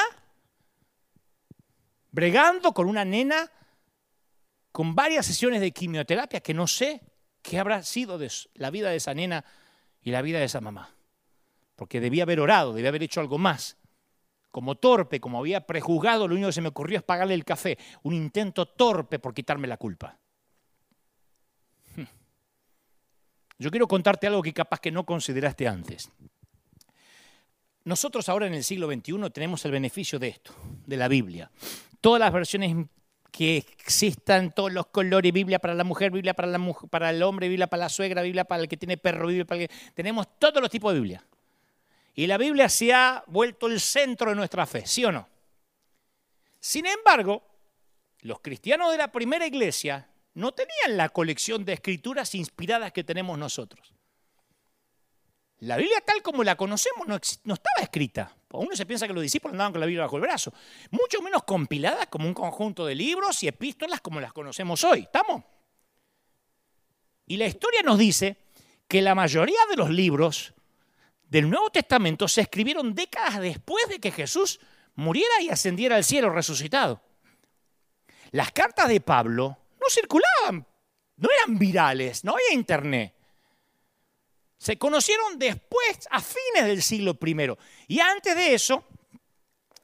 bregando 2.10 2.74
con 2.74 2.88
una 2.88 3.06
nena 3.06 3.52
con 4.72 4.96
varias 4.96 5.28
sesiones 5.28 5.62
de 5.62 5.72
quimioterapia 5.72 6.40
que 6.40 6.56
no 6.56 6.66
sé 6.66 7.04
qué 7.44 7.60
habrá 7.60 7.84
sido 7.84 8.18
de 8.18 8.32
la 8.56 8.72
vida 8.72 8.90
de 8.90 8.96
esa 8.96 9.14
nena 9.14 9.46
y 10.02 10.10
la 10.10 10.24
vida 10.24 10.40
de 10.40 10.46
esa 10.46 10.62
mamá. 10.62 10.90
Porque 11.76 12.00
debía 12.00 12.24
haber 12.24 12.40
orado, 12.40 12.74
debía 12.74 12.90
haber 12.90 13.04
hecho 13.04 13.22
algo 13.22 13.38
más. 13.38 13.78
Como 14.50 14.74
torpe, 14.74 15.20
como 15.20 15.38
había 15.38 15.68
prejuzgado, 15.68 16.28
lo 16.28 16.34
único 16.34 16.48
que 16.48 16.54
se 16.54 16.62
me 16.62 16.70
ocurrió 16.70 16.98
es 16.98 17.04
pagarle 17.04 17.36
el 17.36 17.46
café. 17.46 17.78
Un 18.02 18.16
intento 18.16 18.66
torpe 18.66 19.20
por 19.20 19.36
quitarme 19.36 19.68
la 19.68 19.78
culpa. 19.78 20.18
Hmm. 21.96 22.06
Yo 23.60 23.70
quiero 23.70 23.88
contarte 23.88 24.26
algo 24.26 24.42
que 24.42 24.54
capaz 24.54 24.80
que 24.80 24.90
no 24.90 25.06
consideraste 25.06 25.68
antes. 25.68 26.12
Nosotros 27.84 28.30
ahora 28.30 28.48
en 28.48 28.54
el 28.54 28.64
siglo 28.64 28.92
XXI 28.92 29.30
tenemos 29.32 29.66
el 29.66 29.72
beneficio 29.72 30.20
de 30.20 30.30
esto, 30.30 30.54
de 30.86 30.98
la 30.98 31.08
Biblia. 31.08 31.50
Todas 32.00 32.20
las 32.20 32.32
versiones 32.32 32.88
que 33.32 33.58
existan, 33.58 34.52
todos 34.54 34.72
los 34.72 34.88
colores, 34.88 35.32
Biblia 35.32 35.58
para 35.58 35.74
la 35.74 35.84
mujer, 35.84 36.12
Biblia 36.12 36.34
para, 36.34 36.48
la 36.48 36.60
para 36.90 37.10
el 37.10 37.24
hombre, 37.24 37.48
Biblia 37.48 37.68
para 37.68 37.82
la 37.82 37.90
suegra, 37.90 38.22
Biblia 38.22 38.44
para 38.44 38.62
el 38.62 38.68
que 38.68 38.78
tiene 38.78 38.98
perro, 38.98 39.28
Biblia 39.28 39.46
para 39.46 39.62
el 39.62 39.68
que... 39.68 39.76
Tenemos 39.94 40.38
todos 40.38 40.62
los 40.62 40.70
tipos 40.70 40.94
de 40.94 41.00
Biblia. 41.00 41.26
Y 42.14 42.28
la 42.28 42.38
Biblia 42.38 42.68
se 42.70 42.94
ha 42.94 43.24
vuelto 43.28 43.68
el 43.68 43.80
centro 43.80 44.30
de 44.30 44.36
nuestra 44.36 44.66
fe, 44.66 44.86
¿sí 44.86 45.06
o 45.06 45.12
no? 45.12 45.28
Sin 46.60 46.86
embargo, 46.86 47.42
los 48.20 48.42
cristianos 48.42 48.92
de 48.92 48.98
la 48.98 49.12
primera 49.12 49.48
iglesia 49.48 50.08
no 50.34 50.52
tenían 50.52 50.98
la 50.98 51.10
colección 51.10 51.66
de 51.66 51.74
escrituras 51.74 52.36
inspiradas 52.36 52.92
que 52.92 53.04
tenemos 53.04 53.40
nosotros. 53.40 53.94
La 55.62 55.78
Biblia 55.78 56.02
tal 56.04 56.24
como 56.24 56.44
la 56.44 56.56
conocemos 56.56 57.08
no, 57.08 57.16
estaba 57.16 57.82
escrita. 57.82 58.36
Uno 58.52 58.76
se 58.76 58.86
piensa 58.86 59.08
que 59.08 59.14
los 59.14 59.22
discípulos 59.22 59.54
andaban 59.54 59.74
con 59.74 59.80
la 59.80 59.86
Biblia 59.86 60.04
bajo 60.04 60.16
el 60.16 60.24
brazo. 60.24 60.52
Mucho 60.90 61.22
menos 61.22 61.44
compilada 61.44 62.08
como 62.08 62.28
un 62.28 62.34
conjunto 62.34 62.86
de 62.86 62.96
libros 62.96 63.44
y 63.44 63.48
epístolas 63.48 64.02
como 64.02 64.20
las 64.20 64.34
conocemos 64.34 64.84
hoy. 64.84 65.02
¿Estamos? 65.02 65.44
Y 67.28 67.38
la 67.38 67.46
historia 67.46 67.84
nos 67.84 68.00
dice 68.00 68.38
que 68.88 69.04
la 69.04 69.14
mayoría 69.14 69.60
de 69.70 69.76
los 69.76 69.92
libros 69.92 70.54
del 71.30 71.48
Nuevo 71.48 71.70
Testamento 71.70 72.28
se 72.28 72.42
escribieron 72.42 72.96
décadas 72.96 73.40
después 73.40 73.88
de 73.88 74.00
que 74.00 74.12
Jesús 74.12 74.60
muriera 74.96 75.42
y 75.42 75.50
ascendiera 75.50 75.96
al 75.96 76.04
cielo 76.04 76.32
resucitado. 76.32 77.04
Las 78.32 78.52
cartas 78.52 78.88
de 78.88 79.00
Pablo 79.00 79.60
no 79.80 79.88
circulaban, 79.90 80.66
no 81.18 81.30
eran 81.30 81.60
virales, 81.60 82.24
no 82.24 82.32
había 82.32 82.54
internet. 82.54 83.14
Se 84.62 84.78
conocieron 84.78 85.40
después, 85.40 86.08
a 86.12 86.22
fines 86.22 86.68
del 86.68 86.84
siglo 86.84 87.18
I. 87.20 87.58
Y 87.88 88.00
antes 88.00 88.36
de 88.36 88.54
eso, 88.54 88.84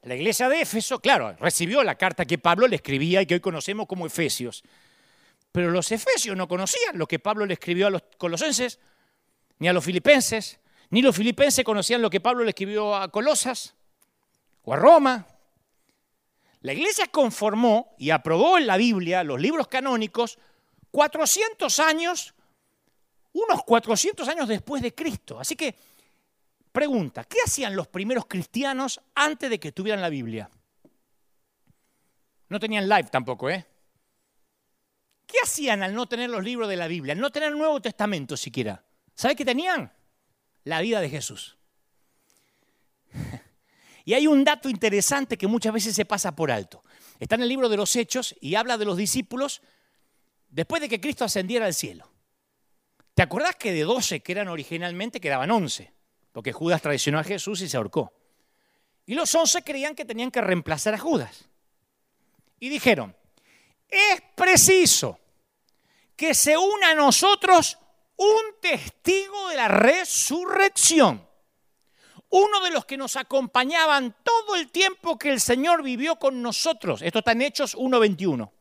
la 0.03 0.13
iglesia 0.13 0.47
de 0.49 0.61
Éfeso, 0.61 0.99
claro, 0.99 1.35
recibió 1.39 1.83
la 1.83 1.95
carta 1.95 2.25
que 2.25 2.37
Pablo 2.37 2.67
le 2.67 2.75
escribía 2.75 3.19
y 3.23 3.25
que 3.25 3.33
hoy 3.33 3.39
conocemos 3.39 3.87
como 3.87 4.05
Efesios. 4.05 4.63
Pero 5.51 5.71
los 5.71 5.91
efesios 5.91 6.37
no 6.37 6.47
conocían 6.47 6.95
lo 6.95 7.07
que 7.07 7.17
Pablo 7.17 7.47
le 7.47 7.55
escribió 7.55 7.87
a 7.87 7.89
los 7.89 8.03
colosenses, 8.19 8.77
ni 9.57 9.67
a 9.67 9.73
los 9.73 9.83
filipenses, 9.83 10.59
ni 10.91 11.01
los 11.01 11.15
filipenses 11.15 11.65
conocían 11.65 11.99
lo 11.99 12.11
que 12.11 12.21
Pablo 12.21 12.43
le 12.43 12.51
escribió 12.51 12.95
a 12.95 13.09
Colosas 13.09 13.73
o 14.61 14.75
a 14.75 14.77
Roma. 14.77 15.25
La 16.61 16.73
iglesia 16.73 17.07
conformó 17.07 17.95
y 17.97 18.11
aprobó 18.11 18.59
en 18.59 18.67
la 18.67 18.77
Biblia 18.77 19.23
los 19.23 19.41
libros 19.41 19.69
canónicos 19.69 20.37
400 20.91 21.79
años 21.79 22.35
unos 23.37 23.63
400 23.63 24.27
años 24.27 24.47
después 24.47 24.81
de 24.81 24.93
Cristo. 24.93 25.39
Así 25.39 25.55
que, 25.55 25.75
pregunta, 26.71 27.23
¿qué 27.25 27.37
hacían 27.45 27.75
los 27.75 27.87
primeros 27.87 28.25
cristianos 28.25 28.99
antes 29.15 29.49
de 29.49 29.59
que 29.59 29.71
tuvieran 29.71 30.01
la 30.01 30.09
Biblia? 30.09 30.49
No 32.49 32.59
tenían 32.59 32.87
live 32.87 33.09
tampoco, 33.11 33.49
¿eh? 33.49 33.65
¿Qué 35.25 35.37
hacían 35.43 35.83
al 35.83 35.93
no 35.93 36.07
tener 36.07 36.29
los 36.29 36.43
libros 36.43 36.69
de 36.69 36.77
la 36.77 36.87
Biblia, 36.87 37.13
al 37.13 37.19
no 37.19 37.31
tener 37.31 37.49
el 37.49 37.57
Nuevo 37.57 37.81
Testamento 37.81 38.37
siquiera? 38.37 38.85
¿Sabe 39.13 39.35
qué 39.35 39.43
tenían? 39.43 39.91
La 40.63 40.81
vida 40.81 41.01
de 41.01 41.09
Jesús. 41.09 41.57
Y 44.05 44.13
hay 44.13 44.25
un 44.25 44.45
dato 44.45 44.69
interesante 44.69 45.37
que 45.37 45.47
muchas 45.47 45.73
veces 45.73 45.93
se 45.93 46.05
pasa 46.05 46.33
por 46.33 46.49
alto. 46.49 46.81
Está 47.19 47.35
en 47.35 47.41
el 47.41 47.49
libro 47.49 47.67
de 47.67 47.75
los 47.75 47.93
Hechos 47.93 48.37
y 48.39 48.55
habla 48.55 48.77
de 48.77 48.85
los 48.85 48.95
discípulos 48.95 49.61
después 50.47 50.81
de 50.81 50.87
que 50.87 51.01
Cristo 51.01 51.25
ascendiera 51.25 51.65
al 51.65 51.73
cielo. 51.73 52.09
¿Te 53.17 53.23
acordás 53.23 53.55
que 53.55 53.73
de 53.73 53.81
12 53.81 54.19
que 54.19 54.31
eran 54.31 54.47
originalmente 54.47 55.19
quedaban 55.19 55.49
11? 55.49 55.91
Porque 56.31 56.53
Judas 56.53 56.83
traicionó 56.83 57.17
a 57.17 57.23
Jesús 57.23 57.61
y 57.61 57.67
se 57.67 57.75
ahorcó. 57.75 58.13
Y 59.07 59.15
los 59.15 59.33
11 59.33 59.63
creían 59.63 59.95
que 59.95 60.05
tenían 60.05 60.29
que 60.29 60.39
reemplazar 60.39 60.93
a 60.93 60.99
Judas. 60.99 61.49
Y 62.59 62.69
dijeron, 62.69 63.15
es 63.89 64.21
preciso 64.35 65.19
que 66.15 66.35
se 66.35 66.55
una 66.59 66.91
a 66.91 66.93
nosotros 66.93 67.79
un 68.17 68.61
testigo 68.61 69.49
de 69.49 69.55
la 69.55 69.67
resurrección. 69.67 71.27
Uno 72.29 72.59
de 72.63 72.69
los 72.69 72.85
que 72.85 72.97
nos 72.97 73.15
acompañaban 73.15 74.15
todo 74.21 74.55
el 74.57 74.69
tiempo 74.69 75.17
que 75.17 75.31
el 75.31 75.41
Señor 75.41 75.81
vivió 75.81 76.17
con 76.17 76.43
nosotros. 76.43 77.01
Esto 77.01 77.17
está 77.17 77.31
en 77.31 77.41
Hechos 77.41 77.75
1.21. 77.75 78.51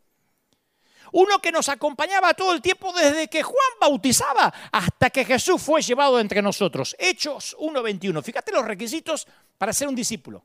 Uno 1.12 1.38
que 1.40 1.52
nos 1.52 1.68
acompañaba 1.68 2.34
todo 2.34 2.52
el 2.52 2.62
tiempo 2.62 2.92
desde 2.92 3.28
que 3.28 3.42
Juan 3.42 3.70
bautizaba 3.80 4.52
hasta 4.72 5.10
que 5.10 5.24
Jesús 5.24 5.60
fue 5.62 5.82
llevado 5.82 6.20
entre 6.20 6.42
nosotros. 6.42 6.96
Hechos 6.98 7.56
1.21. 7.58 8.22
Fíjate 8.22 8.52
los 8.52 8.64
requisitos 8.64 9.26
para 9.58 9.72
ser 9.72 9.88
un 9.88 9.94
discípulo. 9.94 10.44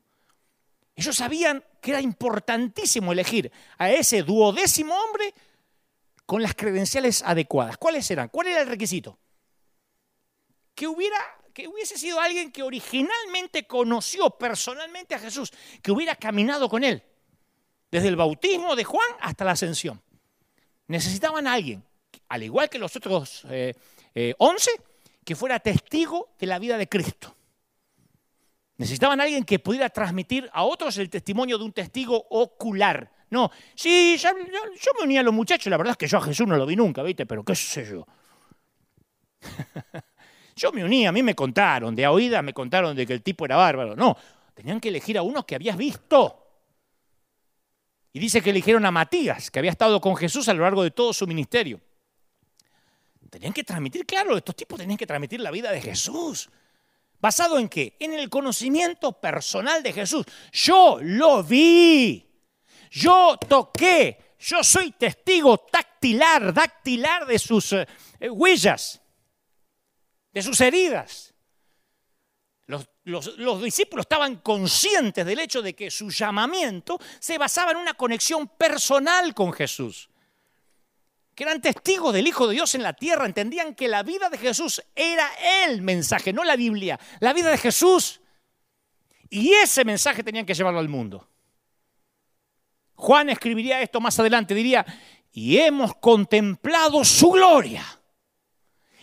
Ellos 0.94 1.16
sabían 1.16 1.64
que 1.80 1.92
era 1.92 2.00
importantísimo 2.00 3.12
elegir 3.12 3.50
a 3.78 3.90
ese 3.90 4.22
duodécimo 4.22 4.94
hombre 4.94 5.34
con 6.26 6.42
las 6.42 6.54
credenciales 6.54 7.22
adecuadas. 7.22 7.76
¿Cuáles 7.78 8.10
eran? 8.10 8.28
¿Cuál 8.28 8.48
era 8.48 8.62
el 8.62 8.68
requisito? 8.68 9.18
Que 10.74 10.86
hubiera 10.86 11.16
que 11.52 11.68
hubiese 11.68 11.98
sido 11.98 12.20
alguien 12.20 12.50
que 12.50 12.62
originalmente 12.62 13.66
conoció 13.66 14.30
personalmente 14.30 15.14
a 15.14 15.18
Jesús, 15.18 15.52
que 15.82 15.92
hubiera 15.92 16.16
caminado 16.16 16.68
con 16.68 16.82
él, 16.82 17.02
desde 17.90 18.08
el 18.08 18.16
bautismo 18.16 18.74
de 18.74 18.84
Juan 18.84 19.08
hasta 19.20 19.44
la 19.44 19.52
ascensión. 19.52 20.01
Necesitaban 20.92 21.46
a 21.46 21.54
alguien, 21.54 21.82
al 22.28 22.42
igual 22.42 22.68
que 22.68 22.78
los 22.78 22.94
otros 22.94 23.46
eh, 23.48 23.72
eh, 24.14 24.34
once, 24.36 24.70
que 25.24 25.34
fuera 25.34 25.58
testigo 25.58 26.34
de 26.38 26.46
la 26.46 26.58
vida 26.58 26.76
de 26.76 26.86
Cristo. 26.86 27.34
Necesitaban 28.76 29.18
a 29.18 29.22
alguien 29.22 29.42
que 29.44 29.58
pudiera 29.58 29.88
transmitir 29.88 30.50
a 30.52 30.64
otros 30.64 30.98
el 30.98 31.08
testimonio 31.08 31.56
de 31.56 31.64
un 31.64 31.72
testigo 31.72 32.26
ocular. 32.28 33.10
No, 33.30 33.50
sí, 33.74 34.18
yo, 34.18 34.34
me 34.34 35.04
unía 35.04 35.20
a 35.20 35.22
los 35.22 35.32
muchachos, 35.32 35.70
la 35.70 35.78
verdad 35.78 35.92
es 35.92 35.96
que 35.96 36.06
yo 36.06 36.18
a 36.18 36.20
Jesús 36.20 36.46
no 36.46 36.58
lo 36.58 36.66
vi 36.66 36.76
nunca, 36.76 37.02
¿viste? 37.02 37.24
Pero 37.24 37.42
qué 37.42 37.54
sé 37.54 37.86
yo. 37.86 38.06
yo 40.56 40.72
me 40.72 40.84
unía, 40.84 41.08
a 41.08 41.12
mí 41.12 41.22
me 41.22 41.34
contaron, 41.34 41.94
de 41.94 42.04
a 42.04 42.12
oída 42.12 42.42
me 42.42 42.52
contaron 42.52 42.94
de 42.94 43.06
que 43.06 43.14
el 43.14 43.22
tipo 43.22 43.46
era 43.46 43.56
bárbaro. 43.56 43.96
No, 43.96 44.14
tenían 44.52 44.78
que 44.78 44.90
elegir 44.90 45.16
a 45.16 45.22
unos 45.22 45.46
que 45.46 45.54
habías 45.54 45.78
visto. 45.78 46.41
Y 48.12 48.18
dice 48.18 48.42
que 48.42 48.50
eligieron 48.50 48.84
a 48.84 48.90
Matías, 48.90 49.50
que 49.50 49.58
había 49.58 49.70
estado 49.70 50.00
con 50.00 50.16
Jesús 50.16 50.48
a 50.48 50.54
lo 50.54 50.62
largo 50.62 50.82
de 50.82 50.90
todo 50.90 51.12
su 51.12 51.26
ministerio. 51.26 51.80
Tenían 53.30 53.54
que 53.54 53.64
transmitir, 53.64 54.04
claro, 54.04 54.36
estos 54.36 54.54
tipos 54.54 54.78
tenían 54.78 54.98
que 54.98 55.06
transmitir 55.06 55.40
la 55.40 55.50
vida 55.50 55.72
de 55.72 55.80
Jesús. 55.80 56.50
¿Basado 57.18 57.58
en 57.58 57.70
qué? 57.70 57.96
En 57.98 58.12
el 58.12 58.28
conocimiento 58.28 59.12
personal 59.12 59.82
de 59.82 59.94
Jesús. 59.94 60.26
Yo 60.52 60.98
lo 61.00 61.42
vi. 61.42 62.28
Yo 62.90 63.38
toqué. 63.48 64.34
Yo 64.38 64.62
soy 64.62 64.90
testigo 64.90 65.56
tactilar, 65.56 66.52
dactilar 66.52 67.24
de 67.24 67.38
sus 67.38 67.72
eh, 67.72 67.86
huellas, 68.28 69.00
de 70.32 70.42
sus 70.42 70.60
heridas. 70.60 71.31
Los, 73.04 73.62
discípulos 73.62 74.04
estaban 74.04 74.36
conscientes 74.36 75.26
del 75.26 75.40
hecho 75.40 75.62
de 75.62 75.74
que 75.74 75.90
su 75.90 76.10
llamamiento 76.10 76.98
se 77.18 77.38
basaba 77.38 77.72
en 77.72 77.78
una 77.78 77.94
conexión 77.94 78.48
personal 78.48 79.34
con 79.34 79.52
Jesús. 79.52 80.08
Que 81.34 81.44
eran 81.44 81.60
testigos 81.60 82.12
del 82.12 82.26
Hijo 82.26 82.46
de 82.46 82.54
Dios 82.54 82.74
en 82.74 82.82
la 82.82 82.92
tierra, 82.92 83.26
entendían 83.26 83.74
que 83.74 83.88
la 83.88 84.02
vida 84.02 84.28
de 84.28 84.38
Jesús 84.38 84.82
era 84.94 85.28
el 85.64 85.82
mensaje, 85.82 86.32
no 86.32 86.44
la 86.44 86.56
Biblia, 86.56 86.98
la 87.20 87.32
vida 87.32 87.50
de 87.50 87.58
Jesús. 87.58 88.20
Y 89.30 89.52
ese 89.54 89.84
mensaje 89.84 90.22
tenían 90.22 90.44
que 90.44 90.54
llevarlo 90.54 90.80
al 90.80 90.88
mundo. 90.88 91.28
Juan 92.94 93.30
escribiría 93.30 93.80
esto 93.80 94.00
más 94.00 94.18
adelante, 94.20 94.54
diría, 94.54 94.84
y 95.32 95.58
hemos 95.58 95.94
contemplado 95.96 97.04
su 97.04 97.30
gloria 97.30 98.01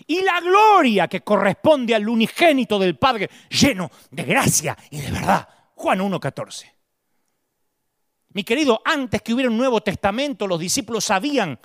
y 0.10 0.24
la 0.24 0.42
gloria 0.42 1.08
que 1.08 1.22
corresponde 1.22 1.94
al 1.94 2.10
unigénito 2.10 2.80
del 2.80 2.98
Padre, 2.98 3.30
lleno 3.48 3.92
de 4.10 4.24
gracia 4.24 4.76
y 4.90 5.02
de 5.02 5.12
verdad. 5.12 5.48
Juan 5.76 6.00
1.14. 6.00 6.66
Mi 8.30 8.44
querido, 8.44 8.82
antes 8.84 9.22
que 9.22 9.36
hubiera 9.36 9.52
un 9.52 9.58
Nuevo 9.58 9.82
Testamento, 9.82 10.48
los 10.48 10.60
discípulos 10.60 11.06
sabían 11.06 11.60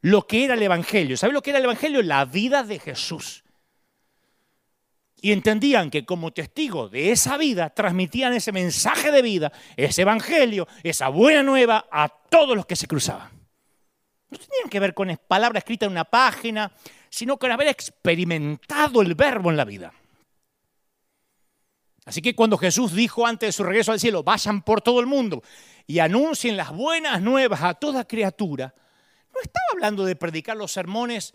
lo 0.00 0.26
que 0.26 0.44
era 0.44 0.54
el 0.54 0.62
Evangelio. 0.64 1.16
¿Sabes 1.16 1.32
lo 1.32 1.42
que 1.42 1.50
era 1.50 1.60
el 1.60 1.64
Evangelio? 1.64 2.02
La 2.02 2.24
vida 2.24 2.64
de 2.64 2.80
Jesús. 2.80 3.44
Y 5.22 5.30
entendían 5.30 5.90
que 5.90 6.04
como 6.04 6.32
testigo 6.32 6.88
de 6.88 7.12
esa 7.12 7.36
vida 7.36 7.70
transmitían 7.70 8.32
ese 8.32 8.50
mensaje 8.50 9.12
de 9.12 9.22
vida, 9.22 9.52
ese 9.76 10.02
Evangelio, 10.02 10.66
esa 10.82 11.08
buena 11.08 11.44
nueva 11.44 11.86
a 11.92 12.08
todos 12.08 12.56
los 12.56 12.66
que 12.66 12.74
se 12.74 12.88
cruzaban. 12.88 13.30
No 14.28 14.38
tenían 14.38 14.68
que 14.68 14.80
ver 14.80 14.92
con 14.92 15.16
palabras 15.28 15.60
escritas 15.60 15.86
en 15.86 15.92
una 15.92 16.04
página, 16.04 16.72
sino 17.10 17.36
con 17.38 17.50
haber 17.50 17.68
experimentado 17.68 19.02
el 19.02 19.14
verbo 19.14 19.50
en 19.50 19.56
la 19.56 19.64
vida. 19.64 19.92
Así 22.06 22.22
que 22.22 22.34
cuando 22.34 22.56
Jesús 22.56 22.94
dijo 22.94 23.26
antes 23.26 23.48
de 23.48 23.52
su 23.52 23.62
regreso 23.62 23.92
al 23.92 24.00
cielo, 24.00 24.22
vayan 24.22 24.62
por 24.62 24.80
todo 24.80 25.00
el 25.00 25.06
mundo 25.06 25.42
y 25.86 25.98
anuncien 25.98 26.56
las 26.56 26.70
buenas 26.70 27.20
nuevas 27.20 27.62
a 27.62 27.74
toda 27.74 28.06
criatura, 28.06 28.74
no 29.34 29.40
estaba 29.40 29.66
hablando 29.72 30.04
de 30.04 30.16
predicar 30.16 30.56
los 30.56 30.72
sermones 30.72 31.34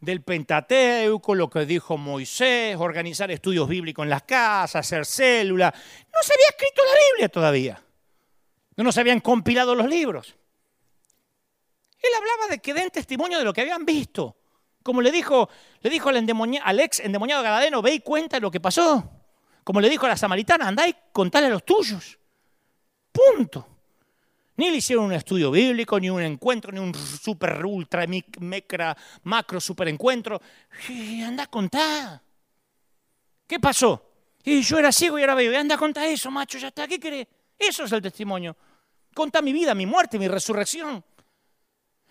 del 0.00 0.22
Pentateuco, 0.22 1.34
lo 1.34 1.50
que 1.50 1.66
dijo 1.66 1.96
Moisés, 1.96 2.76
organizar 2.78 3.30
estudios 3.30 3.68
bíblicos 3.68 4.04
en 4.04 4.10
las 4.10 4.22
casas, 4.22 4.76
hacer 4.76 5.06
células. 5.06 5.72
No 5.74 6.22
se 6.22 6.34
había 6.34 6.48
escrito 6.48 6.82
la 6.84 6.98
Biblia 7.10 7.28
todavía. 7.28 7.82
No 8.76 8.92
se 8.92 9.00
habían 9.00 9.20
compilado 9.20 9.74
los 9.74 9.88
libros. 9.88 10.34
Él 12.02 12.10
hablaba 12.16 12.48
de 12.50 12.58
que 12.58 12.74
den 12.74 12.90
testimonio 12.90 13.38
de 13.38 13.44
lo 13.44 13.52
que 13.52 13.62
habían 13.62 13.84
visto. 13.84 14.36
Como 14.84 15.00
le 15.00 15.10
dijo, 15.10 15.48
le 15.80 15.88
dijo 15.88 16.10
al, 16.10 16.16
al 16.16 16.80
ex 16.80 17.00
endemoniado 17.00 17.42
Galadeno, 17.42 17.80
ve 17.80 17.94
y 17.94 18.00
cuenta 18.00 18.38
lo 18.38 18.50
que 18.50 18.60
pasó. 18.60 19.10
Como 19.64 19.80
le 19.80 19.88
dijo 19.88 20.04
a 20.04 20.10
la 20.10 20.16
samaritana, 20.16 20.68
andá 20.68 20.86
y 20.86 20.94
contale 21.10 21.46
a 21.46 21.48
los 21.50 21.64
tuyos. 21.64 22.18
Punto. 23.10 23.66
Ni 24.56 24.70
le 24.70 24.76
hicieron 24.76 25.06
un 25.06 25.12
estudio 25.14 25.50
bíblico, 25.50 25.98
ni 25.98 26.10
un 26.10 26.20
encuentro, 26.20 26.70
ni 26.70 26.80
un 26.80 26.94
super, 26.94 27.64
ultra, 27.64 28.04
micra, 28.06 28.94
macro, 29.22 29.58
super 29.58 29.88
encuentro. 29.88 30.38
Anda 31.26 31.44
a 31.44 31.46
contar. 31.46 32.20
¿Qué 33.46 33.58
pasó? 33.58 34.10
Y 34.44 34.60
yo 34.60 34.78
era 34.78 34.92
ciego 34.92 35.18
y 35.18 35.22
ahora 35.22 35.34
veo. 35.34 35.58
Anda 35.58 35.78
a 35.96 36.06
eso, 36.06 36.30
macho, 36.30 36.58
ya 36.58 36.68
está. 36.68 36.86
¿Qué 36.86 37.00
querés? 37.00 37.26
Eso 37.58 37.84
es 37.84 37.92
el 37.92 38.02
testimonio. 38.02 38.54
Conta 39.14 39.40
mi 39.40 39.54
vida, 39.54 39.74
mi 39.74 39.86
muerte, 39.86 40.18
mi 40.18 40.28
resurrección. 40.28 41.02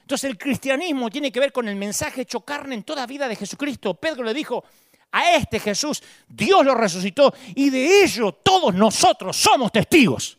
Entonces 0.04 0.30
el 0.30 0.38
cristianismo 0.38 1.10
tiene 1.10 1.32
que 1.32 1.39
ver 1.39 1.54
con 1.54 1.68
el 1.68 1.78
mensaje 1.78 2.22
hecho 2.22 2.41
carne 2.41 2.76
en 2.76 2.84
toda 2.84 3.08
vida 3.08 3.30
de 3.30 3.38
Jesucristo. 3.38 3.93
Pedro 3.93 4.24
le 4.24 4.34
dijo, 4.34 4.66
a 5.12 5.32
este 5.36 5.62
Jesús 5.62 6.04
Dios 6.28 6.66
lo 6.66 6.76
resucitó 6.76 7.34
y 7.56 7.70
de 7.70 8.04
ello 8.04 8.34
todos 8.34 8.74
nosotros 8.74 9.38
somos 9.38 9.72
testigos. 9.72 10.38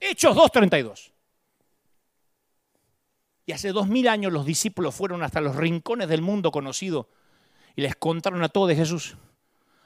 Hechos 0.00 0.36
2.32. 0.36 1.12
Y 3.46 3.52
hace 3.52 3.68
dos 3.68 3.86
mil 3.86 4.08
años 4.08 4.32
los 4.32 4.44
discípulos 4.44 4.94
fueron 4.96 5.22
hasta 5.22 5.40
los 5.40 5.54
rincones 5.54 6.08
del 6.08 6.20
mundo 6.20 6.50
conocido 6.50 7.08
y 7.76 7.82
les 7.82 7.94
contaron 7.94 8.42
a 8.42 8.48
todos 8.48 8.68
de 8.68 8.76
Jesús. 8.76 9.16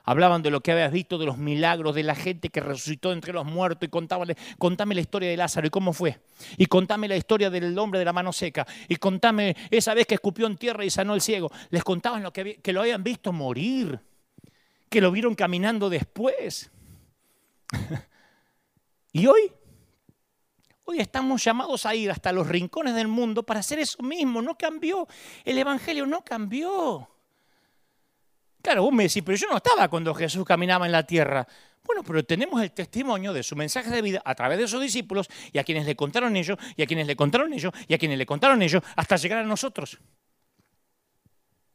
Hablaban 0.08 0.40
de 0.40 0.50
lo 0.50 0.62
que 0.62 0.72
habías 0.72 0.90
visto, 0.90 1.18
de 1.18 1.26
los 1.26 1.36
milagros, 1.36 1.94
de 1.94 2.02
la 2.02 2.14
gente 2.14 2.48
que 2.48 2.60
resucitó 2.60 3.12
entre 3.12 3.34
los 3.34 3.44
muertos 3.44 3.86
y 3.86 3.90
contábale, 3.90 4.38
contame 4.56 4.94
la 4.94 5.02
historia 5.02 5.28
de 5.28 5.36
Lázaro 5.36 5.66
y 5.66 5.70
cómo 5.70 5.92
fue. 5.92 6.18
Y 6.56 6.64
contame 6.64 7.08
la 7.08 7.16
historia 7.18 7.50
del 7.50 7.78
hombre 7.78 7.98
de 7.98 8.06
la 8.06 8.14
mano 8.14 8.32
seca. 8.32 8.66
Y 8.88 8.96
contame 8.96 9.54
esa 9.70 9.92
vez 9.92 10.06
que 10.06 10.14
escupió 10.14 10.46
en 10.46 10.56
tierra 10.56 10.82
y 10.82 10.88
sanó 10.88 11.14
el 11.14 11.20
ciego. 11.20 11.52
Les 11.68 11.84
contaban 11.84 12.22
lo 12.22 12.32
que, 12.32 12.56
que 12.56 12.72
lo 12.72 12.80
habían 12.80 13.04
visto 13.04 13.34
morir, 13.34 14.00
que 14.88 15.02
lo 15.02 15.12
vieron 15.12 15.34
caminando 15.34 15.90
después. 15.90 16.70
y 19.12 19.26
hoy 19.26 19.52
Hoy 20.84 21.00
estamos 21.00 21.44
llamados 21.44 21.84
a 21.84 21.94
ir 21.94 22.10
hasta 22.10 22.32
los 22.32 22.48
rincones 22.48 22.94
del 22.94 23.08
mundo 23.08 23.42
para 23.42 23.60
hacer 23.60 23.78
eso 23.78 24.02
mismo. 24.02 24.40
No 24.40 24.56
cambió. 24.56 25.06
El 25.44 25.58
Evangelio 25.58 26.06
no 26.06 26.24
cambió. 26.24 27.10
Claro, 28.62 28.82
vos 28.82 28.92
me 28.92 29.04
decís, 29.04 29.22
pero 29.24 29.36
yo 29.36 29.48
no 29.48 29.56
estaba 29.56 29.88
cuando 29.88 30.14
Jesús 30.14 30.44
caminaba 30.44 30.86
en 30.86 30.92
la 30.92 31.04
tierra. 31.04 31.46
Bueno, 31.84 32.02
pero 32.02 32.22
tenemos 32.24 32.60
el 32.60 32.72
testimonio 32.72 33.32
de 33.32 33.42
su 33.42 33.56
mensaje 33.56 33.88
de 33.90 34.02
vida 34.02 34.20
a 34.24 34.34
través 34.34 34.58
de 34.58 34.68
sus 34.68 34.80
discípulos 34.80 35.28
y 35.52 35.58
a 35.58 35.64
quienes 35.64 35.86
le 35.86 35.96
contaron 35.96 36.36
ellos, 36.36 36.58
y 36.76 36.82
a 36.82 36.86
quienes 36.86 37.06
le 37.06 37.16
contaron 37.16 37.52
ellos, 37.52 37.72
y 37.86 37.94
a 37.94 37.98
quienes 37.98 38.18
le 38.18 38.26
contaron 38.26 38.60
ellos, 38.60 38.82
hasta 38.94 39.16
llegar 39.16 39.38
a 39.38 39.44
nosotros. 39.44 39.98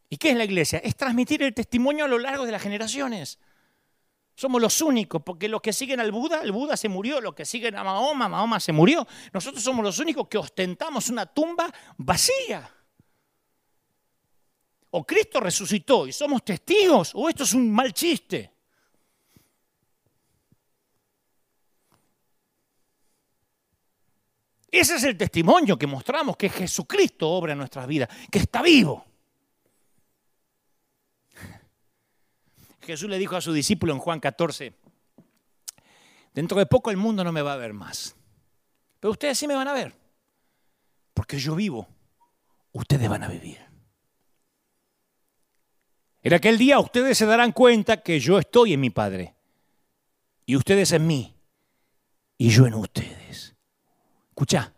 ¿Y 0.09 0.17
qué 0.17 0.29
es 0.29 0.37
la 0.37 0.43
iglesia? 0.43 0.79
Es 0.79 0.95
transmitir 0.95 1.41
el 1.41 1.55
testimonio 1.55 2.05
a 2.05 2.07
lo 2.07 2.19
largo 2.19 2.45
de 2.45 2.51
las 2.51 2.61
generaciones. 2.61 3.39
Somos 4.35 4.61
los 4.61 4.81
únicos, 4.81 5.23
porque 5.23 5.47
los 5.47 5.61
que 5.61 5.73
siguen 5.73 5.99
al 5.99 6.11
Buda, 6.11 6.41
el 6.43 6.51
Buda 6.51 6.77
se 6.77 6.89
murió, 6.89 7.19
los 7.19 7.33
que 7.33 7.45
siguen 7.45 7.75
a 7.75 7.83
Mahoma, 7.83 8.29
Mahoma 8.29 8.59
se 8.59 8.71
murió. 8.71 9.07
Nosotros 9.31 9.63
somos 9.63 9.83
los 9.83 9.97
únicos 9.97 10.27
que 10.27 10.37
ostentamos 10.37 11.09
una 11.09 11.25
tumba 11.25 11.71
vacía. 11.97 12.69
O 14.95 15.03
Cristo 15.03 15.39
resucitó 15.39 16.05
y 16.05 16.13
somos 16.13 16.45
testigos, 16.45 17.13
o 17.15 17.27
esto 17.27 17.43
es 17.45 17.53
un 17.55 17.71
mal 17.71 17.91
chiste. 17.93 18.51
Ese 24.69 24.95
es 24.95 25.03
el 25.03 25.17
testimonio 25.17 25.79
que 25.79 25.87
mostramos, 25.87 26.37
que 26.37 26.47
Jesucristo 26.47 27.27
obra 27.27 27.53
en 27.53 27.57
nuestras 27.57 27.87
vidas, 27.87 28.07
que 28.29 28.37
está 28.37 28.61
vivo. 28.61 29.03
Jesús 32.81 33.09
le 33.09 33.17
dijo 33.17 33.35
a 33.35 33.41
su 33.41 33.51
discípulo 33.51 33.93
en 33.93 33.99
Juan 33.99 34.19
14, 34.19 34.75
dentro 36.33 36.59
de 36.59 36.67
poco 36.67 36.91
el 36.91 36.97
mundo 36.97 37.23
no 37.23 37.31
me 37.31 37.41
va 37.41 37.53
a 37.53 37.57
ver 37.57 37.73
más, 37.73 38.15
pero 38.99 39.13
ustedes 39.13 39.39
sí 39.39 39.47
me 39.47 39.55
van 39.55 39.69
a 39.69 39.73
ver, 39.73 39.95
porque 41.15 41.39
yo 41.39 41.55
vivo, 41.55 41.87
ustedes 42.73 43.09
van 43.09 43.23
a 43.23 43.27
vivir. 43.27 43.72
En 46.23 46.33
aquel 46.33 46.57
día 46.57 46.79
ustedes 46.79 47.17
se 47.17 47.25
darán 47.25 47.51
cuenta 47.51 48.01
que 48.01 48.17
yo 48.19 48.39
estoy 48.39 48.73
en 48.73 48.79
mi 48.79 48.89
Padre, 48.89 49.35
y 50.45 50.55
ustedes 50.55 50.93
en 50.93 51.05
mí, 51.05 51.35
y 52.37 52.49
yo 52.49 52.65
en 52.65 52.75
ustedes. 52.75 53.55
Escucha, 54.29 54.73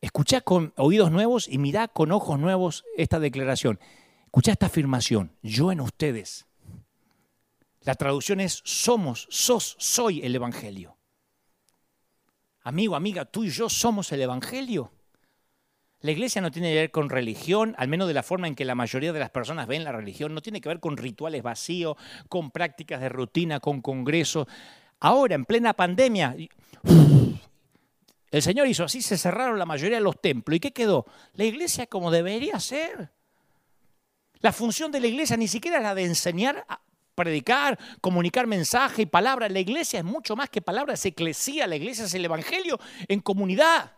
escucha 0.00 0.40
con 0.40 0.72
oídos 0.76 1.12
nuevos 1.12 1.46
y 1.48 1.58
mirá 1.58 1.86
con 1.86 2.10
ojos 2.10 2.40
nuevos 2.40 2.84
esta 2.96 3.20
declaración. 3.20 3.78
Escucha 4.24 4.50
esta 4.50 4.66
afirmación, 4.66 5.30
yo 5.42 5.70
en 5.70 5.80
ustedes. 5.80 6.46
La 7.82 7.94
traducción 7.94 8.40
es 8.40 8.62
somos, 8.64 9.28
sos, 9.30 9.76
soy 9.78 10.22
el 10.22 10.34
Evangelio. 10.34 10.96
Amigo, 12.62 12.96
amiga, 12.96 13.24
tú 13.26 13.44
y 13.44 13.50
yo 13.50 13.68
somos 13.68 14.10
el 14.10 14.22
Evangelio. 14.22 14.90
La 16.04 16.12
iglesia 16.12 16.42
no 16.42 16.50
tiene 16.50 16.68
que 16.68 16.80
ver 16.80 16.90
con 16.90 17.08
religión, 17.08 17.74
al 17.78 17.88
menos 17.88 18.06
de 18.06 18.12
la 18.12 18.22
forma 18.22 18.46
en 18.46 18.54
que 18.54 18.66
la 18.66 18.74
mayoría 18.74 19.10
de 19.14 19.18
las 19.18 19.30
personas 19.30 19.66
ven 19.66 19.84
la 19.84 19.92
religión, 19.92 20.34
no 20.34 20.42
tiene 20.42 20.60
que 20.60 20.68
ver 20.68 20.78
con 20.78 20.98
rituales 20.98 21.42
vacíos, 21.42 21.96
con 22.28 22.50
prácticas 22.50 23.00
de 23.00 23.08
rutina, 23.08 23.58
con 23.58 23.80
congresos. 23.80 24.46
Ahora, 25.00 25.34
en 25.34 25.46
plena 25.46 25.72
pandemia, 25.72 26.36
el 28.30 28.42
Señor 28.42 28.66
hizo 28.66 28.84
así, 28.84 29.00
se 29.00 29.16
cerraron 29.16 29.58
la 29.58 29.64
mayoría 29.64 29.96
de 29.96 30.02
los 30.02 30.20
templos. 30.20 30.54
¿Y 30.54 30.60
qué 30.60 30.72
quedó? 30.74 31.06
La 31.36 31.44
iglesia 31.44 31.86
como 31.86 32.10
debería 32.10 32.60
ser. 32.60 33.10
La 34.40 34.52
función 34.52 34.92
de 34.92 35.00
la 35.00 35.06
iglesia 35.06 35.38
ni 35.38 35.48
siquiera 35.48 35.78
es 35.78 35.84
la 35.84 35.94
de 35.94 36.04
enseñar, 36.04 36.66
a 36.68 36.82
predicar, 37.14 37.78
comunicar 38.02 38.46
mensaje 38.46 39.00
y 39.00 39.06
palabra. 39.06 39.48
La 39.48 39.60
iglesia 39.60 40.00
es 40.00 40.04
mucho 40.04 40.36
más 40.36 40.50
que 40.50 40.60
palabras, 40.60 41.00
es 41.00 41.06
eclesía, 41.06 41.66
la 41.66 41.76
iglesia 41.76 42.04
es 42.04 42.12
el 42.12 42.26
evangelio 42.26 42.78
en 43.08 43.20
comunidad. 43.20 43.92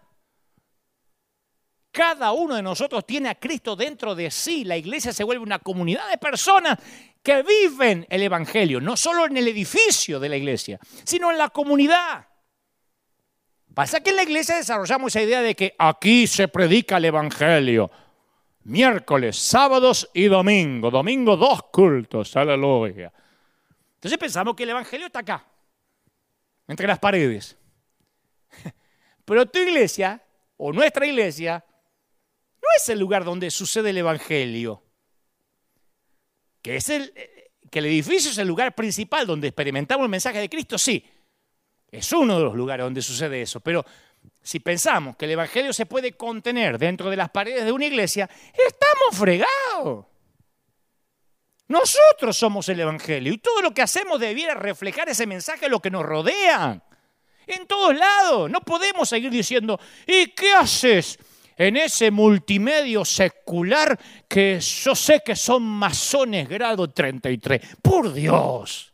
Cada 1.97 2.33
uno 2.33 2.57
de 2.57 2.63
nosotros 2.63 3.07
tiene 3.07 3.31
a 3.31 3.37
Cristo 3.37 3.75
dentro 3.75 4.15
de 4.15 4.31
sí. 4.31 4.65
La 4.65 4.77
iglesia 4.77 5.15
se 5.15 5.25
vuelve 5.25 5.43
una 5.43 5.61
comunidad 5.61 6.11
de 6.11 6.19
personas 6.19 6.79
que 7.23 7.43
viven 7.43 8.07
el 8.11 8.23
Evangelio, 8.23 8.83
no 8.83 8.99
solo 8.99 9.25
en 9.25 9.39
el 9.39 9.49
edificio 9.49 10.21
de 10.21 10.29
la 10.29 10.37
iglesia, 10.37 10.79
sino 11.05 11.31
en 11.31 11.39
la 11.39 11.49
comunidad. 11.49 12.27
Pasa 13.73 14.01
que 14.01 14.11
en 14.11 14.17
la 14.17 14.25
iglesia 14.25 14.57
desarrollamos 14.57 15.17
esa 15.17 15.23
idea 15.23 15.41
de 15.41 15.55
que 15.55 15.75
aquí 15.79 16.27
se 16.27 16.49
predica 16.49 16.99
el 16.99 17.07
Evangelio 17.07 17.91
miércoles, 18.65 19.39
sábados 19.39 20.11
y 20.13 20.27
domingo. 20.27 20.91
Domingo 20.91 21.35
dos 21.35 21.63
cultos, 21.73 22.37
aleluya. 22.37 23.11
Entonces 23.95 24.19
pensamos 24.19 24.55
que 24.55 24.65
el 24.65 24.69
Evangelio 24.69 25.07
está 25.07 25.21
acá, 25.21 25.47
entre 26.69 26.87
las 26.87 26.99
paredes. 26.99 27.57
Pero 29.25 29.47
tu 29.47 29.61
iglesia, 29.61 30.23
o 30.59 30.75
nuestra 30.75 31.07
iglesia, 31.07 31.65
no 32.67 32.77
es 32.77 32.89
el 32.89 32.99
lugar 32.99 33.25
donde 33.25 33.51
sucede 33.51 33.91
el 33.91 33.99
Evangelio. 33.99 34.83
Que, 36.63 36.77
es 36.77 36.89
el, 36.89 37.15
que 37.71 37.79
el 37.79 37.87
edificio 37.87 38.31
es 38.31 38.39
el 38.39 38.49
lugar 38.49 38.75
principal 38.75 39.27
donde 39.27 39.49
experimentamos 39.49 40.05
el 40.05 40.11
mensaje 40.11 40.41
de 40.41 40.49
Cristo, 40.49 40.77
sí. 40.77 41.05
Es 41.89 42.13
uno 42.13 42.39
de 42.39 42.45
los 42.45 42.55
lugares 42.57 42.85
donde 42.85 43.03
sucede 43.03 43.43
eso. 43.43 43.61
Pero 43.61 43.85
si 44.43 44.59
pensamos 44.59 45.17
que 45.17 45.27
el 45.27 45.31
Evangelio 45.33 45.73
se 45.73 45.87
puede 45.87 46.13
contener 46.17 46.79
dentro 46.79 47.09
de 47.09 47.17
las 47.17 47.31
paredes 47.31 47.65
de 47.65 47.73
una 47.73 47.87
iglesia, 47.87 48.29
estamos 48.53 49.17
fregados. 49.17 50.07
Nosotros 51.69 52.37
somos 52.37 52.69
el 52.69 52.81
Evangelio 52.81 53.33
y 53.33 53.39
todo 53.39 53.63
lo 53.63 53.73
que 53.73 53.83
hacemos 53.83 54.19
debiera 54.19 54.55
reflejar 54.55 55.09
ese 55.09 55.27
mensaje 55.27 55.67
a 55.67 55.69
lo 55.69 55.81
que 55.81 55.91
nos 55.91 56.05
rodea. 56.05 56.83
En 57.47 57.67
todos 57.69 57.97
lados. 57.97 58.51
No 58.51 58.61
podemos 58.61 59.09
seguir 59.09 59.31
diciendo, 59.31 59.79
¿y 60.05 60.27
qué 60.29 60.53
haces 60.53 61.17
en 61.57 61.77
ese 61.77 62.11
multimedio 62.11 63.05
secular 63.05 63.99
que 64.29 64.61
yo 64.61 64.95
sé 64.95 65.23
que 65.25 65.35
son 65.35 65.63
masones 65.63 66.49
grado 66.49 66.91
33? 66.91 67.77
Por 67.83 68.13
Dios. 68.13 68.93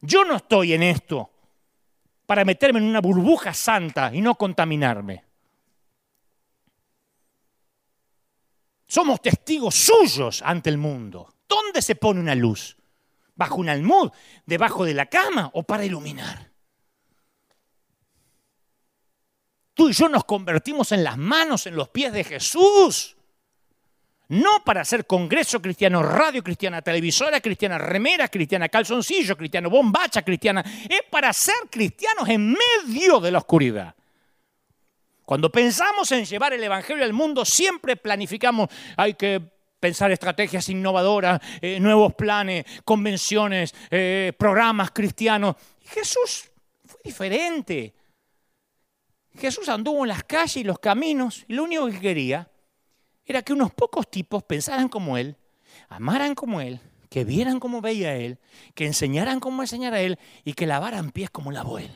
Yo 0.00 0.24
no 0.24 0.36
estoy 0.36 0.74
en 0.74 0.82
esto 0.82 1.30
para 2.26 2.44
meterme 2.44 2.78
en 2.78 2.86
una 2.86 3.00
burbuja 3.00 3.52
santa 3.52 4.10
y 4.14 4.20
no 4.20 4.34
contaminarme. 4.36 5.24
Somos 8.86 9.20
testigos 9.20 9.74
suyos 9.74 10.42
ante 10.42 10.70
el 10.70 10.78
mundo. 10.78 11.34
¿Dónde 11.48 11.82
se 11.82 11.96
pone 11.96 12.20
una 12.20 12.34
luz? 12.34 12.76
¿Bajo 13.34 13.56
un 13.56 13.68
almud? 13.68 14.12
¿Debajo 14.46 14.84
de 14.84 14.94
la 14.94 15.06
cama 15.06 15.50
o 15.54 15.64
para 15.64 15.84
iluminar? 15.84 16.53
Tú 19.74 19.88
y 19.88 19.92
yo 19.92 20.08
nos 20.08 20.24
convertimos 20.24 20.92
en 20.92 21.02
las 21.02 21.18
manos, 21.18 21.66
en 21.66 21.74
los 21.74 21.88
pies 21.88 22.12
de 22.12 22.24
Jesús. 22.24 23.16
No 24.28 24.64
para 24.64 24.80
hacer 24.80 25.06
congreso 25.06 25.60
cristiano, 25.60 26.02
radio 26.02 26.42
cristiana, 26.42 26.80
televisora 26.80 27.40
cristiana, 27.40 27.76
remera 27.76 28.28
cristiana, 28.28 28.68
calzoncillo 28.68 29.36
cristiano, 29.36 29.68
bombacha 29.68 30.22
cristiana. 30.22 30.64
Es 30.88 31.02
para 31.10 31.32
ser 31.32 31.54
cristianos 31.70 32.28
en 32.28 32.52
medio 32.54 33.20
de 33.20 33.30
la 33.30 33.38
oscuridad. 33.38 33.94
Cuando 35.24 35.50
pensamos 35.50 36.10
en 36.12 36.24
llevar 36.24 36.52
el 36.52 36.62
Evangelio 36.62 37.04
al 37.04 37.12
mundo, 37.12 37.44
siempre 37.44 37.96
planificamos, 37.96 38.68
hay 38.96 39.14
que 39.14 39.42
pensar 39.80 40.10
estrategias 40.10 40.68
innovadoras, 40.68 41.40
eh, 41.60 41.78
nuevos 41.80 42.14
planes, 42.14 42.64
convenciones, 42.84 43.74
eh, 43.90 44.32
programas 44.38 44.90
cristianos. 44.92 45.56
Jesús 45.82 46.50
fue 46.86 47.00
diferente. 47.04 47.94
Jesús 49.36 49.68
anduvo 49.68 50.04
en 50.04 50.08
las 50.08 50.24
calles 50.24 50.56
y 50.56 50.64
los 50.64 50.78
caminos 50.78 51.44
y 51.48 51.54
lo 51.54 51.64
único 51.64 51.86
que 51.86 52.00
quería 52.00 52.50
era 53.24 53.42
que 53.42 53.52
unos 53.52 53.72
pocos 53.72 54.10
tipos 54.10 54.42
pensaran 54.44 54.88
como 54.88 55.16
él, 55.16 55.36
amaran 55.88 56.34
como 56.34 56.60
él, 56.60 56.80
que 57.08 57.24
vieran 57.24 57.58
como 57.58 57.80
veía 57.80 58.14
él, 58.16 58.38
que 58.74 58.86
enseñaran 58.86 59.40
como 59.40 59.62
enseñara 59.62 60.00
él 60.00 60.18
y 60.44 60.54
que 60.54 60.66
lavaran 60.66 61.10
pies 61.10 61.30
como 61.30 61.52
lavó 61.52 61.78
él. 61.78 61.90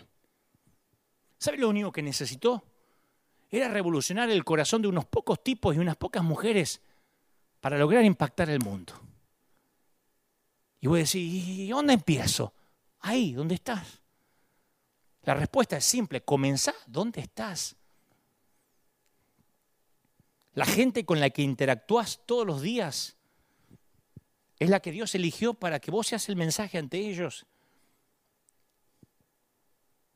¿Sabe 1.38 1.58
lo 1.58 1.68
único 1.68 1.92
que 1.92 2.02
necesitó? 2.02 2.64
Era 3.50 3.68
revolucionar 3.68 4.28
el 4.30 4.44
corazón 4.44 4.82
de 4.82 4.88
unos 4.88 5.04
pocos 5.06 5.42
tipos 5.42 5.74
y 5.74 5.78
unas 5.78 5.96
pocas 5.96 6.22
mujeres 6.22 6.80
para 7.60 7.78
lograr 7.78 8.04
impactar 8.04 8.50
el 8.50 8.60
mundo. 8.60 8.94
Y 10.80 10.86
voy 10.86 11.00
a 11.00 11.02
decir, 11.02 11.22
¿y 11.22 11.68
dónde 11.68 11.94
empiezo? 11.94 12.52
Ahí, 13.00 13.32
¿dónde 13.32 13.54
estás? 13.54 14.00
La 15.28 15.34
respuesta 15.34 15.76
es 15.76 15.84
simple, 15.84 16.22
comenzá, 16.22 16.72
¿dónde 16.86 17.20
estás? 17.20 17.76
La 20.54 20.64
gente 20.64 21.04
con 21.04 21.20
la 21.20 21.28
que 21.28 21.42
interactúas 21.42 22.22
todos 22.24 22.46
los 22.46 22.62
días 22.62 23.18
es 24.58 24.70
la 24.70 24.80
que 24.80 24.90
Dios 24.90 25.14
eligió 25.14 25.52
para 25.52 25.80
que 25.80 25.90
vos 25.90 26.06
seas 26.06 26.30
el 26.30 26.36
mensaje 26.36 26.78
ante 26.78 26.96
ellos. 26.96 27.44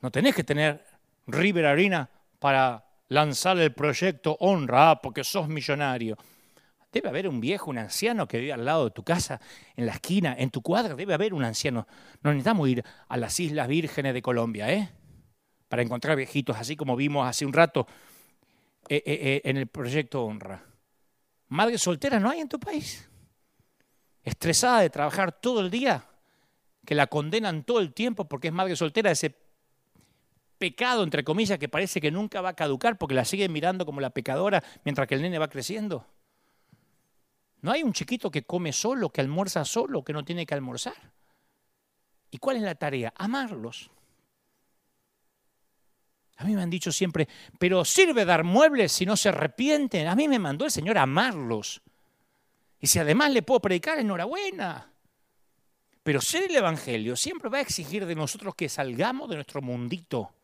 No 0.00 0.10
tenés 0.10 0.34
que 0.34 0.44
tener 0.44 0.82
River 1.26 1.66
Arena 1.66 2.08
para 2.38 2.82
lanzar 3.08 3.58
el 3.58 3.74
proyecto 3.74 4.38
Honra, 4.40 4.92
ah, 4.92 5.02
porque 5.02 5.24
sos 5.24 5.46
millonario. 5.46 6.16
Debe 6.90 7.10
haber 7.10 7.28
un 7.28 7.38
viejo, 7.38 7.70
un 7.70 7.76
anciano 7.76 8.26
que 8.26 8.38
vive 8.38 8.54
al 8.54 8.64
lado 8.64 8.86
de 8.86 8.92
tu 8.92 9.04
casa, 9.04 9.42
en 9.76 9.84
la 9.84 9.92
esquina, 9.92 10.34
en 10.38 10.48
tu 10.48 10.62
cuadra, 10.62 10.94
debe 10.94 11.12
haber 11.12 11.34
un 11.34 11.44
anciano. 11.44 11.86
No 12.22 12.30
necesitamos 12.30 12.66
ir 12.70 12.82
a 13.08 13.18
las 13.18 13.38
Islas 13.38 13.68
Vírgenes 13.68 14.14
de 14.14 14.22
Colombia, 14.22 14.72
¿eh? 14.72 14.90
Para 15.72 15.80
encontrar 15.80 16.18
viejitos, 16.18 16.54
así 16.58 16.76
como 16.76 16.96
vimos 16.96 17.26
hace 17.26 17.46
un 17.46 17.52
rato 17.54 17.86
eh, 18.90 18.96
eh, 18.96 19.02
eh, 19.06 19.40
en 19.42 19.56
el 19.56 19.68
proyecto 19.68 20.22
Honra. 20.22 20.62
Madre 21.48 21.78
soltera 21.78 22.20
no 22.20 22.28
hay 22.28 22.40
en 22.40 22.48
tu 22.50 22.60
país. 22.60 23.08
Estresada 24.22 24.80
de 24.80 24.90
trabajar 24.90 25.32
todo 25.32 25.60
el 25.60 25.70
día, 25.70 26.04
que 26.84 26.94
la 26.94 27.06
condenan 27.06 27.64
todo 27.64 27.80
el 27.80 27.94
tiempo 27.94 28.26
porque 28.28 28.48
es 28.48 28.52
madre 28.52 28.76
soltera, 28.76 29.10
ese 29.10 29.34
pecado, 30.58 31.04
entre 31.04 31.24
comillas, 31.24 31.58
que 31.58 31.70
parece 31.70 32.02
que 32.02 32.10
nunca 32.10 32.42
va 32.42 32.50
a 32.50 32.54
caducar 32.54 32.98
porque 32.98 33.14
la 33.14 33.24
siguen 33.24 33.50
mirando 33.50 33.86
como 33.86 34.02
la 34.02 34.10
pecadora 34.10 34.62
mientras 34.84 35.08
que 35.08 35.14
el 35.14 35.22
nene 35.22 35.38
va 35.38 35.48
creciendo. 35.48 36.06
No 37.62 37.72
hay 37.72 37.82
un 37.82 37.94
chiquito 37.94 38.30
que 38.30 38.44
come 38.44 38.74
solo, 38.74 39.08
que 39.08 39.22
almuerza 39.22 39.64
solo, 39.64 40.04
que 40.04 40.12
no 40.12 40.22
tiene 40.22 40.44
que 40.44 40.52
almorzar. 40.52 41.14
¿Y 42.30 42.36
cuál 42.36 42.56
es 42.56 42.62
la 42.62 42.74
tarea? 42.74 43.14
Amarlos. 43.16 43.90
A 46.42 46.44
mí 46.44 46.56
me 46.56 46.62
han 46.62 46.70
dicho 46.70 46.90
siempre, 46.90 47.28
pero 47.56 47.84
sirve 47.84 48.24
dar 48.24 48.42
muebles 48.42 48.90
si 48.90 49.06
no 49.06 49.16
se 49.16 49.28
arrepienten. 49.28 50.08
A 50.08 50.16
mí 50.16 50.26
me 50.26 50.40
mandó 50.40 50.64
el 50.64 50.72
Señor 50.72 50.98
a 50.98 51.02
amarlos. 51.02 51.82
Y 52.80 52.88
si 52.88 52.98
además 52.98 53.30
le 53.30 53.42
puedo 53.42 53.60
predicar, 53.60 54.00
enhorabuena. 54.00 54.92
Pero 56.02 56.20
ser 56.20 56.50
el 56.50 56.56
Evangelio 56.56 57.14
siempre 57.14 57.48
va 57.48 57.58
a 57.58 57.60
exigir 57.60 58.06
de 58.06 58.16
nosotros 58.16 58.56
que 58.56 58.68
salgamos 58.68 59.30
de 59.30 59.36
nuestro 59.36 59.62
mundito 59.62 60.34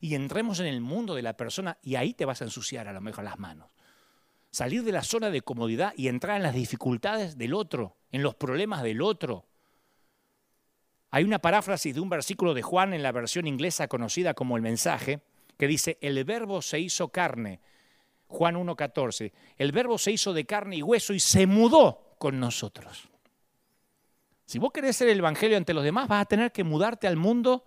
y 0.00 0.16
entremos 0.16 0.58
en 0.58 0.66
el 0.66 0.80
mundo 0.80 1.14
de 1.14 1.22
la 1.22 1.36
persona 1.36 1.78
y 1.80 1.94
ahí 1.94 2.12
te 2.12 2.24
vas 2.24 2.40
a 2.40 2.44
ensuciar 2.44 2.88
a 2.88 2.92
lo 2.92 3.00
mejor 3.00 3.22
las 3.22 3.38
manos. 3.38 3.70
Salir 4.50 4.82
de 4.82 4.90
la 4.90 5.04
zona 5.04 5.30
de 5.30 5.42
comodidad 5.42 5.92
y 5.96 6.08
entrar 6.08 6.38
en 6.38 6.42
las 6.42 6.54
dificultades 6.54 7.38
del 7.38 7.54
otro, 7.54 7.98
en 8.10 8.24
los 8.24 8.34
problemas 8.34 8.82
del 8.82 9.00
otro. 9.00 9.46
Hay 11.12 11.22
una 11.22 11.38
paráfrasis 11.38 11.94
de 11.94 12.00
un 12.00 12.08
versículo 12.08 12.52
de 12.52 12.62
Juan 12.62 12.92
en 12.92 13.04
la 13.04 13.12
versión 13.12 13.46
inglesa 13.46 13.86
conocida 13.86 14.34
como 14.34 14.56
el 14.56 14.62
mensaje, 14.62 15.22
que 15.56 15.66
dice, 15.66 15.98
el 16.00 16.22
verbo 16.24 16.62
se 16.62 16.80
hizo 16.80 17.08
carne. 17.08 17.60
Juan 18.28 18.56
1.14, 18.56 19.32
el 19.56 19.72
verbo 19.72 19.98
se 19.98 20.12
hizo 20.12 20.32
de 20.32 20.44
carne 20.44 20.76
y 20.76 20.82
hueso 20.82 21.14
y 21.14 21.20
se 21.20 21.46
mudó 21.46 22.16
con 22.18 22.40
nosotros. 22.40 23.08
Si 24.44 24.58
vos 24.58 24.72
querés 24.72 24.96
ser 24.96 25.08
el 25.08 25.18
Evangelio 25.18 25.56
ante 25.56 25.74
los 25.74 25.84
demás, 25.84 26.08
vas 26.08 26.22
a 26.22 26.24
tener 26.24 26.52
que 26.52 26.64
mudarte 26.64 27.06
al 27.06 27.16
mundo 27.16 27.64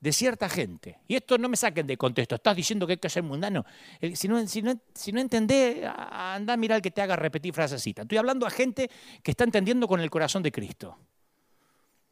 de 0.00 0.12
cierta 0.12 0.48
gente. 0.48 1.00
Y 1.08 1.16
esto 1.16 1.38
no 1.38 1.48
me 1.48 1.56
saquen 1.56 1.86
de 1.86 1.96
contexto, 1.96 2.34
estás 2.34 2.56
diciendo 2.56 2.86
que 2.86 2.94
hay 2.94 2.98
que 2.98 3.08
ser 3.08 3.22
mundano. 3.22 3.64
Eh, 4.00 4.14
si 4.14 4.28
no, 4.28 4.46
si 4.46 4.62
no, 4.62 4.78
si 4.94 5.12
no 5.12 5.20
entendés, 5.20 5.84
anda 5.84 6.54
a 6.54 6.56
mirar 6.56 6.82
que 6.82 6.90
te 6.90 7.02
haga 7.02 7.16
repetir 7.16 7.52
frasecita. 7.52 8.02
Estoy 8.02 8.18
hablando 8.18 8.46
a 8.46 8.50
gente 8.50 8.90
que 9.22 9.30
está 9.30 9.44
entendiendo 9.44 9.88
con 9.88 10.00
el 10.00 10.10
corazón 10.10 10.42
de 10.42 10.52
Cristo. 10.52 10.98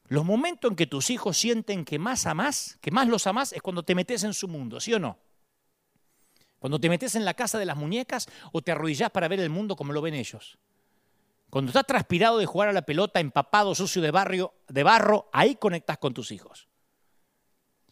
Los 0.09 0.24
momentos 0.24 0.70
en 0.70 0.76
que 0.76 0.86
tus 0.86 1.11
hijos 1.11 1.36
sienten 1.36 1.84
que 1.84 1.98
más 1.98 2.26
amás, 2.26 2.78
que 2.80 2.90
más 2.90 3.09
los 3.09 3.26
amás, 3.26 3.52
es 3.52 3.62
cuando 3.62 3.82
te 3.82 3.94
metes 3.94 4.22
en 4.24 4.34
su 4.34 4.48
mundo, 4.48 4.80
¿sí 4.80 4.92
o 4.92 4.98
no? 4.98 5.18
Cuando 6.59 6.78
te 6.78 6.88
metes 6.88 7.14
en 7.14 7.24
la 7.24 7.34
casa 7.34 7.59
de 7.59 7.66
las 7.66 7.76
muñecas 7.76 8.26
o 8.52 8.62
te 8.62 8.72
arrodillas 8.72 9.11
para 9.11 9.28
ver 9.28 9.40
el 9.40 9.50
mundo 9.50 9.76
como 9.76 9.92
lo 9.92 10.02
ven 10.02 10.14
ellos. 10.14 10.59
Cuando 11.50 11.70
estás 11.70 11.86
transpirado 11.86 12.38
de 12.38 12.46
jugar 12.46 12.68
a 12.68 12.72
la 12.72 12.82
pelota, 12.82 13.20
empapado, 13.20 13.74
sucio 13.74 14.02
de, 14.02 14.11
barrio, 14.11 14.55
de 14.68 14.82
barro, 14.82 15.28
ahí 15.32 15.57
conectas 15.57 15.98
con 15.98 16.12
tus 16.12 16.32
hijos. 16.32 16.68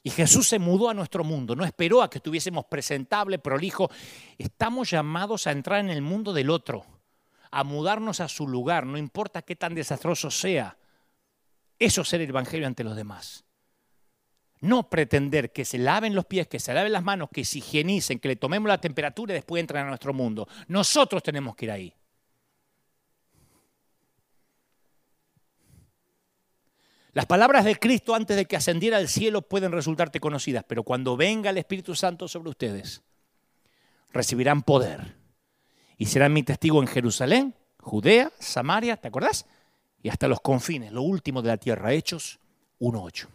Y 0.02 0.10
Jesús 0.10 0.48
se 0.48 0.58
mudó 0.58 0.90
a 0.90 0.94
nuestro 0.94 1.22
mundo, 1.22 1.54
no 1.54 1.64
esperó 1.64 2.02
a 2.02 2.10
que 2.10 2.18
estuviésemos 2.18 2.64
presentable, 2.64 3.38
prolijo. 3.38 3.88
Estamos 4.36 4.90
llamados 4.90 5.46
a 5.46 5.52
entrar 5.52 5.78
en 5.78 5.90
el 5.90 6.02
mundo 6.02 6.32
del 6.32 6.50
otro, 6.50 6.84
a 7.50 7.62
mudarnos 7.62 8.20
a 8.20 8.28
su 8.28 8.48
lugar, 8.48 8.84
no 8.84 8.98
importa 8.98 9.42
qué 9.42 9.54
tan 9.54 9.74
desastroso 9.74 10.30
sea. 10.30 10.76
Eso 11.82 12.02
es 12.02 12.08
ser 12.08 12.20
el 12.20 12.28
Evangelio 12.28 12.68
ante 12.68 12.84
los 12.84 12.94
demás. 12.94 13.44
No 14.60 14.88
pretender 14.88 15.50
que 15.50 15.64
se 15.64 15.78
laven 15.78 16.14
los 16.14 16.26
pies, 16.26 16.46
que 16.46 16.60
se 16.60 16.72
laven 16.72 16.92
las 16.92 17.02
manos, 17.02 17.28
que 17.32 17.44
se 17.44 17.58
higienicen, 17.58 18.20
que 18.20 18.28
le 18.28 18.36
tomemos 18.36 18.68
la 18.68 18.80
temperatura 18.80 19.32
y 19.32 19.34
después 19.34 19.58
entren 19.58 19.82
a 19.82 19.88
nuestro 19.88 20.14
mundo. 20.14 20.46
Nosotros 20.68 21.24
tenemos 21.24 21.56
que 21.56 21.64
ir 21.64 21.70
ahí. 21.72 21.94
Las 27.14 27.26
palabras 27.26 27.64
de 27.64 27.74
Cristo 27.74 28.14
antes 28.14 28.36
de 28.36 28.44
que 28.44 28.54
ascendiera 28.54 28.98
al 28.98 29.08
cielo 29.08 29.42
pueden 29.42 29.72
resultarte 29.72 30.20
conocidas, 30.20 30.64
pero 30.68 30.84
cuando 30.84 31.16
venga 31.16 31.50
el 31.50 31.58
Espíritu 31.58 31.96
Santo 31.96 32.28
sobre 32.28 32.50
ustedes, 32.50 33.02
recibirán 34.12 34.62
poder 34.62 35.16
y 35.98 36.06
serán 36.06 36.32
mi 36.32 36.44
testigo 36.44 36.80
en 36.80 36.86
Jerusalén, 36.86 37.56
Judea, 37.80 38.30
Samaria, 38.38 38.98
¿te 38.98 39.08
acordás? 39.08 39.46
Y 40.02 40.08
hasta 40.08 40.28
los 40.28 40.40
confines, 40.40 40.92
lo 40.92 41.02
último 41.02 41.42
de 41.42 41.48
la 41.48 41.56
tierra, 41.56 41.92
Hechos 41.92 42.40
1.8. 42.80 43.28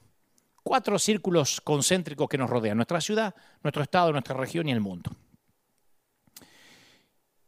Cuatro 0.63 0.99
círculos 0.99 1.61
concéntricos 1.61 2.27
que 2.27 2.37
nos 2.37 2.49
rodean, 2.49 2.75
nuestra 2.75 2.99
ciudad, 2.99 3.33
nuestro 3.63 3.83
estado, 3.83 4.11
nuestra 4.11 4.35
región 4.35 4.67
y 4.67 4.73
el 4.73 4.81
mundo. 4.81 5.11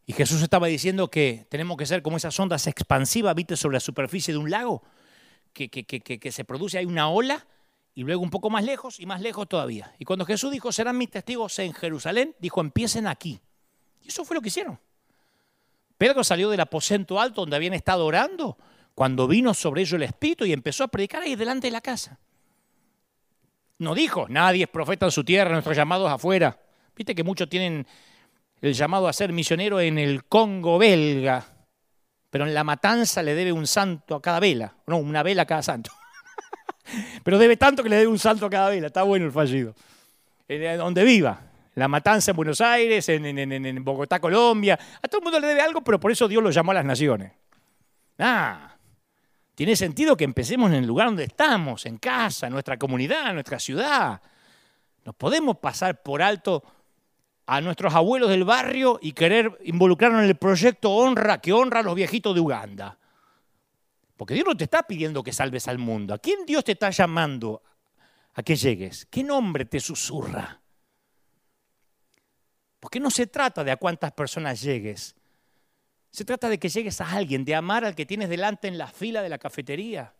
Y 0.06 0.14
Jesús 0.14 0.42
estaba 0.42 0.66
diciendo 0.68 1.10
que 1.10 1.46
tenemos 1.50 1.76
que 1.76 1.86
ser 1.86 2.02
como 2.02 2.16
esas 2.16 2.38
ondas 2.40 2.66
expansivas, 2.66 3.34
viste, 3.34 3.56
sobre 3.56 3.74
la 3.74 3.80
superficie 3.80 4.32
de 4.32 4.38
un 4.38 4.50
lago, 4.50 4.82
que, 5.52 5.68
que, 5.68 5.84
que, 5.84 6.32
se 6.32 6.44
produce, 6.44 6.78
hay 6.78 6.86
una 6.86 7.10
ola, 7.10 7.46
y 7.94 8.02
luego 8.04 8.22
un 8.22 8.30
poco 8.30 8.48
más 8.48 8.64
lejos 8.64 8.98
y 8.98 9.06
más 9.06 9.20
lejos 9.20 9.48
todavía. 9.48 9.94
Y 9.98 10.06
cuando 10.06 10.24
Jesús 10.24 10.50
dijo, 10.50 10.72
serán 10.72 10.96
mis 10.96 11.10
testigos 11.10 11.58
en 11.58 11.74
Jerusalén, 11.74 12.34
dijo, 12.38 12.60
empiecen 12.60 13.06
aquí. 13.06 13.40
Y 14.00 14.08
eso 14.08 14.24
fue 14.24 14.34
lo 14.34 14.40
que 14.40 14.48
hicieron. 14.48 14.80
Pedro 15.98 16.24
salió 16.24 16.48
del 16.48 16.60
aposento 16.60 17.20
alto 17.20 17.42
donde 17.42 17.56
habían 17.56 17.74
estado 17.74 18.06
orando 18.06 18.56
cuando 18.94 19.26
vino 19.26 19.54
sobre 19.54 19.82
ellos 19.82 19.94
el 19.94 20.02
Espíritu 20.02 20.44
y 20.44 20.52
empezó 20.52 20.84
a 20.84 20.88
predicar 20.88 21.22
ahí 21.22 21.34
delante 21.34 21.68
de 21.68 21.72
la 21.72 21.80
casa. 21.80 22.18
No 23.78 23.94
dijo, 23.94 24.26
nadie 24.28 24.64
es 24.64 24.68
profeta 24.68 25.06
en 25.06 25.12
su 25.12 25.24
tierra, 25.24 25.52
nuestros 25.52 25.76
llamados 25.76 26.10
afuera. 26.10 26.58
Viste 26.94 27.14
que 27.14 27.24
muchos 27.24 27.48
tienen 27.48 27.86
el 28.60 28.74
llamado 28.74 29.08
a 29.08 29.12
ser 29.12 29.32
misionero 29.32 29.80
en 29.80 29.98
el 29.98 30.24
Congo 30.24 30.78
belga, 30.78 31.44
pero 32.28 32.46
en 32.46 32.52
la 32.52 32.62
matanza 32.62 33.22
le 33.22 33.34
debe 33.34 33.52
un 33.52 33.66
santo 33.66 34.14
a 34.14 34.20
cada 34.20 34.38
vela, 34.38 34.74
no, 34.86 34.98
una 34.98 35.22
vela 35.22 35.42
a 35.42 35.46
cada 35.46 35.62
santo. 35.62 35.90
pero 37.24 37.38
debe 37.38 37.56
tanto 37.56 37.82
que 37.82 37.88
le 37.88 37.96
debe 37.96 38.08
un 38.08 38.18
santo 38.18 38.46
a 38.46 38.50
cada 38.50 38.68
vela, 38.68 38.88
está 38.88 39.02
bueno 39.02 39.24
el 39.24 39.32
fallido. 39.32 39.74
Donde 40.46 41.04
viva, 41.04 41.40
la 41.74 41.88
matanza 41.88 42.32
en 42.32 42.36
Buenos 42.36 42.60
Aires, 42.60 43.08
en, 43.08 43.24
en, 43.24 43.84
Bogotá, 43.84 44.20
Colombia, 44.20 44.78
a 45.00 45.08
todo 45.08 45.20
el 45.20 45.24
mundo 45.24 45.40
le 45.40 45.46
debe 45.46 45.62
algo, 45.62 45.80
pero 45.82 45.98
por 45.98 46.10
eso 46.10 46.28
Dios 46.28 46.42
lo 46.42 46.50
llamó 46.50 46.72
a 46.72 46.74
las 46.74 46.84
naciones. 46.84 47.32
Ah, 48.18 48.69
tiene 49.60 49.76
sentido 49.76 50.16
que 50.16 50.24
empecemos 50.24 50.70
en 50.70 50.78
el 50.78 50.86
lugar 50.86 51.08
donde 51.08 51.24
estamos, 51.24 51.84
en 51.84 51.98
casa, 51.98 52.46
en 52.46 52.54
nuestra 52.54 52.78
comunidad, 52.78 53.28
en 53.28 53.34
nuestra 53.34 53.58
ciudad. 53.58 54.18
No 55.04 55.12
podemos 55.12 55.58
pasar 55.58 56.02
por 56.02 56.22
alto 56.22 56.64
a 57.44 57.60
nuestros 57.60 57.94
abuelos 57.94 58.30
del 58.30 58.44
barrio 58.44 58.98
y 59.02 59.12
querer 59.12 59.58
involucrarnos 59.64 60.22
en 60.22 60.30
el 60.30 60.36
proyecto 60.36 60.92
Honra, 60.92 61.42
que 61.42 61.52
honra 61.52 61.80
a 61.80 61.82
los 61.82 61.94
viejitos 61.94 62.34
de 62.34 62.40
Uganda. 62.40 62.98
Porque 64.16 64.32
Dios 64.32 64.46
no 64.46 64.56
te 64.56 64.64
está 64.64 64.84
pidiendo 64.84 65.22
que 65.22 65.30
salves 65.30 65.68
al 65.68 65.76
mundo. 65.76 66.14
¿A 66.14 66.18
quién 66.18 66.46
Dios 66.46 66.64
te 66.64 66.72
está 66.72 66.88
llamando 66.88 67.62
a 68.32 68.42
que 68.42 68.56
llegues? 68.56 69.08
¿Qué 69.10 69.22
nombre 69.22 69.66
te 69.66 69.78
susurra? 69.78 70.58
Porque 72.80 72.98
no 72.98 73.10
se 73.10 73.26
trata 73.26 73.62
de 73.62 73.72
a 73.72 73.76
cuántas 73.76 74.12
personas 74.12 74.62
llegues. 74.62 75.16
Se 76.10 76.24
trata 76.24 76.48
de 76.48 76.58
que 76.58 76.68
llegues 76.68 77.00
a 77.00 77.10
alguien, 77.10 77.44
de 77.44 77.54
amar 77.54 77.84
al 77.84 77.94
que 77.94 78.06
tienes 78.06 78.28
delante 78.28 78.68
en 78.68 78.78
la 78.78 78.88
fila 78.88 79.22
de 79.22 79.28
la 79.28 79.38
cafetería. 79.38 80.12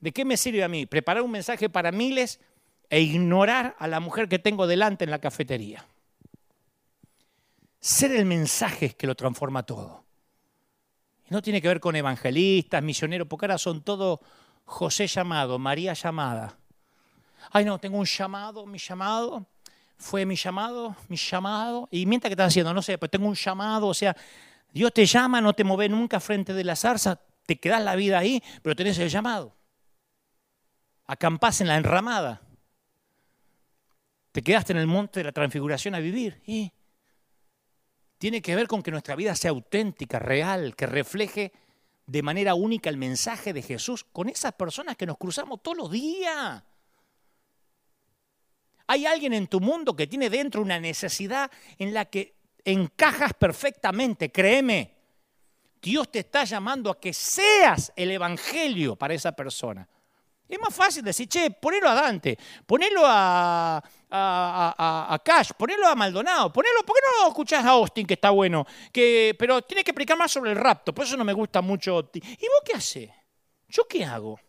¿De 0.00 0.12
qué 0.12 0.24
me 0.24 0.36
sirve 0.36 0.64
a 0.64 0.68
mí? 0.68 0.86
Preparar 0.86 1.22
un 1.22 1.30
mensaje 1.30 1.68
para 1.68 1.92
miles 1.92 2.40
e 2.88 3.00
ignorar 3.00 3.76
a 3.78 3.86
la 3.86 4.00
mujer 4.00 4.28
que 4.28 4.38
tengo 4.38 4.66
delante 4.66 5.04
en 5.04 5.10
la 5.10 5.20
cafetería. 5.20 5.86
Ser 7.80 8.12
el 8.12 8.24
mensaje 8.24 8.90
que 8.90 9.06
lo 9.06 9.14
transforma 9.14 9.62
todo. 9.62 10.04
No 11.28 11.40
tiene 11.40 11.62
que 11.62 11.68
ver 11.68 11.80
con 11.80 11.94
evangelistas, 11.94 12.82
misioneros, 12.82 13.28
porque 13.28 13.46
ahora 13.46 13.58
son 13.58 13.82
todos 13.82 14.18
José 14.64 15.06
llamado, 15.06 15.58
María 15.58 15.94
llamada. 15.94 16.58
Ay, 17.52 17.64
no, 17.64 17.78
tengo 17.78 17.98
un 17.98 18.06
llamado, 18.06 18.66
mi 18.66 18.78
llamado, 18.78 19.46
fue 20.00 20.24
mi 20.24 20.34
llamado, 20.34 20.96
mi 21.08 21.16
llamado. 21.16 21.88
Y 21.92 22.06
mientras 22.06 22.30
que 22.30 22.32
estás 22.32 22.48
haciendo, 22.48 22.74
no 22.74 22.82
sé, 22.82 22.98
pues 22.98 23.10
tengo 23.10 23.28
un 23.28 23.34
llamado, 23.34 23.86
o 23.86 23.94
sea, 23.94 24.16
Dios 24.72 24.92
te 24.92 25.04
llama, 25.04 25.40
no 25.40 25.52
te 25.52 25.62
mueve 25.62 25.88
nunca 25.88 26.18
frente 26.20 26.54
de 26.54 26.64
la 26.64 26.74
zarza, 26.74 27.20
te 27.46 27.60
quedas 27.60 27.82
la 27.82 27.94
vida 27.94 28.18
ahí, 28.18 28.42
pero 28.62 28.74
tenés 28.74 28.98
el 28.98 29.10
llamado. 29.10 29.54
Acampás 31.06 31.60
en 31.60 31.68
la 31.68 31.76
enramada. 31.76 32.40
Te 34.32 34.42
quedaste 34.42 34.72
en 34.72 34.78
el 34.78 34.86
monte 34.86 35.20
de 35.20 35.24
la 35.24 35.32
transfiguración 35.32 35.94
a 35.94 35.98
vivir. 35.98 36.40
Y 36.46 36.72
tiene 38.18 38.40
que 38.40 38.54
ver 38.54 38.68
con 38.68 38.82
que 38.82 38.90
nuestra 38.90 39.16
vida 39.16 39.34
sea 39.34 39.50
auténtica, 39.50 40.18
real, 40.18 40.76
que 40.76 40.86
refleje 40.86 41.52
de 42.06 42.22
manera 42.22 42.54
única 42.54 42.88
el 42.88 42.96
mensaje 42.96 43.52
de 43.52 43.62
Jesús 43.62 44.04
con 44.04 44.28
esas 44.28 44.52
personas 44.54 44.96
que 44.96 45.06
nos 45.06 45.18
cruzamos 45.18 45.62
todos 45.62 45.76
los 45.76 45.90
días. 45.90 46.62
Hay 48.90 49.06
alguien 49.06 49.32
en 49.34 49.46
tu 49.46 49.60
mundo 49.60 49.94
que 49.94 50.08
tiene 50.08 50.28
dentro 50.28 50.60
una 50.60 50.80
necesidad 50.80 51.48
en 51.78 51.94
la 51.94 52.06
que 52.06 52.34
encajas 52.64 53.34
perfectamente, 53.34 54.32
créeme. 54.32 54.96
Dios 55.80 56.10
te 56.10 56.18
está 56.18 56.42
llamando 56.42 56.90
a 56.90 56.98
que 56.98 57.12
seas 57.12 57.92
el 57.94 58.10
Evangelio 58.10 58.96
para 58.96 59.14
esa 59.14 59.30
persona. 59.30 59.88
Es 60.48 60.58
más 60.58 60.74
fácil 60.74 61.04
decir, 61.04 61.28
che, 61.28 61.52
ponelo 61.52 61.88
a 61.88 61.94
Dante, 61.94 62.36
ponelo 62.66 63.02
a, 63.04 63.80
Cash, 65.24 65.52
ponelo 65.56 65.86
a 65.86 65.94
Maldonado, 65.94 66.52
ponelo, 66.52 66.82
¿por 66.84 66.96
qué 66.96 67.02
no 67.20 67.28
escuchás 67.28 67.64
a 67.64 67.68
Austin 67.68 68.04
que 68.04 68.14
está 68.14 68.30
bueno? 68.30 68.66
Que, 68.92 69.36
pero 69.38 69.62
tiene 69.62 69.84
que 69.84 69.92
explicar 69.92 70.18
más 70.18 70.32
sobre 70.32 70.50
el 70.50 70.56
rapto, 70.56 70.92
por 70.92 71.04
eso 71.04 71.16
no 71.16 71.24
me 71.24 71.32
gusta 71.32 71.60
mucho. 71.62 72.10
¿Y 72.12 72.18
vos 72.18 72.62
qué 72.64 72.72
haces? 72.76 73.08
¿Yo 73.68 73.86
qué 73.86 74.04
hago? 74.04 74.40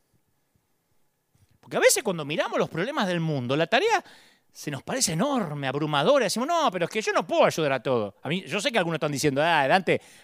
Porque 1.59 1.77
a 1.77 1.79
veces 1.79 2.01
cuando 2.01 2.25
miramos 2.25 2.57
los 2.57 2.69
problemas 2.69 3.07
del 3.07 3.19
mundo, 3.19 3.55
la 3.55 3.67
tarea 3.67 4.03
se 4.51 4.71
nos 4.71 4.83
parece 4.83 5.13
enorme, 5.13 5.67
abrumadora. 5.67 6.25
Decimos, 6.25 6.47
no, 6.47 6.69
pero 6.71 6.85
es 6.85 6.91
que 6.91 7.01
yo 7.01 7.13
no 7.13 7.25
puedo 7.25 7.45
ayudar 7.45 7.73
a 7.73 7.83
todo. 7.83 8.15
A 8.21 8.29
mí, 8.29 8.43
yo 8.45 8.59
sé 8.59 8.71
que 8.71 8.77
algunos 8.77 8.97
están 8.97 9.11
diciendo, 9.11 9.41
ah, 9.43 9.67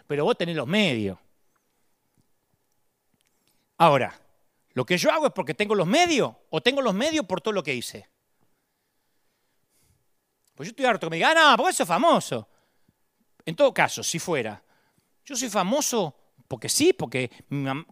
pero 0.05 0.25
vos 0.25 0.37
tenés 0.37 0.55
los 0.55 0.67
medios. 0.67 1.17
Ahora, 3.77 4.19
¿Lo 4.77 4.85
que 4.85 4.95
yo 4.95 5.11
hago 5.11 5.25
es 5.25 5.33
porque 5.33 5.55
tengo 5.55 5.73
los 5.73 5.87
medios 5.87 6.31
o 6.51 6.61
tengo 6.61 6.83
los 6.83 6.93
medios 6.93 7.25
por 7.25 7.41
todo 7.41 7.51
lo 7.51 7.63
que 7.63 7.73
hice? 7.73 8.07
Pues 10.53 10.67
yo 10.67 10.69
estoy 10.69 10.85
harto 10.85 11.07
que 11.07 11.09
me 11.09 11.15
digan, 11.15 11.35
ah, 11.35 11.49
no, 11.49 11.57
porque 11.57 11.71
eso 11.71 11.81
es 11.81 11.89
famoso. 11.89 12.47
En 13.43 13.55
todo 13.55 13.73
caso, 13.73 14.03
si 14.03 14.19
fuera, 14.19 14.63
yo 15.25 15.35
soy 15.35 15.49
famoso 15.49 16.15
porque 16.47 16.69
sí, 16.69 16.93
porque 16.93 17.31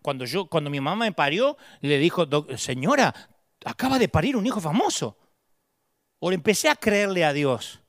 cuando, 0.03 0.25
yo, 0.25 0.45
cuando 0.45 0.69
mi 0.69 0.79
mamá 0.79 1.05
me 1.05 1.11
parió, 1.11 1.57
le 1.81 1.97
dijo, 1.97 2.27
señora, 2.55 3.11
acaba 3.65 3.97
de 3.97 4.07
parir 4.07 4.37
un 4.37 4.45
hijo 4.45 4.61
famoso. 4.61 5.17
O 6.27 6.31
empecé 6.31 6.69
a 6.69 6.75
creerle 6.75 7.23
a 7.23 7.33
Dios. 7.33 7.83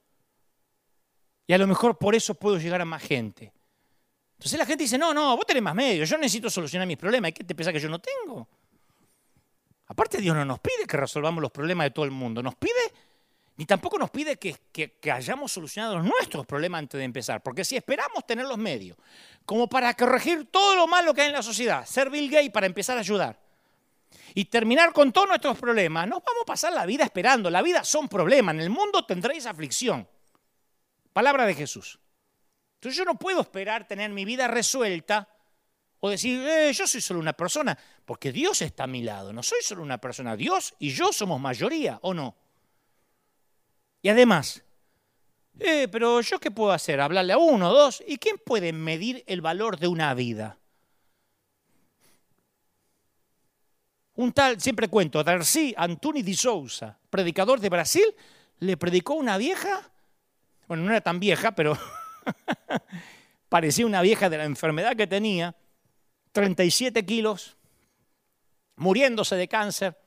Y 1.47 1.55
a 1.55 1.59
lo 1.59 1.67
mejor 1.67 1.97
por 1.97 2.15
eso 2.15 2.35
puedo 2.35 2.59
llegar 2.59 2.83
a 2.83 2.85
más 2.85 3.03
gente. 3.03 3.51
Entonces 4.33 4.59
la 4.59 4.67
gente 4.67 4.85
dice, 4.85 4.99
no, 4.99 5.15
no, 5.15 5.35
vos 5.35 5.47
tenés 5.47 5.63
más 5.63 5.75
medios, 5.75 6.07
yo 6.07 6.19
necesito 6.19 6.51
solucionar 6.51 6.87
mis 6.87 6.99
problemas. 6.99 7.31
¿Y 7.31 7.33
qué 7.33 7.45
te 7.45 7.55
pensás 7.55 7.73
que 7.73 7.81
yo 7.81 7.89
no 7.89 7.99
tengo? 7.99 8.47
Aparte 9.87 10.19
Dios 10.19 10.37
no 10.37 10.45
nos 10.45 10.59
pide 10.59 10.85
que 10.87 10.99
resolvamos 10.99 11.41
los 11.41 11.51
problemas 11.51 11.87
de 11.87 11.93
todo 11.93 12.05
el 12.05 12.11
mundo, 12.11 12.43
nos 12.43 12.57
pide, 12.57 12.93
ni 13.57 13.65
tampoco 13.65 13.99
nos 13.99 14.11
pide 14.11 14.37
que, 14.37 15.01
hayamos 15.11 15.51
solucionado 15.51 16.03
nuestros 16.03 16.45
problemas 16.45 16.81
antes 16.81 16.99
de 16.99 17.05
empezar, 17.05 17.43
porque 17.43 17.65
si 17.65 17.75
esperamos 17.75 18.27
tener 18.27 18.45
los 18.45 18.59
medios 18.59 18.99
como 19.47 19.67
para 19.67 19.95
corregir 19.95 20.51
todo 20.51 20.77
lo 20.77 20.87
malo 20.87 21.15
que 21.15 21.23
hay 21.23 21.29
en 21.29 21.33
la 21.33 21.43
sociedad, 21.43 21.87
ser 21.87 22.11
Bill 22.11 22.31
Gates 22.31 22.51
para 22.51 22.67
empezar 22.67 22.99
a 22.99 23.01
ayudar 23.01 23.46
y 24.39 24.45
terminar 24.45 24.93
con 24.93 25.13
todos 25.13 25.29
nuestros 25.29 25.57
problemas, 25.59 26.07
nos 26.07 26.23
vamos 26.23 26.43
a 26.43 26.45
pasar 26.45 26.71
la 26.71 26.85
vida 26.85 27.05
esperando, 27.05 27.49
la 27.49 27.63
vida 27.63 27.83
son 27.85 28.07
problemas, 28.07 28.55
en 28.55 28.61
el 28.61 28.69
mundo 28.69 29.07
tendréis 29.07 29.47
aflicción. 29.47 30.07
Palabra 31.15 31.47
de 31.47 31.55
Jesús. 31.55 31.99
Entonces 32.75 32.99
yo 32.99 33.07
no 33.07 33.19
puedo 33.19 33.41
esperar 33.41 33.89
tener 33.89 34.11
mi 34.11 34.27
vida 34.27 34.47
resuelta 34.47 35.27
o 36.01 36.11
decir, 36.11 36.47
eh, 36.47 36.71
yo 36.75 36.87
soy 36.87 37.01
solo 37.01 37.19
una 37.19 37.33
persona, 37.33 37.79
porque 38.05 38.31
Dios 38.31 38.61
está 38.61 38.85
a 38.85 38.87
mi 38.87 39.03
lado, 39.03 39.33
no 39.33 39.43
soy 39.43 39.63
solo 39.63 39.83
una 39.83 39.97
persona, 39.97 40.37
Dios 40.37 40.75
y 40.79 40.91
yo 40.91 41.15
somos 41.15 41.41
mayoría, 41.41 41.99
¿o 42.03 42.13
no? 42.13 42.37
Y 44.03 44.11
además, 44.11 44.63
eh, 45.59 45.89
pero 45.91 46.21
yo 46.21 46.39
qué 46.39 46.51
puedo 46.51 46.73
hacer, 46.73 47.01
hablarle 47.01 47.33
a 47.33 47.39
uno, 47.39 47.73
dos, 47.73 48.05
¿y 48.07 48.19
quién 48.19 48.37
puede 48.37 48.75
medir 48.75 49.25
el 49.29 49.41
valor 49.41 49.79
de 49.79 49.89
una 49.89 50.13
vida? 50.13 50.59
Un 54.17 54.33
tal, 54.33 54.59
siempre 54.61 54.89
cuento, 54.89 55.23
Darcy 55.23 55.75
Antuni 55.77 56.23
de 56.23 56.35
Souza, 56.35 56.99
predicador 57.11 57.61
de 57.61 57.69
Brasil, 57.69 58.15
le 58.61 58.79
predicó 58.79 59.15
una 59.15 59.37
vieja, 59.37 59.91
bueno, 60.67 60.85
no 60.85 60.91
era 60.91 61.03
tan 61.03 61.21
vieja, 61.21 61.55
pero 61.55 61.77
parecía 63.51 63.85
una 63.85 64.01
vieja 64.01 64.31
de 64.31 64.39
la 64.39 64.45
enfermedad 64.45 64.97
que 64.97 65.07
tenía, 65.07 65.55
37 66.33 67.05
kilos, 67.05 67.59
muriéndose 68.77 69.37
de 69.37 69.49
cáncer. 69.49 69.99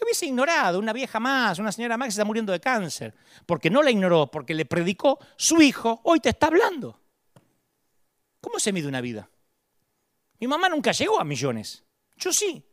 Lo 0.00 0.06
hubiese 0.06 0.24
ignorado, 0.24 0.78
una 0.78 0.94
vieja 0.94 1.20
más, 1.20 1.58
una 1.58 1.72
señora 1.72 1.98
más 1.98 2.06
que 2.06 2.10
está 2.10 2.24
muriendo 2.24 2.52
de 2.52 2.60
cáncer, 2.60 3.14
porque 3.44 3.68
no 3.68 3.82
la 3.82 3.90
ignoró, 3.90 4.30
porque 4.30 4.54
le 4.54 4.64
predicó 4.64 5.18
su 5.36 5.60
hijo, 5.60 6.00
hoy 6.04 6.20
te 6.20 6.30
está 6.30 6.46
hablando. 6.46 6.98
¿Cómo 8.40 8.58
se 8.58 8.72
mide 8.72 8.88
una 8.88 9.02
vida? 9.02 9.28
Mi 10.40 10.46
mamá 10.48 10.70
nunca 10.70 10.92
llegó 10.92 11.20
a 11.20 11.24
millones, 11.24 11.84
yo 12.16 12.32
sí. 12.32 12.64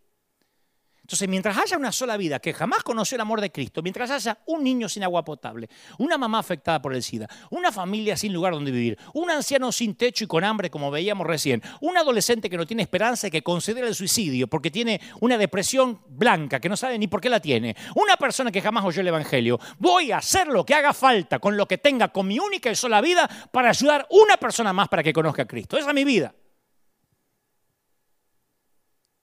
Entonces, 1.11 1.27
mientras 1.27 1.57
haya 1.57 1.77
una 1.77 1.91
sola 1.91 2.15
vida 2.15 2.39
que 2.39 2.53
jamás 2.53 2.83
conoció 2.83 3.15
el 3.15 3.21
amor 3.21 3.41
de 3.41 3.51
Cristo, 3.51 3.81
mientras 3.81 4.09
haya 4.11 4.37
un 4.45 4.63
niño 4.63 4.87
sin 4.87 5.03
agua 5.03 5.25
potable, 5.25 5.67
una 5.97 6.17
mamá 6.17 6.39
afectada 6.39 6.81
por 6.81 6.95
el 6.95 7.03
SIDA, 7.03 7.27
una 7.49 7.69
familia 7.69 8.15
sin 8.15 8.31
lugar 8.31 8.53
donde 8.53 8.71
vivir, 8.71 8.97
un 9.13 9.29
anciano 9.29 9.73
sin 9.73 9.95
techo 9.95 10.23
y 10.23 10.27
con 10.27 10.45
hambre, 10.45 10.69
como 10.69 10.89
veíamos 10.89 11.27
recién, 11.27 11.61
un 11.81 11.97
adolescente 11.97 12.49
que 12.49 12.55
no 12.55 12.65
tiene 12.65 12.83
esperanza 12.83 13.27
y 13.27 13.29
que 13.29 13.43
considera 13.43 13.89
el 13.89 13.93
suicidio 13.93 14.47
porque 14.47 14.71
tiene 14.71 15.01
una 15.19 15.37
depresión 15.37 15.99
blanca 16.07 16.61
que 16.61 16.69
no 16.69 16.77
sabe 16.77 16.97
ni 16.97 17.07
por 17.09 17.19
qué 17.19 17.29
la 17.29 17.41
tiene, 17.41 17.75
una 17.95 18.15
persona 18.15 18.49
que 18.49 18.61
jamás 18.61 18.85
oyó 18.85 19.01
el 19.01 19.09
Evangelio, 19.09 19.59
voy 19.79 20.13
a 20.13 20.19
hacer 20.19 20.47
lo 20.47 20.65
que 20.65 20.75
haga 20.75 20.93
falta 20.93 21.39
con 21.39 21.57
lo 21.57 21.67
que 21.67 21.77
tenga, 21.77 22.07
con 22.07 22.25
mi 22.25 22.39
única 22.39 22.71
y 22.71 22.75
sola 22.77 23.01
vida, 23.01 23.29
para 23.51 23.71
ayudar 23.71 24.03
a 24.03 24.07
una 24.11 24.37
persona 24.37 24.71
más 24.71 24.87
para 24.87 25.03
que 25.03 25.11
conozca 25.11 25.41
a 25.41 25.45
Cristo. 25.45 25.77
Esa 25.77 25.89
es 25.89 25.93
mi 25.93 26.05
vida. 26.05 26.33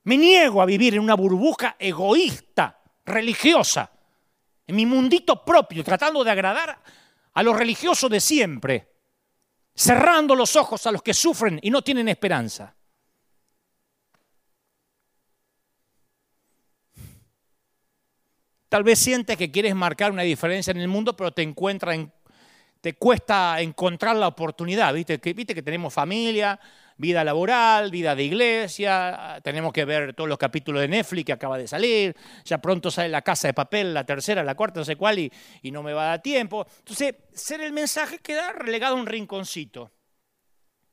Me 0.09 0.17
niego 0.17 0.63
a 0.63 0.65
vivir 0.65 0.95
en 0.95 1.01
una 1.01 1.13
burbuja 1.13 1.77
egoísta, 1.79 2.81
religiosa, 3.05 3.91
en 4.67 4.75
mi 4.75 4.87
mundito 4.87 5.45
propio, 5.45 5.85
tratando 5.85 6.25
de 6.25 6.31
agradar 6.31 6.79
a 7.35 7.43
los 7.43 7.55
religiosos 7.55 8.11
de 8.11 8.19
siempre, 8.19 8.89
cerrando 9.75 10.35
los 10.35 10.57
ojos 10.57 10.87
a 10.87 10.93
los 10.93 11.03
que 11.03 11.13
sufren 11.13 11.61
y 11.63 11.69
no 11.69 11.83
tienen 11.83 12.09
esperanza. 12.09 12.75
Tal 18.71 18.85
vez 18.85 18.99
sientes 18.99 19.37
que 19.37 19.51
quieres 19.51 19.75
marcar 19.75 20.11
una 20.11 20.23
diferencia 20.23 20.71
en 20.71 20.79
el 20.79 20.89
mundo, 20.89 21.15
pero 21.15 21.33
te 21.33 21.43
encuentra 21.43 21.95
en, 21.95 22.11
te 22.81 22.95
cuesta 22.95 23.61
encontrar 23.61 24.17
la 24.17 24.29
oportunidad. 24.29 24.95
¿Viste? 24.95 25.19
Que, 25.19 25.35
Viste 25.35 25.55
que 25.55 25.63
tenemos 25.63 25.93
familia, 25.93 26.59
vida 26.99 27.23
laboral, 27.25 27.91
vida 27.91 28.15
de 28.15 28.25
iglesia, 28.25 29.41
tenemos 29.43 29.73
que 29.73 29.85
ver 29.85 30.15
todos 30.15 30.29
los 30.29 30.37
capítulos 30.37 30.83
de 30.83 30.89
Netflix 30.89 31.27
que 31.27 31.33
acaba 31.33 31.57
de 31.57 31.67
salir, 31.67 32.15
ya 32.45 32.59
pronto 32.59 32.91
sale 32.91 33.09
la 33.09 33.23
casa 33.23 33.49
de 33.49 33.55
papel, 33.55 33.95
la 33.95 34.05
tercera, 34.05 34.43
la 34.43 34.57
cuarta, 34.57 34.81
no 34.81 34.85
sé 34.85 34.97
cuál, 34.97 35.19
y, 35.19 35.31
no 35.71 35.83
me 35.83 35.93
va 35.93 36.03
a 36.03 36.09
dar 36.09 36.23
tiempo. 36.23 36.67
Entonces, 36.79 37.15
ser 37.33 37.61
el 37.61 37.73
mensaje 37.73 38.19
queda 38.19 38.53
relegado 38.53 38.97
a 38.97 38.99
un 38.99 39.07
rinconcito. 39.07 39.93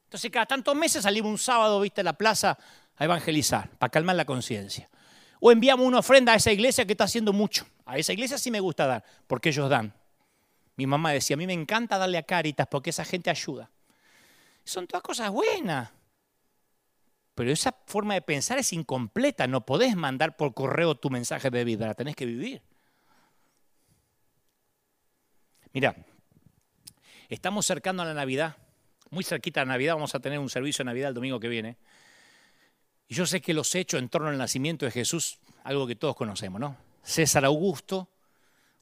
Entonces, 0.03 0.29
cada 0.29 0.45
tantos 0.45 0.75
meses 0.75 1.03
salimos 1.03 1.31
un 1.31 1.37
sábado, 1.39 1.79
viste, 1.81 2.01
a 2.01 2.03
la 2.03 2.13
plaza 2.13 2.57
a 2.97 3.03
evangelizar, 3.03 3.69
para 3.77 3.89
calmar 3.89 4.15
la 4.15 4.25
conciencia. 4.25 4.89
O 5.39 5.51
enviamos 5.51 5.85
una 5.85 5.99
ofrenda 5.99 6.33
a 6.33 6.35
esa 6.35 6.51
iglesia 6.51 6.85
que 6.85 6.93
está 6.93 7.05
haciendo 7.05 7.33
mucho. 7.33 7.65
A 7.85 7.97
esa 7.97 8.13
iglesia 8.13 8.37
sí 8.37 8.51
me 8.51 8.59
gusta 8.59 8.85
dar, 8.85 9.03
porque 9.27 9.49
ellos 9.49 9.69
dan. 9.69 9.93
Mi 10.75 10.85
mamá 10.85 11.11
decía, 11.11 11.35
a 11.35 11.37
mí 11.37 11.47
me 11.47 11.53
encanta 11.53 11.97
darle 11.97 12.17
a 12.17 12.23
Caritas 12.23 12.67
porque 12.69 12.91
esa 12.91 13.05
gente 13.05 13.29
ayuda. 13.29 13.71
Son 14.63 14.87
todas 14.87 15.03
cosas 15.03 15.31
buenas. 15.31 15.91
Pero 17.35 17.51
esa 17.51 17.75
forma 17.85 18.13
de 18.13 18.21
pensar 18.21 18.57
es 18.57 18.71
incompleta. 18.71 19.45
No 19.45 19.65
podés 19.65 19.95
mandar 19.95 20.37
por 20.37 20.53
correo 20.53 20.95
tu 20.95 21.09
mensaje 21.09 21.49
de 21.49 21.63
vida, 21.65 21.87
la 21.87 21.93
tenés 21.93 22.15
que 22.15 22.25
vivir. 22.25 22.61
Mira, 25.73 25.93
estamos 27.27 27.65
cercando 27.65 28.03
a 28.03 28.05
la 28.05 28.13
Navidad, 28.13 28.55
muy 29.09 29.25
cerquita 29.25 29.61
a 29.61 29.65
la 29.65 29.73
Navidad, 29.73 29.95
vamos 29.95 30.15
a 30.15 30.19
tener 30.19 30.39
un 30.39 30.49
servicio 30.49 30.83
de 30.83 30.87
Navidad 30.87 31.09
el 31.09 31.15
domingo 31.15 31.39
que 31.39 31.49
viene. 31.49 31.75
Y 33.09 33.15
yo 33.15 33.25
sé 33.25 33.41
que 33.41 33.53
los 33.53 33.75
hechos 33.75 33.99
en 33.99 34.07
torno 34.07 34.29
al 34.29 34.37
nacimiento 34.37 34.85
de 34.85 34.91
Jesús, 34.91 35.39
algo 35.65 35.85
que 35.85 35.97
todos 35.97 36.15
conocemos, 36.15 36.61
¿no? 36.61 36.77
César 37.03 37.43
Augusto 37.43 38.09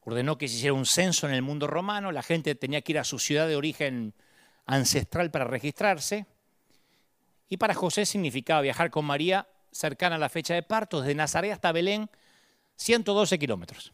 ordenó 0.02 0.38
que 0.38 0.46
se 0.46 0.54
hiciera 0.54 0.72
un 0.72 0.86
censo 0.86 1.26
en 1.26 1.34
el 1.34 1.42
mundo 1.42 1.66
romano, 1.66 2.12
la 2.12 2.22
gente 2.22 2.54
tenía 2.54 2.82
que 2.82 2.92
ir 2.92 2.98
a 3.00 3.04
su 3.04 3.18
ciudad 3.18 3.48
de 3.48 3.56
origen 3.56 4.14
ancestral 4.66 5.32
para 5.32 5.44
registrarse. 5.44 6.26
Y 7.48 7.56
para 7.56 7.74
José 7.74 8.06
significaba 8.06 8.60
viajar 8.60 8.90
con 8.90 9.04
María 9.04 9.48
cercana 9.70 10.16
a 10.16 10.18
la 10.18 10.28
fecha 10.28 10.54
de 10.54 10.62
parto, 10.62 11.00
desde 11.00 11.14
Nazaret 11.14 11.52
hasta 11.52 11.72
Belén, 11.72 12.08
112 12.76 13.38
kilómetros. 13.38 13.92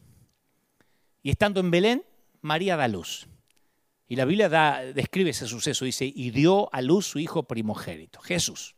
Y 1.23 1.31
estando 1.31 1.59
en 1.59 1.71
Belén, 1.71 2.05
María 2.41 2.77
da 2.77 2.87
luz. 2.87 3.27
Y 4.07 4.15
la 4.15 4.25
Biblia 4.25 4.49
describe 4.93 5.29
ese 5.29 5.47
suceso, 5.47 5.85
dice, 5.85 6.05
y 6.05 6.31
dio 6.31 6.73
a 6.73 6.81
luz 6.81 7.07
su 7.07 7.19
hijo 7.19 7.43
primogénito, 7.43 8.19
Jesús. 8.19 8.75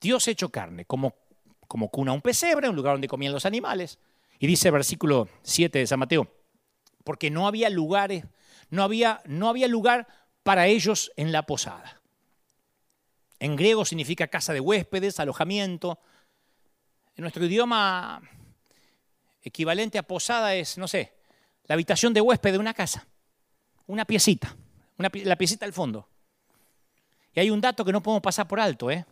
Dios 0.00 0.26
hecho 0.28 0.48
carne, 0.48 0.84
como, 0.84 1.16
como 1.66 1.90
cuna 1.90 2.12
un 2.12 2.22
pesebre, 2.22 2.68
un 2.68 2.76
lugar 2.76 2.94
donde 2.94 3.08
comían 3.08 3.32
los 3.32 3.44
animales. 3.44 3.98
Y 4.38 4.46
dice 4.46 4.70
versículo 4.70 5.28
7 5.42 5.78
de 5.78 5.86
San 5.86 5.98
Mateo, 5.98 6.32
porque 7.04 7.30
no 7.30 7.46
había 7.46 7.68
lugares, 7.68 8.24
no 8.70 8.82
había, 8.82 9.20
no 9.26 9.48
había 9.48 9.68
lugar 9.68 10.06
para 10.42 10.66
ellos 10.66 11.12
en 11.16 11.32
la 11.32 11.44
posada. 11.44 11.97
En 13.40 13.56
griego 13.56 13.84
significa 13.84 14.28
casa 14.28 14.52
de 14.52 14.60
huéspedes, 14.60 15.20
alojamiento. 15.20 16.00
En 17.14 17.22
nuestro 17.22 17.44
idioma 17.44 18.20
equivalente 19.42 19.98
a 19.98 20.02
posada 20.02 20.54
es, 20.54 20.78
no 20.78 20.88
sé, 20.88 21.14
la 21.64 21.74
habitación 21.74 22.12
de 22.12 22.20
huésped 22.20 22.52
de 22.52 22.58
una 22.58 22.74
casa, 22.74 23.06
una 23.86 24.04
piecita, 24.04 24.56
la 24.96 25.36
piecita 25.36 25.64
al 25.64 25.72
fondo. 25.72 26.08
Y 27.34 27.40
hay 27.40 27.50
un 27.50 27.60
dato 27.60 27.84
que 27.84 27.92
no 27.92 28.02
podemos 28.02 28.22
pasar 28.22 28.48
por 28.48 28.58
alto, 28.58 28.90
¿eh? 28.90 29.06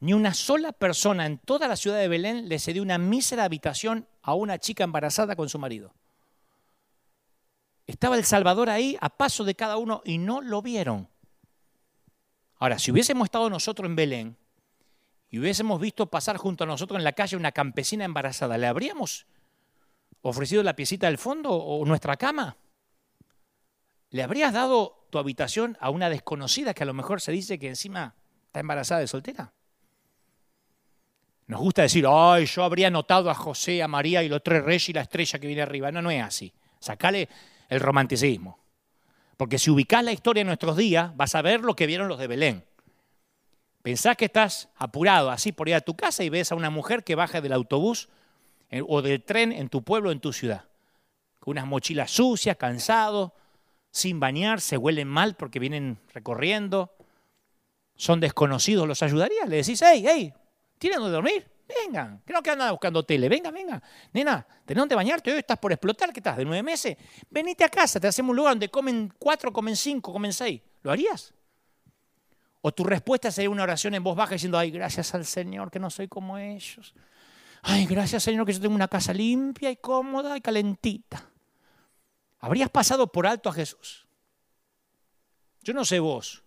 Ni 0.00 0.12
una 0.12 0.32
sola 0.32 0.72
persona 0.72 1.26
en 1.26 1.38
toda 1.38 1.66
la 1.66 1.74
ciudad 1.74 1.98
de 1.98 2.06
Belén 2.06 2.48
le 2.48 2.60
cedió 2.60 2.82
una 2.82 2.98
mísera 2.98 3.44
habitación 3.44 4.06
a 4.22 4.34
una 4.34 4.58
chica 4.58 4.84
embarazada 4.84 5.34
con 5.34 5.48
su 5.48 5.58
marido. 5.58 5.92
Estaba 7.86 8.16
el 8.16 8.24
Salvador 8.24 8.70
ahí 8.70 8.96
a 9.00 9.08
paso 9.08 9.42
de 9.44 9.56
cada 9.56 9.76
uno 9.76 10.02
y 10.04 10.18
no 10.18 10.40
lo 10.40 10.62
vieron. 10.62 11.08
Ahora, 12.58 12.78
si 12.78 12.90
hubiésemos 12.90 13.26
estado 13.26 13.48
nosotros 13.50 13.88
en 13.88 13.96
Belén 13.96 14.36
y 15.30 15.38
hubiésemos 15.38 15.80
visto 15.80 16.06
pasar 16.06 16.36
junto 16.36 16.64
a 16.64 16.66
nosotros 16.66 16.98
en 16.98 17.04
la 17.04 17.12
calle 17.12 17.36
una 17.36 17.52
campesina 17.52 18.04
embarazada, 18.04 18.58
¿le 18.58 18.66
habríamos 18.66 19.26
ofrecido 20.22 20.62
la 20.62 20.74
piecita 20.74 21.06
del 21.06 21.18
fondo 21.18 21.50
o 21.52 21.84
nuestra 21.84 22.16
cama? 22.16 22.56
¿Le 24.10 24.22
habrías 24.22 24.52
dado 24.52 25.06
tu 25.10 25.18
habitación 25.18 25.76
a 25.80 25.90
una 25.90 26.10
desconocida 26.10 26.74
que 26.74 26.82
a 26.82 26.86
lo 26.86 26.94
mejor 26.94 27.20
se 27.20 27.32
dice 27.32 27.58
que 27.58 27.68
encima 27.68 28.14
está 28.46 28.60
embarazada 28.60 29.00
de 29.00 29.06
soltera? 29.06 29.52
Nos 31.46 31.60
gusta 31.60 31.82
decir, 31.82 32.04
ay, 32.06 32.44
yo 32.44 32.62
habría 32.62 32.90
notado 32.90 33.30
a 33.30 33.34
José, 33.34 33.82
a 33.82 33.88
María 33.88 34.22
y 34.22 34.28
los 34.28 34.42
tres 34.42 34.62
reyes 34.62 34.88
y 34.90 34.92
la 34.92 35.02
estrella 35.02 35.38
que 35.38 35.46
viene 35.46 35.62
arriba. 35.62 35.90
No, 35.90 36.02
no 36.02 36.10
es 36.10 36.22
así. 36.22 36.52
Sacale 36.78 37.28
el 37.70 37.80
romanticismo. 37.80 38.58
Porque 39.38 39.58
si 39.58 39.70
ubicás 39.70 40.04
la 40.04 40.12
historia 40.12 40.40
en 40.40 40.48
nuestros 40.48 40.76
días, 40.76 41.16
vas 41.16 41.36
a 41.36 41.42
ver 41.42 41.60
lo 41.60 41.76
que 41.76 41.86
vieron 41.86 42.08
los 42.08 42.18
de 42.18 42.26
Belén. 42.26 42.64
Pensás 43.82 44.16
que 44.16 44.24
estás 44.24 44.68
apurado 44.74 45.30
así 45.30 45.52
por 45.52 45.68
ir 45.68 45.76
a 45.76 45.80
tu 45.80 45.96
casa 45.96 46.24
y 46.24 46.28
ves 46.28 46.50
a 46.50 46.56
una 46.56 46.70
mujer 46.70 47.04
que 47.04 47.14
baja 47.14 47.40
del 47.40 47.52
autobús 47.52 48.08
eh, 48.68 48.82
o 48.86 49.00
del 49.00 49.22
tren 49.22 49.52
en 49.52 49.68
tu 49.68 49.84
pueblo, 49.84 50.10
en 50.10 50.18
tu 50.18 50.32
ciudad, 50.32 50.64
con 51.38 51.52
unas 51.52 51.66
mochilas 51.66 52.10
sucias, 52.10 52.56
cansados, 52.56 53.30
sin 53.92 54.18
bañarse, 54.18 54.76
huelen 54.76 55.06
mal 55.06 55.36
porque 55.36 55.60
vienen 55.60 55.98
recorriendo, 56.12 56.92
son 57.94 58.18
desconocidos, 58.18 58.88
¿los 58.88 59.04
ayudarías? 59.04 59.48
Le 59.48 59.58
decís, 59.58 59.80
hey, 59.80 60.04
hey, 60.04 60.34
¿tienen 60.78 60.98
donde 60.98 61.14
dormir? 61.14 61.46
Vengan, 61.68 62.22
que 62.24 62.32
no 62.32 62.42
que 62.42 62.50
andan 62.50 62.70
buscando 62.70 63.04
tele, 63.04 63.28
venga, 63.28 63.50
venga. 63.50 63.82
Nena, 64.12 64.46
¿tenés 64.64 64.80
donde 64.80 64.94
bañarte? 64.94 65.30
Hoy 65.30 65.38
estás 65.38 65.58
por 65.58 65.70
explotar, 65.70 66.12
¿qué 66.12 66.20
estás? 66.20 66.38
¿De 66.38 66.44
nueve 66.44 66.62
meses? 66.62 66.96
Venite 67.28 67.62
a 67.62 67.68
casa, 67.68 68.00
te 68.00 68.06
hacemos 68.06 68.30
un 68.30 68.36
lugar 68.36 68.52
donde 68.52 68.70
comen 68.70 69.12
cuatro, 69.18 69.52
comen 69.52 69.76
cinco, 69.76 70.12
comen 70.12 70.32
seis. 70.32 70.62
¿Lo 70.82 70.90
harías? 70.90 71.34
O 72.62 72.72
tu 72.72 72.84
respuesta 72.84 73.30
sería 73.30 73.50
una 73.50 73.64
oración 73.64 73.94
en 73.94 74.02
voz 74.02 74.16
baja 74.16 74.32
diciendo, 74.32 74.58
ay, 74.58 74.70
gracias 74.70 75.14
al 75.14 75.26
Señor 75.26 75.70
que 75.70 75.78
no 75.78 75.90
soy 75.90 76.08
como 76.08 76.38
ellos. 76.38 76.94
Ay, 77.62 77.86
gracias 77.86 78.22
Señor 78.22 78.46
que 78.46 78.52
yo 78.52 78.60
tengo 78.60 78.74
una 78.74 78.88
casa 78.88 79.12
limpia 79.12 79.70
y 79.70 79.76
cómoda 79.76 80.36
y 80.36 80.40
calentita. 80.40 81.30
¿Habrías 82.40 82.70
pasado 82.70 83.10
por 83.12 83.26
alto 83.26 83.48
a 83.48 83.52
Jesús? 83.52 84.06
Yo 85.62 85.74
no 85.74 85.84
sé 85.84 85.98
vos, 85.98 86.42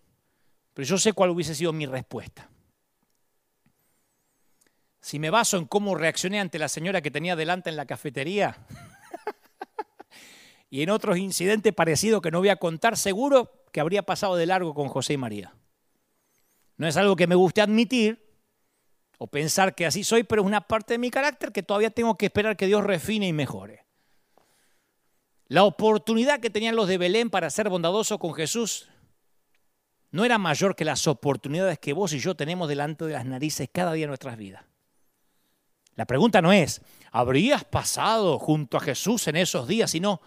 pero 0.73 0.87
yo 0.87 0.97
sé 0.97 1.13
cuál 1.13 1.29
hubiese 1.29 1.53
sido 1.53 1.71
mi 1.73 1.85
respuesta. 1.85 2.49
Si 5.01 5.19
me 5.19 5.29
baso 5.29 5.57
en 5.57 5.65
cómo 5.65 5.95
reaccioné 5.95 6.39
ante 6.39 6.59
la 6.59 6.69
señora 6.69 7.01
que 7.01 7.11
tenía 7.11 7.35
delante 7.35 7.69
en 7.69 7.75
la 7.75 7.85
cafetería 7.85 8.57
y 10.69 10.83
en 10.83 10.91
otros 10.91 11.17
incidentes 11.17 11.73
parecidos 11.73 12.21
que 12.21 12.31
no 12.31 12.39
voy 12.39 12.49
a 12.49 12.57
contar, 12.57 12.95
seguro 12.95 13.65
que 13.71 13.81
habría 13.81 14.03
pasado 14.03 14.35
de 14.35 14.45
largo 14.45 14.73
con 14.73 14.87
José 14.87 15.13
y 15.13 15.17
María. 15.17 15.53
No 16.77 16.87
es 16.87 16.97
algo 16.97 17.15
que 17.15 17.27
me 17.27 17.35
guste 17.35 17.61
admitir, 17.61 18.31
o 19.17 19.27
pensar 19.27 19.75
que 19.75 19.85
así 19.85 20.03
soy, 20.03 20.23
pero 20.23 20.41
es 20.41 20.47
una 20.47 20.61
parte 20.61 20.95
de 20.95 20.97
mi 20.97 21.11
carácter 21.11 21.51
que 21.51 21.61
todavía 21.61 21.91
tengo 21.91 22.17
que 22.17 22.25
esperar 22.25 22.57
que 22.57 22.65
Dios 22.65 22.83
refine 22.83 23.27
y 23.27 23.33
mejore. 23.33 23.85
La 25.47 25.63
oportunidad 25.63 26.39
que 26.39 26.49
tenían 26.49 26.75
los 26.75 26.87
de 26.87 26.97
Belén 26.97 27.29
para 27.29 27.51
ser 27.51 27.69
bondadosos 27.69 28.17
con 28.17 28.33
Jesús 28.33 28.89
no 30.09 30.25
era 30.25 30.39
mayor 30.39 30.75
que 30.75 30.85
las 30.85 31.05
oportunidades 31.05 31.77
que 31.77 31.93
vos 31.93 32.13
y 32.13 32.19
yo 32.19 32.35
tenemos 32.35 32.67
delante 32.67 33.05
de 33.05 33.13
las 33.13 33.25
narices 33.25 33.69
cada 33.71 33.93
día 33.93 34.05
en 34.05 34.09
nuestras 34.09 34.37
vidas. 34.37 34.70
La 35.95 36.05
pregunta 36.05 36.41
no 36.41 36.53
es, 36.53 36.81
¿habrías 37.11 37.63
pasado 37.65 38.39
junto 38.39 38.77
a 38.77 38.81
Jesús 38.81 39.27
en 39.27 39.35
esos 39.35 39.67
días? 39.67 39.91
Sino, 39.91 40.21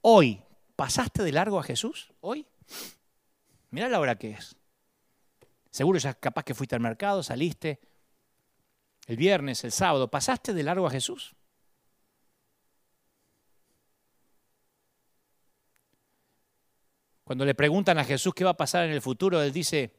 hoy, 0.00 0.42
¿pasaste 0.74 1.22
de 1.22 1.32
largo 1.32 1.58
a 1.58 1.62
Jesús? 1.62 2.12
¿Hoy? 2.20 2.46
Mira 3.70 3.88
la 3.88 4.00
hora 4.00 4.16
que 4.16 4.32
es. 4.32 4.56
Seguro 5.70 5.98
ya 5.98 6.14
capaz 6.14 6.44
que 6.44 6.54
fuiste 6.54 6.74
al 6.74 6.80
mercado, 6.80 7.22
saliste, 7.22 7.80
el 9.06 9.16
viernes, 9.16 9.62
el 9.64 9.72
sábado, 9.72 10.10
¿pasaste 10.10 10.52
de 10.52 10.62
largo 10.62 10.86
a 10.86 10.90
Jesús? 10.90 11.36
Cuando 17.22 17.44
le 17.44 17.54
preguntan 17.54 17.98
a 17.98 18.04
Jesús 18.04 18.34
qué 18.34 18.44
va 18.44 18.50
a 18.50 18.56
pasar 18.56 18.86
en 18.86 18.92
el 18.92 19.02
futuro, 19.02 19.42
él 19.42 19.52
dice 19.52 19.92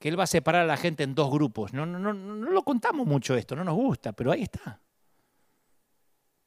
que 0.00 0.08
él 0.08 0.18
va 0.18 0.24
a 0.24 0.26
separar 0.26 0.62
a 0.62 0.66
la 0.66 0.78
gente 0.78 1.04
en 1.04 1.14
dos 1.14 1.30
grupos. 1.30 1.74
No, 1.74 1.84
no, 1.84 1.98
no, 1.98 2.14
no 2.14 2.50
lo 2.50 2.62
contamos 2.62 3.06
mucho 3.06 3.36
esto, 3.36 3.54
no 3.54 3.62
nos 3.62 3.74
gusta, 3.74 4.12
pero 4.12 4.32
ahí 4.32 4.42
está. 4.42 4.80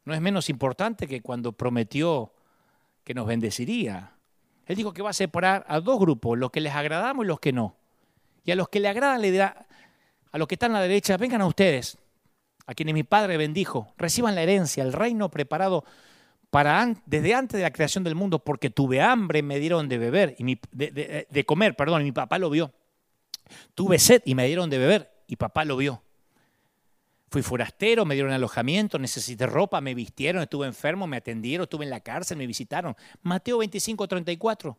No 0.06 0.14
es 0.14 0.20
menos 0.20 0.50
importante 0.50 1.08
que 1.08 1.22
cuando 1.22 1.54
prometió 1.54 2.34
que 3.04 3.14
nos 3.14 3.28
bendeciría. 3.28 4.12
Él 4.66 4.76
dijo 4.76 4.92
que 4.92 5.04
va 5.04 5.12
a 5.12 5.14
separar 5.14 5.66
a 5.68 5.80
dos 5.80 6.00
grupos, 6.00 6.38
los 6.38 6.50
que 6.50 6.62
les 6.62 6.74
agradamos 6.74 7.26
y 7.26 7.28
los 7.28 7.40
que 7.40 7.54
no. 7.54 7.76
Y 8.44 8.52
a 8.52 8.56
los 8.56 8.70
que 8.70 8.80
le 8.80 8.90
agradan 8.90 9.22
le 9.22 9.30
dirá, 9.30 9.68
a 10.32 10.38
los 10.38 10.48
que 10.48 10.56
están 10.56 10.72
a 10.72 10.80
la 10.80 10.88
derecha, 10.88 11.16
vengan 11.18 11.42
a 11.42 11.46
ustedes, 11.46 12.00
a 12.66 12.74
quienes 12.74 12.96
mi 12.96 13.04
Padre 13.04 13.38
bendijo, 13.38 13.94
reciban 13.98 14.34
la 14.34 14.42
herencia, 14.42 14.84
el 14.84 14.94
reino 14.94 15.30
preparado 15.30 15.86
para 16.50 16.92
desde 17.06 17.36
antes 17.36 17.58
de 17.58 17.64
la 17.64 17.72
creación 17.72 18.04
del 18.04 18.16
mundo, 18.16 18.40
porque 18.40 18.72
tuve 18.72 19.00
hambre, 19.00 19.44
me 19.44 19.60
dieron 19.60 19.88
de 19.90 19.98
beber, 20.00 20.36
y 20.40 20.60
de, 20.72 21.28
de 21.30 21.46
comer, 21.46 21.76
perdón, 21.76 22.02
y 22.02 22.06
mi 22.06 22.12
papá 22.12 22.40
lo 22.40 22.50
vio. 22.50 22.72
Tuve 23.76 24.00
sed 24.00 24.22
y 24.26 24.36
me 24.36 24.46
dieron 24.48 24.70
de 24.70 24.78
beber, 24.78 25.12
y 25.28 25.36
papá 25.36 25.66
lo 25.66 25.78
vio. 25.78 26.04
Fui 27.30 27.42
forastero, 27.42 28.06
me 28.06 28.14
dieron 28.14 28.32
alojamiento, 28.32 29.00
necesité 29.00 29.48
ropa, 29.48 29.82
me 29.82 29.96
vistieron, 29.96 30.44
estuve 30.44 30.68
enfermo, 30.68 31.08
me 31.08 31.18
atendieron, 31.18 31.64
estuve 31.64 31.84
en 31.84 31.90
la 31.90 32.00
cárcel, 32.00 32.38
me 32.38 32.46
visitaron. 32.46 32.96
Mateo 33.24 33.58
25, 33.58 34.08
34. 34.08 34.78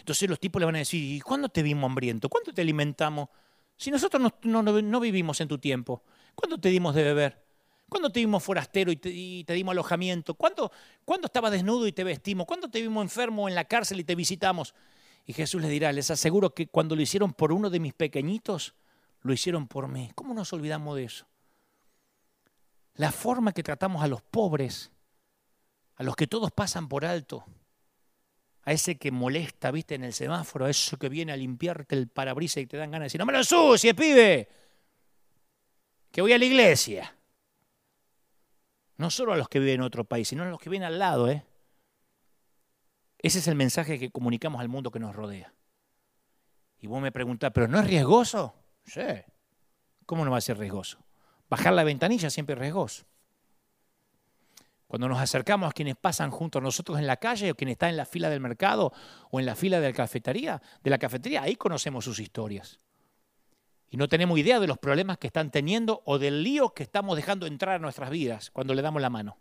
Entonces 0.00 0.28
los 0.28 0.38
tipos 0.38 0.60
le 0.60 0.66
van 0.66 0.74
a 0.76 0.78
decir, 0.78 1.02
¿y 1.02 1.20
cuándo 1.20 1.48
te 1.48 1.62
vimos 1.62 1.88
hambriento? 1.88 2.28
¿Cuándo 2.28 2.52
te 2.52 2.60
alimentamos? 2.60 3.28
Si 3.76 3.90
nosotros 3.90 4.32
no, 4.42 5.00
vivimos 5.00 5.40
en 5.40 5.48
tu 5.48 5.58
tiempo, 5.58 6.02
¿cuándo 6.34 6.58
te 6.58 6.68
dimos 6.68 6.94
de 6.94 7.02
beber? 7.04 7.42
¿Cuándo 7.88 8.10
te 8.10 8.20
vimos 8.20 8.42
forastero 8.42 8.92
y 8.92 8.96
te, 9.44 9.52
dimos 9.54 9.72
alojamiento? 9.72 10.34
¿Cuándo, 10.34 10.70
¿Cuándo 11.04 11.26
estabas 11.26 11.52
desnudo 11.52 11.86
y 11.86 11.92
te 11.92 12.04
vestimos? 12.04 12.46
¿Cuándo 12.46 12.68
te 12.68 12.80
vimos 12.80 13.02
enfermo 13.02 13.48
en 13.48 13.54
la 13.54 13.64
cárcel 13.64 14.00
y 14.00 14.04
te 14.04 14.14
visitamos? 14.14 14.74
Y 15.26 15.32
Jesús 15.32 15.62
les 15.62 15.70
dirá, 15.70 15.92
les 15.92 16.10
aseguro 16.10 16.54
que 16.54 16.66
cuando 16.66 16.94
lo 16.94 17.02
hicieron 17.02 17.32
por 17.32 17.52
uno 17.52 17.70
de 17.70 17.80
mis 17.80 17.94
pequeñitos, 17.94 18.74
lo 19.22 19.32
hicieron 19.32 19.66
por 19.66 19.88
mí. 19.88 20.10
¿Cómo 20.14 20.34
nos 20.34 20.52
olvidamos 20.52 20.96
de 20.96 21.04
eso? 21.04 21.26
La 22.94 23.10
forma 23.10 23.52
que 23.52 23.62
tratamos 23.62 24.02
a 24.02 24.06
los 24.06 24.22
pobres, 24.22 24.92
a 25.96 26.02
los 26.02 26.14
que 26.14 26.26
todos 26.26 26.52
pasan 26.52 26.88
por 26.88 27.04
alto, 27.04 27.44
a 28.62 28.72
ese 28.72 28.96
que 28.96 29.10
molesta, 29.10 29.70
viste, 29.70 29.94
en 29.94 30.04
el 30.04 30.12
semáforo, 30.12 30.66
a 30.66 30.70
eso 30.70 30.98
que 30.98 31.08
viene 31.08 31.32
a 31.32 31.36
limpiarte 31.36 31.96
el 31.96 32.08
parabrisas 32.08 32.62
y 32.62 32.66
te 32.66 32.76
dan 32.76 32.90
ganas 32.90 33.02
de 33.02 33.06
decir, 33.06 33.18
no 33.18 33.26
me 33.26 33.32
lo 33.32 33.38
ensucies, 33.38 33.94
pibe, 33.94 34.48
que 36.10 36.20
voy 36.20 36.32
a 36.32 36.38
la 36.38 36.44
iglesia. 36.44 37.16
No 38.96 39.10
solo 39.10 39.32
a 39.32 39.36
los 39.36 39.48
que 39.48 39.58
viven 39.58 39.76
en 39.76 39.80
otro 39.82 40.04
país, 40.04 40.28
sino 40.28 40.44
a 40.44 40.46
los 40.46 40.60
que 40.60 40.70
viven 40.70 40.84
al 40.84 40.98
lado, 40.98 41.28
¿eh? 41.28 41.44
Ese 43.24 43.38
es 43.38 43.48
el 43.48 43.54
mensaje 43.54 43.98
que 43.98 44.10
comunicamos 44.10 44.60
al 44.60 44.68
mundo 44.68 44.90
que 44.90 44.98
nos 44.98 45.16
rodea. 45.16 45.50
Y 46.78 46.86
vos 46.86 47.00
me 47.00 47.10
preguntás, 47.10 47.52
¿pero 47.54 47.66
no 47.66 47.80
es 47.80 47.86
riesgoso? 47.86 48.54
Sí. 48.84 49.00
¿Cómo 50.04 50.26
no 50.26 50.30
va 50.30 50.36
a 50.36 50.42
ser 50.42 50.58
riesgoso? 50.58 50.98
Bajar 51.48 51.72
la 51.72 51.84
ventanilla 51.84 52.28
siempre 52.28 52.52
es 52.52 52.60
riesgoso. 52.60 53.06
Cuando 54.86 55.08
nos 55.08 55.18
acercamos 55.18 55.70
a 55.70 55.72
quienes 55.72 55.96
pasan 55.96 56.30
junto 56.30 56.58
a 56.58 56.60
nosotros 56.60 56.98
en 56.98 57.06
la 57.06 57.16
calle 57.16 57.50
o 57.50 57.54
quien 57.54 57.70
está 57.70 57.88
en 57.88 57.96
la 57.96 58.04
fila 58.04 58.28
del 58.28 58.40
mercado 58.40 58.92
o 59.30 59.40
en 59.40 59.46
la 59.46 59.56
fila 59.56 59.80
de 59.80 59.88
la 59.88 59.94
cafetería, 59.94 60.60
de 60.82 60.90
la 60.90 60.98
cafetería, 60.98 61.44
ahí 61.44 61.56
conocemos 61.56 62.04
sus 62.04 62.18
historias. 62.18 62.78
Y 63.88 63.96
no 63.96 64.06
tenemos 64.06 64.38
idea 64.38 64.60
de 64.60 64.66
los 64.66 64.76
problemas 64.76 65.16
que 65.16 65.28
están 65.28 65.50
teniendo 65.50 66.02
o 66.04 66.18
del 66.18 66.42
lío 66.42 66.74
que 66.74 66.82
estamos 66.82 67.16
dejando 67.16 67.46
entrar 67.46 67.76
a 67.76 67.78
nuestras 67.78 68.10
vidas 68.10 68.50
cuando 68.50 68.74
le 68.74 68.82
damos 68.82 69.00
la 69.00 69.08
mano. 69.08 69.38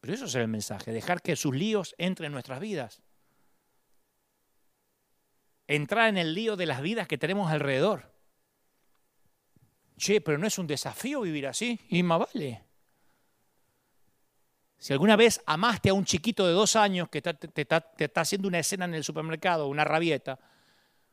Pero 0.00 0.14
eso 0.14 0.24
es 0.24 0.34
el 0.34 0.48
mensaje, 0.48 0.92
dejar 0.92 1.20
que 1.20 1.36
sus 1.36 1.54
líos 1.54 1.94
entren 1.98 2.28
en 2.28 2.32
nuestras 2.32 2.60
vidas. 2.60 3.02
Entrar 5.66 6.08
en 6.08 6.16
el 6.16 6.34
lío 6.34 6.56
de 6.56 6.66
las 6.66 6.80
vidas 6.80 7.06
que 7.06 7.18
tenemos 7.18 7.50
alrededor. 7.50 8.12
Che, 9.96 10.20
pero 10.20 10.38
no 10.38 10.46
es 10.46 10.58
un 10.58 10.66
desafío 10.66 11.20
vivir 11.20 11.46
así. 11.46 11.78
Y 11.90 12.02
más 12.02 12.20
vale. 12.20 12.64
Si 14.78 14.94
alguna 14.94 15.14
vez 15.14 15.42
amaste 15.44 15.90
a 15.90 15.94
un 15.94 16.06
chiquito 16.06 16.46
de 16.46 16.54
dos 16.54 16.74
años 16.74 17.10
que 17.10 17.20
te, 17.20 17.60
está 17.60 18.20
haciendo 18.22 18.48
una 18.48 18.58
escena 18.58 18.86
en 18.86 18.94
el 18.94 19.04
supermercado, 19.04 19.68
una 19.68 19.84
rabieta, 19.84 20.38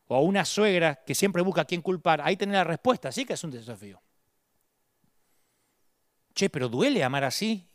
o 0.07 0.15
a 0.15 0.21
una 0.21 0.45
suegra 0.45 1.03
que 1.05 1.13
siempre 1.13 1.41
busca 1.41 1.61
a 1.61 1.65
quién 1.65 1.81
culpar, 1.81 2.21
ahí 2.21 2.37
tenés 2.37 2.53
la 2.53 2.63
respuesta, 2.63 3.11
sí 3.11 3.25
que 3.25 3.33
es 3.33 3.43
un 3.43 3.51
desafío. 3.51 4.01
Che, 6.33 6.49
pero 6.49 6.69
duele 6.69 7.03
amar 7.03 7.25
así. 7.25 7.67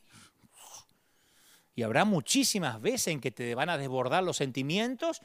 Y 1.75 1.83
habrá 1.83 2.05
muchísimas 2.05 2.81
veces 2.81 3.09
en 3.09 3.21
que 3.21 3.31
te 3.31 3.55
van 3.55 3.71
a 3.71 3.79
desbordar 3.79 4.23
los 4.23 4.37
sentimientos 4.37 5.23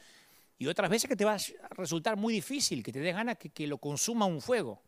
y 0.58 0.66
otras 0.66 0.90
veces 0.90 1.08
que 1.08 1.16
te 1.16 1.24
va 1.24 1.34
a 1.34 1.38
resultar 1.70 2.16
muy 2.16 2.34
difícil, 2.34 2.82
que 2.82 2.92
te 2.92 3.00
dé 3.00 3.12
ganas 3.12 3.36
que, 3.36 3.66
lo 3.66 3.78
consuma 3.78 4.24
un 4.24 4.40
fuego. 4.40 4.82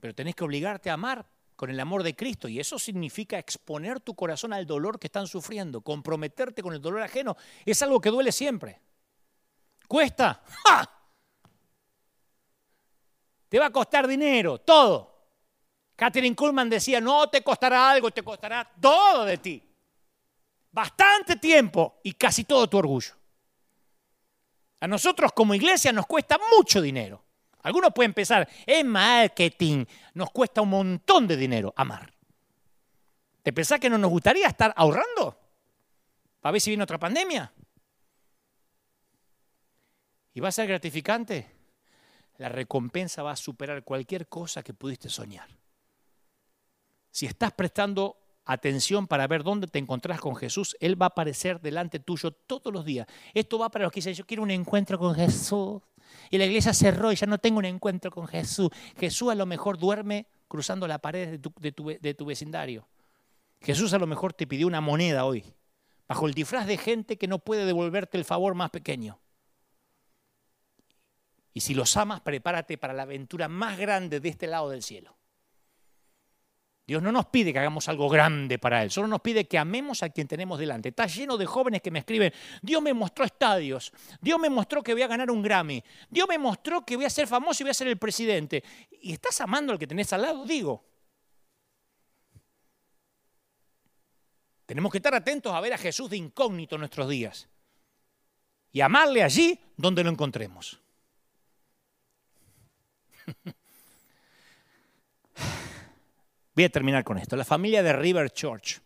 Pero 0.00 0.14
tenés 0.14 0.34
que 0.34 0.44
obligarte 0.44 0.88
a 0.88 0.94
amar 0.94 1.26
con 1.54 1.68
el 1.68 1.78
amor 1.78 2.02
de 2.02 2.16
Cristo. 2.16 2.48
Y 2.48 2.58
eso 2.58 2.78
significa 2.78 3.38
exponer 3.38 4.00
tu 4.00 4.14
corazón 4.14 4.54
al 4.54 4.66
dolor 4.66 4.98
que 4.98 5.08
están 5.08 5.26
sufriendo, 5.26 5.82
comprometerte 5.82 6.62
con 6.62 6.72
el 6.72 6.80
dolor 6.80 7.02
ajeno. 7.02 7.36
Es 7.66 7.82
algo 7.82 8.00
que 8.00 8.08
duele 8.08 8.32
siempre. 8.32 8.80
¿Cuesta? 9.86 10.42
Te 13.50 13.58
va 13.58 13.66
a 13.66 13.70
costar 13.70 14.06
dinero, 14.06 14.58
todo. 14.58 15.10
Catherine 15.96 16.34
Kuhlman 16.34 16.70
decía, 16.70 17.00
no 17.00 17.28
te 17.28 17.42
costará 17.42 17.90
algo, 17.90 18.10
te 18.10 18.22
costará 18.22 18.72
todo 18.80 19.26
de 19.26 19.36
ti. 19.36 19.69
Bastante 20.72 21.36
tiempo 21.36 22.00
y 22.04 22.12
casi 22.12 22.44
todo 22.44 22.68
tu 22.68 22.78
orgullo. 22.78 23.14
A 24.80 24.86
nosotros 24.86 25.32
como 25.32 25.54
iglesia 25.54 25.92
nos 25.92 26.06
cuesta 26.06 26.38
mucho 26.56 26.80
dinero. 26.80 27.24
Algunos 27.62 27.92
pueden 27.92 28.14
pensar, 28.14 28.48
en 28.66 28.86
marketing 28.86 29.84
nos 30.14 30.30
cuesta 30.30 30.62
un 30.62 30.70
montón 30.70 31.26
de 31.26 31.36
dinero 31.36 31.74
amar. 31.76 32.12
¿Te 33.42 33.52
pensás 33.52 33.80
que 33.80 33.90
no 33.90 33.98
nos 33.98 34.10
gustaría 34.10 34.46
estar 34.46 34.72
ahorrando? 34.76 35.38
¿Para 36.40 36.52
ver 36.52 36.60
si 36.60 36.70
viene 36.70 36.84
otra 36.84 36.98
pandemia? 36.98 37.52
¿Y 40.32 40.40
va 40.40 40.48
a 40.48 40.52
ser 40.52 40.68
gratificante? 40.68 41.50
La 42.38 42.48
recompensa 42.48 43.22
va 43.22 43.32
a 43.32 43.36
superar 43.36 43.84
cualquier 43.84 44.28
cosa 44.28 44.62
que 44.62 44.72
pudiste 44.72 45.10
soñar. 45.10 45.48
Si 47.10 47.26
estás 47.26 47.52
prestando 47.52 48.16
atención 48.52 49.06
para 49.06 49.26
ver 49.26 49.42
dónde 49.42 49.66
te 49.66 49.78
encontrás 49.78 50.20
con 50.20 50.36
Jesús, 50.36 50.76
Él 50.80 51.00
va 51.00 51.06
a 51.06 51.08
aparecer 51.08 51.60
delante 51.60 52.00
tuyo 52.00 52.30
todos 52.32 52.72
los 52.72 52.84
días. 52.84 53.06
Esto 53.34 53.58
va 53.58 53.68
para 53.68 53.84
los 53.84 53.92
que 53.92 53.98
dicen, 53.98 54.14
yo 54.14 54.26
quiero 54.26 54.42
un 54.42 54.50
encuentro 54.50 54.98
con 54.98 55.14
Jesús. 55.14 55.80
Y 56.30 56.38
la 56.38 56.44
iglesia 56.44 56.74
cerró 56.74 57.12
y 57.12 57.16
ya 57.16 57.26
no 57.26 57.38
tengo 57.38 57.58
un 57.58 57.64
encuentro 57.64 58.10
con 58.10 58.26
Jesús. 58.26 58.70
Jesús 58.98 59.30
a 59.30 59.34
lo 59.34 59.46
mejor 59.46 59.78
duerme 59.78 60.26
cruzando 60.48 60.88
la 60.88 60.98
pared 60.98 61.38
de 61.38 61.72
tu, 61.72 61.84
de 62.00 62.14
tu 62.14 62.24
vecindario. 62.24 62.88
Jesús 63.60 63.92
a 63.92 63.98
lo 63.98 64.06
mejor 64.06 64.32
te 64.32 64.46
pidió 64.46 64.66
una 64.66 64.80
moneda 64.80 65.24
hoy, 65.24 65.44
bajo 66.08 66.26
el 66.26 66.34
disfraz 66.34 66.66
de 66.66 66.78
gente 66.78 67.18
que 67.18 67.28
no 67.28 67.38
puede 67.38 67.66
devolverte 67.66 68.18
el 68.18 68.24
favor 68.24 68.54
más 68.54 68.70
pequeño. 68.70 69.20
Y 71.52 71.60
si 71.60 71.74
los 71.74 71.96
amas, 71.96 72.20
prepárate 72.20 72.78
para 72.78 72.94
la 72.94 73.02
aventura 73.02 73.48
más 73.48 73.78
grande 73.78 74.20
de 74.20 74.28
este 74.28 74.46
lado 74.46 74.70
del 74.70 74.82
cielo. 74.82 75.19
Dios 76.90 77.00
no 77.04 77.12
nos 77.12 77.26
pide 77.26 77.52
que 77.52 77.60
hagamos 77.60 77.88
algo 77.88 78.08
grande 78.08 78.58
para 78.58 78.82
Él, 78.82 78.90
solo 78.90 79.06
nos 79.06 79.20
pide 79.20 79.46
que 79.46 79.56
amemos 79.56 80.02
a 80.02 80.08
quien 80.10 80.26
tenemos 80.26 80.58
delante. 80.58 80.88
Está 80.88 81.06
lleno 81.06 81.36
de 81.36 81.46
jóvenes 81.46 81.82
que 81.82 81.92
me 81.92 82.00
escriben, 82.00 82.32
Dios 82.62 82.82
me 82.82 82.92
mostró 82.92 83.24
estadios, 83.24 83.92
Dios 84.20 84.40
me 84.40 84.50
mostró 84.50 84.82
que 84.82 84.92
voy 84.92 85.02
a 85.02 85.06
ganar 85.06 85.30
un 85.30 85.40
Grammy, 85.40 85.84
Dios 86.08 86.26
me 86.28 86.36
mostró 86.36 86.84
que 86.84 86.96
voy 86.96 87.04
a 87.04 87.10
ser 87.10 87.28
famoso 87.28 87.62
y 87.62 87.64
voy 87.64 87.70
a 87.70 87.74
ser 87.74 87.86
el 87.86 87.96
presidente. 87.96 88.64
¿Y 89.02 89.12
estás 89.12 89.40
amando 89.40 89.72
al 89.72 89.78
que 89.78 89.86
tenés 89.86 90.12
al 90.12 90.22
lado? 90.22 90.44
Digo. 90.44 90.84
Tenemos 94.66 94.90
que 94.90 94.98
estar 94.98 95.14
atentos 95.14 95.54
a 95.54 95.60
ver 95.60 95.74
a 95.74 95.78
Jesús 95.78 96.10
de 96.10 96.16
incógnito 96.16 96.74
en 96.74 96.80
nuestros 96.80 97.08
días 97.08 97.48
y 98.72 98.80
amarle 98.80 99.22
allí 99.22 99.60
donde 99.76 100.02
lo 100.02 100.10
encontremos. 100.10 100.80
Voy 106.60 106.66
a 106.66 106.68
terminar 106.68 107.04
con 107.04 107.16
esto. 107.16 107.36
La 107.36 107.44
familia 107.46 107.82
de 107.82 107.90
River 107.94 108.28
Church, 108.32 108.82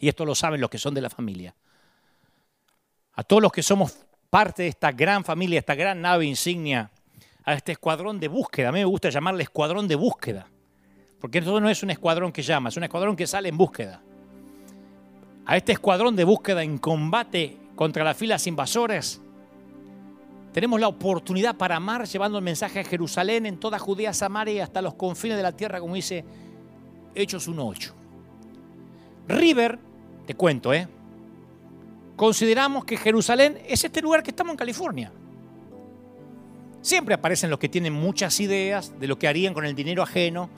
y 0.00 0.06
esto 0.06 0.26
lo 0.26 0.34
saben 0.34 0.60
los 0.60 0.68
que 0.68 0.76
son 0.76 0.92
de 0.92 1.00
la 1.00 1.08
familia, 1.08 1.54
a 3.14 3.22
todos 3.22 3.40
los 3.40 3.50
que 3.50 3.62
somos 3.62 3.96
parte 4.28 4.64
de 4.64 4.68
esta 4.68 4.92
gran 4.92 5.24
familia, 5.24 5.60
esta 5.60 5.74
gran 5.74 6.02
nave 6.02 6.26
insignia, 6.26 6.90
a 7.42 7.54
este 7.54 7.72
escuadrón 7.72 8.20
de 8.20 8.28
búsqueda, 8.28 8.68
a 8.68 8.72
mí 8.72 8.80
me 8.80 8.84
gusta 8.84 9.08
llamarle 9.08 9.44
escuadrón 9.44 9.88
de 9.88 9.94
búsqueda, 9.94 10.46
porque 11.18 11.38
esto 11.38 11.58
no 11.58 11.70
es 11.70 11.82
un 11.82 11.88
escuadrón 11.88 12.32
que 12.32 12.42
llama, 12.42 12.68
es 12.68 12.76
un 12.76 12.84
escuadrón 12.84 13.16
que 13.16 13.26
sale 13.26 13.48
en 13.48 13.56
búsqueda. 13.56 14.02
A 15.46 15.56
este 15.56 15.72
escuadrón 15.72 16.16
de 16.16 16.24
búsqueda 16.24 16.62
en 16.62 16.76
combate 16.76 17.56
contra 17.76 18.04
las 18.04 18.14
filas 18.14 18.46
invasoras, 18.46 19.22
tenemos 20.52 20.78
la 20.78 20.88
oportunidad 20.88 21.56
para 21.56 21.76
amar 21.76 22.06
llevando 22.06 22.36
el 22.36 22.44
mensaje 22.44 22.80
a 22.80 22.84
Jerusalén, 22.84 23.46
en 23.46 23.58
toda 23.58 23.78
Judea, 23.78 24.12
Samaria 24.12 24.52
y 24.52 24.60
hasta 24.60 24.82
los 24.82 24.92
confines 24.96 25.38
de 25.38 25.42
la 25.42 25.52
tierra, 25.52 25.80
como 25.80 25.94
dice 25.94 26.26
Hechos 27.18 27.48
1.8. 27.48 27.92
River, 29.26 29.78
te 30.26 30.34
cuento, 30.34 30.72
¿eh? 30.72 30.86
Consideramos 32.16 32.84
que 32.84 32.96
Jerusalén 32.96 33.58
es 33.66 33.84
este 33.84 34.00
lugar 34.00 34.22
que 34.22 34.30
estamos 34.30 34.52
en 34.52 34.56
California. 34.56 35.12
Siempre 36.80 37.14
aparecen 37.14 37.50
los 37.50 37.58
que 37.58 37.68
tienen 37.68 37.92
muchas 37.92 38.38
ideas 38.40 38.98
de 38.98 39.08
lo 39.08 39.18
que 39.18 39.26
harían 39.26 39.52
con 39.52 39.64
el 39.64 39.74
dinero 39.74 40.02
ajeno. 40.02 40.48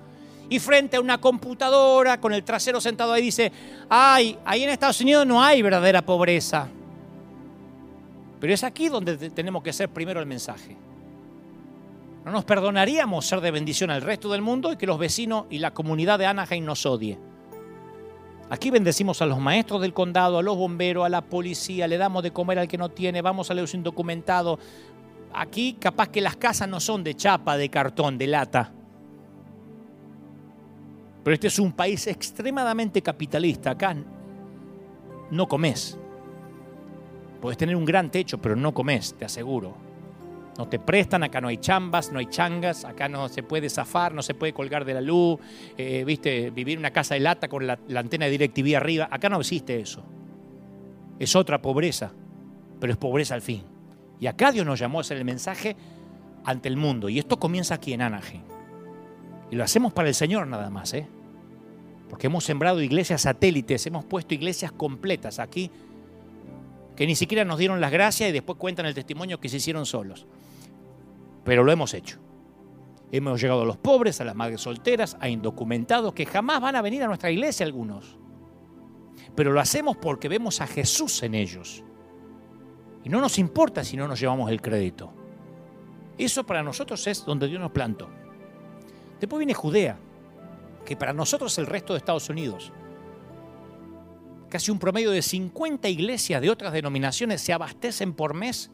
Y 0.51 0.59
frente 0.59 0.97
a 0.97 1.01
una 1.01 1.19
computadora, 1.19 2.21
con 2.21 2.35
el 2.35 2.45
trasero 2.45 2.81
sentado 2.81 3.13
ahí, 3.13 3.23
dice, 3.23 3.53
ay, 3.89 4.39
ahí 4.45 4.63
en 4.63 4.71
Estados 4.71 5.01
Unidos 5.01 5.27
no 5.27 5.43
hay 5.43 5.63
verdadera 5.63 6.03
pobreza. 6.03 6.69
Pero 8.39 8.53
es 8.53 8.65
aquí 8.65 8.89
donde 8.89 9.31
tenemos 9.31 9.63
que 9.63 9.73
ser 9.73 9.89
primero 9.89 10.21
el 10.21 10.27
mensaje. 10.27 10.77
No 12.25 12.33
nos 12.33 12.45
perdonaríamos 12.45 13.27
ser 13.27 13.41
de 13.41 13.51
bendición 13.51 13.91
al 13.91 14.03
resto 14.03 14.31
del 14.31 14.43
mundo 14.43 14.73
y 14.73 14.77
que 14.77 14.87
los 14.87 14.99
vecinos 14.99 15.47
y 15.49 15.59
la 15.59 15.73
comunidad 15.73 16.19
de 16.19 16.27
Anaheim 16.27 16.65
nos 16.65 16.85
odie. 16.85 17.19
Aquí 18.51 18.71
bendecimos 18.71 19.23
a 19.23 19.27
los 19.27 19.39
maestros 19.39 19.81
del 19.81 19.95
condado, 19.95 20.39
a 20.39 20.43
los 20.43 20.57
bomberos, 20.57 21.07
a 21.07 21.09
la 21.09 21.23
policía, 21.23 21.87
le 21.87 21.97
damos 21.97 22.23
de 22.23 22.33
comer 22.33 22.59
al 22.59 22.69
que 22.69 22.77
no 22.77 22.89
tiene, 22.89 23.23
vamos 23.23 23.51
a 23.51 23.55
los 23.55 23.73
indocumentados. 23.75 24.59
Aquí 25.33 25.75
capaz 25.75 26.09
que 26.09 26.21
las 26.21 26.37
casas 26.37 26.69
no 26.69 26.81
son 26.81 27.05
de 27.05 27.15
chapa, 27.15 27.57
de 27.57 27.71
cartón, 27.71 28.19
de 28.19 28.27
lata. 28.27 28.73
Pero 31.23 31.35
este 31.35 31.47
es 31.47 31.59
un 31.59 31.73
país 31.73 32.07
extremadamente 32.07 33.01
capitalista. 33.03 33.71
Acá 33.71 33.97
no 35.31 35.49
comes. 35.49 35.97
Puedes 37.41 37.57
tener 37.57 37.77
un 37.77 37.85
gran 37.85 38.11
techo, 38.11 38.39
pero 38.39 38.57
no 38.57 38.75
comes, 38.75 39.15
te 39.15 39.25
aseguro. 39.25 39.90
No 40.59 40.69
te 40.69 40.79
prestan, 40.79 41.23
acá 41.23 41.41
no 41.41 41.49
hay 41.49 41.57
chambas, 41.57 42.13
no 42.13 42.19
hay 42.19 42.27
changas, 42.27 42.85
acá 42.85 43.09
no 43.09 43.29
se 43.29 43.43
puede 43.43 43.71
zafar, 43.71 44.13
no 44.13 44.23
se 44.23 44.35
puede 44.35 44.53
colgar 44.53 44.85
de 44.85 44.95
la 44.95 45.01
luz, 45.01 45.39
eh, 45.79 46.05
viste, 46.05 46.51
vivir 46.51 46.79
una 46.79 46.91
casa 46.91 47.15
de 47.15 47.21
lata 47.21 47.49
con 47.49 47.67
la, 47.67 47.79
antena 47.95 48.27
de 48.27 48.33
DirecTV 48.33 48.77
arriba. 48.77 49.09
Acá 49.11 49.29
no 49.29 49.41
existe 49.41 49.81
eso. 49.81 50.05
Es 51.19 51.37
otra 51.37 51.63
pobreza, 51.63 52.13
pero 52.79 52.93
es 52.93 52.99
pobreza 52.99 53.35
al 53.35 53.43
fin. 53.43 53.63
Y 54.19 54.27
acá 54.27 54.53
Dios 54.53 54.67
nos 54.67 54.79
llamó 54.79 54.99
a 54.99 55.01
hacer 55.03 55.17
el 55.17 55.25
mensaje 55.25 55.77
ante 56.45 56.69
el 56.69 56.77
mundo. 56.77 57.09
Y 57.09 57.19
esto 57.19 57.39
comienza 57.39 57.75
aquí 57.75 57.93
en 57.93 58.03
Anaheim. 58.03 58.43
Y 59.51 59.57
lo 59.57 59.65
hacemos 59.65 59.93
para 59.93 60.09
el 60.09 60.15
Señor 60.15 60.47
nada 60.47 60.69
más, 60.69 60.93
¿eh? 60.95 61.07
Porque 62.09 62.27
hemos 62.27 62.45
sembrado 62.45 62.83
iglesias 62.83 63.23
satélites, 63.23 63.87
hemos 63.87 64.05
puesto 64.05 64.35
iglesias 64.35 64.73
completas 64.73 65.39
aquí 65.39 65.71
que 66.97 67.07
ni 67.07 67.17
siquiera 67.17 67.47
nos 67.47 67.59
dieron 67.59 67.81
las 67.81 67.93
gracias 67.93 68.29
y 68.29 68.33
después 68.33 68.59
cuentan 68.59 68.85
el 68.85 68.93
testimonio 68.95 69.41
que 69.41 69.49
se 69.49 69.57
hicieron 69.57 69.87
solos. 69.87 70.27
Pero 71.51 71.65
lo 71.65 71.73
hemos 71.73 71.95
hecho. 71.95 72.21
Hemos 73.11 73.41
llegado 73.41 73.63
a 73.63 73.65
los 73.65 73.77
pobres, 73.77 74.21
a 74.21 74.25
las 74.25 74.37
madres 74.37 74.61
solteras, 74.61 75.17
a 75.19 75.29
indocumentados 75.29 76.15
que 76.15 76.25
jamás 76.25 76.61
van 76.61 76.77
a 76.77 76.81
venir 76.81 77.03
a 77.03 77.09
nuestra 77.09 77.29
iglesia 77.29 77.67
algunos. 77.67 78.17
Pero 79.35 79.51
lo 79.51 79.59
hacemos 79.59 79.97
porque 79.97 80.29
vemos 80.29 80.61
a 80.61 80.69
Jesús 80.69 81.25
en 81.25 81.35
ellos. 81.35 81.83
Y 83.03 83.09
no 83.09 83.21
nos 83.21 83.37
importa 83.37 83.83
si 83.83 83.97
no 83.97 84.07
nos 84.07 84.21
llevamos 84.21 84.49
el 84.49 84.63
crédito. 84.63 85.13
Eso 86.17 86.47
para 86.47 86.63
nosotros 86.63 87.05
es 87.09 87.25
donde 87.25 87.49
Dios 87.49 87.61
nos 87.61 87.73
plantó. 87.73 88.09
Después 89.19 89.41
viene 89.41 89.53
Judea, 89.53 89.99
que 90.85 90.95
para 90.95 91.13
nosotros 91.13 91.51
es 91.51 91.59
el 91.59 91.67
resto 91.67 91.95
de 91.95 91.99
Estados 91.99 92.29
Unidos. 92.29 92.73
Casi 94.49 94.71
un 94.71 94.79
promedio 94.79 95.11
de 95.11 95.21
50 95.21 95.89
iglesias 95.89 96.41
de 96.41 96.49
otras 96.49 96.73
denominaciones 96.73 97.41
se 97.41 97.53
abastecen 97.53 98.13
por 98.13 98.35
mes 98.35 98.71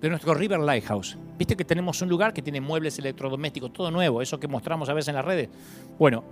de 0.00 0.08
nuestro 0.08 0.34
River 0.34 0.60
Lighthouse. 0.60 1.16
Viste 1.36 1.56
que 1.56 1.64
tenemos 1.64 2.00
un 2.02 2.08
lugar 2.08 2.32
que 2.32 2.42
tiene 2.42 2.60
muebles 2.60 2.98
electrodomésticos, 2.98 3.72
todo 3.72 3.90
nuevo, 3.90 4.22
eso 4.22 4.38
que 4.38 4.48
mostramos 4.48 4.88
a 4.88 4.94
veces 4.94 5.08
en 5.08 5.14
las 5.16 5.24
redes. 5.24 5.48
Bueno, 5.98 6.24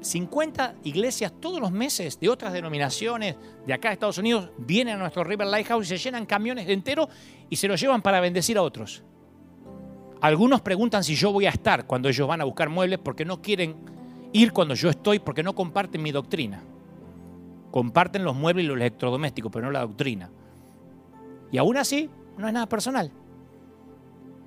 50 0.00 0.76
iglesias 0.84 1.32
todos 1.40 1.60
los 1.60 1.72
meses 1.72 2.18
de 2.20 2.28
otras 2.28 2.52
denominaciones 2.52 3.36
de 3.66 3.72
acá 3.72 3.88
de 3.88 3.94
Estados 3.94 4.18
Unidos 4.18 4.50
vienen 4.58 4.96
a 4.96 4.98
nuestro 4.98 5.24
River 5.24 5.48
Lighthouse 5.48 5.86
y 5.86 5.88
se 5.88 5.98
llenan 5.98 6.26
camiones 6.26 6.68
enteros 6.68 7.08
y 7.50 7.56
se 7.56 7.68
los 7.68 7.80
llevan 7.80 8.02
para 8.02 8.20
bendecir 8.20 8.58
a 8.58 8.62
otros. 8.62 9.02
Algunos 10.20 10.60
preguntan 10.60 11.04
si 11.04 11.14
yo 11.14 11.32
voy 11.32 11.46
a 11.46 11.50
estar 11.50 11.86
cuando 11.86 12.08
ellos 12.08 12.26
van 12.26 12.40
a 12.40 12.44
buscar 12.44 12.68
muebles 12.68 12.98
porque 12.98 13.24
no 13.24 13.40
quieren 13.40 13.76
ir 14.32 14.52
cuando 14.52 14.74
yo 14.74 14.90
estoy 14.90 15.20
porque 15.20 15.42
no 15.42 15.54
comparten 15.54 16.02
mi 16.02 16.10
doctrina. 16.10 16.62
Comparten 17.70 18.24
los 18.24 18.34
muebles 18.34 18.64
y 18.64 18.68
los 18.68 18.76
electrodomésticos, 18.76 19.52
pero 19.52 19.66
no 19.66 19.72
la 19.72 19.80
doctrina. 19.80 20.30
Y 21.52 21.58
aún 21.58 21.76
así, 21.76 22.10
no 22.38 22.46
es 22.46 22.54
nada 22.54 22.68
personal. 22.68 23.10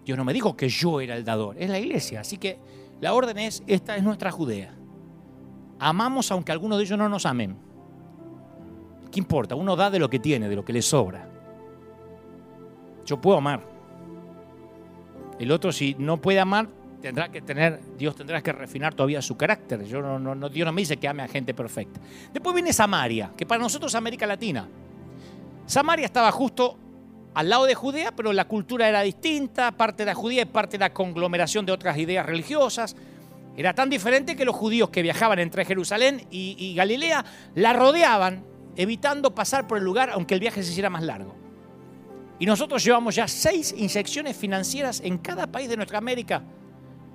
Dios 0.05 0.17
no 0.17 0.25
me 0.25 0.33
dijo 0.33 0.55
que 0.55 0.67
yo 0.67 0.99
era 0.99 1.15
el 1.15 1.23
dador, 1.23 1.57
es 1.59 1.69
la 1.69 1.79
iglesia. 1.79 2.21
Así 2.21 2.37
que 2.37 2.57
la 2.99 3.13
orden 3.13 3.37
es, 3.37 3.63
esta 3.67 3.95
es 3.95 4.03
nuestra 4.03 4.31
Judea. 4.31 4.73
Amamos 5.79 6.31
aunque 6.31 6.51
algunos 6.51 6.77
de 6.77 6.85
ellos 6.85 6.97
no 6.97 7.09
nos 7.09 7.25
amen. 7.25 7.57
¿Qué 9.11 9.19
importa? 9.19 9.55
Uno 9.55 9.75
da 9.75 9.89
de 9.89 9.99
lo 9.99 10.09
que 10.09 10.19
tiene, 10.19 10.47
de 10.47 10.55
lo 10.55 10.63
que 10.63 10.73
le 10.73 10.81
sobra. 10.81 11.27
Yo 13.05 13.19
puedo 13.19 13.37
amar. 13.37 13.61
El 15.37 15.51
otro, 15.51 15.71
si 15.71 15.95
no 15.97 16.21
puede 16.21 16.39
amar, 16.39 16.69
tendrá 17.01 17.29
que 17.29 17.41
tener, 17.41 17.81
Dios 17.97 18.15
tendrá 18.15 18.41
que 18.41 18.53
refinar 18.53 18.93
todavía 18.93 19.21
su 19.21 19.35
carácter. 19.35 19.83
Yo 19.85 20.01
no, 20.01 20.19
no, 20.19 20.49
Dios 20.49 20.65
no 20.65 20.71
me 20.71 20.81
dice 20.81 20.97
que 20.97 21.07
ame 21.07 21.23
a 21.23 21.27
gente 21.27 21.53
perfecta. 21.53 21.99
Después 22.31 22.53
viene 22.53 22.71
Samaria, 22.71 23.31
que 23.35 23.45
para 23.45 23.61
nosotros 23.61 23.91
es 23.91 23.95
América 23.95 24.25
Latina. 24.25 24.67
Samaria 25.65 26.05
estaba 26.05 26.31
justo 26.31 26.77
al 27.33 27.49
lado 27.49 27.65
de 27.65 27.75
Judea, 27.75 28.11
pero 28.11 28.33
la 28.33 28.45
cultura 28.45 28.89
era 28.89 29.01
distinta, 29.01 29.71
parte 29.71 30.03
de 30.03 30.07
la 30.07 30.15
judía 30.15 30.41
y 30.41 30.45
parte 30.45 30.77
de 30.77 30.79
la 30.79 30.93
conglomeración 30.93 31.65
de 31.65 31.71
otras 31.71 31.97
ideas 31.97 32.25
religiosas. 32.25 32.95
Era 33.55 33.73
tan 33.73 33.89
diferente 33.89 34.35
que 34.35 34.45
los 34.45 34.55
judíos 34.55 34.89
que 34.89 35.01
viajaban 35.01 35.39
entre 35.39 35.65
Jerusalén 35.65 36.27
y, 36.29 36.55
y 36.57 36.75
Galilea 36.75 37.23
la 37.55 37.73
rodeaban, 37.73 38.43
evitando 38.75 39.35
pasar 39.35 39.67
por 39.67 39.77
el 39.77 39.83
lugar 39.83 40.09
aunque 40.11 40.33
el 40.33 40.39
viaje 40.39 40.63
se 40.63 40.71
hiciera 40.71 40.89
más 40.89 41.03
largo. 41.03 41.35
Y 42.39 42.45
nosotros 42.45 42.83
llevamos 42.83 43.15
ya 43.15 43.27
seis 43.27 43.73
inyecciones 43.77 44.35
financieras 44.35 45.01
en 45.01 45.19
cada 45.19 45.47
país 45.47 45.69
de 45.69 45.77
nuestra 45.77 45.99
América. 45.99 46.41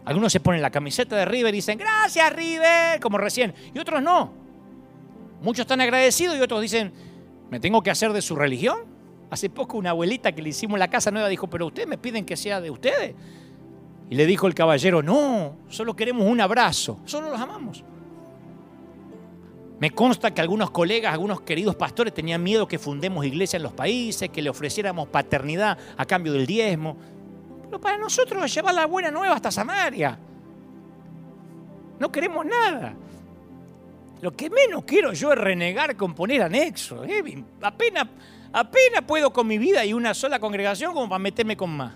Algunos 0.04 0.32
se 0.32 0.38
ponen 0.38 0.62
la 0.62 0.70
camiseta 0.70 1.16
de 1.16 1.24
River 1.24 1.52
y 1.52 1.58
dicen, 1.58 1.76
gracias 1.76 2.32
River, 2.32 3.00
como 3.00 3.18
recién. 3.18 3.52
Y 3.74 3.78
otros 3.80 4.00
no. 4.00 4.32
Muchos 5.42 5.64
están 5.64 5.80
agradecidos 5.80 6.36
y 6.36 6.40
otros 6.40 6.62
dicen, 6.62 6.92
¿me 7.50 7.58
tengo 7.58 7.82
que 7.82 7.90
hacer 7.90 8.12
de 8.12 8.22
su 8.22 8.36
religión? 8.36 8.95
Hace 9.30 9.50
poco 9.50 9.76
una 9.76 9.90
abuelita 9.90 10.32
que 10.32 10.42
le 10.42 10.50
hicimos 10.50 10.78
la 10.78 10.88
casa 10.88 11.10
nueva 11.10 11.28
dijo, 11.28 11.48
pero 11.48 11.66
ustedes 11.66 11.88
me 11.88 11.98
piden 11.98 12.24
que 12.24 12.36
sea 12.36 12.60
de 12.60 12.70
ustedes. 12.70 13.14
Y 14.08 14.14
le 14.14 14.26
dijo 14.26 14.46
el 14.46 14.54
caballero, 14.54 15.02
no, 15.02 15.56
solo 15.68 15.96
queremos 15.96 16.26
un 16.26 16.40
abrazo, 16.40 17.00
solo 17.04 17.30
los 17.30 17.40
amamos. 17.40 17.82
Me 19.78 19.90
consta 19.90 20.32
que 20.32 20.40
algunos 20.40 20.70
colegas, 20.70 21.12
algunos 21.12 21.42
queridos 21.42 21.74
pastores 21.76 22.14
tenían 22.14 22.42
miedo 22.42 22.66
que 22.66 22.78
fundemos 22.78 23.26
iglesias 23.26 23.60
en 23.60 23.64
los 23.64 23.72
países, 23.72 24.30
que 24.30 24.40
le 24.40 24.48
ofreciéramos 24.48 25.08
paternidad 25.08 25.76
a 25.96 26.06
cambio 26.06 26.32
del 26.32 26.46
diezmo. 26.46 26.96
Pero 27.64 27.80
para 27.80 27.98
nosotros 27.98 28.44
es 28.44 28.54
llevar 28.54 28.74
la 28.74 28.86
buena 28.86 29.10
nueva 29.10 29.34
hasta 29.34 29.50
Samaria. 29.50 30.18
No 31.98 32.10
queremos 32.10 32.46
nada. 32.46 32.94
Lo 34.22 34.32
que 34.34 34.48
menos 34.48 34.84
quiero 34.84 35.12
yo 35.12 35.32
es 35.32 35.38
renegar 35.38 35.94
con 35.96 36.14
poner 36.14 36.42
anexo. 36.42 37.04
¿eh? 37.04 37.44
Apenas, 37.60 38.06
apenas 38.52 39.02
puedo 39.06 39.32
con 39.32 39.46
mi 39.46 39.58
vida 39.58 39.84
y 39.84 39.92
una 39.92 40.14
sola 40.14 40.38
congregación 40.38 40.92
como 40.92 41.08
para 41.08 41.18
meterme 41.18 41.56
con 41.56 41.70
más. 41.70 41.92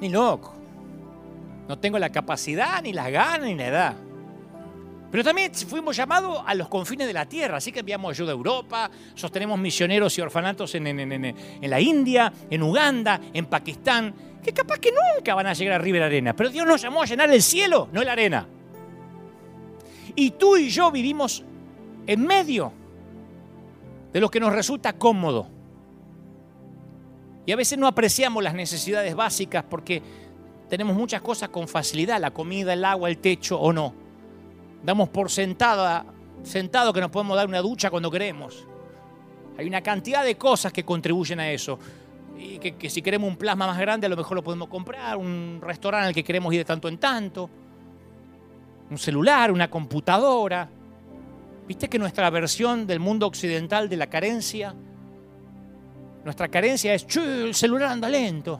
Ni 0.00 0.08
loco. 0.08 0.54
No 1.68 1.78
tengo 1.78 1.98
la 1.98 2.10
capacidad, 2.10 2.82
ni 2.82 2.92
las 2.92 3.10
ganas, 3.10 3.46
ni 3.46 3.54
la 3.54 3.66
edad. 3.66 3.96
Pero 5.10 5.24
también 5.24 5.54
fuimos 5.54 5.96
llamados 5.96 6.42
a 6.44 6.54
los 6.54 6.68
confines 6.68 7.06
de 7.06 7.12
la 7.14 7.26
tierra, 7.26 7.56
así 7.56 7.72
que 7.72 7.80
enviamos 7.80 8.10
ayuda 8.10 8.32
a 8.32 8.34
Europa, 8.34 8.90
sostenemos 9.14 9.58
misioneros 9.58 10.16
y 10.18 10.20
orfanatos 10.20 10.74
en, 10.74 11.34
la 11.62 11.80
India, 11.80 12.32
en 12.50 12.62
Uganda, 12.62 13.18
en 13.32 13.46
Pakistán, 13.46 14.14
que 14.42 14.52
capaz 14.52 14.78
que 14.78 14.90
nunca 14.92 15.34
van 15.34 15.46
a 15.46 15.54
llegar 15.54 15.80
a 15.80 15.82
River 15.82 16.02
Arena, 16.02 16.36
pero 16.36 16.50
Dios 16.50 16.66
nos 16.66 16.82
llamó 16.82 17.02
a 17.02 17.06
llenar 17.06 17.30
el 17.30 17.42
cielo, 17.42 17.88
no 17.90 18.04
la 18.04 18.12
arena. 18.12 18.46
Y 20.14 20.32
tú 20.32 20.58
y 20.58 20.68
yo 20.68 20.90
vivimos 20.90 21.42
en 22.06 22.26
medio 22.26 22.72
de 24.12 24.20
lo 24.20 24.30
que 24.30 24.40
nos 24.40 24.52
resulta 24.52 24.94
cómodo. 24.94 25.48
Y 27.46 27.52
a 27.52 27.56
veces 27.56 27.78
no 27.78 27.86
apreciamos 27.86 28.42
las 28.42 28.54
necesidades 28.54 29.14
básicas 29.14 29.64
porque 29.68 30.02
tenemos 30.68 30.94
muchas 30.96 31.22
cosas 31.22 31.48
con 31.48 31.66
facilidad, 31.66 32.20
la 32.20 32.30
comida, 32.30 32.74
el 32.74 32.84
agua, 32.84 33.08
el 33.08 33.18
techo 33.18 33.58
o 33.58 33.72
no 33.72 34.08
damos 34.82 35.08
por 35.08 35.30
sentada, 35.30 36.04
sentado 36.42 36.92
que 36.92 37.00
nos 37.00 37.10
podemos 37.10 37.36
dar 37.36 37.46
una 37.46 37.60
ducha 37.60 37.90
cuando 37.90 38.10
queremos. 38.10 38.66
Hay 39.56 39.66
una 39.66 39.82
cantidad 39.82 40.24
de 40.24 40.36
cosas 40.36 40.72
que 40.72 40.84
contribuyen 40.84 41.40
a 41.40 41.50
eso. 41.50 41.78
Y 42.38 42.58
que, 42.58 42.88
si 42.88 43.02
queremos 43.02 43.28
un 43.28 43.36
plasma 43.36 43.66
más 43.66 43.78
grande, 43.78 44.06
a 44.06 44.10
lo 44.10 44.16
mejor 44.16 44.36
lo 44.36 44.44
podemos 44.44 44.68
comprar, 44.68 45.16
un 45.16 45.58
restaurante 45.60 46.08
al 46.08 46.14
que 46.14 46.22
queremos 46.22 46.52
ir 46.54 46.60
de 46.60 46.64
tanto 46.64 46.88
en 46.88 46.98
tanto, 46.98 47.50
un 48.90 48.98
celular, 48.98 49.50
una 49.50 49.68
computadora. 49.68 50.70
¿Viste 51.68 51.88
que 51.88 51.98
nuestra 51.98 52.30
versión 52.30 52.86
del 52.86 52.98
mundo 52.98 53.26
occidental 53.26 53.90
de 53.90 53.96
la 53.98 54.06
carencia, 54.06 54.74
nuestra 56.24 56.48
carencia 56.48 56.94
es, 56.94 57.06
el 57.14 57.54
celular 57.54 57.92
anda 57.92 58.08
lento, 58.08 58.58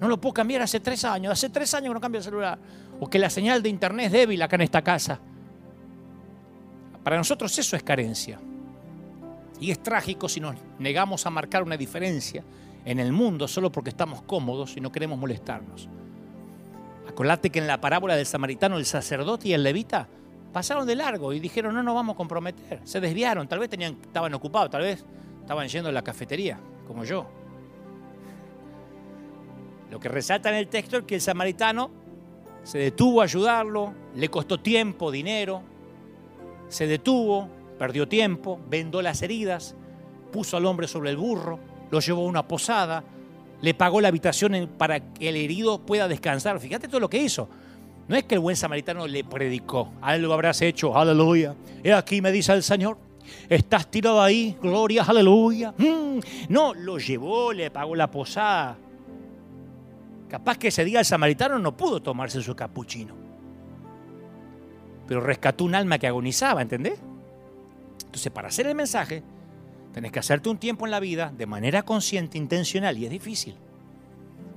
no 0.00 0.08
lo 0.08 0.18
puedo 0.18 0.32
cambiar 0.32 0.62
hace 0.62 0.80
tres 0.80 1.04
años, 1.04 1.34
hace 1.34 1.50
tres 1.50 1.74
años 1.74 1.90
que 1.90 1.94
no 1.94 2.00
cambio 2.00 2.18
el 2.18 2.24
celular, 2.24 2.58
o 2.98 3.10
que 3.10 3.18
la 3.18 3.28
señal 3.28 3.62
de 3.62 3.68
internet 3.68 4.06
es 4.06 4.12
débil 4.12 4.40
acá 4.40 4.56
en 4.56 4.62
esta 4.62 4.80
casa. 4.80 5.20
Para 7.04 7.18
nosotros 7.18 7.56
eso 7.58 7.76
es 7.76 7.82
carencia. 7.82 8.40
Y 9.60 9.70
es 9.70 9.82
trágico 9.82 10.26
si 10.26 10.40
nos 10.40 10.56
negamos 10.78 11.26
a 11.26 11.30
marcar 11.30 11.62
una 11.62 11.76
diferencia 11.76 12.42
en 12.86 12.98
el 13.00 13.12
mundo 13.12 13.48
solo 13.48 13.70
porque 13.70 13.90
estamos 13.90 14.22
cómodos 14.22 14.78
y 14.78 14.80
no 14.80 14.90
queremos 14.90 15.18
molestarnos. 15.18 15.90
Acordate 17.06 17.50
que 17.50 17.58
en 17.58 17.66
la 17.66 17.82
parábola 17.82 18.16
del 18.16 18.24
samaritano, 18.26 18.78
el 18.78 18.86
sacerdote 18.86 19.48
y 19.48 19.52
el 19.52 19.62
levita 19.62 20.08
pasaron 20.56 20.86
de 20.86 20.96
largo 20.96 21.34
y 21.34 21.38
dijeron 21.38 21.74
no 21.74 21.82
nos 21.82 21.94
vamos 21.94 22.14
a 22.14 22.16
comprometer. 22.16 22.80
Se 22.82 22.98
desviaron, 22.98 23.46
tal 23.46 23.58
vez 23.58 23.68
tenían, 23.68 23.98
estaban 24.00 24.32
ocupados, 24.32 24.70
tal 24.70 24.80
vez 24.80 25.04
estaban 25.42 25.68
yendo 25.68 25.90
a 25.90 25.92
la 25.92 26.00
cafetería, 26.00 26.58
como 26.86 27.04
yo. 27.04 27.26
Lo 29.90 30.00
que 30.00 30.08
resalta 30.08 30.48
en 30.48 30.54
el 30.54 30.68
texto 30.68 30.96
es 30.96 31.04
que 31.04 31.16
el 31.16 31.20
samaritano 31.20 31.90
se 32.62 32.78
detuvo 32.78 33.20
a 33.20 33.24
ayudarlo, 33.24 33.92
le 34.14 34.30
costó 34.30 34.58
tiempo, 34.58 35.10
dinero, 35.10 35.60
se 36.68 36.86
detuvo, 36.86 37.50
perdió 37.78 38.08
tiempo, 38.08 38.58
vendó 38.66 39.02
las 39.02 39.20
heridas, 39.20 39.74
puso 40.32 40.56
al 40.56 40.64
hombre 40.64 40.88
sobre 40.88 41.10
el 41.10 41.18
burro, 41.18 41.60
lo 41.90 42.00
llevó 42.00 42.22
a 42.22 42.30
una 42.30 42.48
posada, 42.48 43.04
le 43.60 43.74
pagó 43.74 44.00
la 44.00 44.08
habitación 44.08 44.70
para 44.78 45.00
que 45.12 45.28
el 45.28 45.36
herido 45.36 45.84
pueda 45.84 46.08
descansar. 46.08 46.58
Fíjate 46.60 46.88
todo 46.88 47.00
lo 47.00 47.10
que 47.10 47.18
hizo. 47.18 47.46
No 48.08 48.16
es 48.16 48.24
que 48.24 48.36
el 48.36 48.40
buen 48.40 48.56
samaritano 48.56 49.06
le 49.06 49.24
predicó, 49.24 49.92
algo 50.00 50.32
habrás 50.32 50.62
hecho, 50.62 50.96
aleluya. 50.96 51.54
He 51.82 51.92
aquí 51.92 52.22
me 52.22 52.30
dice 52.30 52.52
el 52.52 52.62
Señor, 52.62 52.98
estás 53.48 53.90
tirado 53.90 54.22
ahí, 54.22 54.56
gloria, 54.62 55.02
aleluya. 55.02 55.74
Mm. 55.76 56.20
No, 56.48 56.72
lo 56.72 56.98
llevó, 56.98 57.52
le 57.52 57.70
pagó 57.70 57.96
la 57.96 58.10
posada. 58.10 58.76
Capaz 60.28 60.58
que 60.58 60.68
ese 60.68 60.84
día 60.84 61.00
el 61.00 61.04
samaritano 61.04 61.58
no 61.58 61.76
pudo 61.76 62.00
tomarse 62.00 62.40
su 62.42 62.54
capuchino 62.54 63.26
pero 65.06 65.20
rescató 65.20 65.64
un 65.64 65.74
alma 65.74 65.98
que 65.98 66.06
agonizaba, 66.06 66.62
¿entendés? 66.62 66.98
Entonces, 68.04 68.32
para 68.32 68.48
hacer 68.48 68.66
el 68.66 68.74
mensaje, 68.74 69.22
tenés 69.92 70.12
que 70.12 70.18
hacerte 70.18 70.48
un 70.48 70.58
tiempo 70.58 70.84
en 70.84 70.90
la 70.90 71.00
vida 71.00 71.32
de 71.36 71.46
manera 71.46 71.82
consciente, 71.84 72.38
intencional, 72.38 72.98
y 72.98 73.04
es 73.04 73.10
difícil. 73.10 73.54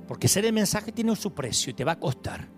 Porque 0.08 0.26
hacer 0.26 0.44
el 0.44 0.52
mensaje 0.52 0.92
tiene 0.92 1.14
su 1.14 1.32
precio 1.32 1.70
y 1.70 1.74
te 1.74 1.84
va 1.84 1.92
a 1.92 1.98
costar. 1.98 2.48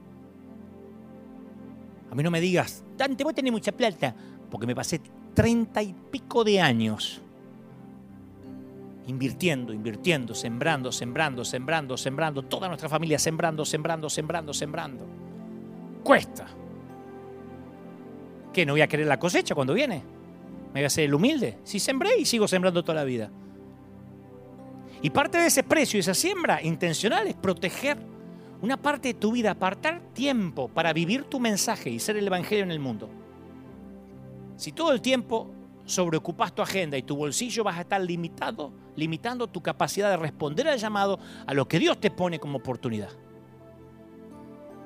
A 2.12 2.14
mí 2.14 2.22
no 2.22 2.30
me 2.30 2.42
digas, 2.42 2.84
Dante, 2.94 3.24
vos 3.24 3.34
tenés 3.34 3.52
mucha 3.52 3.72
plata, 3.72 4.14
porque 4.50 4.66
me 4.66 4.74
pasé 4.74 5.00
treinta 5.32 5.82
y 5.82 5.94
pico 6.10 6.44
de 6.44 6.60
años 6.60 7.22
invirtiendo, 9.06 9.72
invirtiendo, 9.72 10.34
sembrando, 10.34 10.92
sembrando, 10.92 11.42
sembrando, 11.42 11.96
sembrando, 11.96 12.42
toda 12.42 12.68
nuestra 12.68 12.90
familia 12.90 13.18
sembrando, 13.18 13.64
sembrando, 13.64 14.10
sembrando, 14.10 14.52
sembrando. 14.52 15.06
Cuesta. 16.04 16.48
¿Qué? 18.52 18.66
¿No 18.66 18.74
voy 18.74 18.82
a 18.82 18.88
querer 18.88 19.06
la 19.06 19.18
cosecha 19.18 19.54
cuando 19.54 19.72
viene? 19.72 20.02
¿Me 20.66 20.80
voy 20.80 20.84
a 20.84 20.88
hacer 20.88 21.04
el 21.04 21.14
humilde? 21.14 21.60
Si 21.64 21.80
sembré 21.80 22.18
y 22.18 22.26
sigo 22.26 22.46
sembrando 22.46 22.82
toda 22.82 22.96
la 22.96 23.04
vida. 23.04 23.30
Y 25.00 25.08
parte 25.08 25.38
de 25.38 25.46
ese 25.46 25.62
precio, 25.62 25.98
esa 25.98 26.12
siembra 26.12 26.62
intencional 26.62 27.26
es 27.26 27.36
proteger 27.36 28.11
una 28.62 28.76
parte 28.76 29.08
de 29.08 29.14
tu 29.14 29.32
vida, 29.32 29.50
apartar 29.50 30.00
tiempo 30.14 30.68
para 30.68 30.92
vivir 30.92 31.24
tu 31.24 31.40
mensaje 31.40 31.90
y 31.90 31.98
ser 31.98 32.16
el 32.16 32.26
Evangelio 32.26 32.64
en 32.64 32.70
el 32.70 32.78
mundo. 32.78 33.10
Si 34.56 34.72
todo 34.72 34.92
el 34.92 35.02
tiempo 35.02 35.50
sobreocupas 35.84 36.54
tu 36.54 36.62
agenda 36.62 36.96
y 36.96 37.02
tu 37.02 37.16
bolsillo 37.16 37.64
vas 37.64 37.76
a 37.76 37.80
estar 37.82 38.00
limitado, 38.00 38.72
limitando 38.94 39.48
tu 39.48 39.60
capacidad 39.60 40.10
de 40.10 40.16
responder 40.16 40.68
al 40.68 40.78
llamado 40.78 41.18
a 41.44 41.54
lo 41.54 41.66
que 41.66 41.80
Dios 41.80 41.98
te 42.00 42.10
pone 42.10 42.38
como 42.38 42.58
oportunidad. 42.58 43.10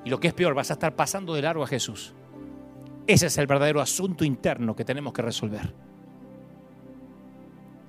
Y 0.03 0.09
lo 0.09 0.19
que 0.19 0.29
es 0.29 0.33
peor, 0.33 0.55
vas 0.55 0.71
a 0.71 0.73
estar 0.73 0.95
pasando 0.95 1.35
de 1.35 1.43
largo 1.43 1.63
a 1.63 1.67
Jesús. 1.67 2.13
Ese 3.05 3.27
es 3.27 3.37
el 3.37 3.45
verdadero 3.45 3.79
asunto 3.79 4.25
interno 4.25 4.75
que 4.75 4.85
tenemos 4.85 5.13
que 5.13 5.21
resolver. 5.21 5.73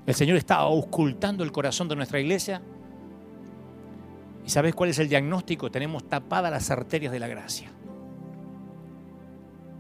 El 0.07 0.15
Señor 0.15 0.37
está 0.37 0.65
ocultando 0.67 1.45
el 1.45 1.53
corazón 1.53 1.89
de 1.89 1.97
nuestra 1.97 2.21
iglesia. 2.21 2.63
¿Y 4.49 4.51
sabes 4.51 4.75
cuál 4.75 4.89
es 4.89 4.99
el 4.99 5.11
diagnóstico? 5.11 5.71
Tenemos 5.71 6.09
tapadas 6.09 6.51
las 6.51 6.71
arterias 6.71 7.13
de 7.13 7.19
la 7.19 7.29
gracia. 7.29 7.71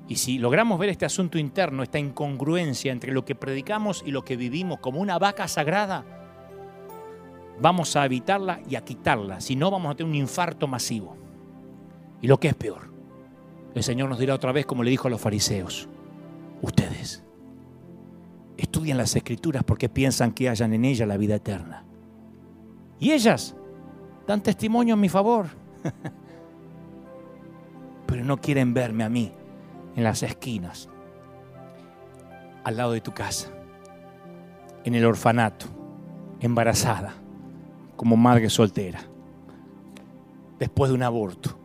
Y 0.07 0.17
si 0.17 0.37
logramos 0.39 0.79
ver 0.79 0.91
este 0.91 1.07
asunto 1.07 1.39
interno, 1.39 1.83
esta 1.83 1.99
incongruencia 1.99 2.93
entre 2.93 3.13
lo 3.13 3.25
que 3.25 3.35
predicamos 3.35 4.03
y 4.05 4.11
lo 4.11 4.27
que 4.27 4.37
vivimos 4.37 4.79
como 4.81 5.01
una 5.01 5.19
vaca 5.19 5.49
sagrada, 5.49 6.05
vamos 7.59 7.97
a 7.97 8.05
evitarla 8.05 8.61
y 8.69 8.77
a 8.77 8.85
quitarla. 8.85 9.41
Si 9.41 9.57
no, 9.57 9.71
vamos 9.71 9.91
a 9.91 9.95
tener 9.95 10.11
un 10.11 10.17
infarto 10.19 10.67
masivo. 10.67 11.17
Y 12.21 12.27
lo 12.27 12.39
que 12.39 12.49
es 12.49 12.55
peor, 12.55 12.93
el 13.75 13.83
Señor 13.83 14.11
nos 14.11 14.19
dirá 14.19 14.35
otra 14.35 14.53
vez, 14.53 14.67
como 14.67 14.83
le 14.83 14.91
dijo 14.91 15.09
a 15.09 15.11
los 15.11 15.21
fariseos, 15.23 15.89
ustedes 16.61 17.25
estudian 18.59 18.99
las 18.99 19.17
escrituras 19.17 19.65
porque 19.65 19.89
piensan 19.89 20.33
que 20.33 20.51
hayan 20.51 20.75
en 20.75 20.85
ellas 20.85 21.09
la 21.09 21.17
vida 21.17 21.37
eterna. 21.37 21.87
Y 23.01 23.13
ellas 23.13 23.55
dan 24.29 24.43
testimonio 24.43 24.93
en 24.93 25.01
mi 25.01 25.09
favor, 25.09 25.47
pero 28.07 28.23
no 28.25 28.37
quieren 28.37 28.75
verme 28.75 29.03
a 29.03 29.09
mí 29.09 29.33
en 29.97 30.05
las 30.05 30.23
esquinas, 30.23 30.91
al 32.63 32.77
lado 32.77 32.93
de 32.93 33.01
tu 33.01 33.13
casa, 33.15 33.49
en 34.85 34.95
el 34.95 35.07
orfanato, 35.07 35.65
embarazada, 36.41 37.15
como 37.97 38.19
madre 38.19 38.51
soltera, 38.51 39.01
después 40.59 40.91
de 40.91 40.95
un 40.95 41.05
aborto. 41.05 41.59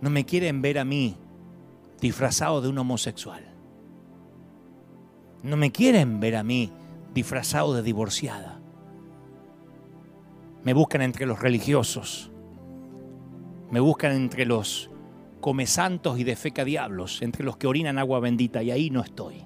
No 0.00 0.08
me 0.08 0.24
quieren 0.24 0.62
ver 0.62 0.78
a 0.78 0.86
mí 0.86 1.14
disfrazado 2.00 2.62
de 2.62 2.70
un 2.70 2.78
homosexual. 2.78 3.44
No 5.42 5.58
me 5.58 5.70
quieren 5.72 6.20
ver 6.20 6.36
a 6.36 6.42
mí 6.42 6.72
disfrazado 7.12 7.74
de 7.74 7.82
divorciada. 7.82 8.55
Me 10.66 10.74
buscan 10.74 11.00
entre 11.02 11.26
los 11.26 11.40
religiosos. 11.40 12.32
Me 13.70 13.78
buscan 13.78 14.10
entre 14.10 14.44
los 14.46 14.90
come 15.40 15.64
santos 15.64 16.18
y 16.18 16.24
de 16.24 16.34
feca 16.34 16.64
diablos, 16.64 17.22
entre 17.22 17.44
los 17.44 17.56
que 17.56 17.68
orinan 17.68 18.00
agua 18.00 18.18
bendita, 18.18 18.64
y 18.64 18.72
ahí 18.72 18.90
no 18.90 19.00
estoy. 19.00 19.44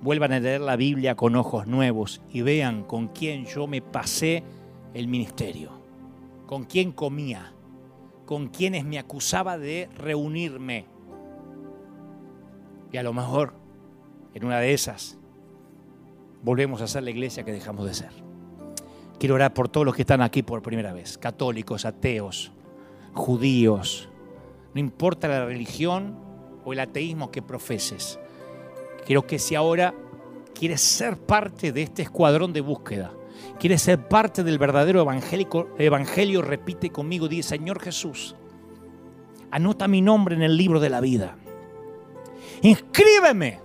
Vuelvan 0.00 0.32
a 0.32 0.40
leer 0.40 0.62
la 0.62 0.76
Biblia 0.76 1.14
con 1.14 1.36
ojos 1.36 1.66
nuevos 1.66 2.22
y 2.30 2.40
vean 2.40 2.84
con 2.84 3.08
quién 3.08 3.44
yo 3.44 3.66
me 3.66 3.82
pasé 3.82 4.44
el 4.94 5.08
ministerio, 5.08 5.72
con 6.46 6.64
quién 6.64 6.92
comía, 6.92 7.52
con 8.24 8.48
quienes 8.48 8.86
me 8.86 8.98
acusaba 8.98 9.58
de 9.58 9.90
reunirme. 9.94 10.86
Y 12.90 12.96
a 12.96 13.02
lo 13.02 13.12
mejor, 13.12 13.52
en 14.32 14.46
una 14.46 14.58
de 14.58 14.72
esas, 14.72 15.18
volvemos 16.42 16.80
a 16.80 16.86
ser 16.86 17.02
la 17.02 17.10
iglesia 17.10 17.44
que 17.44 17.52
dejamos 17.52 17.84
de 17.84 17.92
ser. 17.92 18.27
Quiero 19.18 19.34
orar 19.34 19.52
por 19.52 19.68
todos 19.68 19.84
los 19.84 19.94
que 19.94 20.02
están 20.02 20.22
aquí 20.22 20.42
por 20.42 20.62
primera 20.62 20.92
vez, 20.92 21.18
católicos, 21.18 21.84
ateos, 21.84 22.52
judíos, 23.14 24.08
no 24.74 24.80
importa 24.80 25.26
la 25.26 25.46
religión 25.46 26.16
o 26.64 26.72
el 26.72 26.80
ateísmo 26.80 27.30
que 27.30 27.42
profeses. 27.42 28.18
Quiero 29.04 29.26
que 29.26 29.40
si 29.40 29.56
ahora 29.56 29.92
quieres 30.54 30.80
ser 30.80 31.16
parte 31.16 31.72
de 31.72 31.82
este 31.82 32.02
escuadrón 32.02 32.52
de 32.52 32.60
búsqueda, 32.60 33.12
quieres 33.58 33.82
ser 33.82 34.06
parte 34.06 34.44
del 34.44 34.58
verdadero 34.58 35.00
evangelio, 35.00 36.42
repite 36.42 36.90
conmigo, 36.90 37.26
dice, 37.26 37.56
Señor 37.56 37.80
Jesús, 37.80 38.36
anota 39.50 39.88
mi 39.88 40.00
nombre 40.00 40.36
en 40.36 40.42
el 40.42 40.56
libro 40.56 40.78
de 40.78 40.90
la 40.90 41.00
vida. 41.00 41.36
Inscríbeme. 42.62 43.60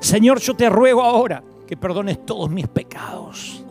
Señor, 0.00 0.40
yo 0.40 0.54
te 0.54 0.70
ruego 0.70 1.02
ahora 1.02 1.42
que 1.66 1.76
perdones 1.76 2.24
todos 2.24 2.48
mis 2.48 2.68
pecados. 2.68 3.65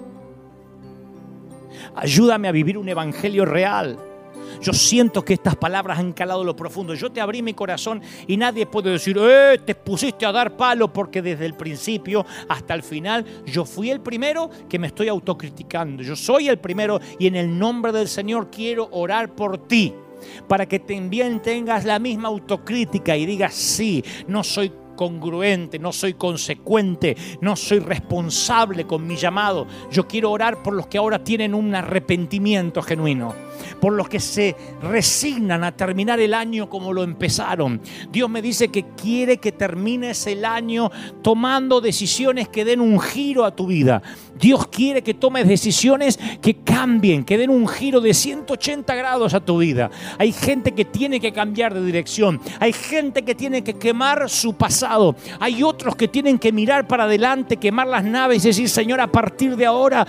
Ayúdame 1.96 2.48
a 2.48 2.52
vivir 2.52 2.78
un 2.78 2.90
evangelio 2.90 3.46
real 3.46 3.98
yo 4.62 4.74
siento 4.74 5.24
que 5.24 5.34
estas 5.34 5.56
palabras 5.56 6.00
han 6.00 6.14
calado 6.14 6.44
lo 6.44 6.56
profundo. 6.56 6.94
Yo 6.94 7.12
te 7.12 7.22
abrí 7.22 7.42
mi 7.42 7.54
corazón 7.54 8.02
y 8.28 8.38
nadie 8.38 8.66
puede 8.66 8.92
decir, 8.92 9.18
eh, 9.20 9.60
te 9.64 9.76
pusiste 9.76 10.26
a 10.26 10.32
dar 10.32 10.56
palo 10.56 10.92
porque 10.92 11.22
desde 11.22 11.46
el 11.46 11.54
principio 11.54 12.26
hasta 12.50 12.74
el 12.74 12.84
final 12.84 13.26
yo 13.46 13.66
fui 13.66 13.90
el 13.90 14.00
primero 14.00 14.50
que 14.70 14.80
me 14.80 14.88
estoy 14.88 15.08
autocriticando. 15.08 16.04
Yo 16.04 16.16
soy 16.16 16.48
el 16.48 16.58
primero 16.58 17.00
y 17.20 17.28
en 17.28 17.36
el 17.36 17.58
nombre 17.58 17.92
del 17.92 18.08
Señor 18.08 18.50
quiero 18.50 18.88
orar 18.92 19.34
por 19.34 19.68
ti 19.68 19.94
para 20.48 20.66
que 20.66 20.80
también 20.80 21.42
tengas 21.42 21.86
la 21.86 22.00
misma 22.00 22.30
autocrítica 22.30 23.16
y 23.16 23.26
digas, 23.26 23.54
sí, 23.54 24.04
no 24.28 24.44
soy 24.44 24.72
congruente, 24.96 25.80
no 25.80 25.92
soy 25.92 26.14
consecuente, 26.14 27.16
no 27.42 27.56
soy 27.56 27.80
responsable 27.80 28.86
con 28.86 29.06
mi 29.06 29.16
llamado. 29.16 29.68
Yo 29.92 30.08
quiero 30.08 30.32
orar 30.32 30.64
por 30.64 30.74
los 30.74 30.88
que 30.88 30.98
ahora 30.98 31.24
tienen 31.24 31.54
un 31.54 31.76
arrepentimiento 31.76 32.82
genuino 32.82 33.34
por 33.80 33.94
los 33.94 34.10
que 34.10 34.20
se 34.20 34.56
resignan 34.82 35.64
a 35.64 35.76
terminar 35.76 36.20
el 36.20 36.34
año 36.34 36.70
como 36.70 36.94
lo 36.94 37.04
empezaron. 37.04 37.82
Dios 38.12 38.30
me 38.30 38.42
dice 38.42 38.70
que 38.70 38.86
quiere 38.96 39.38
que 39.38 39.52
termines 39.52 40.28
el 40.28 40.46
año 40.46 40.92
tomando 41.22 41.82
decisiones 41.82 42.50
que 42.50 42.66
den 42.66 42.82
un 42.82 43.00
giro 43.00 43.46
a 43.46 43.56
tu 43.56 43.68
vida. 43.68 44.02
Dios 44.40 44.68
quiere 44.68 45.02
que 45.02 45.14
tomes 45.14 45.48
decisiones 45.48 46.20
que 46.42 46.56
cambien, 46.56 47.24
que 47.24 47.38
den 47.38 47.50
un 47.50 47.68
giro 47.68 48.02
de 48.02 48.14
180 48.14 48.94
grados 48.96 49.34
a 49.34 49.40
tu 49.40 49.60
vida. 49.60 49.90
Hay 50.18 50.32
gente 50.32 50.74
que 50.74 50.86
tiene 50.86 51.20
que 51.20 51.32
cambiar 51.32 51.74
de 51.74 51.86
dirección. 51.86 52.42
Hay 52.60 52.74
gente 52.74 53.24
que 53.24 53.36
tiene 53.36 53.64
que 53.64 53.76
quemar 53.76 54.30
su 54.30 54.56
pasado. 54.56 55.16
Hay 55.40 55.64
otros 55.64 55.96
que 55.96 56.08
tienen 56.08 56.38
que 56.38 56.52
mirar 56.52 56.88
para 56.88 57.06
adelante, 57.06 57.58
quemar 57.58 57.88
las 57.88 58.04
naves 58.04 58.44
y 58.44 58.50
decir, 58.50 58.70
Señor, 58.70 59.02
a 59.02 59.12
partir 59.12 59.56
de 59.56 59.66
ahora 59.66 60.06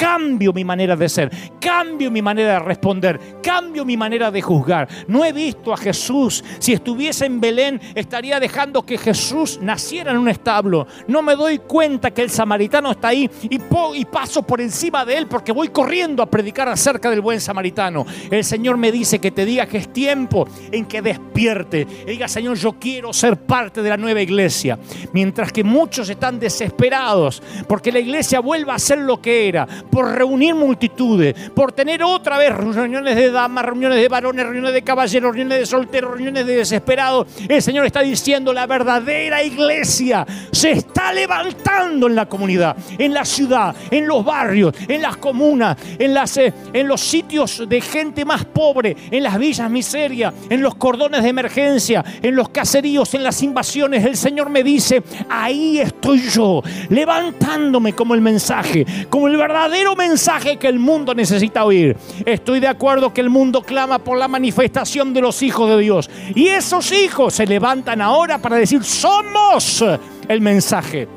cambio 0.00 0.54
mi 0.54 0.64
manera 0.64 0.96
de 0.96 1.10
ser, 1.10 1.30
cambio 1.60 2.10
mi 2.10 2.22
manera 2.22 2.54
de 2.54 2.58
responder, 2.60 3.20
cambio 3.42 3.84
mi 3.84 3.98
manera 3.98 4.30
de 4.30 4.40
juzgar. 4.40 4.88
No 5.08 5.26
he 5.26 5.30
visto 5.30 5.74
a 5.74 5.76
Jesús. 5.76 6.42
Si 6.58 6.72
estuviese 6.72 7.26
en 7.26 7.38
Belén, 7.38 7.78
estaría 7.94 8.40
dejando 8.40 8.86
que 8.86 8.96
Jesús 8.96 9.58
naciera 9.60 10.12
en 10.12 10.16
un 10.16 10.30
establo. 10.30 10.86
No 11.06 11.20
me 11.20 11.36
doy 11.36 11.58
cuenta 11.58 12.12
que 12.12 12.22
el 12.22 12.30
samaritano 12.30 12.92
está 12.92 13.08
ahí 13.08 13.30
y, 13.42 13.58
paso 14.06 14.42
por 14.42 14.62
encima 14.62 15.04
de 15.04 15.18
él 15.18 15.26
porque 15.26 15.52
voy 15.52 15.68
corriendo 15.68 16.22
a 16.22 16.30
predicar 16.30 16.66
acerca 16.68 17.10
del 17.10 17.20
buen 17.20 17.38
samaritano. 17.38 18.06
El 18.30 18.44
Señor 18.44 18.78
me 18.78 18.90
dice 18.90 19.18
que 19.18 19.30
te 19.30 19.44
diga 19.44 19.66
que 19.66 19.76
es 19.76 19.92
tiempo 19.92 20.48
en 20.72 20.86
que 20.86 21.02
despierte. 21.02 21.86
Y 22.06 22.12
diga, 22.12 22.26
Señor, 22.26 22.56
yo 22.56 22.72
quiero 22.72 23.12
ser 23.12 23.36
parte 23.36 23.82
de 23.82 23.90
la 23.90 23.98
nueva 23.98 24.22
iglesia. 24.22 24.78
Mientras 25.12 25.52
que 25.52 25.62
muchos 25.62 26.08
están 26.08 26.40
desesperados 26.40 27.42
porque 27.68 27.92
la 27.92 27.98
iglesia 27.98 28.40
vuelva 28.40 28.74
a 28.74 28.78
ser 28.78 29.00
lo 29.00 29.20
que 29.20 29.46
era 29.46 29.68
por 29.90 30.10
reunir 30.10 30.54
multitudes, 30.54 31.34
por 31.54 31.72
tener 31.72 32.02
otra 32.02 32.38
vez 32.38 32.54
reuniones 32.56 33.16
de 33.16 33.30
damas, 33.30 33.64
reuniones 33.64 34.00
de 34.00 34.08
varones, 34.08 34.44
reuniones 34.44 34.72
de 34.72 34.82
caballeros, 34.82 35.34
reuniones 35.34 35.58
de 35.60 35.66
solteros, 35.66 36.12
reuniones 36.12 36.46
de 36.46 36.56
desesperados. 36.56 37.26
El 37.48 37.62
Señor 37.62 37.86
está 37.86 38.00
diciendo 38.00 38.52
la 38.52 38.66
verdadera 38.66 39.42
iglesia 39.42 40.26
se 40.52 40.72
está 40.72 41.12
levantando 41.12 42.06
en 42.06 42.14
la 42.14 42.26
comunidad, 42.26 42.76
en 42.98 43.14
la 43.14 43.24
ciudad, 43.24 43.74
en 43.90 44.06
los 44.06 44.24
barrios, 44.24 44.74
en 44.88 45.02
las 45.02 45.16
comunas, 45.16 45.76
en, 45.98 46.14
las, 46.14 46.36
eh, 46.36 46.52
en 46.72 46.88
los 46.88 47.00
sitios 47.00 47.68
de 47.68 47.80
gente 47.80 48.24
más 48.24 48.44
pobre, 48.44 48.96
en 49.10 49.22
las 49.22 49.38
villas 49.38 49.70
miseria, 49.70 50.32
en 50.48 50.62
los 50.62 50.74
cordones 50.74 51.22
de 51.22 51.28
emergencia, 51.28 52.04
en 52.22 52.34
los 52.34 52.50
caseríos, 52.50 53.14
en 53.14 53.22
las 53.22 53.42
invasiones. 53.42 54.04
El 54.04 54.16
Señor 54.16 54.50
me 54.50 54.62
dice, 54.62 55.02
ahí 55.28 55.78
estoy 55.78 56.20
yo, 56.28 56.62
levantándome 56.88 57.94
como 57.94 58.14
el 58.14 58.20
mensaje, 58.20 58.86
como 59.08 59.28
el 59.28 59.36
verdadero 59.36 59.79
mensaje 59.96 60.56
que 60.56 60.68
el 60.68 60.78
mundo 60.78 61.14
necesita 61.14 61.64
oír. 61.64 61.96
Estoy 62.24 62.60
de 62.60 62.68
acuerdo 62.68 63.12
que 63.12 63.20
el 63.20 63.30
mundo 63.30 63.62
clama 63.62 63.98
por 63.98 64.18
la 64.18 64.28
manifestación 64.28 65.12
de 65.12 65.20
los 65.20 65.42
hijos 65.42 65.68
de 65.70 65.78
Dios. 65.78 66.10
Y 66.34 66.48
esos 66.48 66.92
hijos 66.92 67.34
se 67.34 67.46
levantan 67.46 68.00
ahora 68.00 68.38
para 68.38 68.56
decir, 68.56 68.82
somos 68.84 69.84
el 70.28 70.40
mensaje. 70.40 71.08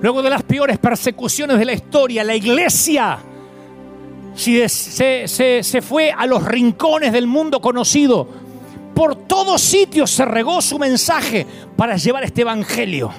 luego 0.00 0.22
de 0.22 0.30
las 0.30 0.42
peores 0.42 0.78
persecuciones 0.78 1.58
de 1.58 1.64
la 1.64 1.74
historia, 1.74 2.24
la 2.24 2.34
iglesia 2.34 3.18
se, 4.34 5.62
se, 5.62 5.82
fue 5.82 6.10
a 6.10 6.26
los 6.26 6.44
rincones 6.44 7.12
del 7.12 7.26
mundo 7.26 7.60
conocido. 7.60 8.26
Por 8.94 9.14
todos 9.14 9.60
sitios 9.60 10.10
se 10.10 10.24
regó 10.24 10.60
su 10.60 10.78
mensaje 10.78 11.46
para 11.76 11.96
llevar 11.96 12.24
este 12.24 12.42
evangelio. 12.42 13.10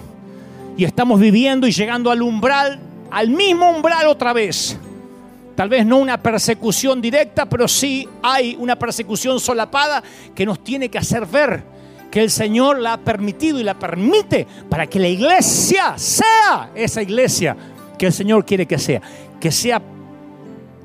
Y 0.77 0.85
estamos 0.85 1.19
viviendo 1.19 1.67
y 1.67 1.71
llegando 1.71 2.11
al 2.11 2.21
umbral, 2.21 2.79
al 3.11 3.29
mismo 3.29 3.69
umbral 3.69 4.07
otra 4.07 4.33
vez. 4.33 4.77
Tal 5.55 5.69
vez 5.69 5.85
no 5.85 5.97
una 5.97 6.17
persecución 6.17 7.01
directa, 7.01 7.45
pero 7.45 7.67
sí 7.67 8.07
hay 8.23 8.55
una 8.57 8.77
persecución 8.77 9.39
solapada 9.39 10.01
que 10.33 10.45
nos 10.45 10.63
tiene 10.63 10.89
que 10.89 10.97
hacer 10.97 11.25
ver 11.25 11.63
que 12.09 12.21
el 12.21 12.31
Señor 12.31 12.79
la 12.79 12.93
ha 12.93 12.97
permitido 12.97 13.59
y 13.59 13.63
la 13.63 13.77
permite 13.77 14.47
para 14.69 14.87
que 14.87 14.99
la 14.99 15.07
iglesia 15.07 15.97
sea 15.97 16.71
esa 16.73 17.01
iglesia 17.01 17.55
que 17.97 18.07
el 18.07 18.13
Señor 18.13 18.45
quiere 18.45 18.65
que 18.65 18.79
sea. 18.79 19.01
Que 19.39 19.51
sea 19.51 19.81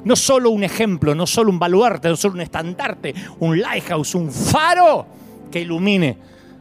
no 0.05 0.15
solo 0.15 0.51
un 0.51 0.63
ejemplo, 0.63 1.15
no 1.15 1.27
solo 1.27 1.51
un 1.51 1.59
baluarte, 1.59 2.09
no 2.09 2.17
solo 2.17 2.35
un 2.35 2.41
estandarte, 2.43 3.15
un 3.41 3.61
lighthouse, 3.61 4.15
un 4.15 4.31
faro 4.31 5.07
que 5.51 5.61
ilumine 5.61 6.17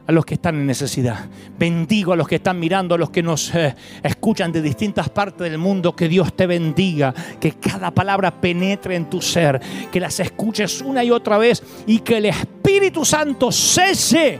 a 0.06 0.12
los 0.12 0.24
que 0.24 0.34
están 0.34 0.54
en 0.54 0.66
necesidad. 0.66 1.26
Bendigo 1.58 2.12
a 2.12 2.16
los 2.16 2.28
que 2.28 2.36
están 2.36 2.60
mirando, 2.60 2.94
a 2.94 2.98
los 2.98 3.10
que 3.10 3.22
nos 3.22 3.52
eh, 3.54 3.74
escuchan 4.02 4.52
de 4.52 4.62
distintas 4.62 5.08
partes 5.08 5.50
del 5.50 5.58
mundo. 5.58 5.96
Que 5.96 6.08
Dios 6.08 6.34
te 6.34 6.46
bendiga, 6.46 7.12
que 7.40 7.52
cada 7.52 7.90
palabra 7.90 8.30
penetre 8.30 8.94
en 8.94 9.10
tu 9.10 9.20
ser, 9.20 9.60
que 9.90 10.00
las 10.00 10.20
escuches 10.20 10.80
una 10.80 11.02
y 11.02 11.10
otra 11.10 11.38
vez 11.38 11.62
y 11.86 11.98
que 12.00 12.18
el 12.18 12.26
Espíritu 12.26 13.04
Santo 13.04 13.50
cese 13.50 14.38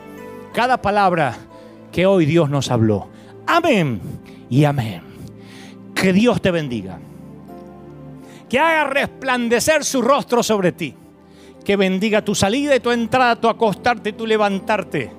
cada 0.52 0.80
palabra 0.80 1.36
que 1.90 2.06
hoy 2.06 2.26
Dios 2.26 2.48
nos 2.48 2.70
habló. 2.70 3.08
Amén 3.46 4.00
y 4.48 4.64
amén. 4.64 5.02
Que 5.94 6.12
Dios 6.12 6.40
te 6.40 6.50
bendiga. 6.52 6.98
Que 8.48 8.60
haga 8.60 8.84
resplandecer 8.84 9.84
su 9.84 10.00
rostro 10.00 10.42
sobre 10.44 10.70
ti. 10.70 10.94
Que 11.64 11.74
bendiga 11.74 12.22
tu 12.22 12.36
salida 12.36 12.76
y 12.76 12.80
tu 12.80 12.92
entrada, 12.92 13.34
tu 13.34 13.48
acostarte 13.48 14.10
y 14.10 14.12
tu 14.12 14.24
levantarte 14.24 15.15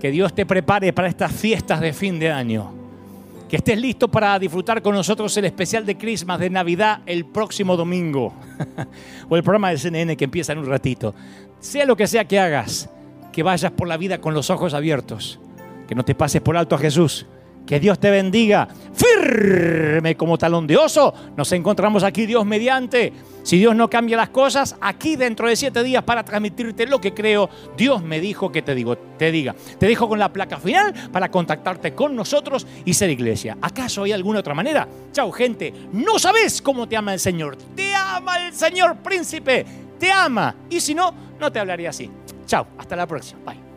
que 0.00 0.10
Dios 0.10 0.34
te 0.34 0.46
prepare 0.46 0.92
para 0.92 1.08
estas 1.08 1.30
fiestas 1.30 1.80
de 1.80 1.92
fin 1.92 2.18
de 2.18 2.32
año. 2.32 2.72
Que 3.48 3.56
estés 3.56 3.78
listo 3.78 4.08
para 4.08 4.38
disfrutar 4.38 4.80
con 4.80 4.94
nosotros 4.94 5.36
el 5.36 5.44
especial 5.44 5.84
de 5.84 5.98
Christmas, 5.98 6.40
de 6.40 6.50
Navidad, 6.50 7.00
el 7.06 7.26
próximo 7.26 7.76
domingo. 7.76 8.32
o 9.28 9.36
el 9.36 9.42
programa 9.42 9.70
de 9.70 9.78
CNN 9.78 10.16
que 10.16 10.24
empieza 10.24 10.52
en 10.52 10.60
un 10.60 10.66
ratito. 10.66 11.14
Sea 11.58 11.84
lo 11.84 11.96
que 11.96 12.06
sea 12.06 12.26
que 12.26 12.38
hagas, 12.38 12.88
que 13.32 13.42
vayas 13.42 13.72
por 13.72 13.86
la 13.86 13.96
vida 13.96 14.20
con 14.20 14.34
los 14.34 14.50
ojos 14.50 14.72
abiertos. 14.72 15.38
Que 15.86 15.94
no 15.94 16.04
te 16.04 16.14
pases 16.14 16.40
por 16.40 16.56
alto 16.56 16.74
a 16.74 16.78
Jesús 16.78 17.26
que 17.70 17.78
Dios 17.78 18.00
te 18.00 18.10
bendiga. 18.10 18.66
Firme 18.92 20.16
como 20.16 20.36
talón 20.36 20.66
de 20.66 20.76
oso. 20.76 21.14
Nos 21.36 21.52
encontramos 21.52 22.02
aquí, 22.02 22.26
Dios 22.26 22.44
mediante. 22.44 23.12
Si 23.42 23.58
Dios 23.58 23.74
no 23.74 23.88
cambia 23.88 24.16
las 24.16 24.28
cosas, 24.30 24.76
aquí 24.80 25.16
dentro 25.16 25.48
de 25.48 25.56
siete 25.56 25.82
días 25.82 26.04
para 26.04 26.24
transmitirte 26.24 26.86
lo 26.86 27.00
que 27.00 27.14
creo, 27.14 27.48
Dios 27.76 28.02
me 28.02 28.20
dijo 28.20 28.52
que 28.52 28.62
te 28.62 28.74
digo, 28.74 28.96
te 28.96 29.30
diga. 29.32 29.54
Te 29.78 29.86
dejo 29.86 30.08
con 30.08 30.18
la 30.18 30.32
placa 30.32 30.58
final 30.58 30.92
para 31.12 31.30
contactarte 31.30 31.94
con 31.94 32.14
nosotros 32.14 32.66
y 32.84 32.94
ser 32.94 33.10
iglesia. 33.10 33.56
¿Acaso 33.60 34.02
hay 34.02 34.12
alguna 34.12 34.40
otra 34.40 34.54
manera? 34.54 34.88
Chao, 35.12 35.32
gente. 35.32 35.72
No 35.92 36.18
sabes 36.18 36.60
cómo 36.62 36.88
te 36.88 36.96
ama 36.96 37.14
el 37.14 37.20
Señor. 37.20 37.56
Te 37.74 37.94
ama 37.94 38.46
el 38.46 38.52
Señor 38.52 38.96
príncipe. 38.98 39.64
Te 39.98 40.10
ama. 40.10 40.54
Y 40.68 40.80
si 40.80 40.94
no, 40.94 41.14
no 41.38 41.50
te 41.50 41.58
hablaría 41.58 41.90
así. 41.90 42.10
Chao. 42.46 42.66
Hasta 42.78 42.96
la 42.96 43.06
próxima. 43.06 43.40
Bye. 43.44 43.69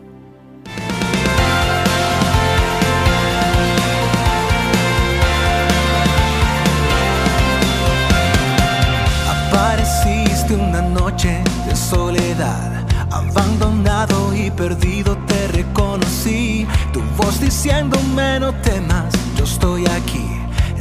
Apareciste 9.54 10.56
una 10.56 10.82
noche 10.82 11.44
de 11.68 11.76
soledad, 11.76 12.88
abandonado 13.12 14.34
y 14.34 14.50
perdido 14.50 15.16
te 15.28 15.48
reconocí. 15.50 16.66
Tu 16.92 17.00
voz 17.16 17.40
diciéndome 17.40 18.40
no 18.40 18.52
temas, 18.62 19.14
yo 19.38 19.44
estoy 19.44 19.86
aquí. 19.86 20.26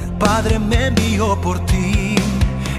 El 0.03 0.13
Padre 0.15 0.59
me 0.59 0.87
envió 0.87 1.39
por 1.43 1.61
ti 1.67 2.15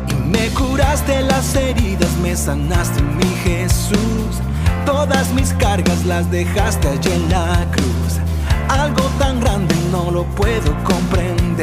y 0.10 0.14
me 0.16 0.50
curaste 0.50 1.22
las 1.22 1.56
heridas, 1.56 2.10
me 2.24 2.36
sanaste 2.36 3.00
mi 3.04 3.30
Jesús. 3.44 4.42
Todas 4.88 5.32
mis 5.34 5.54
cargas 5.54 6.06
las 6.06 6.30
dejaste 6.32 6.88
allí 6.88 7.12
en 7.12 7.30
la 7.30 7.68
cruz. 7.72 8.18
Algo 8.68 9.04
tan 9.20 9.40
grande 9.40 9.76
no 9.92 10.10
lo 10.10 10.24
puedo 10.24 10.74
comprender. 10.84 11.63